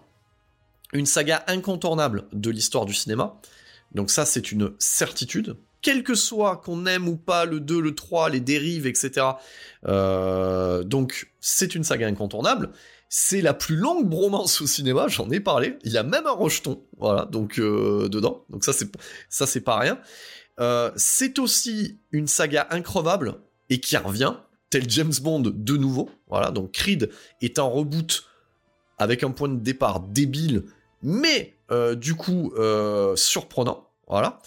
Une 0.94 1.06
saga 1.06 1.46
incontournable 1.48 2.26
de 2.34 2.50
l'histoire 2.50 2.86
du 2.86 2.94
cinéma. 2.94 3.40
Donc 3.94 4.10
ça 4.10 4.26
c'est 4.26 4.52
une 4.52 4.74
certitude 4.80 5.56
quel 5.82 6.04
que 6.04 6.16
soit 6.16 6.58
qu'on 6.58 6.86
aime 6.86 7.08
ou 7.08 7.16
pas 7.16 7.46
le 7.46 7.60
2, 7.60 7.80
le 7.80 7.96
3, 7.96 8.30
les 8.30 8.40
dérives, 8.40 8.86
etc. 8.86 9.28
Euh, 9.88 10.84
donc 10.84 11.32
c'est 11.40 11.76
une 11.76 11.84
saga 11.84 12.08
incontournable. 12.08 12.72
C'est 13.10 13.42
la 13.42 13.54
plus 13.54 13.76
longue 13.76 14.08
bromance 14.08 14.62
au 14.62 14.68
cinéma, 14.68 15.08
j'en 15.08 15.30
ai 15.32 15.40
parlé. 15.40 15.78
Il 15.84 15.92
y 15.92 15.98
a 15.98 16.04
même 16.04 16.26
un 16.28 16.32
rejeton, 16.32 16.84
voilà, 16.98 17.26
donc 17.26 17.60
euh, 17.60 18.08
dedans. 18.08 18.46
Donc 18.50 18.64
ça 18.64 18.74
c'est 18.74 19.62
pas 19.62 19.78
rien. 19.78 20.00
Euh, 20.60 20.92
c'est 20.96 21.40
aussi 21.40 22.00
une 22.12 22.28
saga 22.28 22.68
increvable 22.70 23.36
et 23.70 23.80
qui 23.80 23.98
revient, 23.98 24.36
tel 24.70 24.90
James 24.90 25.14
Bond 25.22 25.42
de 25.42 25.78
nouveau. 25.78 26.10
Voilà, 26.30 26.52
donc 26.52 26.72
Creed 26.72 27.10
est 27.42 27.60
un 27.60 27.64
reboot 27.64 28.26
avec 28.98 29.24
un 29.24 29.32
point 29.32 29.50
de 29.50 29.60
départ 29.60 30.00
débile, 30.02 30.64
mais 31.02 31.58
du 31.96 32.16
coup 32.16 32.54
surprenant. 33.16 33.90
Voilà. 34.08 34.40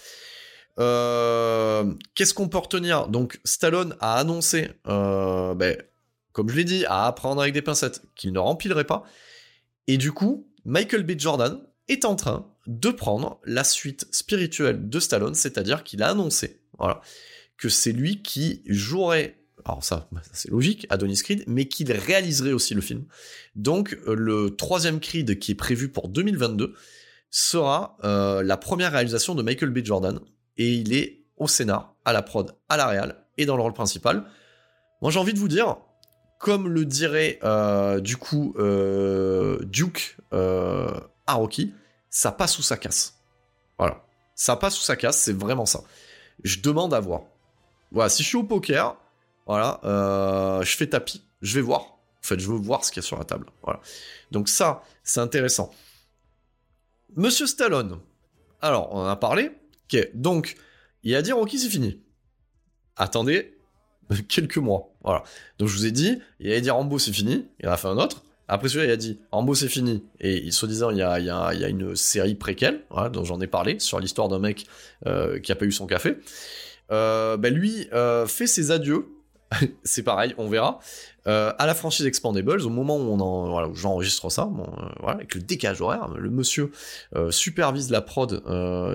Euh, 0.79 1.95
qu'est-ce 2.15 2.35
qu'on 2.35 2.49
peut 2.49 2.59
retenir? 2.59 3.09
Donc 3.09 3.41
Stallone 3.45 3.97
a 4.01 4.17
annoncé, 4.17 4.71
euh, 4.87 5.55
ben, 5.55 5.77
comme 6.33 6.49
je 6.49 6.57
l'ai 6.57 6.65
dit, 6.65 6.85
à 6.87 7.07
apprendre 7.07 7.41
avec 7.41 7.55
des 7.55 7.63
pincettes, 7.63 8.03
qu'il 8.15 8.33
ne 8.33 8.39
remplirait 8.39 8.85
pas. 8.85 9.05
Et 9.87 9.99
du 9.99 10.13
coup, 10.13 10.49
Michael 10.65 11.05
B. 11.05 11.13
Jordan 11.19 11.61
est 11.89 12.05
en 12.05 12.17
train 12.17 12.51
de 12.67 12.91
prendre 12.91 13.41
la 13.45 13.63
suite 13.63 14.07
spirituelle 14.11 14.89
de 14.89 15.01
Stallone, 15.01 15.35
c'est-à-dire 15.35 15.85
qu'il 15.85 16.03
a 16.03 16.09
annoncé 16.09 16.61
que 17.57 17.69
c'est 17.69 17.93
lui 17.93 18.23
qui 18.23 18.63
jouerait 18.67 19.39
alors 19.67 19.83
ça, 19.83 20.09
bah, 20.13 20.21
c'est 20.33 20.51
logique, 20.51 20.87
Adonis 20.91 21.23
Creed, 21.23 21.45
mais 21.47 21.67
qu'il 21.67 21.91
réaliserait 21.91 22.53
aussi 22.53 22.75
le 22.75 22.83
film. 22.83 23.05
Donc 23.55 23.97
le 24.07 24.55
troisième 24.57 25.01
Creed 25.01 25.39
qui 25.39 25.53
est 25.53 25.55
prévu 25.55 25.89
pour 25.89 26.09
2022 26.09 26.75
sera 27.31 27.97
euh, 28.05 28.43
la 28.43 28.57
première 28.57 28.93
réalisation 28.93 29.35
de 29.35 29.43
Michael 29.43 29.71
B. 29.71 29.85
Jordan, 29.85 30.21
et 30.57 30.73
il 30.75 30.95
est 30.95 31.25
au 31.37 31.49
scénar, 31.49 31.95
à 32.05 32.13
la 32.13 32.23
prod, 32.23 32.55
à 32.69 32.77
la 32.77 32.87
réal, 32.87 33.17
et 33.39 33.47
dans 33.47 33.57
le 33.57 33.63
rôle 33.63 33.73
principal. 33.73 34.25
Moi 35.03 35.11
j'ai 35.11 35.19
envie 35.19 35.35
de 35.35 35.39
vous 35.39 35.49
dire, 35.49 35.77
comme 36.39 36.69
le 36.69 36.85
dirait 36.85 37.39
euh, 37.43 38.01
du 38.01 38.17
coup 38.17 38.55
euh, 38.59 39.59
Duke 39.65 40.17
à 40.31 41.35
Rocky, 41.35 41.73
ça 42.11 42.33
passe 42.33 42.59
ou 42.59 42.63
ça 42.63 42.77
casse. 42.77 43.15
Voilà. 43.79 44.05
Ça 44.35 44.57
passe 44.57 44.79
ou 44.79 44.83
ça 44.83 44.97
casse, 44.97 45.19
c'est 45.19 45.37
vraiment 45.37 45.67
ça. 45.67 45.81
Je 46.43 46.61
demande 46.61 46.95
à 46.95 47.01
voir. 47.01 47.23
Voilà, 47.93 48.09
si 48.09 48.23
je 48.23 48.29
suis 48.29 48.37
au 48.37 48.45
poker, 48.45 48.97
voilà, 49.47 49.81
euh, 49.85 50.63
je 50.63 50.77
fais 50.77 50.89
tapis, 50.89 51.23
je 51.43 51.55
vais 51.55 51.61
voir. 51.61 51.81
En 51.81 52.27
fait, 52.27 52.41
je 52.41 52.49
veux 52.49 52.57
voir 52.57 52.85
ce 52.85 52.91
qu'il 52.91 53.03
y 53.03 53.05
a 53.05 53.07
sur 53.07 53.19
la 53.19 53.25
table. 53.25 53.47
Voilà. 53.63 53.81
Donc 54.31 54.49
ça, 54.49 54.83
c'est 55.03 55.21
intéressant. 55.21 55.73
Monsieur 57.17 57.47
Stallone. 57.47 58.01
Alors, 58.63 58.93
on 58.93 59.01
en 59.01 59.07
a 59.07 59.17
parlé. 59.17 59.53
Ok, 59.93 60.11
donc, 60.15 60.57
il 61.03 61.15
a 61.15 61.23
dit 61.23 61.33
Rocky, 61.33 61.59
c'est 61.59 61.69
fini? 61.69 62.01
Attendez 62.97 63.57
quelques 64.29 64.59
mois. 64.59 64.95
Voilà. 65.03 65.23
Donc, 65.59 65.69
je 65.69 65.75
vous 65.77 65.87
ai 65.87 65.91
dit, 65.91 66.19
il 66.41 66.53
a 66.53 66.61
dit 66.61 66.71
Rambo, 66.71 66.99
c'est 66.99 67.13
fini. 67.13 67.47
Il 67.61 67.69
en 67.69 67.73
a 67.73 67.77
fait 67.77 67.89
un 67.89 67.99
autre. 67.99 68.25
Après 68.47 68.69
celui-là, 68.69 68.87
il 68.87 68.93
a 68.93 68.97
dit 68.97 69.21
Rambo, 69.33 69.55
c'est 69.55 69.69
fini. 69.69 70.05
Et 70.21 70.51
soi-disant, 70.51 70.91
il 70.91 70.99
y 70.99 71.03
a, 71.03 71.19
il 71.19 71.25
y, 71.25 71.57
il 71.57 71.61
y 71.61 71.65
a 71.65 71.69
une 71.69 71.97
série 71.97 72.35
préquelle, 72.35 72.83
dont 73.13 73.25
j'en 73.25 73.41
ai 73.41 73.47
parlé, 73.47 73.79
sur 73.79 74.01
l'histoire 74.01 74.29
d'un 74.29 74.39
mec 74.39 74.67
euh, 75.07 75.39
qui 75.41 75.51
a 75.53 75.57
pas 75.57 75.65
eu 75.65 75.73
son 75.73 75.87
café. 75.87 76.17
Euh, 76.91 77.39
ben 77.39 77.53
lui 77.53 77.89
euh, 77.95 78.27
fait 78.27 78.47
ses 78.47 78.71
adieux 78.71 79.07
c'est 79.85 80.03
pareil, 80.03 80.35
on 80.39 80.49
verra. 80.49 80.81
Euh, 81.27 81.53
à 81.59 81.67
la 81.67 81.75
franchise 81.75 82.05
Expandables, 82.05 82.61
au 82.63 82.69
moment 82.69 82.99
où 82.99 83.75
j'enregistre 83.75 84.29
ça, 84.29 84.45
bon, 84.45 84.65
euh, 84.65 84.87
voilà, 85.01 85.17
avec 85.17 85.35
le 85.35 85.41
décalage 85.41 85.81
horaire, 85.81 86.09
le 86.09 86.29
monsieur 86.29 86.71
euh, 87.17 87.31
supervise 87.31 87.91
la 87.91 88.03
prod 88.03 88.43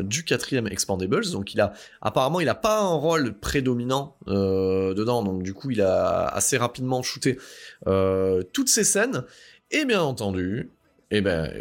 du 0.04 0.24
quatrième 0.24 0.68
Expandables, 0.68 1.32
donc 1.32 1.54
il 1.54 1.62
a 1.62 1.74
apparemment 2.02 2.40
il 2.40 2.50
a 2.50 2.56
pas 2.56 2.82
un 2.82 2.94
rôle 2.94 3.34
prédominant 3.34 4.16
dedans, 4.28 5.24
donc 5.24 5.44
du 5.44 5.54
coup 5.54 5.72
il 5.72 5.82
a 5.82 6.28
assez 6.28 6.58
rapidement 6.58 7.02
shooté 7.02 7.38
toutes 7.86 8.70
ces 8.70 8.84
scènes, 8.84 9.24
et 9.72 9.86
bien 9.86 10.02
entendu, 10.02 10.72
eh 11.12 11.22
ben, 11.22 11.52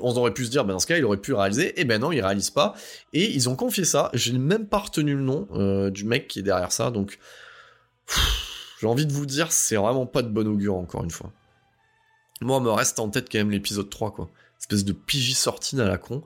on 0.00 0.16
aurait 0.16 0.32
pu 0.32 0.44
se 0.44 0.50
dire, 0.50 0.64
ben 0.64 0.74
dans 0.74 0.78
ce 0.78 0.86
cas, 0.86 0.96
il 0.96 1.04
aurait 1.04 1.16
pu 1.16 1.32
réaliser. 1.32 1.72
Eh 1.76 1.84
ben 1.84 2.00
non, 2.00 2.12
il 2.12 2.20
réalise 2.20 2.50
pas. 2.50 2.74
Et 3.12 3.32
ils 3.32 3.48
ont 3.48 3.56
confié 3.56 3.84
ça. 3.84 4.10
J'ai 4.14 4.32
même 4.32 4.66
pas 4.66 4.78
retenu 4.78 5.14
le 5.14 5.22
nom 5.22 5.90
du 5.90 6.04
mec 6.04 6.28
qui 6.28 6.38
est 6.38 6.42
derrière 6.42 6.70
ça. 6.70 6.92
Donc, 6.92 7.18
j'ai 8.80 8.86
envie 8.86 9.06
de 9.06 9.12
vous 9.12 9.26
dire, 9.26 9.52
c'est 9.52 9.76
vraiment 9.76 10.06
pas 10.06 10.22
de 10.22 10.28
bon 10.28 10.46
augure, 10.46 10.76
encore 10.76 11.04
une 11.04 11.10
fois. 11.10 11.32
Moi, 12.40 12.60
me 12.60 12.70
reste 12.70 12.98
en 12.98 13.08
tête 13.08 13.28
quand 13.30 13.38
même 13.38 13.50
l'épisode 13.50 13.88
3, 13.88 14.12
quoi. 14.12 14.30
Espèce 14.60 14.84
de 14.84 14.92
pigi 14.92 15.34
sortine 15.34 15.80
à 15.80 15.86
la 15.86 15.98
con 15.98 16.22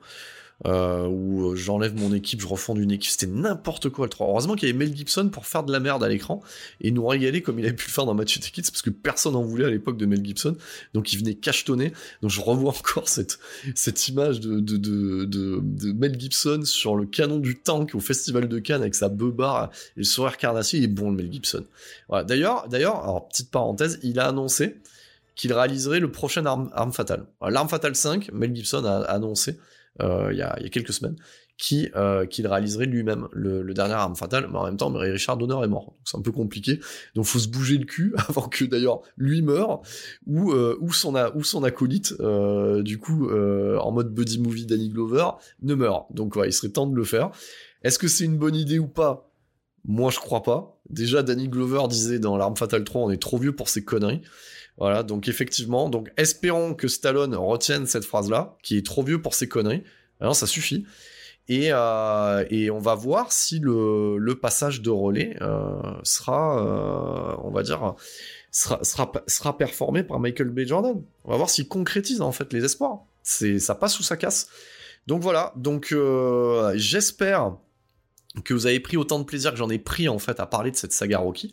euh, 0.65 1.07
où 1.07 1.51
euh, 1.51 1.55
j'enlève 1.55 1.95
mon 1.95 2.13
équipe, 2.13 2.41
je 2.41 2.47
refonde 2.47 2.77
une 2.77 2.91
équipe, 2.91 3.11
c'était 3.11 3.31
n'importe 3.31 3.89
quoi 3.89 4.05
le 4.05 4.09
3. 4.09 4.27
Heureusement 4.27 4.55
qu'il 4.55 4.67
y 4.67 4.71
avait 4.71 4.77
Mel 4.77 4.95
Gibson 4.95 5.29
pour 5.29 5.45
faire 5.47 5.63
de 5.63 5.71
la 5.71 5.79
merde 5.79 6.03
à 6.03 6.09
l'écran 6.09 6.41
et 6.81 6.91
nous 6.91 7.05
régaler 7.05 7.41
comme 7.41 7.57
il 7.59 7.65
avait 7.65 7.75
pu 7.75 7.87
le 7.87 7.91
faire 7.91 8.05
dans 8.05 8.13
Match 8.13 8.39
Kids 8.39 8.63
parce 8.63 8.81
que 8.81 8.91
personne 8.91 9.33
n'en 9.33 9.41
voulait 9.41 9.65
à 9.65 9.69
l'époque 9.69 9.97
de 9.97 10.05
Mel 10.05 10.23
Gibson, 10.23 10.55
donc 10.93 11.13
il 11.13 11.19
venait 11.19 11.33
cachetonner. 11.33 11.93
Donc 12.21 12.31
je 12.31 12.41
revois 12.41 12.71
encore 12.77 13.07
cette, 13.07 13.39
cette 13.75 14.07
image 14.07 14.39
de, 14.39 14.59
de, 14.59 14.77
de, 14.77 15.25
de, 15.25 15.91
Mel 15.93 16.19
Gibson 16.19 16.61
sur 16.63 16.95
le 16.95 17.05
canon 17.05 17.39
du 17.39 17.59
tank 17.59 17.95
au 17.95 17.99
festival 17.99 18.47
de 18.47 18.59
Cannes 18.59 18.81
avec 18.81 18.95
sa 18.95 19.09
beubare 19.09 19.71
et 19.97 20.01
le 20.01 20.03
sourire 20.03 20.37
carnassier, 20.37 20.79
il 20.79 20.85
est 20.85 20.87
bon 20.87 21.09
le 21.09 21.17
Mel 21.17 21.31
Gibson. 21.31 21.65
Voilà. 22.07 22.23
D'ailleurs, 22.23 22.67
d'ailleurs, 22.67 23.27
petite 23.29 23.49
parenthèse, 23.49 23.99
il 24.03 24.19
a 24.19 24.27
annoncé 24.27 24.77
qu'il 25.35 25.53
réaliserait 25.53 25.99
le 25.99 26.11
prochain 26.11 26.45
Arme, 26.45 26.69
Arme 26.73 26.93
Fatale. 26.93 27.25
L'arme 27.41 27.69
Fatale 27.69 27.95
5, 27.95 28.31
Mel 28.31 28.55
Gibson 28.55 28.85
a 28.85 28.99
annoncé 29.01 29.57
il 29.99 30.37
y, 30.37 30.41
a, 30.41 30.57
quelques 30.69 30.93
semaines, 30.93 31.15
qui 31.61 31.89
euh, 31.95 32.25
qu'il 32.25 32.47
réaliserait 32.47 32.87
lui-même 32.87 33.27
le, 33.33 33.63
dernier 33.73 33.93
arme 33.93 34.15
fatale, 34.15 34.47
mais 34.51 34.57
en 34.57 34.65
même 34.65 34.77
temps, 34.77 34.91
Richard 34.91 35.37
Donner 35.37 35.63
est 35.63 35.67
mort, 35.67 35.93
c'est 36.05 36.17
un 36.17 36.21
peu 36.21 36.31
compliqué. 36.31 36.79
Donc 37.13 37.25
faut 37.25 37.37
se 37.37 37.47
bouger 37.47 37.77
le 37.77 37.85
cul 37.85 38.13
avant 38.29 38.47
que 38.47 38.65
d'ailleurs 38.65 39.01
lui 39.15 39.43
meure 39.43 39.81
ou 40.25 40.51
euh, 40.53 40.77
ou 40.81 40.91
son 40.91 41.63
acolyte, 41.63 42.13
du 42.81 42.97
coup 42.97 43.29
en 43.29 43.91
mode 43.91 44.13
buddy 44.13 44.39
movie 44.39 44.65
Danny 44.65 44.89
Glover 44.89 45.29
ne 45.61 45.75
meurt. 45.75 46.11
Donc 46.13 46.35
ouais, 46.35 46.49
il 46.49 46.53
serait 46.53 46.69
temps 46.69 46.87
de 46.87 46.95
le 46.95 47.03
faire. 47.03 47.29
Est-ce 47.83 47.99
que 47.99 48.07
c'est 48.07 48.25
une 48.25 48.37
bonne 48.37 48.55
idée 48.55 48.79
ou 48.79 48.87
pas? 48.87 49.31
Moi 49.85 50.09
je 50.11 50.19
crois 50.19 50.41
pas. 50.41 50.79
Déjà 50.89 51.21
Danny 51.21 51.47
Glover 51.47 51.87
disait 51.89 52.19
dans 52.19 52.37
l'arme 52.37 52.55
fatale 52.55 52.83
3, 52.83 53.01
on 53.01 53.11
est 53.11 53.21
trop 53.21 53.37
vieux 53.37 53.55
pour 53.55 53.69
ces 53.69 53.83
conneries. 53.83 54.21
Voilà, 54.81 55.03
donc 55.03 55.27
effectivement, 55.27 55.89
donc 55.89 56.11
espérons 56.17 56.73
que 56.73 56.87
Stallone 56.87 57.35
retienne 57.35 57.85
cette 57.85 58.03
phrase-là, 58.03 58.57
qui 58.63 58.77
est 58.77 58.83
trop 58.83 59.03
vieux 59.03 59.21
pour 59.21 59.35
ses 59.35 59.47
conneries. 59.47 59.83
Alors 60.19 60.35
ça 60.35 60.47
suffit. 60.47 60.87
Et, 61.47 61.67
euh, 61.71 62.43
et 62.49 62.71
on 62.71 62.79
va 62.79 62.95
voir 62.95 63.31
si 63.31 63.59
le, 63.59 64.33
passage 64.41 64.81
de 64.81 64.89
relais 64.89 65.37
euh, 65.39 65.79
sera, 66.01 66.65
euh, 66.65 67.35
on 67.43 67.51
va 67.51 67.61
dire, 67.61 67.93
sera 68.49 69.55
performé 69.55 70.01
par 70.01 70.19
Michael 70.19 70.49
B. 70.49 70.61
Jordan. 70.61 71.03
On 71.25 71.29
va 71.29 71.37
voir 71.37 71.51
s'il 71.51 71.67
concrétise 71.67 72.21
en 72.21 72.31
fait 72.31 72.51
les 72.51 72.65
espoirs. 72.65 73.01
C'est 73.21 73.59
ça 73.59 73.75
passe 73.75 73.99
ou 73.99 74.03
ça 74.03 74.17
casse. 74.17 74.49
Donc 75.05 75.21
voilà. 75.21 75.53
Donc 75.57 75.93
j'espère 76.73 77.55
que 78.45 78.53
vous 78.53 78.65
avez 78.65 78.79
pris 78.79 78.95
autant 78.95 79.19
de 79.19 79.25
plaisir 79.25 79.51
que 79.51 79.57
j'en 79.57 79.69
ai 79.69 79.77
pris 79.77 80.07
en 80.07 80.19
fait 80.19 80.39
à 80.39 80.45
parler 80.45 80.71
de 80.71 80.75
cette 80.77 80.93
saga 80.93 81.19
Rocky. 81.19 81.51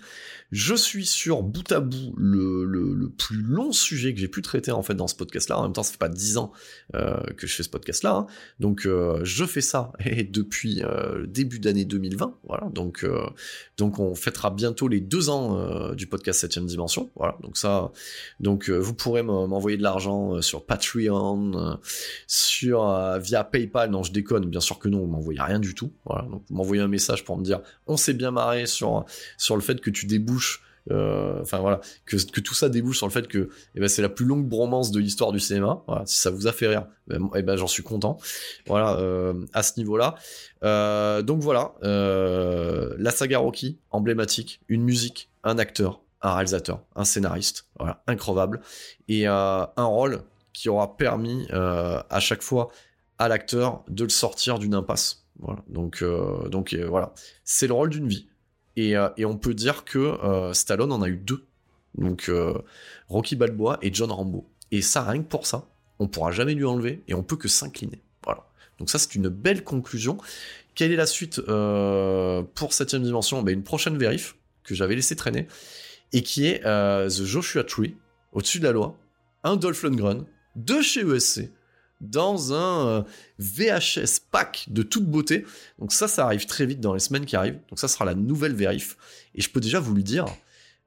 Je 0.53 0.75
suis 0.75 1.05
sur 1.05 1.43
bout 1.43 1.71
à 1.73 1.81
bout 1.81 2.15
le, 2.17 2.65
le, 2.65 3.11
plus 3.11 3.43
long 3.43 3.73
sujet 3.73 4.15
que 4.15 4.21
j'ai 4.21 4.29
pu 4.29 4.43
traiter 4.43 4.71
en 4.71 4.83
fait 4.83 4.95
dans 4.95 5.09
ce 5.09 5.15
podcast-là. 5.15 5.59
En 5.59 5.63
même 5.65 5.73
temps, 5.73 5.83
ça 5.83 5.93
fait 5.93 5.99
pas 5.99 6.09
dix 6.09 6.39
ans 6.39 6.53
euh, 6.95 7.19
que 7.37 7.47
je 7.47 7.55
fais 7.55 7.63
ce 7.63 7.69
podcast-là, 7.69 8.15
hein. 8.15 8.27
donc 8.61 8.87
euh, 8.87 9.21
je 9.25 9.45
fais 9.45 9.61
ça 9.61 9.93
et 10.05 10.25
depuis 10.25 10.83
euh, 10.83 11.27
début 11.27 11.59
d'année 11.59 11.85
2020. 11.85 12.37
Voilà, 12.45 12.69
donc 12.71 13.05
donc 13.77 13.99
on 13.99 14.15
fêtera 14.15 14.51
bientôt 14.51 14.89
les 14.89 15.01
deux 15.01 15.29
ans 15.31 15.93
du 15.95 16.07
podcast 16.07 16.41
7 16.41 16.65
dimension. 16.65 17.11
Voilà, 17.17 17.37
donc 17.43 17.57
ça, 17.57 17.91
donc 18.41 18.71
vous 18.71 18.95
pourrez 18.95 19.23
m'envoyer 19.23 19.77
de 19.77 19.83
l'argent 19.83 20.41
sur 20.41 20.65
Patreon, 20.65 21.79
sur 22.27 23.19
via 23.19 23.45
PayPal. 23.45 23.91
Non, 23.91 24.03
je 24.03 24.13
déconne, 24.13 24.47
bien 24.47 24.61
sûr 24.61 24.79
que 24.79 24.89
non, 24.89 25.01
vous 25.01 25.07
m'envoyez 25.07 25.41
rien 25.41 25.59
du 25.59 25.75
tout. 25.75 25.93
Voilà, 26.05 26.23
donc 26.29 26.43
vous 26.49 26.68
m'envoyez 26.69 26.83
un 26.83 26.89
message 26.89 27.25
pour 27.25 27.39
me 27.39 27.43
dire 27.43 27.61
on 27.87 27.97
s'est 27.97 28.15
bien 28.15 28.31
marré 28.31 28.67
sur 28.67 29.05
sur 29.37 29.57
le 29.57 29.63
fait 29.63 29.81
que 29.81 29.91
tu 29.91 30.07
débouches 30.07 30.63
euh, 30.91 31.41
enfin 31.43 31.59
voilà, 31.59 31.81
que, 32.07 32.17
tout 32.17 32.55
ça 32.55 32.69
débouche 32.69 32.97
sur 32.97 33.07
le 33.07 33.13
fait 33.13 33.29
que 33.29 33.51
eh 33.75 33.81
ben, 33.81 33.89
c'est 33.89 34.03
la 34.03 34.09
plus 34.09 34.25
longue 34.25 34.47
bromance 34.47 34.91
de 34.91 34.99
l'histoire 35.01 35.33
du 35.33 35.41
cinéma. 35.41 35.83
si 36.07 36.17
ça 36.17 36.31
vous 36.31 36.47
a 36.47 36.53
fait 36.53 36.69
rire, 36.69 36.87
ben, 37.07 37.29
eh 37.35 37.43
ben, 37.43 37.57
j'en 37.57 37.67
suis 37.67 37.83
content. 37.83 38.19
Voilà, 38.67 38.97
euh, 38.97 39.35
à 39.53 39.63
ce 39.63 39.73
niveau-là. 39.77 40.15
Euh, 40.65 41.23
donc 41.23 41.41
voilà, 41.41 41.75
la 41.83 43.11
saga 43.11 43.39
Rocky, 43.39 43.79
emblématique, 43.91 44.61
une 44.69 44.83
musique, 44.83 45.31
un 45.45 45.59
acteur, 45.59 46.01
un 46.23 46.35
réalisateur, 46.35 46.83
un 46.97 47.05
scénariste, 47.05 47.67
voilà, 47.79 48.03
incroyable, 48.07 48.61
et 49.09 49.27
un 49.27 49.69
rôle 49.77 50.23
qui 50.53 50.69
aura 50.69 50.97
permis 50.97 51.47
à 51.51 52.21
chaque 52.21 52.43
fois 52.43 52.71
à 53.19 53.29
l'acteur 53.29 53.85
de 53.89 54.05
le 54.05 54.11
sortir 54.11 54.59
d'une 54.59 54.75
impasse. 54.75 55.28
Voilà, 55.39 55.63
donc 55.69 56.03
donc 56.51 56.75
voilà, 56.75 57.13
c'est 57.45 57.67
le 57.69 57.73
rôle 57.73 57.91
d'une 57.91 58.09
vie. 58.09 58.29
Euh, 58.79 59.11
et, 59.17 59.25
on 59.25 59.37
peut 59.37 59.55
dire 59.55 59.85
que 59.85 59.99
euh, 59.99 60.53
Stallone 60.53 60.93
en 60.93 61.03
a 61.03 61.09
eu 61.09 61.17
deux. 61.17 61.47
Donc 61.97 62.29
euh, 62.29 62.55
Rocky 63.09 63.37
Balboa 63.37 63.79
et 63.83 63.93
John 63.93 64.11
Rambo. 64.11 64.49
Et 64.71 64.83
ça, 64.83 65.03
rien 65.03 65.23
que 65.23 65.29
pour 65.29 65.47
ça, 65.47 65.69
on 65.99 66.07
pourra 66.07 66.31
jamais 66.31 66.55
lui 66.55 66.65
enlever 66.65 67.03
et 67.09 67.15
on 67.15 67.23
peut 67.23 67.37
que 67.37 67.49
s'incliner. 67.49 68.03
Voilà. 68.25 68.47
Donc 68.79 68.91
ça, 68.91 68.99
c'est 68.99 69.15
une 69.15 69.29
belle 69.29 69.65
conclusion. 69.65 70.19
Quelle 70.75 70.93
est 70.93 70.97
la 70.97 71.07
suite 71.07 71.41
pour 71.41 72.73
septième 72.73 73.03
dimension? 73.03 73.43
Ben, 73.43 73.53
Une 73.53 73.65
prochaine 73.65 73.99
vérif 73.99 74.37
que 74.63 74.75
j'avais 74.75 74.95
laissé 74.95 75.17
traîner 75.17 75.49
et 76.13 76.23
qui 76.23 76.47
est 76.47 76.61
The 76.61 77.25
Joshua 77.25 77.65
Tree, 77.65 77.97
au-dessus 78.33 78.61
de 78.61 78.65
la 78.65 78.73
loi, 78.73 78.97
un 79.43 79.57
Dolph 79.57 79.83
Lundgren 79.83 80.25
de 80.55 80.81
chez 80.81 81.01
ESC 81.01 81.51
dans 82.01 82.53
un 82.53 82.89
euh, 82.89 83.03
VHS 83.39 84.21
pack 84.31 84.67
de 84.69 84.83
toute 84.83 85.07
beauté. 85.07 85.45
Donc 85.79 85.93
ça, 85.93 86.09
ça 86.09 86.25
arrive 86.25 86.47
très 86.47 86.67
vite 86.67 86.81
dans 86.81 86.95
les 86.95 87.01
semaines 87.01 87.27
qui 87.27 87.37
arrivent. 87.37 87.59
Donc 87.69 87.79
ça 87.79 87.89
sera 87.89 88.05
la 88.05 88.15
nouvelle 88.15 88.55
vérif. 88.55 88.97
Et 89.35 89.41
je 89.41 89.51
peux 89.51 89.61
déjà 89.61 89.81
vous 89.81 89.95
le 89.95 90.03
dire, 90.03 90.27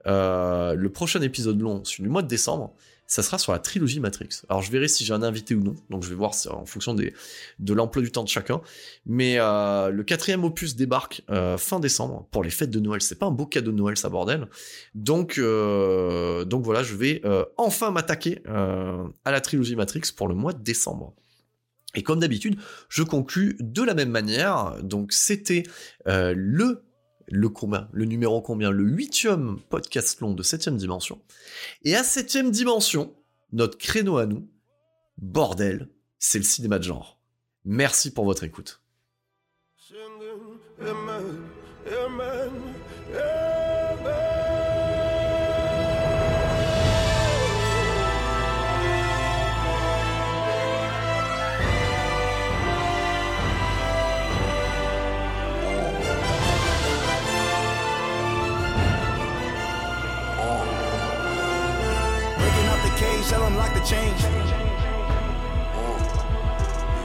euh, 0.07 0.73
le 0.73 0.89
prochain 0.89 1.21
épisode 1.21 1.59
long, 1.59 1.83
celui 1.83 2.03
du 2.03 2.09
mois 2.09 2.21
de 2.21 2.27
décembre, 2.27 2.73
ça 3.11 3.23
sera 3.23 3.37
sur 3.37 3.51
la 3.51 3.59
trilogie 3.59 3.99
Matrix. 3.99 4.43
Alors 4.47 4.61
je 4.61 4.71
verrai 4.71 4.87
si 4.87 5.03
j'ai 5.03 5.13
un 5.13 5.21
invité 5.21 5.53
ou 5.53 5.61
non, 5.61 5.75
donc 5.89 6.01
je 6.01 6.07
vais 6.07 6.15
voir 6.15 6.31
en 6.49 6.65
fonction 6.65 6.93
des, 6.93 7.13
de 7.59 7.73
l'emploi 7.73 8.01
du 8.01 8.09
temps 8.09 8.23
de 8.23 8.29
chacun. 8.29 8.61
Mais 9.05 9.35
euh, 9.37 9.89
le 9.89 10.03
quatrième 10.03 10.45
opus 10.45 10.77
débarque 10.77 11.21
euh, 11.29 11.57
fin 11.57 11.81
décembre 11.81 12.29
pour 12.31 12.41
les 12.41 12.49
fêtes 12.49 12.69
de 12.69 12.79
Noël. 12.79 13.01
C'est 13.01 13.19
pas 13.19 13.25
un 13.25 13.31
beau 13.31 13.45
cadeau 13.45 13.73
de 13.73 13.75
Noël, 13.75 13.97
ça 13.97 14.07
bordel. 14.07 14.47
Donc, 14.95 15.37
euh, 15.39 16.45
donc 16.45 16.63
voilà, 16.63 16.83
je 16.83 16.95
vais 16.95 17.21
enfin 17.57 17.91
m'attaquer 17.91 18.43
à 18.45 19.31
la 19.31 19.41
trilogie 19.41 19.75
Matrix 19.75 20.03
pour 20.15 20.29
le 20.29 20.35
mois 20.35 20.53
de 20.53 20.63
décembre. 20.63 21.13
Et 21.95 22.03
comme 22.03 22.21
d'habitude, 22.21 22.55
je 22.87 23.03
conclus 23.03 23.57
de 23.59 23.83
la 23.83 23.93
même 23.93 24.11
manière. 24.11 24.81
Donc 24.83 25.11
c'était 25.11 25.63
le 26.05 26.81
le 27.27 27.49
combien 27.49 27.89
Le 27.91 28.05
numéro 28.05 28.41
combien 28.41 28.71
Le 28.71 28.83
huitième 28.83 29.59
podcast 29.69 30.19
long 30.21 30.33
de 30.33 30.43
septième 30.43 30.77
dimension. 30.77 31.21
Et 31.83 31.95
à 31.95 32.03
septième 32.03 32.51
dimension, 32.51 33.13
notre 33.51 33.77
créneau 33.77 34.17
à 34.17 34.25
nous, 34.25 34.47
bordel, 35.17 35.89
c'est 36.19 36.37
le 36.37 36.43
cinéma 36.43 36.79
de 36.79 36.83
genre. 36.83 37.19
Merci 37.65 38.13
pour 38.13 38.25
votre 38.25 38.43
écoute. 38.43 38.81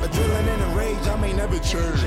Adrenaline 0.06 0.62
and 0.62 0.76
rage, 0.76 1.06
I 1.08 1.16
may 1.16 1.32
never 1.32 1.58
change. 1.58 2.02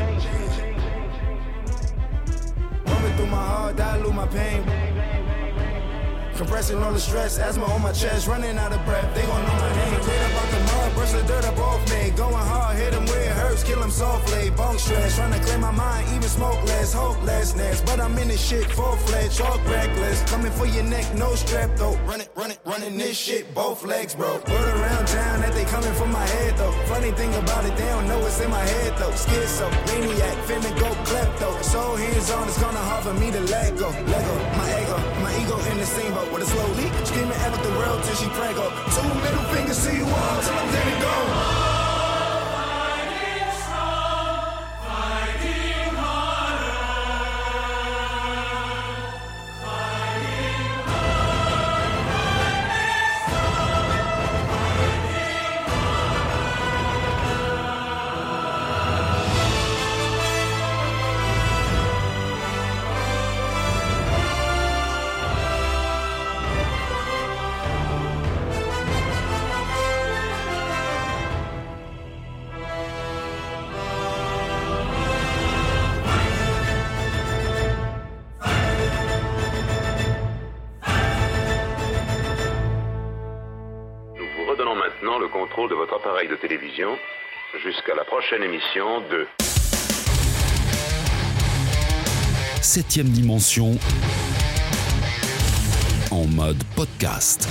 Running 2.86 3.18
through 3.18 3.28
my 3.28 3.46
heart, 3.46 3.76
dilute 3.76 4.16
my 4.16 4.26
pain. 4.28 4.64
Compressing 6.38 6.82
all 6.82 6.94
the 6.94 7.00
stress, 7.00 7.38
asthma 7.40 7.66
on 7.66 7.82
my 7.82 7.92
chest, 7.92 8.26
running 8.28 8.58
out 8.58 8.72
of 8.72 8.86
breath. 8.86 9.14
They 9.14 9.24
gon' 9.24 9.44
know 9.44 9.54
my 9.54 9.76
name. 9.76 9.96
Up 9.96 10.50
the 10.50 10.69
the 11.12 11.24
dirt 11.24 11.46
up 11.46 11.58
off 11.58 11.82
me. 11.92 12.12
Going 12.12 12.34
hard, 12.34 12.78
hit 12.78 12.92
them 12.92 13.06
where 13.06 13.22
it 13.22 13.32
hurts, 13.32 13.64
kill 13.64 13.80
them 13.80 13.92
softly. 13.92 14.50
Bone 14.52 14.78
stress, 14.78 15.16
trying 15.16 15.34
to 15.34 15.40
clear 15.40 15.58
my 15.58 15.72
mind, 15.72 16.08
even 16.10 16.30
smoke 16.30 16.62
less, 16.66 16.94
hopelessness. 16.94 17.82
But 17.82 18.00
I'm 18.00 18.18
in 18.18 18.28
this 18.28 18.42
shit 18.42 18.66
full 18.72 18.96
fledged, 19.08 19.38
talk 19.38 19.60
reckless. 19.68 20.24
Coming 20.24 20.52
for 20.52 20.66
your 20.66 20.84
neck, 20.84 21.06
no 21.16 21.36
strap 21.36 21.76
though. 21.76 21.98
Run 22.10 22.22
it, 22.22 22.30
run 22.36 22.52
it, 22.52 22.60
running 22.66 22.98
this 22.98 23.18
shit, 23.18 23.54
both 23.54 23.84
legs, 23.86 24.16
bro. 24.16 24.34
Word 24.36 24.76
around 24.80 25.08
town 25.08 25.42
that 25.42 25.54
they 25.54 25.66
coming 25.66 25.94
for 25.94 26.08
my 26.08 26.26
head 26.26 26.58
though. 26.58 26.72
Funny 26.86 27.12
thing 27.12 27.34
about 27.36 27.66
it, 27.66 27.76
they 27.78 27.86
don't 27.86 28.08
know 28.08 28.20
it's 28.26 28.40
in 28.42 28.50
my 28.50 28.66
head 28.74 28.98
though. 28.98 29.12
Schizo, 29.12 29.70
maniac, 29.88 30.38
finna 30.48 30.72
go 30.80 30.90
klepto. 31.10 31.64
So 31.64 31.96
hands 31.96 32.32
on, 32.32 32.48
it's 32.48 32.60
gonna 32.60 32.78
hard 32.78 33.04
for 33.04 33.14
me 33.14 33.32
to 33.32 33.42
let 33.42 33.78
go. 33.78 33.90
Let 33.90 34.26
go, 34.26 34.36
my 34.58 34.79
ego, 35.42 35.58
in 35.72 35.78
the 35.78 35.86
same 35.86 36.14
boat 36.14 36.32
with 36.32 36.44
a 36.44 36.46
slow 36.46 36.68
leak. 36.74 36.94
Screaming 37.06 37.32
at 37.32 37.64
the 37.64 37.70
world 37.78 38.04
till 38.04 38.16
she 38.16 38.28
prank 38.30 38.58
up. 38.58 38.74
Two 38.96 39.08
middle 39.24 39.46
fingers 39.54 39.86
to 39.86 39.96
you 39.96 40.06
all 40.06 40.42
till 40.42 40.54
I'm 40.54 40.72
dead 40.72 40.88
and 40.88 41.02
gone. 41.02 41.59
Prochaine 88.30 88.44
émission 88.44 89.02
de 89.10 89.26
Septième 92.62 93.10
dimension 93.10 93.72
en 96.12 96.26
mode 96.26 96.64
podcast. 96.76 97.48